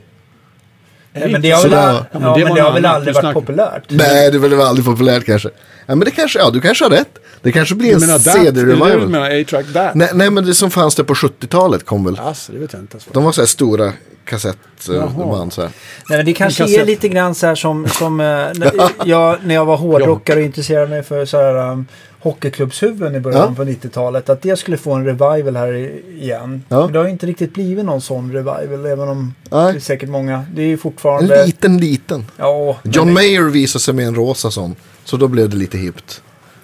Nej, 1.15 1.33
men 1.33 1.43
det 1.43 1.51
har 1.51 1.63
väl, 1.63 1.71
Sådär. 1.71 1.93
ja, 1.93 2.07
Ja, 2.13 2.19
men 2.19 2.39
det 2.39 2.45
var 2.45 2.61
har 2.61 2.73
väl 2.73 2.87
aldrig 2.87 3.15
varit 3.15 3.35
populärt? 3.35 3.83
Nej, 3.89 4.31
det 4.31 4.37
är 4.37 4.39
väl 4.39 4.61
aldrig 4.61 4.85
populärt 4.87 5.25
kanske. 5.27 5.49
Ja, 5.87 5.95
men 5.95 6.01
det 6.01 6.11
kanske, 6.11 6.39
ja, 6.39 6.51
du 6.51 6.61
kanske 6.61 6.85
har 6.85 6.91
rätt. 6.91 7.19
Det 7.43 7.53
kanske 7.53 7.75
blir 7.75 7.95
en 7.95 8.01
du 8.01 8.19
CD-revival. 8.19 9.09
menar 9.09 9.41
A-track 9.41 9.67
that? 9.73 9.95
Nej, 9.95 10.11
nej, 10.15 10.31
men 10.31 10.47
det 10.47 10.55
som 10.55 10.71
fanns 10.71 10.95
det 10.95 11.05
på 11.05 11.15
70-talet 11.15 11.87
kom 11.87 12.05
väl. 12.05 12.19
Alltså, 12.19 12.53
det 12.53 12.59
vet 12.59 12.73
jag 12.73 12.83
inte. 12.83 12.97
Alltså. 12.97 13.11
De 13.13 13.25
var 13.25 13.33
så 13.33 13.41
här 13.41 13.47
stora 13.47 13.93
kassettband 14.25 15.53
så 15.53 15.63
här. 15.63 15.71
Nej, 16.09 16.19
men 16.19 16.27
det 16.27 16.33
kanske 16.33 16.63
kassett. 16.63 16.81
är 16.81 16.87
lite 16.87 17.09
grann 17.09 17.35
så 17.35 17.47
här 17.47 17.55
som, 17.55 17.89
som 17.89 18.21
eh, 18.21 18.27
när, 18.27 18.73
jag, 19.05 19.37
när 19.45 19.55
jag 19.55 19.65
var 19.65 19.77
hårdrockare 19.87 20.39
och 20.39 20.45
intresserade 20.45 20.87
mig 20.89 21.03
för 21.03 21.25
så 21.25 21.37
här, 21.37 21.71
um, 21.71 21.87
hockeyklubbshuvuden 22.23 23.15
i 23.15 23.21
början 23.21 23.41
Ja. 23.49 23.55
på 23.57 23.65
90-talet. 23.65 24.29
Att 24.29 24.43
det 24.43 24.57
skulle 24.59 24.77
få 24.77 24.93
en 24.93 25.05
revival 25.05 25.57
här 25.57 25.73
igen. 26.21 26.63
Ja. 26.69 26.81
Men 26.85 26.93
det 26.93 26.99
har 26.99 27.07
ju 27.07 27.11
inte 27.13 27.27
riktigt 27.27 27.55
blivit 27.55 27.85
någon 27.85 28.01
sån 28.01 28.33
revival. 28.33 28.87
Även 28.87 29.09
om 29.09 29.35
det 29.51 29.57
är 29.57 29.73
Nej, 29.73 29.81
säkert 29.81 30.09
många. 30.09 30.45
Det 30.55 30.63
är 30.63 30.67
ju 30.67 30.73
en 30.73 30.79
fortfarande... 30.79 31.47
liten, 31.47 31.79
liten. 31.79 32.25
Ja, 32.37 32.77
John 32.85 33.07
det- 33.07 33.13
Mayer 33.13 33.51
visade 33.51 33.83
sig 33.83 33.95
med 33.95 34.07
en 34.07 34.15
rosa 34.15 34.51
sån. 34.51 34.75
Så 35.05 35.17
då 35.17 35.29
blev 35.29 35.49
det 35.49 35.57
lite 35.57 35.79
hippt. 35.79 36.23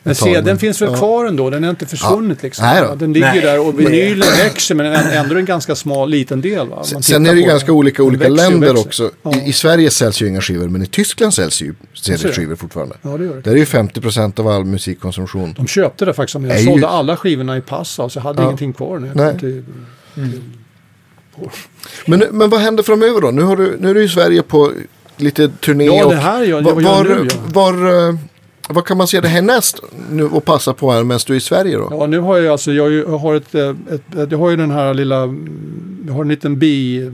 Men 0.09 0.15
CDn 0.35 0.59
finns 0.59 0.83
väl 0.83 0.89
ja. 0.93 0.97
kvar 0.97 1.25
ändå? 1.27 1.51
Den 1.51 1.65
är 1.65 1.71
inte 1.71 1.87
försvunnit 1.87 2.43
liksom. 2.43 2.67
Nej 2.67 2.83
då. 2.89 2.95
Den 2.95 3.13
ligger 3.13 3.27
Nej. 3.33 3.41
där 3.41 3.61
och 3.69 3.81
vinylen 3.81 4.29
växer 4.39 4.75
men 4.75 4.87
än- 4.87 5.11
ändå 5.11 5.37
en 5.37 5.45
ganska 5.45 5.75
smal 5.75 6.11
liten 6.11 6.41
del. 6.41 6.69
Va? 6.69 6.85
Sen 6.85 7.27
är 7.27 7.35
det 7.35 7.41
ju 7.41 7.47
ganska 7.47 7.67
den. 7.67 7.75
olika 7.75 8.03
olika 8.03 8.29
växer 8.29 8.47
och 8.47 8.51
länder 8.53 8.69
växer. 8.69 8.87
också. 8.87 9.11
Ja. 9.23 9.35
I, 9.35 9.49
I 9.49 9.53
Sverige 9.53 9.91
säljs 9.91 10.23
ju 10.23 10.29
inga 10.29 10.41
skivor, 10.41 10.69
men 10.69 10.83
i 10.83 10.87
Tyskland 10.87 11.35
säljs 11.35 11.63
ju 11.63 11.75
CD-skivor 11.95 12.57
fortfarande. 12.57 12.97
Ja, 13.03 13.09
det 13.17 13.25
gör 13.25 13.35
det. 13.35 13.41
Där 13.41 13.53
är 13.53 13.57
ju 13.57 13.65
50% 13.65 14.41
av 14.41 14.49
all 14.49 14.65
musikkonsumtion. 14.65 15.55
De 15.57 15.67
köpte 15.67 16.05
det 16.05 16.13
faktiskt. 16.15 16.35
Jag 16.35 16.51
Är 16.51 16.59
ju- 16.59 16.67
sålde 16.67 16.89
alla 16.89 17.17
skivorna 17.17 17.57
i 17.57 17.61
Passau 17.61 18.09
så 18.09 18.19
jag 18.19 18.23
hade 18.25 18.43
Ja. 18.43 18.47
ingenting 18.47 18.73
kvar. 18.73 18.99
När 18.99 19.09
jag 19.09 19.17
Nej. 19.17 19.39
till, 19.39 19.65
Men, 22.07 22.25
men 22.31 22.51
vad 22.51 22.61
händer 22.61 22.83
framöver 22.83 23.21
då? 23.21 23.31
Nu, 23.31 23.43
har 23.43 23.57
du, 23.57 23.77
nu 23.81 23.91
är 23.91 23.95
du 23.95 24.05
i 24.05 24.09
Sverige 24.09 24.43
på 24.43 24.73
lite 25.17 25.49
turné. 25.49 25.85
Ja, 25.85 26.05
och 26.05 26.11
det 26.11 26.17
här 26.17 26.43
gör- 26.45 26.63
var, 26.63 26.73
vad 26.73 26.83
gör 26.83 26.91
var, 26.91 27.05
nu, 27.05 27.29
ja. 27.31 27.37
var, 27.47 28.09
eh, 28.09 28.15
vad 28.69 28.85
kan 28.85 28.97
man 28.97 29.07
se 29.07 29.21
det 29.21 29.29
härnäst 29.29 29.81
nu 30.11 30.25
och 30.25 30.45
passa 30.45 30.75
på 30.75 30.93
här 30.93 31.05
medan 31.05 31.21
du 31.27 31.33
är 31.33 31.37
i 31.37 31.41
Sverige 31.41 31.77
då? 31.77 31.89
Ja, 31.91 32.07
nu 32.07 32.19
har 32.19 32.39
jag 32.39 32.53
alltså, 32.53 32.73
jag, 32.73 33.07
har 33.07 33.35
ett, 33.35 33.55
eh, 33.55 33.69
ett, 33.69 34.15
ett, 34.15 34.31
jag 34.31 34.39
har 34.39 34.51
ju 34.51 34.57
den 34.57 34.71
här 34.71 34.95
lilla, 34.95 35.23
mm, 35.23 36.05
jag 36.07 36.15
har 36.15 36.23
en 36.23 36.29
liten 36.29 36.59
bi, 36.59 37.11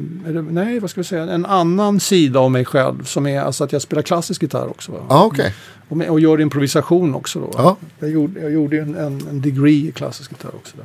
nej 0.50 0.80
vad 0.80 0.90
ska 0.90 1.00
vi 1.00 1.04
säga, 1.04 1.22
en 1.22 1.46
annan 1.46 2.00
sida 2.00 2.40
av 2.40 2.50
mig 2.50 2.64
själv 2.64 3.04
som 3.04 3.26
är 3.26 3.40
alltså 3.40 3.64
att 3.64 3.72
jag 3.72 3.82
spelar 3.82 4.02
klassisk 4.02 4.42
gitarr 4.42 4.66
också. 4.66 4.92
Va? 4.92 4.98
Ja, 5.08 5.24
okej. 5.24 5.54
Och, 5.88 5.96
med, 5.96 6.10
och 6.10 6.20
gör 6.20 6.40
improvisation 6.40 7.14
också 7.14 7.40
då. 7.40 7.50
Ja. 7.56 7.76
Jag 7.98 8.10
gjorde, 8.10 8.40
jag 8.40 8.52
gjorde 8.52 8.78
en, 8.78 8.94
en, 8.96 9.40
degree 9.40 9.88
i 9.88 9.92
klassisk 9.92 10.30
gitarr 10.30 10.54
också. 10.54 10.76
Där, 10.76 10.84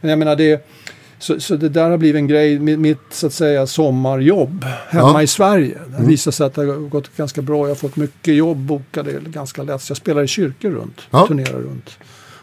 Men 0.00 0.10
jag 0.10 0.18
menar 0.18 0.36
det, 0.36 0.66
så, 1.18 1.40
så 1.40 1.56
det 1.56 1.68
där 1.68 1.90
har 1.90 1.98
blivit 1.98 2.18
en 2.18 2.26
grej, 2.26 2.58
mitt, 2.58 2.98
så 3.10 3.26
att 3.26 3.32
säga 3.32 3.66
sommarjobb 3.66 4.64
hemma 4.88 5.10
Ja. 5.12 5.22
i 5.22 5.26
Sverige. 5.26 5.78
Det 5.88 5.96
Mm. 5.96 6.08
visar 6.08 6.30
sig 6.30 6.46
att 6.46 6.54
det 6.54 6.60
har 6.64 6.88
gått 6.88 7.16
ganska 7.16 7.42
bra. 7.42 7.58
Jag 7.62 7.68
har 7.68 7.74
fått 7.74 7.96
mycket 7.96 8.34
jobb 8.34 8.58
bokade 8.58 9.12
ganska 9.26 9.62
lätt. 9.62 9.82
Så 9.82 9.90
jag 9.90 9.96
spelar 9.96 10.22
i 10.22 10.26
kyrkor 10.26 10.70
runt, 10.70 11.00
Ja. 11.10 11.26
turnerar 11.26 11.58
runt. 11.60 11.98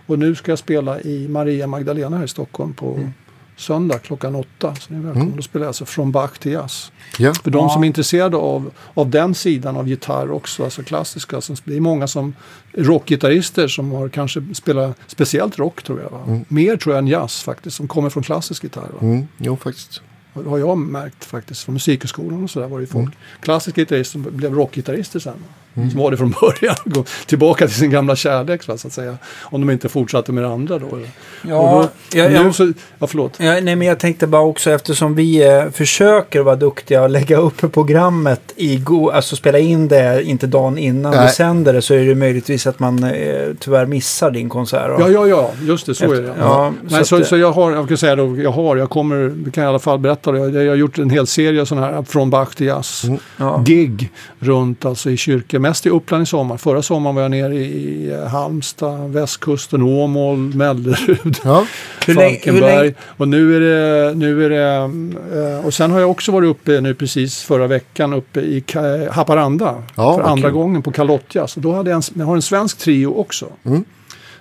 Och 0.06 0.20
nu 0.20 0.36
ska 0.36 0.52
jag 0.52 0.60
spela 0.60 1.02
i 1.02 1.28
Maria 1.28 1.68
Magdalena 1.68 2.18
här 2.18 2.24
i 2.24 2.28
Stockholm 2.28 2.74
på 2.74 2.94
Mm. 2.96 3.14
Söndag 3.62 4.00
klockan 4.00 4.36
åtta. 4.36 4.76
Så 4.76 4.94
ni 4.94 5.00
är 5.00 5.04
välkomna. 5.04 5.32
Mm. 5.32 5.42
Spelar 5.42 5.64
jag 5.64 5.68
alltså 5.68 5.86
från 5.86 6.12
Bach 6.12 6.38
till 6.40 6.52
jazz. 6.52 6.92
Ja. 7.18 7.34
För 7.34 7.52
de 7.52 7.70
som 7.70 7.84
är 7.84 7.88
intresserade 7.88 8.38
av, 8.38 8.72
av 8.94 9.10
den 9.10 9.36
sidan 9.36 9.78
av 9.78 9.88
gitarr 9.88 10.32
också, 10.32 10.64
alltså 10.64 10.84
klassiska. 10.84 11.42
Så 11.42 11.56
det 11.64 11.76
är 11.76 11.80
många 11.80 12.08
som 12.08 12.36
rockgitarrister 12.74 13.68
som 13.68 13.92
har 13.92 14.10
kanske 14.10 14.44
spelat 14.54 14.98
speciellt 15.08 15.60
rock 15.60 15.84
tror 15.84 16.02
jag. 16.02 16.10
Va? 16.10 16.24
Mm. 16.28 16.46
Mer 16.48 16.78
tror 16.78 16.96
jag 16.96 17.00
än 17.00 17.08
jazz 17.08 17.44
faktiskt, 17.44 17.78
som 17.78 17.88
kommer 17.88 18.10
från 18.10 18.24
klassisk 18.24 18.64
gitarr. 18.64 18.90
Va? 19.00 19.00
Mm, 19.02 19.28
jo, 19.38 19.58
faktiskt. 19.58 20.02
Det 20.34 20.50
har 20.50 20.58
jag 20.58 20.78
märkt 20.78 21.26
faktiskt 21.26 21.64
från 21.64 21.74
musikhögskolan 21.74 22.44
och 22.44 22.50
sådär 22.50 22.68
var 22.68 22.78
det 22.78 22.84
ju 22.84 22.88
folk. 22.88 23.06
Mm. 23.06 23.18
Klassiska 23.42 23.82
gitarrister 23.82 24.12
som 24.12 24.38
blev 24.38 24.54
rockgitarrister 24.54 25.20
sen. 25.20 25.44
Mm. 25.76 25.92
Som 25.92 26.00
var 26.00 26.12
det 26.12 26.18
från 26.18 26.36
början. 26.42 26.76
Gå 26.86 27.04
tillbaka 27.26 27.68
till 27.68 27.76
sin 27.76 27.92
gamla 27.92 28.16
kärlek 28.16 28.68
va, 28.68 28.78
så 28.78 28.88
att 28.88 28.94
säga. 28.94 29.18
Om 29.42 29.62
de 29.68 29.74
inte 29.74 29.90
fortsatte 29.90 30.32
med 30.32 30.44
det 30.44 30.50
andra 30.50 30.80
då. 30.80 30.88
Ja, 31.48 31.56
och 31.56 31.82
då 32.12 32.18
jag, 32.18 32.56
så, 32.56 32.74
ja 33.00 33.08
förlåt. 33.08 33.34
ja, 33.40 33.52
nej, 33.62 33.76
men 33.76 33.82
jag 33.88 34.00
tänkte 34.00 34.28
bara 34.28 34.42
också 34.42 34.72
eftersom 34.72 35.16
vi 35.16 35.48
eh, 35.48 35.70
försöker 35.70 36.42
vara 36.42 36.56
duktiga 36.56 37.02
och 37.04 37.10
lägga 37.10 37.38
upp 37.38 37.72
programmet 37.74 38.42
i 38.56 38.78
go- 38.78 39.10
alltså 39.10 39.36
spela 39.36 39.60
in 39.60 39.88
det 39.88 40.24
inte 40.24 40.48
dagen 40.48 40.78
innan 40.78 41.12
Nej. 41.12 41.26
vi 41.28 41.32
sänder 41.34 41.74
det 41.74 41.82
så 41.82 41.94
är 41.94 42.06
det 42.06 42.16
möjligtvis 42.16 42.68
att 42.68 42.80
man 42.80 43.04
eh, 43.04 43.48
tyvärr 43.60 43.86
missar 43.86 44.32
din 44.32 44.50
konsert. 44.50 44.88
då. 44.88 45.04
Ja, 45.04 45.10
ja, 45.10 45.28
ja, 45.28 45.52
just 45.62 45.86
det, 45.86 45.96
så 45.96 46.14
är 46.14 46.22
det. 46.22 46.34
Ja, 46.40 46.74
Nej, 46.90 47.06
så, 47.06 47.16
att, 47.16 47.28
så, 47.28 47.38
jag 47.38 47.52
har, 47.52 47.72
jag 47.72 47.88
kan 47.88 47.98
säga 47.98 48.16
då, 48.16 48.38
jag 48.42 48.52
har, 48.52 48.78
jag 48.78 48.90
kommer, 48.90 49.16
vi 49.46 49.52
kan 49.52 49.64
i 49.64 49.68
alla 49.68 49.80
fall 49.80 50.00
berätta 50.00 50.32
det. 50.32 50.40
Jag, 50.40 50.56
jag 50.64 50.72
har 50.72 50.76
gjort 50.76 50.98
en 50.98 51.10
hel 51.10 51.28
serie 51.28 51.66
sådana 51.66 51.88
här 51.88 52.04
från 52.04 52.30
Bach 52.30 52.56
till 52.56 52.68
jazz. 52.68 53.04
Mm. 53.04 53.20
ja. 53.38 53.64
Gig 53.66 54.10
runt 54.40 54.86
alltså 54.86 55.10
i 55.10 55.18
kyrkor, 55.18 55.60
mest 55.62 55.86
i 55.86 55.90
Uppland 55.90 56.24
i 56.24 56.26
sommar. 56.26 56.58
Förra 56.58 56.82
sommaren 56.82 57.16
var 57.16 57.22
jag 57.22 57.32
nere 57.32 57.56
i 57.56 58.16
Halmstad, 58.32 59.12
västkusten, 59.12 59.82
Åmål, 59.82 60.38
Mellerud. 60.38 61.38
Ja. 61.44 61.66
Falkenberg. 62.06 62.94
Och 63.18 63.28
nu 63.28 63.56
är 63.56 63.60
det, 63.60 64.14
nu 64.16 64.46
är 64.46 64.50
det 64.50 64.66
eh, 65.58 65.66
och 65.66 65.74
sen 65.74 65.92
har 65.92 66.00
jag 66.00 66.12
också 66.12 66.32
varit 66.32 66.50
uppe 66.50 66.82
nu 66.82 66.96
precis 66.96 67.44
förra 67.44 67.68
veckan 67.68 68.14
uppe 68.14 68.40
i 68.40 68.64
Haparanda. 69.12 69.84
Ja, 69.96 70.16
för 70.16 70.22
vad 70.22 70.32
andra 70.32 70.52
gången 70.52 70.82
på 70.82 70.92
Kalottjazz. 70.92 71.56
Och 71.56 71.62
då 71.62 71.74
hade 71.74 71.90
jag, 71.90 71.98
en, 71.98 72.20
jag 72.20 72.26
har 72.26 72.36
en 72.36 72.42
svensk 72.42 72.78
trio 72.78 73.08
också. 73.08 73.46
Mm. 73.66 73.84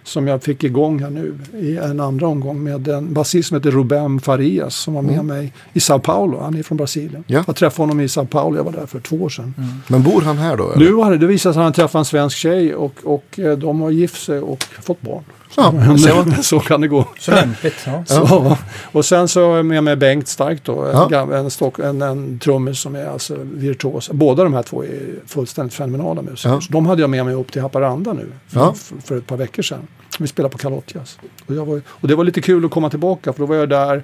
Som 0.04 0.26
jag 0.28 0.42
fick 0.42 0.64
igång 0.64 0.98
här 1.02 1.10
nu 1.10 1.34
i 1.60 1.76
en 1.76 2.00
andra 2.00 2.26
omgång 2.28 2.62
med 2.64 2.88
en 2.88 3.14
basist 3.14 3.48
som 3.48 3.56
heter 3.56 3.70
Ruben 3.70 4.20
Farias 4.20 4.74
som 4.74 4.94
var 4.94 5.02
med 5.02 5.14
Mm. 5.14 5.26
mig 5.26 5.52
i 5.72 5.80
Sao 5.80 5.98
Paulo. 5.98 6.40
Han 6.40 6.54
är 6.56 6.62
från 6.62 6.78
Brasilien. 6.78 7.24
Ja. 7.26 7.44
Jag 7.46 7.56
träffade 7.56 7.82
honom 7.82 8.00
i 8.00 8.08
Sao 8.08 8.24
Paulo, 8.26 8.56
jag 8.56 8.64
var 8.64 8.72
där 8.72 8.86
för 8.86 9.00
två 9.00 9.16
år 9.16 9.28
sedan. 9.28 9.54
Men 9.88 10.02
bor 10.02 10.20
han 10.20 10.38
här 10.38 10.56
då? 10.56 10.72
Eller? 10.72 10.84
Nu 10.86 10.92
har 10.94 11.10
det, 11.10 11.18
det 11.18 11.26
visat 11.26 11.54
sig 11.54 11.60
att 11.60 11.64
han 11.64 11.72
träffat 11.72 11.98
en 11.98 12.04
svensk 12.04 12.36
tjej 12.36 12.74
och, 12.74 12.94
och 13.04 13.38
eh, 13.38 13.58
de 13.58 13.80
har 13.80 13.90
gift 13.90 14.22
sig 14.22 14.40
och 14.40 14.64
fått 14.82 15.00
barn. 15.02 15.22
Ja, 15.56 15.72
Så, 15.98 16.42
så 16.42 16.60
kan 16.60 16.80
det 16.80 16.88
gå. 16.88 17.04
Så 17.18 17.30
lämpligt. 17.30 17.74
Ja. 17.86 18.04
Så, 18.06 18.56
och 18.92 19.04
sen 19.04 19.28
så 19.28 19.54
är 19.54 19.72
jag 19.74 19.84
med 19.84 19.98
Bengt 19.98 20.28
Stark 20.28 20.64
då, 20.64 20.82
en, 20.84 21.08
Ja. 21.10 21.36
en, 21.36 21.50
stock, 21.50 21.78
en, 21.78 22.02
en 22.02 22.38
trummis 22.38 22.78
som 22.80 22.94
är 22.94 23.06
alltså 23.06 23.36
virtuos. 23.42 24.10
Båda 24.10 24.44
de 24.44 24.54
här 24.54 24.62
två 24.62 24.84
är 24.84 25.14
fullständigt 25.26 25.74
fenomenala 25.74 26.22
musiker. 26.22 26.48
Ja. 26.54 26.60
Så 26.60 26.72
de 26.72 26.86
hade 26.86 27.00
jag 27.00 27.10
med 27.10 27.24
mig 27.24 27.34
upp 27.34 27.52
till 27.52 27.62
Haparanda 27.62 28.12
nu 28.12 28.26
för, 28.48 28.60
Ja. 28.60 28.72
för, 28.74 28.96
för 29.06 29.18
ett 29.18 29.26
par 29.26 29.36
veckor 29.36 29.62
sedan. 29.62 29.86
Vi 30.18 30.26
spelade 30.26 30.52
på 30.52 30.58
Kalottjazz. 30.58 31.18
Och, 31.46 31.54
var, 31.54 31.82
och 31.88 32.08
det 32.08 32.14
var 32.14 32.24
lite 32.24 32.40
kul 32.40 32.64
att 32.64 32.70
komma 32.70 32.90
tillbaka 32.90 33.32
för 33.32 33.40
då 33.40 33.46
var 33.46 33.56
jag 33.56 33.68
där 33.68 34.02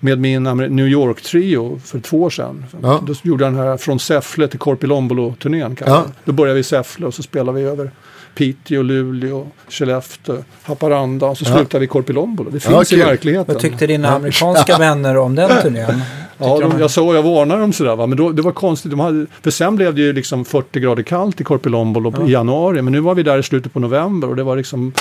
med 0.00 0.18
min 0.18 0.42
New 0.44 0.86
York-trio 0.88 1.80
för 1.84 2.00
två 2.00 2.22
år 2.22 2.30
sedan. 2.30 2.64
Ja. 2.82 3.00
Då 3.06 3.14
gjorde 3.22 3.44
jag 3.44 3.52
den 3.52 3.60
här 3.62 3.76
Från 3.76 3.98
Säffle 3.98 4.48
till 4.48 4.58
Korpilombolo-turnén. 4.58 5.76
Ja. 5.86 6.04
Då 6.24 6.32
började 6.32 6.54
vi 6.54 6.60
i 6.60 6.64
Säffle 6.64 7.06
och 7.06 7.14
så 7.14 7.22
spelade 7.22 7.60
vi 7.60 7.66
över 7.68 7.90
Piteå, 8.38 8.82
Luleå, 8.82 9.46
Skellefteå, 9.68 10.36
Haparanda 10.62 11.26
och 11.26 11.38
så 11.38 11.44
Ja. 11.48 11.56
slutade 11.56 11.78
vi 11.78 11.84
i 11.84 11.88
Korpilombolo. 11.88 12.50
Det 12.50 12.64
Ja, 12.64 12.70
finns 12.70 12.92
i 12.92 12.96
verkligheten. 12.96 13.54
Vad 13.54 13.62
tyckte 13.62 13.86
dina 13.86 14.08
amerikanska 14.08 14.78
vänner 14.78 15.16
om 15.16 15.34
den 15.34 15.62
turnén? 15.62 16.02
Ja, 16.38 16.58
de, 16.60 16.80
jag 16.80 16.90
såg, 16.90 17.14
jag 17.16 17.22
varnade 17.22 17.60
dem 17.60 17.72
sådär 17.72 17.96
va, 17.96 18.06
men 18.06 18.18
då, 18.18 18.30
det 18.32 18.42
var 18.42 18.52
konstigt. 18.52 18.90
De 18.90 19.00
hade, 19.00 19.26
för 19.42 19.50
sen 19.50 19.76
blev 19.76 19.94
det 19.94 20.00
ju 20.00 20.12
liksom 20.12 20.44
40 20.44 20.80
grader 20.80 21.02
kallt 21.02 21.40
i 21.40 21.44
Korpilombolo 21.44 22.28
i 22.28 22.32
januari, 22.32 22.82
men 22.82 22.92
nu 22.92 23.00
var 23.00 23.14
vi 23.14 23.22
där 23.22 23.38
i 23.38 23.42
slutet 23.42 23.72
på 23.72 23.80
november 23.80 24.28
och 24.28 24.36
det 24.36 24.42
var 24.42 24.56
liksom 24.56 24.92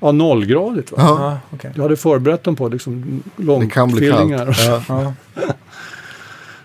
ja, 0.00 0.12
nollgradigt. 0.12 0.92
Va? 0.92 0.96
Ja. 1.00 1.16
Ja, 1.20 1.38
okej. 1.56 1.70
Jag 1.74 1.82
hade 1.82 1.96
förberett 1.96 2.44
dem 2.44 2.56
på 2.56 2.68
liksom 2.68 3.22
Det 3.36 3.66
kan 3.72 3.88
bli 3.92 4.08
långfillingar. 4.08 4.44
kallt. 4.44 4.84
Ja. 4.88 5.12
Ja. 5.34 5.42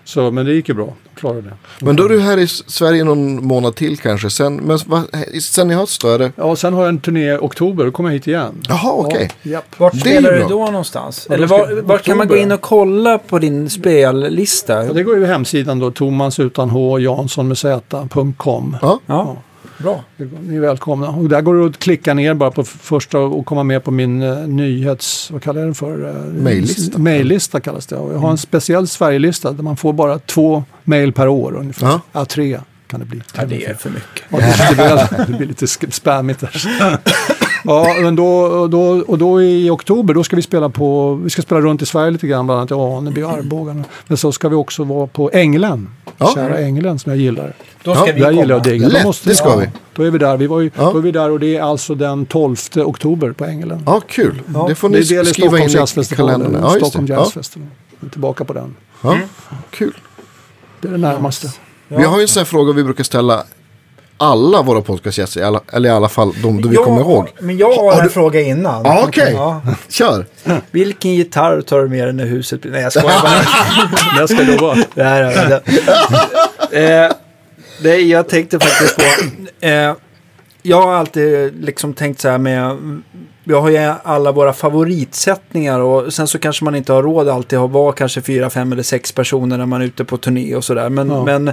Så, 0.06 0.30
men 0.30 0.46
det 0.46 0.52
gick 0.52 0.68
ju 0.68 0.74
bra. 0.74 0.84
De 1.14 1.20
klarade 1.20 1.40
det. 1.42 1.52
Men 1.84 1.96
då 1.96 2.04
är 2.04 2.08
du 2.08 2.20
här 2.20 2.38
i 2.38 2.46
Sverige 2.46 3.04
någon 3.04 3.46
månad 3.46 3.74
till 3.74 3.98
kanske. 3.98 4.30
Sen, 4.30 4.56
men, 4.56 4.78
va, 4.86 5.02
sen 5.42 5.70
i 5.70 5.74
höst 5.74 6.00
då? 6.00 6.08
Är 6.08 6.18
det... 6.18 6.32
Ja, 6.36 6.56
sen 6.56 6.74
har 6.74 6.80
jag 6.82 6.88
en 6.88 7.00
turné 7.00 7.34
i 7.34 7.38
oktober, 7.40 7.84
då 7.84 7.90
kommer 7.90 8.10
jag 8.10 8.14
hit 8.14 8.26
igen. 8.26 8.62
Jaha, 8.68 8.92
okej. 8.92 9.30
Ja, 9.42 9.50
japp. 9.50 9.64
Vart 9.78 10.00
spelar 10.00 10.32
du 10.32 10.42
då 10.48 10.66
någonstans? 10.66 11.26
Ja, 11.28 11.34
Eller 11.34 11.46
ska- 11.46 11.56
var, 11.56 11.82
vart 11.82 12.02
kan 12.02 12.16
man 12.18 12.28
gå 12.28 12.36
in 12.36 12.52
och 12.52 12.60
kolla 12.60 13.18
på 13.18 13.38
din 13.38 13.70
spellista? 13.70 14.84
Ja, 14.86 14.92
det 14.92 15.02
går 15.02 15.14
ju 15.16 15.20
på 15.20 15.26
hemsidan 15.26 15.78
då, 15.78 15.90
Thomas 15.90 16.40
utan 16.40 16.70
H, 16.70 16.98
Jansson 16.98 17.48
med 17.48 17.58
Z.com. 17.58 18.76
Ja. 18.82 19.00
Ja, 19.06 19.36
bra. 19.78 20.04
Ni 20.16 20.56
är 20.56 20.60
välkomna. 20.60 21.08
Och 21.08 21.28
där 21.28 21.40
går 21.40 21.54
det 21.54 21.66
att 21.66 21.78
klicka 21.78 22.14
ner 22.14 22.34
bara 22.34 22.50
på 22.50 22.64
första 22.64 23.18
och 23.18 23.46
komma 23.46 23.62
med 23.62 23.84
på 23.84 23.90
min 23.90 24.22
uh, 24.22 24.48
nyhets... 24.48 25.30
Vad 25.30 25.42
kallar 25.42 25.60
jag 25.60 25.66
den 25.66 25.74
för? 25.74 26.04
Uh, 26.04 26.42
Maillista. 26.42 26.98
Maillista 26.98 27.60
kallas 27.60 27.86
det. 27.86 27.96
Och 27.96 28.14
jag 28.14 28.18
har 28.18 28.30
en 28.30 28.38
speciell 28.38 28.88
Sverigelista 28.88 29.52
där 29.52 29.62
man 29.62 29.76
får 29.76 29.92
bara 29.92 30.18
två 30.18 30.64
mejl 30.84 31.12
per 31.12 31.28
år 31.28 31.56
ungefär. 31.56 31.86
Ja. 31.86 32.00
Ja. 32.12 32.24
tre 32.24 32.60
kan 32.86 33.00
det 33.00 33.06
bli. 33.06 33.22
Ja, 33.36 33.44
det 33.44 33.64
är 33.64 33.74
för 33.74 33.90
mycket. 33.90 34.24
Ja, 34.28 34.38
det, 34.38 34.74
blir, 34.74 35.26
det 35.26 35.32
blir 35.36 35.46
lite 35.46 35.66
spammigt 35.92 36.40
där. 36.40 36.70
Ja, 37.66 37.94
men 38.02 38.16
då, 38.16 38.26
och 38.36 38.70
då, 38.70 38.80
och 39.06 39.18
då 39.18 39.42
i 39.42 39.70
oktober 39.70 40.14
då 40.14 40.24
ska 40.24 40.36
vi 40.36 40.42
spela 40.42 40.68
på, 40.68 41.14
vi 41.14 41.30
ska 41.30 41.42
spela 41.42 41.60
runt 41.60 41.82
i 41.82 41.86
Sverige 41.86 42.10
lite 42.10 42.26
grann, 42.26 42.46
bland 42.46 42.58
annat 42.60 42.70
i 42.70 42.74
Aneby 42.74 43.22
och 43.22 43.30
Arboga. 43.38 43.84
Men 44.06 44.16
så 44.16 44.32
ska 44.32 44.48
vi 44.48 44.54
också 44.56 44.84
vara 44.84 45.06
på 45.06 45.30
Änglen, 45.32 45.88
Ja. 46.18 46.30
kära 46.34 46.58
Änglen 46.58 46.98
som 46.98 47.12
jag 47.12 47.18
gillar. 47.20 47.52
Då 47.82 47.94
ska 47.94 48.06
Ja, 48.06 48.12
vi 48.14 48.20
Där 48.20 48.30
gillar 48.30 48.54
jag 48.54 48.62
digga. 48.64 48.88
Då 48.88 49.02
måste- 49.04 49.28
det 49.28 49.34
ska 49.34 49.48
ja, 49.48 49.56
vi. 49.56 49.66
Då 49.94 50.02
är 50.02 50.10
vi 50.10 50.18
där. 50.18 50.36
Vi 50.36 50.46
var 50.46 50.60
ju, 50.60 50.70
Ja. 50.76 50.90
Då 50.92 50.98
är 50.98 51.02
vi 51.02 51.10
där 51.10 51.30
och 51.30 51.40
det 51.40 51.56
är 51.56 51.62
alltså 51.62 51.94
den 51.94 52.26
12 52.26 52.56
oktober 52.76 53.32
på 53.32 53.44
Änglen. 53.44 53.82
Ja, 53.86 54.00
kul. 54.08 54.42
Det 54.68 54.74
får 54.74 54.88
det 54.88 54.94
ni 54.98 55.00
är 55.00 55.08
del 55.08 55.26
i 55.26 55.30
skriva 55.30 55.58
in 55.58 55.68
i 55.70 55.72
jazzfestival. 55.72 56.30
kalendern. 56.30 56.62
Ja, 56.62 56.70
Stockholm 56.70 57.06
det. 57.06 57.12
Jazz 57.14 57.50
Ja, 57.56 57.60
är 58.06 58.10
tillbaka 58.10 58.44
på 58.44 58.52
den. 58.52 58.74
ja. 59.02 59.18
Kul. 59.70 59.96
Det 60.80 60.88
är 60.88 60.92
det 60.92 60.98
närmaste. 60.98 61.48
Vi 61.88 62.02
har 62.04 62.16
ju 62.16 62.22
en 62.22 62.28
sån 62.28 62.40
här 62.40 62.44
fråga 62.44 62.72
vi 62.72 62.84
brukar 62.84 63.04
ställa 63.04 63.44
alla 64.16 64.62
våra 64.62 64.80
podcastgäster, 64.82 65.42
alla- 65.42 65.60
eller 65.72 65.88
i 65.88 65.92
alla 65.92 66.08
fall 66.08 66.32
de 66.42 66.62
du 66.62 66.68
vi 66.68 66.76
kommer 66.76 67.00
ihåg. 67.00 67.28
Men 67.40 67.56
jag 67.58 67.72
har, 67.72 67.92
Har 67.92 67.98
en 68.00 68.06
du- 68.06 68.12
fråga 68.12 68.40
innan. 68.40 68.82
Ja, 68.84 69.04
okej. 69.08 69.32
Ja. 69.34 69.60
Kör! 69.88 70.26
Vilken 70.70 71.14
gitarr 71.14 71.60
tar 71.60 71.80
du 71.80 71.88
med 71.88 72.06
dig 72.06 72.12
när 72.12 72.26
huset 72.26 72.60
blir... 72.60 72.72
Nej, 72.72 72.82
jag 72.82 72.92
skojar 72.92 73.20
bara. 73.22 73.32
När 74.14 74.20
ska 74.28 74.44
är 75.32 75.60
det. 76.70 77.04
Eh, 77.04 77.12
det, 77.82 77.96
jag 77.96 78.28
tänkte 78.28 78.58
faktiskt 78.60 78.96
på... 78.96 79.02
Eh, 79.66 79.92
jag 80.62 80.82
har 80.82 80.94
alltid 80.94 81.64
liksom 81.64 81.94
tänkt 81.94 82.20
så 82.20 82.28
här 82.28 82.38
med... 82.38 82.76
Vi 83.48 83.54
har 83.54 83.70
ju 83.70 83.92
alla 84.02 84.32
våra 84.32 84.52
favoritsättningar 84.52 85.80
och 85.80 86.12
sen 86.12 86.26
så 86.26 86.38
kanske 86.38 86.64
man 86.64 86.74
inte 86.74 86.92
har 86.92 87.02
råd 87.02 87.28
alltid 87.28 87.58
att 87.58 87.70
vara 87.70 87.92
kanske 87.92 88.22
fyra, 88.22 88.50
fem 88.50 88.72
eller 88.72 88.82
sex 88.82 89.12
personer 89.12 89.58
när 89.58 89.66
man 89.66 89.80
är 89.82 89.86
ute 89.86 90.04
på 90.04 90.16
turné 90.16 90.54
och 90.56 90.64
sådär. 90.64 90.88
Men, 90.88 91.10
Ja. 91.10 91.24
men 91.24 91.50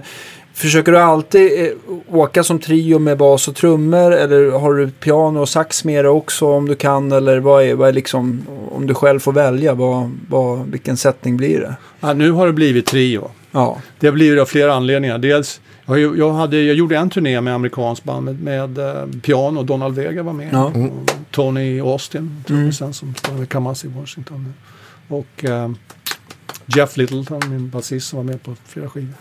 försöker 0.53 0.91
du 0.91 0.97
alltid 0.99 1.65
eh, 1.65 1.71
åka 2.15 2.43
som 2.43 2.59
trio 2.59 2.99
med 2.99 3.17
bas 3.17 3.47
och 3.47 3.55
trummor 3.55 4.13
eller 4.13 4.51
har 4.51 4.73
du 4.73 4.89
piano 4.89 5.39
och 5.39 5.49
sax 5.49 5.83
med 5.85 6.05
dig 6.05 6.09
också 6.09 6.47
om 6.47 6.67
du 6.67 6.75
kan? 6.75 7.11
Eller 7.11 7.39
vad 7.39 7.63
är, 7.63 7.75
vad 7.75 7.89
är 7.89 7.93
liksom, 7.93 8.45
om 8.71 8.87
du 8.87 8.93
själv 8.93 9.19
får 9.19 9.31
välja, 9.33 9.73
vad, 9.73 10.11
vad, 10.29 10.67
vilken 10.71 10.97
sättning 10.97 11.37
blir 11.37 11.59
det? 11.59 11.75
Ja, 11.99 12.13
nu 12.13 12.31
har 12.31 12.47
det 12.47 12.53
blivit 12.53 12.85
trio. 12.85 13.29
Ja, 13.53 13.81
Det 13.99 14.11
blivit 14.11 14.41
av 14.41 14.45
flera 14.45 14.73
anledningar. 14.73 15.17
Dels, 15.17 15.61
jag, 15.85 16.17
jag, 16.17 16.33
hade, 16.33 16.61
jag 16.61 16.75
gjorde 16.75 16.97
en 16.97 17.09
turné 17.09 17.41
med 17.41 17.55
amerikanskt 17.55 18.03
band 18.03 18.25
med, 18.25 18.43
med 18.43 18.77
eh, 18.77 19.07
piano. 19.21 19.63
Donald 19.63 19.95
Vega 19.95 20.23
var 20.23 20.33
med. 20.33 20.49
Ja. 20.51 20.65
Och 20.65 21.09
Tony 21.31 21.79
Austin, 21.79 22.43
trummisen 22.47 22.93
som 22.93 23.15
spelar 23.15 23.37
med 23.37 23.49
Kamasi 23.49 23.87
i 23.87 23.91
Washington. 23.99 24.53
Och 25.07 25.45
eh, 25.45 25.71
Jeff 26.65 26.97
Littleton, 26.97 27.41
min 27.49 27.69
basist 27.69 28.07
som 28.07 28.17
var 28.17 28.23
med 28.23 28.43
på 28.43 28.55
flera 28.65 28.89
skivor. 28.89 29.13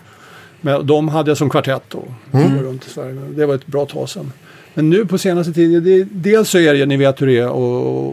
Men 0.61 0.87
de 0.87 1.09
hade 1.09 1.31
jag 1.31 1.37
som 1.37 1.49
kvartett 1.49 1.83
då. 1.89 2.03
Mm. 2.31 2.63
Runt 2.63 2.87
i 2.87 2.89
Sverige. 2.89 3.21
Det 3.35 3.45
var 3.45 3.55
ett 3.55 3.67
bra 3.67 3.85
tag 3.85 4.09
sedan. 4.09 4.31
Men 4.73 4.89
nu 4.89 5.05
på 5.05 5.17
senaste 5.17 5.53
tiden, 5.53 5.83
det, 5.83 6.07
dels 6.11 6.49
så 6.49 6.57
är 6.57 6.73
det, 6.73 6.85
ni 6.85 6.97
vet 6.97 7.21
hur 7.21 7.27
det 7.27 7.37
är 7.37 7.45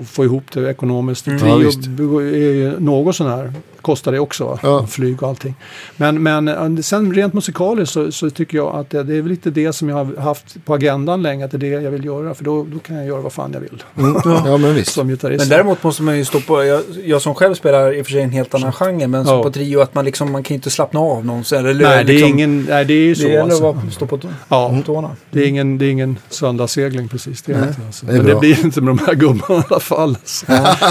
att 0.01 0.09
få 0.09 0.25
ihop 0.25 0.45
det 0.53 0.71
ekonomiskt. 0.71 1.27
Ja, 1.27 1.39
Trio 1.39 1.57
visst. 1.57 1.87
är 1.87 2.53
ju 2.53 2.81
något 2.81 3.17
sån 3.17 3.27
här, 3.27 3.53
kostar 3.83 4.13
det 4.13 4.19
också. 4.19 4.45
va? 4.45 4.59
Ja. 4.63 4.87
Flyg 4.87 5.23
och 5.23 5.29
allting. 5.29 5.55
Men, 5.97 6.23
men 6.23 6.49
eh, 6.49 6.77
sen 6.83 7.15
rent 7.15 7.35
musikaliskt 7.35 7.93
så, 7.95 8.13
så 8.13 8.31
tycker 8.31 8.57
jag 8.59 8.75
att 8.75 8.91
det, 8.91 9.03
det 9.03 9.17
är 9.17 9.23
lite 9.23 9.51
det 9.51 9.73
som 9.73 9.89
jag 9.89 9.97
har 10.05 10.17
haft 10.17 10.65
på 10.65 10.75
agendan 10.75 11.23
länge. 11.23 11.45
Att 11.45 11.51
det 11.51 11.57
är 11.57 11.59
det 11.59 11.67
jag 11.69 11.91
vill 11.91 12.05
göra. 12.05 12.35
För 12.35 12.45
då, 12.45 12.67
då 12.73 12.79
kan 12.79 12.97
jag 12.97 13.07
göra 13.07 13.21
vad 13.21 13.33
fan 13.33 13.51
jag 13.53 13.61
vill. 13.61 13.83
Mm. 13.99 14.17
Ja, 14.25 14.57
men 14.57 14.75
visst. 14.75 14.93
Som 14.93 15.09
gitarrist. 15.09 15.41
Men 15.41 15.49
däremot 15.49 15.83
måste 15.83 16.03
man 16.03 16.19
ju 16.19 16.25
stå 16.25 16.41
på, 16.41 16.65
jag, 16.65 16.83
jag 17.05 17.23
som 17.23 17.35
själv 17.35 17.55
spelar 17.55 17.93
i 17.99 18.03
och 18.03 18.07
för 18.07 18.13
sig 18.13 18.23
en 18.23 18.31
helt 18.31 18.55
annan 18.55 18.73
genre, 18.73 19.07
men 19.07 19.27
Ja. 19.27 19.43
på 19.43 19.51
trio 19.51 19.81
att 19.81 19.95
man 19.95 20.05
liksom, 20.05 20.33
man 20.33 20.43
kan 20.43 20.55
inte 20.55 20.71
slappna 20.71 21.01
av 21.01 21.25
någonsin. 21.27 21.59
Eller, 21.59 21.75
nej, 21.75 22.05
det 22.05 22.13
är 22.13 22.15
liksom, 22.15 22.29
ingen, 22.31 22.67
nej, 22.69 22.85
det 22.85 22.95
är 22.95 22.99
ju 23.03 23.15
så. 23.15 23.23
Det 23.23 23.29
gäller 23.29 23.43
alltså. 23.43 23.69
att 23.69 23.77
vara, 23.77 23.91
stå 23.91 24.07
på 24.07 24.19
Ja, 24.49 24.83
tårna. 24.87 25.11
det 25.31 25.41
är 25.43 25.47
ingen, 25.47 25.79
det 25.79 25.85
är 25.87 25.91
ingen 25.91 26.19
söndagssegling 26.29 27.09
precis. 27.09 27.43
Det 27.43 27.53
är 27.53 27.59
Nej, 27.59 27.69
inte, 27.69 27.81
alltså. 27.87 28.07
det 28.07 28.13
är 28.13 28.17
Men 28.17 28.25
bra. 28.25 28.35
det 28.35 28.41
blir 28.41 28.65
inte 28.65 28.81
med 28.81 28.97
de 28.97 29.05
här 29.07 29.15
gubbarna 29.15 29.61
i 29.61 29.65
alla 29.71 29.81
fall. 29.81 30.09
Alltså. 30.21 30.47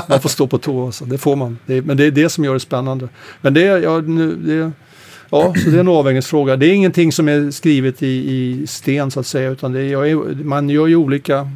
Man 0.07 0.21
får 0.21 0.29
stå 0.29 0.47
på 0.47 0.57
tå. 0.57 0.85
Alltså. 0.85 1.05
Det 1.05 1.17
får 1.17 1.35
man. 1.35 1.57
Det 1.65 1.77
är, 1.77 1.81
men 1.81 1.97
det 1.97 2.05
är 2.05 2.11
det 2.11 2.29
som 2.29 2.43
gör 2.43 2.53
det 2.53 2.59
spännande. 2.59 2.78
Men 3.41 3.53
det, 3.53 3.67
är- 3.67 3.77
ja, 3.77 4.01
nu, 4.01 4.35
det, 4.35 4.71
ja, 5.29 5.53
så 5.63 5.69
det 5.69 5.75
är 5.75 5.79
en 5.79 5.87
avvägningsfråga. 5.87 6.55
Det 6.55 6.65
är 6.65 6.73
ingenting 6.73 7.11
som 7.11 7.29
är 7.29 7.51
skrivet 7.51 8.03
i, 8.03 8.07
i 8.07 8.67
sten 8.67 9.11
så 9.11 9.19
att 9.19 9.27
säga. 9.27 9.49
Utan 9.49 9.71
det 9.73 9.81
är, 9.81 10.43
man 10.43 10.69
gör 10.69 10.87
ju 10.87 10.95
olika 10.95 11.49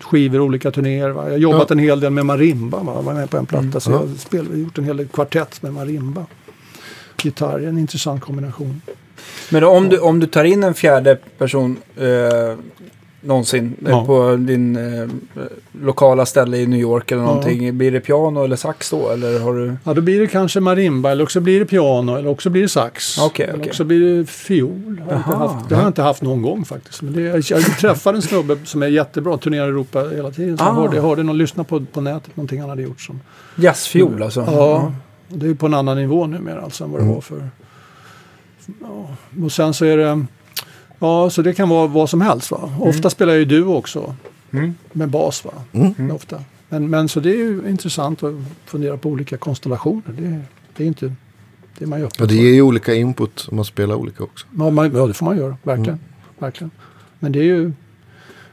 skivor, 0.00 0.40
olika 0.40 0.70
turnéer. 0.70 1.08
Va? 1.10 1.24
Jag 1.24 1.30
har 1.30 1.38
jobbat 1.38 1.70
en 1.70 1.78
hel 1.78 2.00
del 2.00 2.10
med 2.10 2.26
marimba. 2.26 2.78
Va? 2.82 2.92
Jag 2.96 3.02
var 3.02 3.14
med 3.14 3.30
på 3.30 3.36
en 3.36 3.46
platta. 3.46 3.80
Så 3.80 3.90
jag 4.30 4.38
har 4.44 4.56
gjort 4.56 4.78
en 4.78 4.84
hel 4.84 4.96
del 4.96 5.08
kvartett 5.08 5.62
med 5.62 5.72
marimba. 5.72 6.26
Gitarr 7.22 7.58
är 7.60 7.68
en 7.68 7.78
intressant 7.78 8.20
kombination. 8.22 8.82
Men 9.50 9.64
om 9.64 9.88
du, 9.88 9.98
om 9.98 10.20
du 10.20 10.26
tar 10.26 10.44
in 10.44 10.62
en 10.64 10.74
fjärde 10.74 11.16
person 11.38 11.76
eh, 11.96 12.58
någonsin 13.24 13.76
eh, 13.84 13.90
Ja. 13.90 14.04
på 14.04 14.36
din 14.36 14.76
eh, 14.76 15.08
lokala 15.82 16.26
ställe 16.26 16.56
i 16.56 16.66
New 16.66 16.80
York 16.80 17.10
eller 17.12 17.22
någonting, 17.22 17.78
blir 17.78 17.92
det 17.92 18.00
piano 18.00 18.44
eller 18.44 18.56
sax 18.56 18.90
då? 18.90 19.10
Eller 19.10 19.40
har 19.40 19.54
du... 19.54 19.76
Ja, 19.84 19.94
då 19.94 20.00
blir 20.00 20.20
det 20.20 20.26
kanske 20.26 20.60
marimba 20.60 21.10
eller 21.10 21.24
också 21.24 21.40
blir 21.40 21.60
det 21.60 21.66
piano 21.66 22.16
eller 22.16 22.28
också 22.30 22.50
blir 22.50 22.62
det 22.62 22.68
sax. 22.68 23.18
Okej, 23.18 23.46
eller 23.46 23.58
okej. 23.58 23.70
också 23.70 23.84
blir 23.84 24.18
det 24.18 24.26
fiol. 24.26 25.02
Har 25.10 25.34
haft, 25.34 25.68
det 25.68 25.74
har 25.74 25.82
jag 25.82 25.88
inte 25.88 26.02
haft 26.02 26.22
någon 26.22 26.42
gång 26.42 26.64
faktiskt. 26.64 27.02
Men 27.02 27.12
det, 27.12 27.20
jag, 27.20 27.42
jag 27.50 27.78
träffade 27.78 28.18
en 28.18 28.22
snubbe 28.22 28.56
som 28.64 28.82
är 28.82 28.86
jättebra, 28.86 29.36
turnerar 29.36 29.66
i 29.66 29.68
Europa 29.68 30.04
hela 30.14 30.30
tiden. 30.30 30.58
Så 30.58 30.64
jag, 30.64 30.68
Ah. 30.70 30.72
hörde, 30.80 30.96
jag 30.96 31.02
hörde 31.02 31.22
någon 31.22 31.38
lyssna 31.38 31.64
på, 31.64 31.84
på 31.92 32.00
nätet, 32.00 32.36
någonting 32.36 32.60
han 32.60 32.70
hade 32.70 32.82
gjort. 32.82 33.00
Som, 33.00 33.20
Jazzfiol 33.56 34.22
alltså? 34.22 34.40
ja, 34.40 34.92
det 35.28 35.46
är 35.46 35.54
på 35.54 35.66
en 35.66 35.74
annan 35.74 35.96
nivå 35.96 36.26
numera 36.26 36.60
alltså 36.62 36.84
än 36.84 36.90
vad 36.90 37.00
det 37.00 37.04
Mm. 37.04 37.14
var 37.14 37.20
för... 37.22 37.48
Ja. 38.80 39.06
Och 39.44 39.52
sen 39.52 39.74
så 39.74 39.84
är 39.84 39.96
det... 39.96 40.24
Ja, 40.98 41.30
så 41.30 41.42
det 41.42 41.54
kan 41.54 41.68
vara 41.68 41.86
vad 41.86 42.10
som 42.10 42.20
helst. 42.20 42.50
Va? 42.50 42.72
Ofta 42.80 43.10
spelar 43.10 43.34
ju 43.34 43.44
duo 43.44 43.74
också. 43.74 44.16
Mm. 44.50 44.74
Med 44.92 45.08
bas 45.08 45.44
va. 45.44 45.52
Mm. 45.72 46.10
Ofta. 46.10 46.40
Men, 46.68 46.90
men 46.90 47.08
så 47.08 47.20
det 47.20 47.30
är 47.30 47.36
ju 47.36 47.62
intressant 47.68 48.22
att 48.22 48.34
fundera 48.64 48.96
på 48.96 49.08
olika 49.08 49.36
konstellationer. 49.36 50.02
Det, 50.18 50.40
det 50.76 50.82
är 50.82 50.86
inte 50.86 51.14
det 51.78 51.86
man 51.86 52.00
gör. 52.00 52.10
Och 52.20 52.28
det 52.28 52.34
ger 52.34 52.52
ju 52.52 52.62
olika 52.62 52.94
input 52.94 53.46
om 53.50 53.56
man 53.56 53.64
spelar 53.64 53.94
olika 53.94 54.24
också. 54.24 54.46
Ja, 54.58 54.70
man, 54.70 54.92
ja, 54.94 55.06
det 55.06 55.14
får 55.14 55.26
man 55.26 55.36
göra. 55.36 55.56
Verkligen. 55.62 55.88
Mm. 55.88 56.00
verkligen. 56.38 56.70
Men 57.18 57.32
det 57.32 57.38
är 57.38 57.44
ju... 57.44 57.72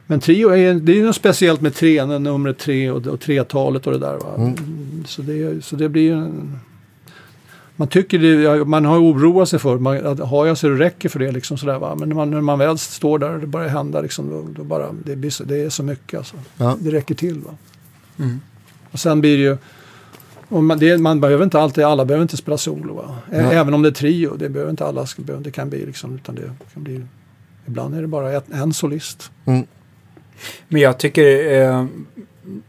Men 0.07 0.19
trio 0.19 0.49
är, 0.49 0.73
det 0.73 0.91
är 0.91 0.95
ju 0.95 1.05
något 1.05 1.15
speciellt 1.15 1.61
med 1.61 1.73
tre, 1.73 2.05
numret 2.05 2.57
tre 2.57 2.91
och, 2.91 3.07
och 3.07 3.19
tretalet 3.19 3.87
och 3.87 3.93
det 3.93 3.99
där. 3.99 4.17
Va? 4.17 4.35
Mm. 4.37 4.55
Så, 5.07 5.21
det, 5.21 5.65
så 5.65 5.75
det 5.75 5.89
blir 5.89 6.01
ju 6.01 6.13
en... 6.13 6.59
Man 7.81 7.87
tycker 7.87 8.19
det, 8.19 8.65
man 8.65 8.85
har 8.85 8.97
oroat 8.97 9.49
sig 9.49 9.59
för, 9.59 9.77
man, 9.77 10.05
att 10.05 10.19
har 10.19 10.45
jag 10.45 10.57
så 10.57 10.69
det 10.69 10.75
räcker 10.75 11.09
för 11.09 11.19
det 11.19 11.31
liksom 11.31 11.57
sådär 11.57 11.79
va. 11.79 11.95
Men 11.95 12.09
när 12.09 12.15
man, 12.15 12.31
när 12.31 12.41
man 12.41 12.59
väl 12.59 12.77
står 12.77 13.19
där 13.19 13.33
och 13.33 13.39
det 13.39 13.47
börjar 13.47 13.69
hända 13.69 14.01
liksom, 14.01 14.29
då, 14.29 14.47
då 14.55 14.63
bara, 14.63 14.91
det, 15.05 15.15
blir 15.15 15.29
så, 15.29 15.43
det 15.43 15.57
är 15.63 15.69
så 15.69 15.83
mycket 15.83 16.17
alltså. 16.17 16.35
Ja. 16.57 16.77
Det 16.79 16.91
räcker 16.91 17.15
till 17.15 17.39
va. 17.39 17.51
Och 18.91 18.99
sen 18.99 19.21
blir 19.21 19.37
det 19.37 19.43
ju, 19.43 19.57
och 20.47 20.63
man, 20.63 20.79
det, 20.79 20.97
man 20.97 21.21
behöver 21.21 21.43
inte 21.43 21.59
alltid, 21.59 21.83
alla 21.83 22.05
behöver 22.05 22.21
inte 22.21 22.37
spela 22.37 22.57
solo. 22.57 22.93
Va? 22.93 23.15
Ä- 23.31 23.41
Nej. 23.43 23.55
Även 23.55 23.73
om 23.73 23.81
det 23.81 23.89
är 23.89 23.93
trio, 23.93 24.35
det 24.35 24.49
behöver 24.49 24.71
inte 24.71 24.85
alla, 24.85 25.05
det 25.39 25.51
kan 25.51 25.69
bli 25.69 25.85
liksom, 25.85 26.15
utan 26.15 26.35
det 26.35 26.51
kan 26.73 26.83
bli, 26.83 27.01
ibland 27.65 27.95
är 27.95 28.01
det 28.01 28.07
bara 28.07 28.31
ett, 28.33 28.45
en 28.53 28.73
solist. 28.73 29.31
Men 30.67 30.81
jag 30.81 30.97
tycker, 30.97 31.51
eh, 31.61 31.85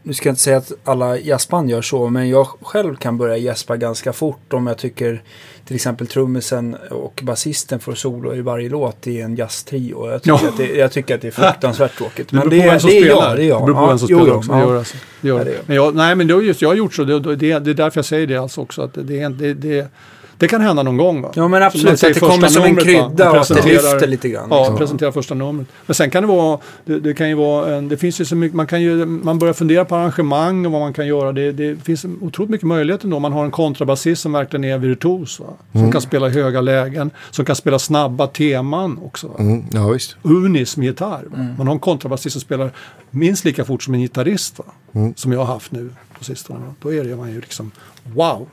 nu 0.02 0.14
ska 0.14 0.28
jag 0.28 0.32
inte 0.32 0.42
säga 0.42 0.56
att 0.56 0.72
alla 0.84 1.18
jazzband 1.18 1.70
gör 1.70 1.82
så, 1.82 2.08
men 2.08 2.28
jag 2.28 2.46
själv 2.62 2.96
kan 2.96 3.18
börja 3.18 3.36
gäspa 3.36 3.76
ganska 3.76 4.12
fort 4.12 4.52
om 4.52 4.66
jag 4.66 4.78
tycker 4.78 5.22
till 5.66 5.76
exempel 5.76 6.06
trummisen 6.06 6.76
och 6.90 7.20
basisten 7.22 7.80
får 7.80 7.94
solo 7.94 8.34
i 8.34 8.40
varje 8.40 8.68
låt 8.68 9.06
i 9.06 9.20
en 9.20 9.36
jazztrio. 9.36 10.10
Jag 10.10 10.22
tycker, 10.22 10.38
Ja. 10.42 10.48
att 10.48 10.56
det, 10.56 10.66
jag 10.76 10.92
tycker 10.92 11.14
att 11.14 11.20
det 11.20 11.26
är 11.26 11.30
fruktansvärt 11.30 11.96
tråkigt. 11.98 12.28
Det 12.30 12.36
Men 12.36 12.48
det, 12.48 12.80
som 12.80 12.90
det 12.90 12.98
är 12.98 13.06
jag. 13.06 13.36
Det 13.36 13.42
är 13.44 13.48
jag. 13.48 13.60
Det 13.62 13.64
beror 13.64 13.74
på 13.74 13.80
Ja, 13.82 13.86
vem 13.88 13.98
som 13.98 14.08
spelar 14.08 14.30
också. 14.30 14.52
ja. 14.52 14.56
Det 14.58 14.62
gör 14.68 14.78
alltså. 14.78 14.96
det 15.20 15.28
gör 15.28 15.38
Ja, 15.38 15.44
det. 15.44 15.50
det 15.50 15.56
gör. 15.56 15.62
Men 15.66 15.76
jag, 15.76 15.94
nej, 15.94 16.14
men 16.14 16.26
det, 16.26 16.34
just, 16.34 16.62
jag 16.62 16.68
har 16.68 16.74
gjort 16.76 16.94
så. 16.94 17.04
Det, 17.04 17.20
det, 17.20 17.36
det 17.36 17.70
är 17.70 17.74
därför 17.74 17.98
jag 17.98 18.04
säger 18.04 18.26
det 18.26 18.36
alltså 18.36 18.60
också. 18.60 18.82
Att 18.82 18.94
det, 18.94 19.28
det, 19.28 19.54
det, 19.54 19.86
det 20.42 20.48
kan 20.48 20.60
hända 20.60 20.82
någon 20.82 20.96
gång. 20.96 21.22
Va? 21.22 21.30
Ja 21.34 21.48
men 21.48 21.62
absolut, 21.62 21.84
man 21.84 21.92
att 21.92 22.00
det 22.00 22.20
kommer 22.20 22.48
som 22.48 22.62
en 22.62 22.68
numret, 22.68 22.84
krydda 22.84 23.30
och 23.30 23.36
att 23.36 23.48
det 23.48 23.64
lyfter 23.66 24.06
lite 24.06 24.28
grann. 24.28 24.46
Ja, 24.50 24.58
liksom. 24.58 24.78
presentera 24.78 25.12
första 25.12 25.34
numret. 25.34 25.68
Men 25.86 25.94
sen 25.94 26.10
kan 26.10 26.22
det 26.22 26.26
vara, 26.26 26.58
det, 26.84 27.00
det 27.00 27.14
kan 27.14 27.28
ju 27.28 27.34
vara 27.34 27.74
en, 27.76 27.88
det 27.88 27.96
finns 27.96 28.20
ju 28.20 28.24
så 28.24 28.36
mycket, 28.36 28.56
man 28.56 28.66
kan 28.66 28.82
ju, 28.82 29.06
man 29.06 29.38
börjar 29.38 29.54
fundera 29.54 29.84
på 29.84 29.96
arrangemang 29.96 30.66
och 30.66 30.72
vad 30.72 30.80
man 30.80 30.92
kan 30.92 31.06
göra. 31.06 31.32
Det, 31.32 31.52
det 31.52 31.76
finns 31.84 32.06
otroligt 32.20 32.50
mycket 32.50 32.66
möjligheter 32.66 33.08
då. 33.08 33.18
Man 33.18 33.32
har 33.32 33.44
en 33.44 33.50
kontrabasist 33.50 34.22
som 34.22 34.32
verkligen 34.32 34.64
är 34.64 34.78
virtuos. 34.78 35.40
Va? 35.40 35.46
Som 35.72 35.92
kan 35.92 36.00
spela 36.00 36.28
i 36.28 36.30
höga 36.30 36.60
lägen, 36.60 37.10
som 37.30 37.44
kan 37.44 37.56
spela 37.56 37.78
snabba 37.78 38.26
teman 38.26 38.98
också. 39.04 39.26
Va? 39.26 39.34
Mm, 39.38 39.64
ja, 39.72 39.88
visst. 39.88 40.16
Unis 40.22 40.76
med 40.76 40.86
gitarr. 40.86 41.24
Va? 41.26 41.46
Man 41.58 41.66
har 41.66 41.74
en 41.74 41.80
kontrabasist 41.80 42.32
som 42.32 42.40
spelar 42.40 42.70
minst 43.10 43.44
lika 43.44 43.64
fort 43.64 43.82
som 43.82 43.94
en 43.94 44.00
gitarrist. 44.00 44.58
Va? 44.58 44.64
Som 45.16 45.32
jag 45.32 45.38
har 45.38 45.46
haft 45.54 45.72
nu 45.72 45.90
på 46.18 46.24
sistone. 46.24 46.60
Då 46.82 46.94
är 46.94 47.04
det 47.04 47.16
man 47.16 47.30
ju 47.30 47.40
liksom 47.40 47.70
wow. 48.02 48.48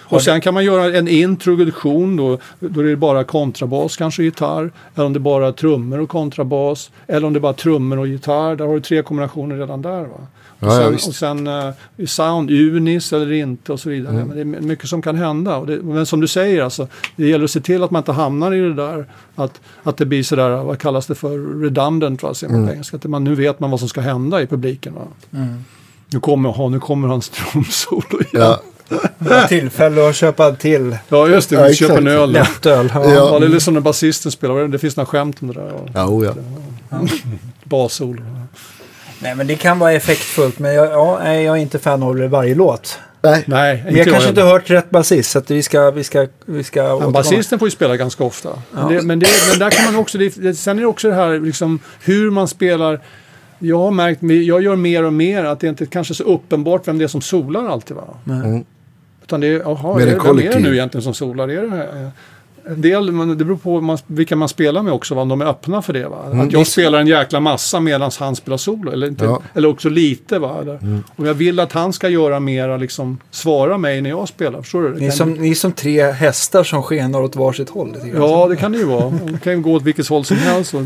Och 0.00 0.22
sen 0.22 0.40
kan 0.40 0.54
man 0.54 0.64
göra 0.64 0.98
en 0.98 1.08
introduktion 1.08 2.16
då, 2.16 2.38
då 2.60 2.80
är 2.80 2.84
det 2.84 2.96
bara 2.96 3.24
kontrabas 3.24 3.96
kanske 3.96 4.22
gitarr. 4.22 4.72
Eller 4.94 5.06
om 5.06 5.12
det 5.12 5.16
är 5.16 5.20
bara 5.20 5.52
trummor 5.52 6.00
och 6.00 6.08
kontrabas. 6.08 6.90
Eller 7.06 7.26
om 7.26 7.32
det 7.32 7.38
är 7.38 7.40
bara 7.40 7.52
trummor 7.52 7.98
och 7.98 8.06
gitarr. 8.08 8.56
Där 8.56 8.66
har 8.66 8.74
du 8.74 8.80
tre 8.80 9.02
kombinationer 9.02 9.56
redan 9.58 9.82
där. 9.82 10.00
Va? 10.00 10.26
Och 10.62 10.68
Ja, 10.68 10.74
ja, 10.74 10.82
sen, 10.82 10.92
visst. 10.92 11.08
och 11.08 11.14
sen 11.14 11.46
eh, 11.46 11.70
sound, 12.06 12.50
unis 12.50 13.12
eller 13.12 13.32
inte 13.32 13.72
och 13.72 13.80
så 13.80 13.90
vidare. 13.90 14.12
Men 14.14 14.28
det 14.36 14.40
är 14.58 14.60
mycket 14.62 14.88
som 14.88 15.02
kan 15.02 15.16
hända. 15.16 15.56
Och 15.56 15.66
det, 15.66 15.82
men 15.82 16.06
som 16.06 16.20
du 16.20 16.26
säger, 16.28 16.62
alltså, 16.62 16.88
det 17.16 17.28
gäller 17.28 17.44
att 17.44 17.50
se 17.50 17.60
till 17.60 17.82
att 17.82 17.90
man 17.90 18.00
inte 18.00 18.12
hamnar 18.12 18.54
i 18.54 18.60
det 18.60 18.74
där. 18.74 19.06
Att, 19.34 19.60
att 19.82 19.96
det 19.96 20.06
blir 20.06 20.22
sådär, 20.22 20.50
vad 20.50 20.78
kallas 20.78 21.06
det 21.06 21.14
för, 21.14 21.60
redundant 21.62 22.20
tror 22.20 22.28
jag 22.30 22.36
säger 22.36 22.52
man 22.54 22.66
på 22.66 22.72
engelska. 22.72 22.96
Att 22.96 23.04
man, 23.04 23.24
nu 23.24 23.34
vet 23.34 23.60
man 23.60 23.70
vad 23.70 23.80
som 23.80 23.88
ska 23.88 24.00
hända 24.00 24.42
i 24.42 24.46
publiken. 24.46 24.94
Va? 24.94 25.02
Nu 26.10 26.20
kommer, 26.20 26.48
ha, 26.48 26.68
nu 26.68 26.80
kommer 26.80 27.08
hans 27.08 27.28
trumsolo 27.52 28.02
igen. 28.12 28.28
Ja, 28.32 28.60
Tillfälle 29.48 30.08
att 30.08 30.16
köpa 30.16 30.52
till 30.52 30.96
Ja 31.08 31.28
just 31.28 31.50
det, 31.50 31.56
Ja, 31.56 31.66
vi 31.66 31.74
köper 31.74 31.96
en 31.96 32.06
öl. 32.06 32.16
Ja. 32.16 32.26
lättöl. 32.26 32.92
Ja. 32.94 33.04
Ja. 33.04 33.14
Ja, 33.14 33.38
det 33.38 33.46
är 33.46 33.48
lite 33.48 33.60
som 33.60 33.74
när 33.74 33.80
basisten 33.80 34.32
spelar, 34.32 34.68
det 34.68 34.78
finns 34.78 34.96
några 34.96 35.06
skämt 35.06 35.36
om 35.40 35.48
det 35.48 35.54
där. 35.54 35.72
Ja. 35.74 35.90
ja, 35.94 36.06
oh, 36.06 36.24
ja. 36.24 36.34
Bassolo. 37.64 38.22
Nej 39.18 39.34
men 39.34 39.46
det 39.46 39.54
kan 39.54 39.78
vara 39.78 39.92
effektfullt 39.92 40.58
men 40.58 40.74
jag, 40.74 40.86
ja, 40.86 41.20
nej, 41.24 41.44
jag 41.44 41.56
är 41.56 41.60
inte 41.60 41.78
fan 41.78 42.02
av 42.02 42.16
det 42.16 42.28
varje 42.28 42.54
låt. 42.54 42.98
Nej, 43.22 43.44
Nej, 43.46 43.84
jag 43.86 44.06
kanske 44.06 44.28
inte 44.28 44.40
heller. 44.40 44.52
hört 44.52 44.70
rätt 44.70 44.90
basist 44.90 45.30
så 45.30 45.38
att 45.38 45.50
vi 45.50 45.62
ska, 45.62 45.90
vi 45.90 46.04
ska, 46.04 46.26
vi 46.44 46.64
ska 46.64 46.82
återkomma. 46.94 47.10
basisten 47.10 47.58
får 47.58 47.66
ju 47.68 47.72
spela 47.72 47.96
ganska 47.96 48.24
ofta. 48.24 48.50
Men, 48.70 48.88
det, 48.88 49.02
men, 49.02 49.18
det, 49.18 49.26
men 49.50 49.58
där 49.58 49.70
kan 49.70 49.84
man 49.84 49.96
också, 49.96 50.18
det, 50.18 50.54
sen 50.54 50.76
är 50.76 50.80
det 50.80 50.86
också 50.86 51.08
det 51.08 51.14
här 51.14 51.40
liksom, 51.40 51.78
hur 52.00 52.30
man 52.30 52.48
spelar. 52.48 53.00
Jag 53.58 53.78
har 53.78 53.90
märkt, 53.90 54.22
jag 54.22 54.62
gör 54.62 54.76
mer 54.76 55.04
och 55.04 55.12
mer 55.12 55.44
att 55.44 55.60
det 55.60 55.66
inte 55.66 55.86
kanske 55.86 56.12
är 56.12 56.14
så 56.14 56.24
uppenbart 56.24 56.88
vem 56.88 56.98
det 56.98 57.04
är 57.04 57.08
som 57.08 57.20
solar 57.20 57.68
alltid. 57.68 57.96
Va? 57.96 58.04
Mm. 58.26 58.64
Utan 59.32 59.40
det 59.40 59.46
är, 59.46 59.96
Mer 59.98 60.06
är 60.06 60.18
vem 60.24 60.38
är 60.38 60.52
det 60.52 60.58
nu 60.58 60.74
egentligen 60.74 61.02
som 61.02 61.14
solar? 61.14 61.48
Är 61.48 61.62
det, 61.62 61.82
eh, 61.82 62.08
en 62.66 62.80
del, 62.82 63.12
men 63.12 63.38
det 63.38 63.44
beror 63.44 63.56
på 63.56 63.80
man, 63.80 63.98
vilka 64.06 64.36
man 64.36 64.48
spelar 64.48 64.82
med 64.82 64.92
också, 64.92 65.14
om 65.14 65.28
de 65.28 65.40
är 65.40 65.46
öppna 65.46 65.82
för 65.82 65.92
det. 65.92 66.08
Va? 66.08 66.16
Att 66.32 66.52
jag 66.52 66.66
spelar 66.66 67.00
en 67.00 67.06
jäkla 67.06 67.40
massa 67.40 67.80
medan 67.80 68.10
han 68.18 68.36
spelar 68.36 68.56
solo. 68.56 68.90
Eller, 68.92 69.06
inte, 69.06 69.24
Ja. 69.24 69.42
eller 69.54 69.68
också 69.68 69.88
lite. 69.88 70.38
Va? 70.38 70.56
Eller, 70.60 70.78
Om 71.16 71.26
jag 71.26 71.34
vill 71.34 71.60
att 71.60 71.72
han 71.72 71.92
ska 71.92 72.08
göra 72.08 72.40
mera, 72.40 72.76
liksom, 72.76 73.18
svara 73.30 73.78
mig 73.78 74.00
när 74.00 74.10
jag 74.10 74.28
spelar. 74.28 74.62
Förstår 74.62 74.82
du? 74.82 74.92
Det 74.94 75.00
Ni 75.00 75.10
som, 75.12 75.32
ni 75.32 75.50
är 75.50 75.54
som 75.54 75.72
tre 75.72 76.02
hästar 76.12 76.64
som 76.64 76.82
skenar 76.82 77.20
åt 77.22 77.36
varsitt 77.36 77.70
håll. 77.70 77.92
lite 77.92 78.08
grann. 78.08 78.22
Ja, 78.22 78.48
det 78.48 78.56
kan 78.56 78.72
det 78.72 78.78
ju 78.78 78.84
vara. 78.84 79.10
Det 79.32 79.38
kan 79.42 79.52
ju 79.52 79.60
gå 79.60 79.72
åt 79.72 79.82
vilket 79.82 80.08
håll 80.08 80.24
som 80.24 80.36
helst. 80.36 80.74
Och, 80.74 80.82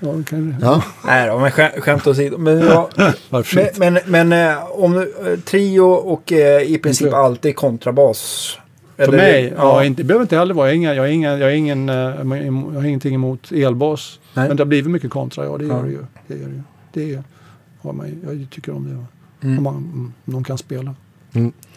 ja, 0.00 0.08
det 0.08 0.24
kan, 0.24 0.56
ja. 0.62 0.82
Nej 1.06 1.28
då, 1.28 1.38
men 1.38 1.50
skä, 1.50 1.70
skämt 1.80 2.06
åsido. 2.06 2.38
Men, 2.38 2.58
ja, 2.60 2.88
men, 3.30 3.68
men, 3.76 3.98
men 4.06 4.32
eh, 4.50 4.64
om 4.70 4.98
eh, 4.98 5.04
trio 5.44 5.82
och 5.82 6.32
eh, 6.32 6.62
i 6.62 6.78
princip 6.78 7.12
alltid 7.14 7.56
kontrabas. 7.56 8.58
För 8.96 9.02
Eller- 9.02 9.16
mig, 9.18 9.52
ja, 9.56 9.84
inte, 9.84 10.02
det 10.02 10.06
behöver 10.06 10.22
inte 10.24 10.36
heller 10.36 10.54
vara. 10.54 10.72
Jag 10.72 10.88
har, 10.88 10.94
jag, 10.94 11.02
har 11.02 11.38
jag, 11.38 11.46
har 11.46 11.50
ingen, 11.50 11.88
eh, 11.88 11.94
jag 11.94 12.24
har 12.80 12.84
ingenting 12.84 13.14
emot 13.14 13.52
elbas. 13.52 14.18
Nej. 14.34 14.48
Men 14.48 14.56
det 14.56 14.60
har 14.60 14.66
blivit 14.68 14.90
mycket 14.90 15.10
kontra, 15.10 15.44
ja 15.44 15.58
det 15.58 15.64
gör 15.64 15.76
Ja. 15.76 15.82
det 15.82 15.90
ju. 15.90 15.98
Det 16.26 16.34
gör 16.34 16.48
det 16.48 16.54
ju. 16.54 16.62
Det 16.92 17.14
är, 17.14 17.22
har 17.82 17.92
man, 17.92 18.06
jag 18.26 18.46
tycker 18.50 18.72
om 18.76 18.84
det. 18.84 19.46
Mm. 19.46 19.58
Om 19.58 19.64
man, 19.64 19.74
mm, 19.76 20.12
de 20.24 20.44
kan 20.44 20.58
spela. 20.58 20.94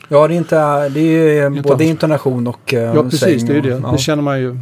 Ja, 0.09 0.27
det 0.27 0.33
är, 0.33 0.37
inte, 0.37 0.89
det 0.89 0.99
är 0.99 1.49
ju 1.49 1.61
både 1.61 1.85
intonation 1.85 2.47
och 2.47 2.73
eh, 2.73 2.81
Ja, 2.95 3.03
precis. 3.03 3.43
Det 3.43 3.51
är 3.53 3.55
ju 3.55 3.61
det. 3.61 3.79
ja. 3.83 3.91
Det 3.91 3.97
känner 3.97 4.23
man 4.23 4.39
ju. 4.39 4.59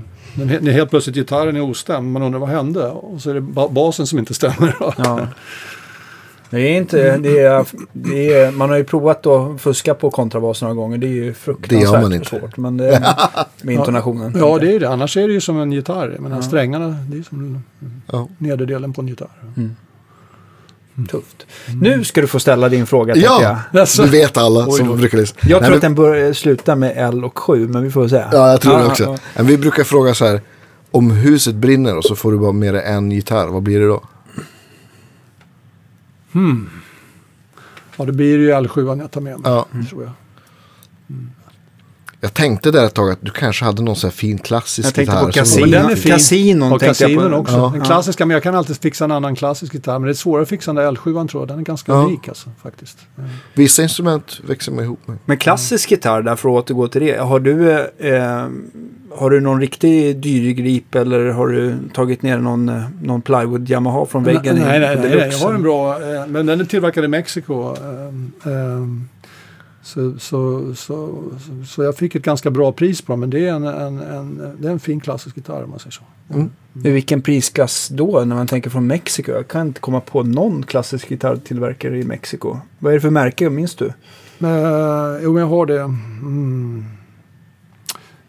När 0.62 0.72
helt 0.72 0.90
plötsligt 0.90 1.16
gitarren 1.16 1.56
är 1.56 1.62
ostämd. 1.62 2.12
Man 2.12 2.22
undrar 2.22 2.40
vad 2.40 2.50
hände? 2.50 2.88
Och 2.90 3.22
så 3.22 3.30
är 3.30 3.34
det 3.34 3.42
ba- 3.42 3.68
basen 3.70 4.08
som 4.08 4.20
inte 4.20 4.34
stämmer. 4.34 4.76
Ja. 4.98 5.28
Det 6.50 6.60
är 6.62 6.78
inte, 6.78 7.18
det 7.18 7.40
är, 7.40 7.66
det 7.94 8.34
är, 8.34 8.52
man 8.52 8.70
har 8.70 8.78
ju 8.78 8.84
provat 8.84 9.26
att 9.26 9.62
fuska 9.62 9.94
på 9.94 10.10
kontrabas 10.12 10.62
några 10.62 10.74
gånger. 10.76 10.98
Det 10.98 11.08
är 11.08 11.10
ju 11.10 11.34
fruktansvärt 11.34 12.02
man 12.02 12.14
inte. 12.14 12.30
svårt. 12.30 12.58
Men 12.58 12.78
det 12.78 12.90
är 12.96 13.16
med 13.62 13.76
intonationen. 13.76 14.34
Ja, 14.40 14.58
det 14.60 14.76
är 14.76 14.80
det. 14.80 14.90
Annars 14.90 15.18
är 15.18 15.28
det 15.28 15.34
ju 15.34 15.42
som 15.42 15.60
en 15.62 15.72
gitarr. 15.72 16.18
Men 16.20 16.44
strängarna, 16.44 16.88
det 17.10 17.18
är 17.18 17.24
som 17.24 17.64
Ja. 18.12 18.28
nederdelen 18.38 18.94
på 18.94 19.02
en 19.02 19.08
gitarr. 19.08 19.30
Tufft. 21.12 21.46
Nu 21.82 22.04
ska 22.04 22.22
du 22.22 22.28
få 22.28 22.40
ställa 22.40 22.70
din 22.70 22.86
fråga, 22.88 23.14
tänker 23.14 23.30
jag. 23.30 23.42
ja, 23.74 23.80
Alltså. 23.80 24.02
det 24.04 24.10
vet 24.10 24.38
alla 24.38 24.66
Oj 24.68 24.72
som 24.80 24.98
brukar 24.98 25.18
lyssna. 25.18 25.40
Jag 25.44 25.50
Nej, 25.50 25.60
tror 25.60 25.70
men- 25.70 25.76
att 25.76 25.82
den 25.82 25.96
bör 25.96 26.34
sluta 26.34 26.76
med 26.76 26.94
L 26.96 27.26
och 27.26 27.40
7, 27.40 27.68
men 27.68 27.84
vi 27.84 27.92
får 27.92 28.08
se. 28.08 28.24
Ja, 28.32 28.52
jag 28.52 28.62
tror 28.62 28.74
Ja, 28.74 28.80
det 28.80 28.86
ja, 28.86 28.92
också. 28.92 29.04
ja. 29.04 29.18
Men 29.36 29.46
vi 29.48 29.58
brukar 29.58 29.84
fråga 29.84 30.14
så 30.14 30.26
här. 30.26 30.42
Om 30.92 31.12
huset 31.12 31.56
brinner 31.56 31.98
och 31.98 32.04
så 32.06 32.16
får 32.16 32.32
du 32.32 32.38
bara 32.38 32.52
med 32.52 32.74
dig 32.74 32.84
en 32.86 33.12
gitarr, 33.12 33.48
vad 33.48 33.64
blir 33.64 33.80
det 33.80 33.88
då? 33.88 34.02
Ja, 37.98 38.06
det 38.06 38.12
blir 38.12 38.38
ju 38.38 38.52
L7 38.52 38.98
jag 39.00 39.12
tar 39.12 39.22
med 39.22 39.40
mig. 39.40 39.52
Ja. 39.52 39.68
Tror 39.90 40.04
jag. 40.04 40.12
Jag 42.22 42.34
tänkte 42.34 42.72
där 42.72 42.86
ett 42.86 42.94
tag 42.94 43.12
att 43.12 43.20
du 43.22 43.32
kanske 43.32 43.66
hade 43.66 43.82
någon 43.84 43.96
så 43.96 44.08
här 44.08 44.12
fin 44.12 44.38
klassisk 44.38 44.88
Jag 44.88 44.94
tänkte 44.94 45.16
gitarr. 45.26 45.56
på 45.56 45.62
Men 45.62 45.72
den 45.72 45.92
är 45.92 45.96
fin. 45.96 46.12
Kasinon 46.12 46.72
Och 46.74 46.82
kasinon 46.82 47.34
också. 47.34 47.56
Ja. 47.56 47.70
Den 47.74 47.82
klassiska, 47.86 48.26
men 48.26 48.34
jag 48.34 48.44
kan 48.44 48.56
alltid 48.56 48.78
fixa 48.78 49.06
en 49.06 49.12
annan 49.12 49.36
klassisk 49.36 49.74
gitarr. 49.74 50.00
Men 50.00 50.04
det 50.06 50.12
är 50.12 50.14
svårare 50.14 50.44
att 50.44 50.50
fixa 50.50 50.74
den 50.74 50.84
där 50.86 50.92
L7 50.92 51.28
tror 51.28 51.42
jag. 51.42 51.48
Den 51.48 51.60
är 51.60 51.64
ganska 51.64 51.92
Ja. 51.92 51.98
unik 52.06 52.28
alltså, 52.28 52.50
faktiskt. 52.64 52.98
Vissa 53.54 53.84
instrument 53.84 54.40
växer 54.48 54.72
man 54.72 54.84
ihop 54.84 55.08
med. 55.08 55.18
Men 55.26 55.38
klassisk 55.38 55.92
gitarr, 55.92 56.22
där 56.22 56.36
för 56.36 56.50
att 56.50 56.56
återgå 56.56 56.88
till 56.88 57.02
det. 57.02 57.18
Har 57.22 57.40
du, 57.40 57.72
eh, 57.98 58.48
har 59.16 59.30
du 59.30 59.40
någon 59.40 59.62
riktig 59.62 60.18
dyrgrip 60.18 60.96
eller 60.96 61.26
har 61.30 61.48
du 61.48 61.76
tagit 61.94 62.22
ner 62.22 62.38
någon, 62.38 62.70
eh, 62.70 62.82
någon 63.02 63.22
plywood 63.22 63.70
Yamaha 63.70 64.06
från 64.06 64.24
väggen? 64.24 64.56
nej, 64.56 64.80
nej, 64.80 64.96
nej, 65.02 65.16
nej, 65.18 65.30
jag 65.32 65.38
har 65.48 65.54
en 65.54 65.64
bra, 65.64 65.94
eh, 65.94 66.28
men 66.28 66.46
den 66.46 66.60
är 66.60 66.66
tillverkad 66.66 67.06
i 67.06 67.08
Mexiko. 67.08 67.76
ehm, 67.76 68.32
ehm, 68.46 69.10
så, 69.86 70.20
så, 70.20 70.76
så, 70.76 71.26
så, 71.40 71.66
så 71.66 71.84
jag 71.84 71.98
fick 71.98 72.16
ett 72.16 72.24
ganska 72.24 72.52
bra 72.52 72.72
pris 72.72 73.02
på 73.02 73.14
den, 73.14 73.20
men 73.20 73.30
det 73.30 73.48
är 73.48 73.54
en, 73.54 73.64
en, 73.64 74.00
en, 74.00 74.58
det 74.60 74.68
är 74.68 74.72
en 74.72 74.80
fin 74.80 75.00
klassisk 75.00 75.38
gitarr 75.38 75.64
om 75.64 75.70
man 75.70 75.80
säger 75.80 75.92
så. 75.92 76.04
I 76.84 76.92
vilken 76.92 77.22
prisklass 77.22 77.90
då 77.90 78.24
när 78.26 78.36
man 78.36 78.48
tänker 78.48 78.70
från 78.70 78.88
Mexiko? 78.88 79.32
Jag 79.32 79.48
kan 79.48 79.68
inte 79.68 79.80
komma 79.80 80.02
på 80.02 80.24
någon 80.24 80.64
klassisk 80.64 81.10
gitarrtillverkare 81.10 82.00
i 82.00 82.04
Mexiko. 82.04 82.58
Vad 82.80 82.94
är 82.94 82.96
det 82.96 83.02
för 83.02 83.10
märke, 83.10 83.50
minns 83.50 83.76
du? 83.76 83.94
Men, 84.38 84.66
eh, 84.66 85.24
jo, 85.24 85.40
jag 85.40 85.48
har 85.48 85.66
det. 85.66 85.82
Mm. 85.82 86.86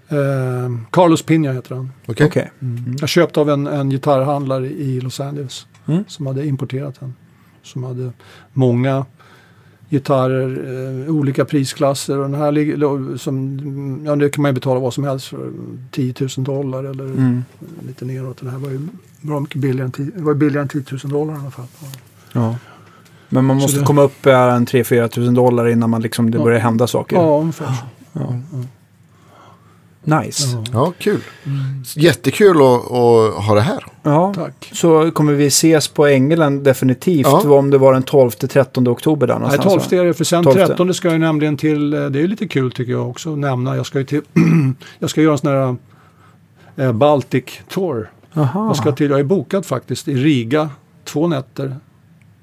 Ehm, 0.08 0.86
Carlos 0.90 1.22
Pina 1.22 1.52
heter 1.52 1.74
han. 1.74 1.92
Okej? 2.06 2.26
Okej. 2.26 2.50
Jag 3.00 3.08
köpte 3.08 3.40
av 3.40 3.50
en, 3.50 3.66
en 3.66 3.90
gitarrhandlare 3.90 4.66
i 4.66 5.00
Los 5.00 5.20
Angeles. 5.20 5.66
Mm. 5.86 6.04
Som 6.08 6.26
hade 6.26 6.46
importerat 6.46 7.00
den. 7.00 7.14
Som 7.62 7.84
hade 7.84 8.12
många 8.52 9.04
gitarrer, 9.90 11.04
eh, 11.06 11.14
olika 11.14 11.44
prisklasser. 11.44 12.18
Och 12.18 12.30
den 12.30 12.40
här 12.40 12.52
ligger, 12.52 13.16
som, 13.16 14.02
ja, 14.06 14.16
det 14.16 14.28
kan 14.30 14.42
man 14.42 14.48
ju 14.48 14.54
betala 14.54 14.80
vad 14.80 14.94
som 14.94 15.04
helst 15.04 15.26
för. 15.26 15.50
10 15.90 16.14
000 16.20 16.28
dollar 16.44 16.84
eller 16.84 17.04
Mm. 17.04 17.44
lite 17.86 18.04
neråt. 18.04 18.36
Den 18.40 18.50
här 18.50 18.58
var 18.58 18.70
ju 18.70 18.80
bra 19.20 19.40
mycket 19.40 19.60
billigare 19.60 19.84
än, 19.86 19.92
10 19.92 20.10
det 20.16 20.22
var 20.22 20.34
billigare 20.34 20.62
än 20.62 20.68
10 20.68 20.84
000 21.04 21.12
dollar 21.12 21.34
i 21.34 21.38
alla 21.38 21.50
fall. 21.50 21.66
Ja. 22.32 22.56
Men 23.28 23.44
man 23.44 23.56
måste 23.56 23.80
det- 23.80 23.86
komma 23.86 24.02
upp 24.02 24.26
en 24.26 24.66
3-4 24.66 25.08
tusen 25.08 25.34
dollar 25.34 25.68
innan 25.68 25.90
man 25.90 26.02
liksom, 26.02 26.30
det 26.30 26.38
Ja. 26.38 26.44
börjar 26.44 26.58
hända 26.60 26.86
saker. 26.86 27.16
Ja, 27.16 27.40
ungefär 27.40 27.66
så. 27.66 27.72
Ja. 28.12 28.34
Nice. 30.06 30.48
Ja, 30.52 30.64
Ja, 30.72 30.92
kul. 30.98 31.20
Jättekul 31.96 32.56
att, 32.56 32.92
att 32.92 33.44
ha 33.44 33.54
det 33.54 33.60
här. 33.60 33.84
Ja. 34.02 34.34
tack. 34.34 34.70
Så 34.72 35.10
kommer 35.10 35.32
vi 35.32 35.46
ses 35.46 35.88
på 35.88 36.06
England 36.06 36.64
definitivt. 36.64 37.26
Ja. 37.26 37.50
Om 37.50 37.70
det 37.70 37.78
var 37.78 37.92
den 37.92 38.04
12-13 38.04 38.88
oktober 38.88 39.26
där 39.26 39.34
Nej, 39.34 39.40
någonstans. 39.40 39.88
12 39.88 39.98
va? 39.98 40.04
är 40.04 40.06
det, 40.06 40.14
för 40.14 40.24
sen 40.24 40.44
12. 40.44 40.54
13 40.54 40.94
ska 40.94 41.10
jag 41.10 41.20
nämligen 41.20 41.56
till, 41.56 41.94
eh, 41.94 42.06
det 42.06 42.20
är 42.20 42.28
lite 42.28 42.48
kul 42.48 42.72
tycker 42.72 42.92
jag 42.92 43.10
också 43.10 43.32
att 43.32 43.38
nämna, 43.38 43.76
jag 43.76 43.86
ska 43.86 43.98
ju 43.98 44.04
till, 44.04 44.22
jag 44.98 45.10
ska 45.10 45.22
göra 45.22 45.32
en 45.32 45.38
sån 45.38 45.50
här 45.50 45.76
eh, 46.86 46.92
Baltic 46.92 47.44
Tour. 47.68 48.10
Aha. 48.34 48.66
Jag 48.66 48.76
ska 48.76 48.92
till, 48.92 49.10
jag 49.10 49.20
är 49.20 49.24
bokad 49.24 49.66
faktiskt 49.66 50.08
i 50.08 50.14
Riga, 50.14 50.70
två 51.04 51.28
nätter. 51.28 51.76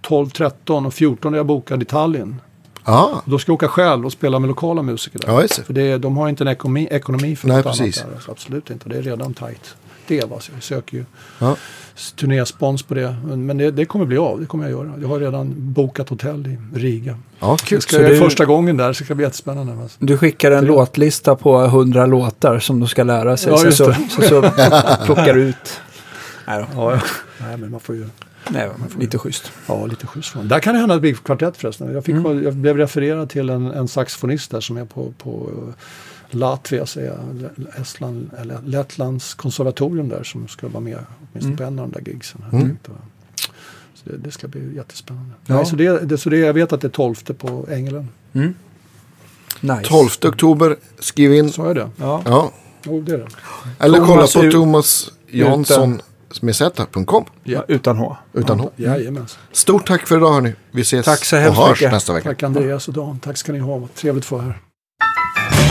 12, 0.01 0.29
13 0.29 0.85
och 0.85 0.93
14 0.93 1.33
är 1.33 1.37
jag 1.37 1.45
bokad 1.45 1.81
i 1.81 1.85
Tallinn. 1.85 2.41
Ja, 2.85 3.21
Då 3.25 3.39
ska 3.39 3.49
jag 3.49 3.53
åka 3.55 3.67
själv 3.67 4.05
och 4.05 4.11
spela 4.11 4.39
med 4.39 4.47
lokala 4.47 4.81
musiker 4.81 5.19
där. 5.19 5.27
ja 5.27 5.41
det. 5.41 5.53
För 5.65 5.73
det, 5.73 5.97
de 5.97 6.17
har 6.17 6.29
inte 6.29 6.43
en 6.43 6.47
ekonomi, 6.47 6.87
ekonomi 6.91 7.35
för 7.35 7.47
Nej, 7.47 7.57
något 7.57 7.65
precis. 7.65 8.01
annat 8.01 8.13
där. 8.15 8.21
Så 8.21 8.31
absolut 8.31 8.69
inte. 8.69 8.89
Det 8.89 8.97
är 8.97 9.01
redan 9.01 9.33
tajt. 9.33 9.75
Det 10.07 10.23
va, 10.29 10.35
så 10.39 10.51
jag 10.55 10.63
söker 10.63 10.97
ju 10.97 11.05
Ja. 11.39 11.55
turnéspons 12.15 12.83
på 12.83 12.93
det. 12.93 13.15
Men, 13.25 13.57
det, 13.57 13.71
det 13.71 13.85
kommer 13.85 14.05
bli 14.05 14.17
av, 14.17 14.39
det 14.39 14.45
kommer 14.45 14.63
jag 14.63 14.71
göra. 14.71 14.93
Jag 15.01 15.07
har 15.07 15.19
redan 15.19 15.53
bokat 15.55 16.09
hotell 16.09 16.47
i 16.47 16.57
Riga. 16.79 17.17
Ja, 17.39 17.57
kul. 17.57 17.77
Det 17.77 17.81
ska 17.81 17.95
Så 17.95 18.01
jag, 18.01 18.11
du- 18.11 18.17
första 18.19 18.45
gången 18.45 18.77
där, 18.77 18.93
så 18.93 18.99
det 18.99 19.05
ska 19.05 19.15
bli 19.15 19.25
jättespännande. 19.25 19.81
Alltså. 19.83 19.97
Du 19.99 20.17
skickar 20.17 20.51
en 20.51 20.61
Det- 20.63 20.67
låtlista 20.67 21.35
på 21.35 21.63
100 21.65 22.05
låtar 22.05 22.59
som 22.59 22.79
de 22.79 22.87
ska 22.89 23.03
lära 23.03 23.37
sig. 23.37 23.51
Ja, 23.51 23.57
så, 23.57 23.71
så, 23.71 23.87
det. 23.89 23.97
så, 24.09 24.21
så 24.21 24.41
plockar 25.05 25.33
du 25.33 25.41
ut. 25.41 25.79
Nej, 26.47 26.59
då. 26.59 26.81
Ja, 26.81 26.91
ja. 26.93 26.99
Nej, 27.47 27.57
men 27.57 27.71
man 27.71 27.79
får 27.79 27.95
ju... 27.95 28.05
Nej, 28.49 28.69
lite 28.99 29.17
schysst. 29.17 29.51
Ja, 29.67 29.85
lite 29.85 30.07
från. 30.07 30.47
Där 30.47 30.59
kan 30.59 30.73
det 30.73 30.79
hända 30.79 30.95
att 30.95 30.97
det 30.97 31.01
blir 31.01 31.13
kvartett 31.13 31.57
förresten. 31.57 31.93
Jag, 31.93 32.05
fick, 32.05 32.15
Mm. 32.15 32.43
jag 32.43 32.53
blev 32.53 32.77
refererad 32.77 33.29
till 33.29 33.49
en, 33.49 33.65
en 33.71 33.87
saxofonist 33.87 34.51
där 34.51 34.61
som 34.61 34.77
är 34.77 34.85
på, 34.85 35.13
på 35.17 35.49
eh, 35.67 35.73
Latvia, 36.29 36.85
säger 36.85 37.07
jag, 37.07 37.19
L- 37.57 37.67
Estland, 37.81 38.29
eller 38.37 38.59
Lettlands 38.65 39.33
konservatorium 39.33 40.09
där 40.09 40.23
som 40.23 40.47
ska 40.47 40.67
vara 40.67 40.79
med 40.83 40.99
åtminstone 41.31 41.45
Mm. 41.45 41.57
på 41.57 41.63
en 41.63 41.79
av 41.79 41.89
de 41.91 42.03
där 42.03 42.11
gigsen. 42.11 42.43
Här. 42.51 42.57
Mm. 42.59 42.77
Så 43.93 44.09
det, 44.09 44.17
det 44.17 44.31
ska 44.31 44.47
bli 44.47 44.75
jättespännande. 44.75 45.31
Ja. 45.45 45.55
Nej, 45.55 45.65
så 45.65 45.75
det, 45.75 45.99
det, 45.99 46.17
så 46.17 46.29
det, 46.29 46.37
jag 46.37 46.53
vet 46.53 46.73
att 46.73 46.81
det 46.81 46.87
är 46.87 46.89
12 46.89 47.15
på 47.37 47.67
England. 47.71 48.07
Mm. 48.33 48.53
Nice. 49.61 49.83
12 49.83 50.09
oktober, 50.25 50.75
skriv 50.99 51.33
in. 51.33 51.51
Sa 51.51 51.67
jag 51.67 51.75
det? 51.75 51.89
Ja. 51.97 52.21
Ja. 52.25 52.51
Jo, 52.85 53.01
det 53.01 53.13
är 53.13 53.17
det. 53.17 53.27
Eller 53.79 53.97
Thomas 53.97 54.33
kolla 54.33 54.45
på 54.45 54.51
Thomas 54.51 55.11
Jansson 55.27 56.01
med 56.41 56.55
z.com 56.55 57.25
Ja. 57.43 57.65
Utan 57.67 57.97
H. 57.97 58.17
utan 58.33 58.59
H. 58.59 58.71
Jajamensan. 58.75 59.39
Stort 59.51 59.87
tack 59.87 60.07
för 60.07 60.17
idag 60.17 60.33
hörni. 60.33 60.53
Vi 60.71 60.81
ses 60.81 61.05
Tack 61.05 61.25
så 61.25 61.35
och 61.37 61.41
hörs 61.55 61.69
mycket. 61.81 61.91
nästa 61.91 62.13
vecka. 62.13 62.29
Tack 62.29 62.43
Andreas 62.43 62.87
och 62.87 62.93
Dan. 62.93 63.19
Tack 63.19 63.37
ska 63.37 63.51
ni 63.51 63.59
ha. 63.59 63.87
Trevligt 63.95 64.21
att 64.23 64.25
få 64.27 64.35
vara 64.35 64.45
här. 64.45 65.62